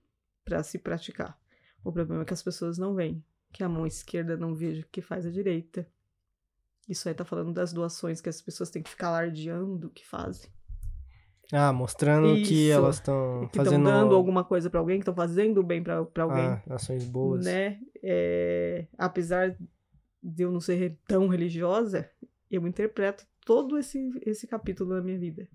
para 0.45 0.63
se 0.63 0.79
praticar. 0.79 1.39
O 1.85 1.93
problema 1.93 2.23
é 2.23 2.25
que 2.25 2.33
as 2.33 2.43
pessoas 2.43 2.79
não 2.79 2.95
veem, 2.95 3.23
que 3.53 3.63
a 3.63 3.69
mão 3.69 3.87
esquerda 3.87 4.37
não 4.37 4.55
veja 4.55 4.83
o 4.83 4.89
que 4.91 5.01
faz 5.01 5.27
a 5.27 5.31
direita, 5.31 5.87
isso 6.89 7.09
aí 7.09 7.15
tá 7.15 7.25
falando 7.25 7.53
das 7.53 7.73
doações 7.73 8.21
que 8.21 8.29
as 8.29 8.41
pessoas 8.41 8.71
têm 8.71 8.83
que 8.83 8.91
ficar 8.91 9.09
alardeando 9.09 9.91
que 9.91 10.07
fazem. 10.07 10.51
Ah, 11.53 11.73
mostrando 11.73 12.35
Isso, 12.35 12.51
que 12.51 12.71
elas 12.71 12.97
estão 12.97 13.49
fazendo... 13.55 13.85
dando 13.85 14.15
alguma 14.15 14.45
coisa 14.45 14.69
para 14.69 14.81
alguém, 14.81 14.99
que 14.99 15.03
estão 15.03 15.15
fazendo 15.15 15.63
bem 15.63 15.83
para 15.83 15.97
alguém. 15.97 16.45
Ah, 16.45 16.63
ações 16.71 17.05
boas. 17.05 17.45
Né? 17.45 17.81
É, 18.03 18.87
apesar 18.99 19.57
de 20.23 20.43
eu 20.43 20.53
não 20.53 20.61
ser 20.61 20.99
tão 21.07 21.27
religiosa, 21.27 22.11
eu 22.51 22.67
interpreto 22.67 23.27
todo 23.47 23.79
esse, 23.79 24.11
esse 24.27 24.47
capítulo 24.47 24.95
da 24.95 25.03
minha 25.03 25.19
vida. 25.19 25.49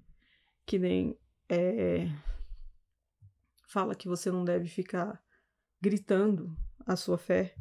Que 0.65 0.79
nem... 0.79 1.17
É, 1.47 2.07
fala 3.67 3.93
que 3.93 4.07
você 4.07 4.31
não 4.31 4.43
deve 4.43 4.67
ficar 4.67 5.21
gritando 5.81 6.55
a 6.85 6.95
sua 6.95 7.17
fé, 7.17 7.55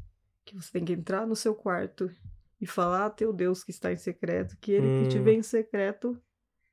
que 0.44 0.54
você 0.54 0.72
tem 0.72 0.84
que 0.84 0.92
entrar 0.92 1.26
no 1.26 1.36
seu 1.36 1.54
quarto 1.54 2.10
e 2.62 2.66
falar 2.66 3.06
a 3.06 3.10
teu 3.10 3.32
Deus 3.32 3.64
que 3.64 3.72
está 3.72 3.92
em 3.92 3.96
secreto, 3.96 4.56
que 4.60 4.70
ele 4.70 4.86
hum. 4.86 5.02
que 5.02 5.08
te 5.08 5.18
hum. 5.18 5.24
vê 5.24 5.34
em 5.34 5.42
secreto 5.42 6.16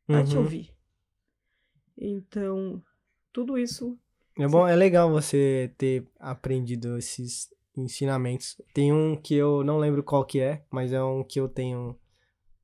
vai 0.07 0.21
uhum. 0.21 0.27
te 0.27 0.37
ouvir. 0.37 0.75
Então, 1.97 2.81
tudo 3.33 3.57
isso. 3.57 3.97
É 4.37 4.47
bom, 4.47 4.67
é 4.67 4.75
legal 4.75 5.09
você 5.09 5.73
ter 5.77 6.07
aprendido 6.19 6.95
esses 6.97 7.49
ensinamentos. 7.75 8.55
Tem 8.71 8.93
um 8.93 9.15
que 9.15 9.33
eu 9.33 9.63
não 9.63 9.79
lembro 9.79 10.03
qual 10.03 10.23
que 10.23 10.39
é, 10.39 10.63
mas 10.69 10.93
é 10.93 11.03
um 11.03 11.23
que 11.23 11.39
eu 11.39 11.49
tenho 11.49 11.99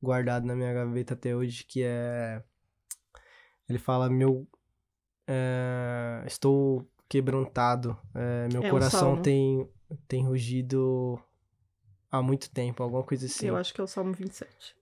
guardado 0.01 0.45
na 0.45 0.55
minha 0.55 0.73
gaveta 0.73 1.15
até 1.15 1.35
hoje, 1.35 1.65
que 1.65 1.83
é. 1.83 2.43
Ele 3.67 3.79
fala, 3.79 4.07
meu. 4.07 4.47
É... 5.27 6.23
estou 6.27 6.87
quebrantado. 7.09 7.97
É, 8.13 8.47
meu 8.53 8.63
é 8.63 8.69
coração 8.69 9.13
um 9.13 9.21
tem, 9.21 9.67
tem 10.07 10.23
rugido 10.23 11.19
há 12.11 12.21
muito 12.21 12.49
tempo, 12.49 12.83
alguma 12.83 13.03
coisa 13.03 13.25
assim. 13.25 13.47
Eu 13.47 13.55
acho 13.55 13.73
que 13.73 13.81
é 13.81 13.83
o 13.83 13.87
Salmo 13.87 14.13
27. 14.13 14.75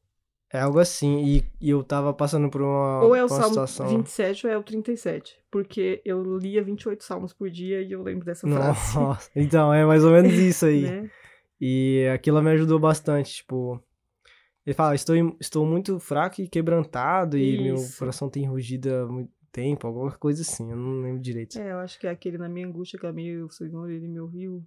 É 0.54 0.60
algo 0.60 0.78
assim, 0.78 1.24
e, 1.24 1.44
e 1.60 1.72
eu 1.72 1.84
tava 1.84 2.14
passando 2.14 2.48
por 2.48 2.62
uma, 2.62 3.04
ou 3.04 3.16
é 3.16 3.24
o 3.24 3.28
Salmo 3.28 3.48
situação... 3.50 3.88
27 3.88 4.46
ou 4.46 4.54
é 4.54 4.58
o 4.58 4.62
37, 4.62 5.40
porque 5.50 6.00
eu 6.06 6.38
lia 6.38 6.64
28 6.64 7.04
salmos 7.04 7.34
por 7.34 7.50
dia 7.50 7.82
e 7.82 7.92
eu 7.92 8.04
lembro 8.04 8.24
dessa 8.24 8.48
frase. 8.48 8.96
Nossa, 8.96 9.32
então, 9.36 9.74
é 9.74 9.84
mais 9.84 10.04
ou 10.04 10.12
menos 10.12 10.32
isso 10.34 10.68
aí. 10.68 10.84
né? 10.86 11.10
E 11.60 12.08
aquilo 12.14 12.42
me 12.44 12.52
ajudou 12.52 12.78
bastante, 12.78 13.34
tipo... 13.34 13.82
Ele 14.64 14.76
fala, 14.76 14.94
estou, 14.94 15.16
estou 15.42 15.66
muito 15.66 16.00
fraco 16.00 16.40
e 16.40 16.48
quebrantado 16.48 17.36
isso. 17.36 17.62
e 17.62 17.64
meu 17.64 17.76
coração 17.98 18.30
tem 18.30 18.48
rugido 18.48 18.94
há 18.94 19.08
muito 19.08 19.32
tempo, 19.52 19.88
alguma 19.88 20.12
coisa 20.12 20.42
assim, 20.42 20.72
eu 20.72 20.78
não 20.78 21.02
lembro 21.02 21.22
direito. 21.22 21.60
É, 21.60 21.72
eu 21.72 21.78
acho 21.78 22.00
que 22.00 22.08
é 22.08 22.10
aquele 22.10 22.38
na 22.38 22.48
minha 22.50 22.68
angústia 22.68 23.00
clamei, 23.00 23.42
o 23.42 23.50
Senhor, 23.50 23.90
ele 23.90 24.08
me 24.08 24.20
ouviu. 24.20 24.64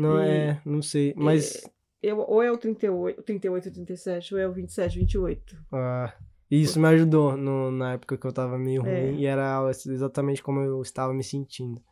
Não 0.00 0.22
e, 0.22 0.28
é, 0.28 0.62
não 0.64 0.80
sei, 0.80 1.14
mas... 1.16 1.56
É, 1.56 1.70
eu, 2.02 2.18
ou 2.18 2.42
é 2.42 2.50
o 2.50 2.56
38, 2.56 3.22
38 3.22 3.70
37, 3.70 4.34
ou 4.34 4.40
é 4.40 4.48
o 4.48 4.52
27, 4.52 4.98
28. 4.98 5.56
Ah, 5.70 6.14
isso 6.50 6.80
me 6.80 6.88
ajudou 6.88 7.36
no, 7.36 7.70
na 7.70 7.92
época 7.92 8.16
que 8.16 8.26
eu 8.26 8.32
tava 8.32 8.58
meio 8.58 8.84
é. 8.86 9.10
ruim, 9.10 9.20
e 9.20 9.26
era 9.26 9.70
exatamente 9.70 10.42
como 10.42 10.60
eu 10.60 10.80
estava 10.80 11.12
me 11.12 11.22
sentindo. 11.22 11.82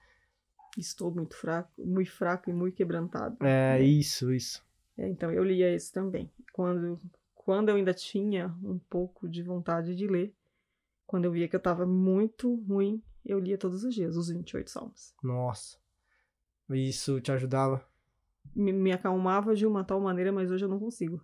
Estou 0.77 1.15
muito 1.15 1.37
fraco, 1.37 1.71
muito 1.79 2.11
fraco 2.11 2.51
e 2.51 2.53
muito 2.53 2.75
quebrantado. 2.75 3.37
É, 3.41 3.79
né? 3.79 3.83
isso, 3.83 4.33
isso. 4.33 4.65
É, 4.97 5.09
então, 5.09 5.31
eu 5.31 5.45
lia 5.45 5.73
esse 5.75 5.93
também. 5.93 6.31
Quando, 6.53 6.99
quando 7.35 7.69
eu 7.69 7.77
ainda 7.77 7.93
tinha 7.93 8.55
um 8.63 8.79
pouco 8.79 9.29
de 9.29 9.43
vontade 9.43 9.95
de 9.95 10.07
ler, 10.07 10.35
quando 11.07 11.25
eu 11.25 11.33
via 11.33 11.49
que 11.49 11.57
eu 11.57 11.61
tava 11.61 11.87
muito 11.87 12.55
ruim, 12.65 13.03
eu 13.25 13.39
lia 13.39 13.59
todos 13.59 13.85
os 13.85 13.95
dias 13.95 14.17
os 14.17 14.29
28 14.29 14.71
salmos. 14.71 15.15
Nossa. 15.23 15.79
Isso 16.71 17.21
te 17.21 17.33
ajudava? 17.33 17.85
Me, 18.55 18.73
me 18.73 18.93
acalmava 18.93 19.55
de 19.55 19.67
uma 19.67 19.85
tal 19.85 20.01
maneira, 20.01 20.33
mas 20.33 20.51
hoje 20.51 20.65
eu 20.65 20.69
não 20.69 20.79
consigo. 20.79 21.23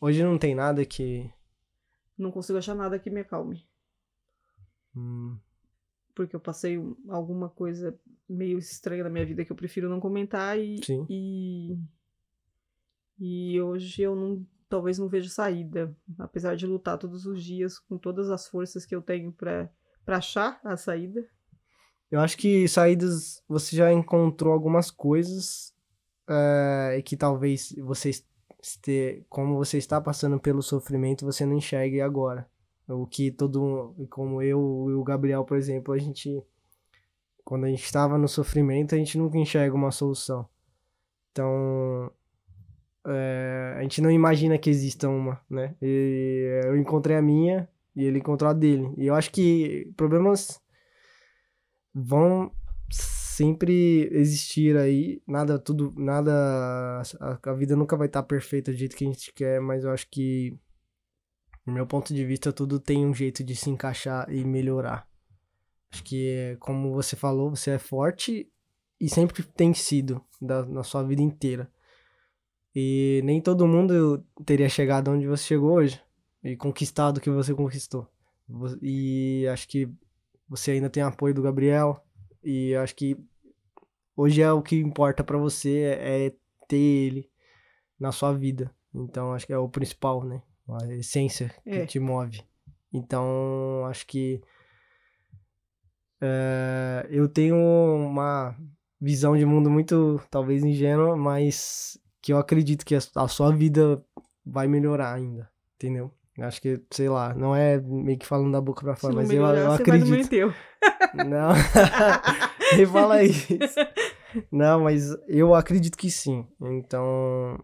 Hoje 0.00 0.22
não 0.22 0.38
tem 0.38 0.54
nada 0.54 0.84
que. 0.84 1.30
Não 2.16 2.30
consigo 2.30 2.58
achar 2.58 2.74
nada 2.74 2.98
que 2.98 3.10
me 3.10 3.20
acalme. 3.20 3.66
Hum. 4.96 5.38
Porque 6.14 6.34
eu 6.34 6.40
passei 6.40 6.78
alguma 7.08 7.48
coisa 7.48 7.98
meio 8.28 8.58
estranha 8.58 9.04
na 9.04 9.10
minha 9.10 9.26
vida 9.26 9.44
que 9.44 9.52
eu 9.52 9.56
prefiro 9.56 9.88
não 9.88 10.00
comentar 10.00 10.58
e. 10.58 10.82
Sim. 10.84 11.06
E, 11.08 11.78
e 13.18 13.60
hoje 13.60 14.02
eu 14.02 14.14
não. 14.14 14.46
Talvez 14.68 14.98
não 14.98 15.08
vejo 15.08 15.28
saída. 15.28 15.94
Apesar 16.18 16.54
de 16.54 16.66
lutar 16.66 16.96
todos 16.96 17.26
os 17.26 17.42
dias 17.42 17.78
com 17.78 17.98
todas 17.98 18.30
as 18.30 18.46
forças 18.46 18.86
que 18.86 18.94
eu 18.94 19.02
tenho 19.02 19.32
para 19.32 19.70
achar 20.06 20.60
a 20.64 20.76
saída. 20.76 21.26
Eu 22.10 22.20
acho 22.20 22.36
que 22.36 22.66
saídas 22.66 23.42
você 23.48 23.76
já 23.76 23.92
encontrou 23.92 24.52
algumas 24.52 24.90
coisas 24.90 25.74
uh, 26.30 27.02
que 27.02 27.16
talvez 27.16 27.74
você 27.78 28.10
este, 28.62 29.24
como 29.28 29.56
você 29.56 29.78
está 29.78 30.00
passando 30.00 30.38
pelo 30.38 30.62
sofrimento, 30.62 31.24
você 31.24 31.44
não 31.46 31.56
enxergue 31.56 32.00
agora. 32.00 32.48
O 32.88 33.06
que 33.06 33.30
todo, 33.30 33.94
como 34.10 34.42
eu 34.42 34.88
e 34.90 34.94
o 34.94 35.04
Gabriel, 35.04 35.44
por 35.44 35.56
exemplo, 35.56 35.94
a 35.94 35.98
gente, 35.98 36.42
quando 37.44 37.64
a 37.64 37.68
gente 37.68 37.84
estava 37.84 38.18
no 38.18 38.28
sofrimento, 38.28 38.94
a 38.94 38.98
gente 38.98 39.16
nunca 39.16 39.38
enxerga 39.38 39.74
uma 39.74 39.92
solução. 39.92 40.48
Então, 41.30 42.10
é, 43.06 43.76
a 43.78 43.82
gente 43.82 44.02
não 44.02 44.10
imagina 44.10 44.58
que 44.58 44.68
exista 44.68 45.08
uma, 45.08 45.40
né? 45.48 45.74
E 45.80 46.62
eu 46.64 46.76
encontrei 46.76 47.16
a 47.16 47.22
minha 47.22 47.68
e 47.94 48.04
ele 48.04 48.18
encontrou 48.18 48.50
a 48.50 48.54
dele. 48.54 48.92
E 48.96 49.06
eu 49.06 49.14
acho 49.14 49.30
que 49.30 49.92
problemas 49.96 50.60
vão 51.94 52.50
sempre 53.40 54.06
existir 54.12 54.76
aí. 54.76 55.22
Nada, 55.26 55.58
tudo, 55.58 55.94
nada. 55.96 56.30
A, 57.18 57.38
a 57.42 57.54
vida 57.54 57.74
nunca 57.74 57.96
vai 57.96 58.06
estar 58.06 58.22
perfeita 58.22 58.70
do 58.70 58.76
jeito 58.76 58.94
que 58.94 59.04
a 59.04 59.06
gente 59.06 59.32
quer, 59.32 59.60
mas 59.62 59.82
eu 59.82 59.90
acho 59.90 60.06
que, 60.10 60.58
no 61.64 61.72
meu 61.72 61.86
ponto 61.86 62.12
de 62.12 62.22
vista, 62.24 62.52
tudo 62.52 62.78
tem 62.78 63.06
um 63.06 63.14
jeito 63.14 63.42
de 63.42 63.56
se 63.56 63.70
encaixar 63.70 64.30
e 64.30 64.44
melhorar. 64.44 65.08
Acho 65.90 66.04
que, 66.04 66.54
como 66.60 66.92
você 66.92 67.16
falou, 67.16 67.48
você 67.48 67.70
é 67.70 67.78
forte 67.78 68.46
e 69.00 69.08
sempre 69.08 69.42
tem 69.42 69.72
sido 69.72 70.22
da, 70.40 70.66
na 70.66 70.84
sua 70.84 71.02
vida 71.02 71.22
inteira. 71.22 71.70
E 72.74 73.22
nem 73.24 73.40
todo 73.40 73.66
mundo 73.66 74.22
teria 74.44 74.68
chegado 74.68 75.10
onde 75.10 75.26
você 75.26 75.44
chegou 75.44 75.72
hoje 75.72 76.00
e 76.44 76.56
conquistado 76.56 77.16
o 77.16 77.20
que 77.20 77.30
você 77.30 77.54
conquistou. 77.54 78.06
E 78.82 79.46
acho 79.50 79.66
que 79.66 79.88
você 80.46 80.72
ainda 80.72 80.90
tem 80.90 81.02
apoio 81.02 81.34
do 81.34 81.42
Gabriel 81.42 82.04
e 82.44 82.74
acho 82.74 82.94
que 82.94 83.16
hoje 84.20 84.42
é 84.42 84.52
o 84.52 84.60
que 84.60 84.76
importa 84.76 85.24
para 85.24 85.38
você 85.38 85.98
é, 85.98 86.32
ter 86.68 86.76
ele 86.76 87.30
na 87.98 88.12
sua 88.12 88.32
vida. 88.32 88.70
Então 88.94 89.32
acho 89.32 89.46
que 89.46 89.52
é 89.52 89.58
o 89.58 89.68
principal, 89.68 90.24
né? 90.24 90.42
A 90.68 90.86
essência 90.94 91.52
é. 91.64 91.80
que 91.80 91.86
te 91.86 92.00
move. 92.00 92.42
Então 92.92 93.86
acho 93.86 94.06
que 94.06 94.42
é, 96.20 97.06
eu 97.08 97.28
tenho 97.28 97.56
uma 97.56 98.54
visão 99.00 99.36
de 99.36 99.46
mundo 99.46 99.70
muito 99.70 100.20
talvez 100.30 100.62
ingênua, 100.62 101.16
mas 101.16 101.98
que 102.20 102.32
eu 102.32 102.38
acredito 102.38 102.84
que 102.84 102.94
a 102.94 103.28
sua 103.28 103.50
vida 103.50 104.04
vai 104.44 104.68
melhorar 104.68 105.14
ainda, 105.14 105.50
entendeu? 105.76 106.12
Acho 106.38 106.60
que, 106.60 106.82
sei 106.90 107.08
lá, 107.08 107.34
não 107.34 107.54
é 107.54 107.78
meio 107.80 108.18
que 108.18 108.26
falando 108.26 108.52
da 108.52 108.60
boca 108.60 108.82
pra 108.82 108.96
fora, 108.96 109.14
mas 109.14 109.28
melhorar, 109.28 109.58
eu, 109.58 109.64
eu 109.64 109.72
acredito. 109.72 110.54
Não, 111.14 111.52
nem 112.76 112.86
fala 112.86 113.22
isso. 113.24 113.54
Não, 114.50 114.82
mas 114.82 115.16
eu 115.28 115.54
acredito 115.54 115.96
que 115.98 116.10
sim. 116.10 116.46
Então, 116.60 117.58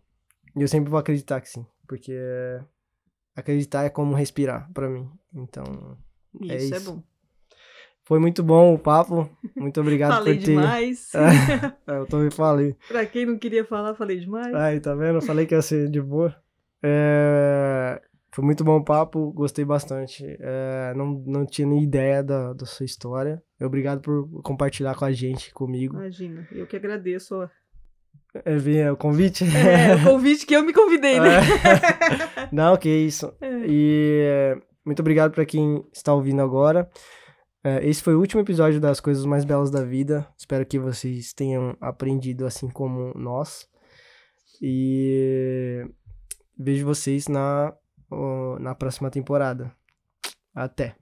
eu 0.56 0.68
sempre 0.68 0.90
vou 0.90 0.98
acreditar 0.98 1.40
que 1.40 1.48
sim, 1.48 1.64
porque 1.86 2.16
acreditar 3.34 3.84
é 3.84 3.90
como 3.90 4.14
respirar 4.14 4.70
para 4.72 4.88
mim. 4.88 5.08
Então, 5.34 5.96
isso 6.40 6.52
é 6.52 6.56
isso. 6.56 6.74
é 6.74 6.80
bom. 6.80 7.02
Foi 8.04 8.20
muito 8.20 8.42
bom 8.42 8.74
o 8.74 8.78
papo. 8.78 9.28
Muito 9.56 9.80
obrigado 9.80 10.14
falei 10.14 10.36
por 10.36 10.44
ter. 10.44 10.50
Demais. 10.52 11.10
É, 11.88 11.98
eu 11.98 12.06
também 12.06 12.30
falei. 12.30 12.76
pra 12.88 13.04
quem 13.04 13.26
não 13.26 13.36
queria 13.36 13.64
falar, 13.64 13.94
falei 13.94 14.20
demais. 14.20 14.54
Aí, 14.54 14.80
tá 14.80 14.94
vendo? 14.94 15.16
Eu 15.16 15.22
falei 15.22 15.44
que 15.44 15.54
ia 15.54 15.62
ser 15.62 15.88
de 15.88 16.00
boa. 16.00 16.34
É... 16.82 18.00
Foi 18.32 18.44
muito 18.44 18.62
bom 18.62 18.76
o 18.76 18.84
papo, 18.84 19.32
gostei 19.32 19.64
bastante. 19.64 20.24
É... 20.40 20.92
Não, 20.94 21.22
não 21.26 21.46
tinha 21.46 21.66
nem 21.66 21.82
ideia 21.82 22.22
da, 22.22 22.52
da 22.52 22.66
sua 22.66 22.84
história. 22.84 23.42
Obrigado 23.60 24.00
por 24.00 24.28
compartilhar 24.42 24.94
com 24.94 25.04
a 25.04 25.12
gente, 25.12 25.52
comigo. 25.52 25.96
Imagina, 25.96 26.46
eu 26.52 26.66
que 26.66 26.76
agradeço. 26.76 27.48
É, 28.44 28.78
é 28.78 28.92
o 28.92 28.96
convite? 28.96 29.44
É, 29.44 29.94
o 29.96 30.04
convite 30.04 30.44
que 30.44 30.54
eu 30.54 30.62
me 30.62 30.72
convidei, 30.72 31.18
né? 31.18 31.38
É. 31.38 32.48
Não, 32.52 32.76
que 32.76 32.88
isso. 32.88 33.32
É. 33.40 33.64
E 33.66 34.56
muito 34.84 35.00
obrigado 35.00 35.32
para 35.32 35.46
quem 35.46 35.84
está 35.92 36.12
ouvindo 36.12 36.42
agora. 36.42 36.88
É, 37.64 37.84
esse 37.84 38.02
foi 38.02 38.14
o 38.14 38.20
último 38.20 38.42
episódio 38.42 38.80
das 38.80 39.00
Coisas 39.00 39.24
Mais 39.24 39.44
Belas 39.44 39.70
da 39.70 39.82
Vida. 39.82 40.28
Espero 40.38 40.64
que 40.64 40.78
vocês 40.78 41.32
tenham 41.32 41.76
aprendido 41.80 42.46
assim 42.46 42.68
como 42.68 43.12
nós. 43.16 43.66
E 44.62 45.84
vejo 46.56 46.86
vocês 46.86 47.26
na, 47.26 47.74
na 48.60 48.74
próxima 48.74 49.10
temporada. 49.10 49.72
Até! 50.54 50.96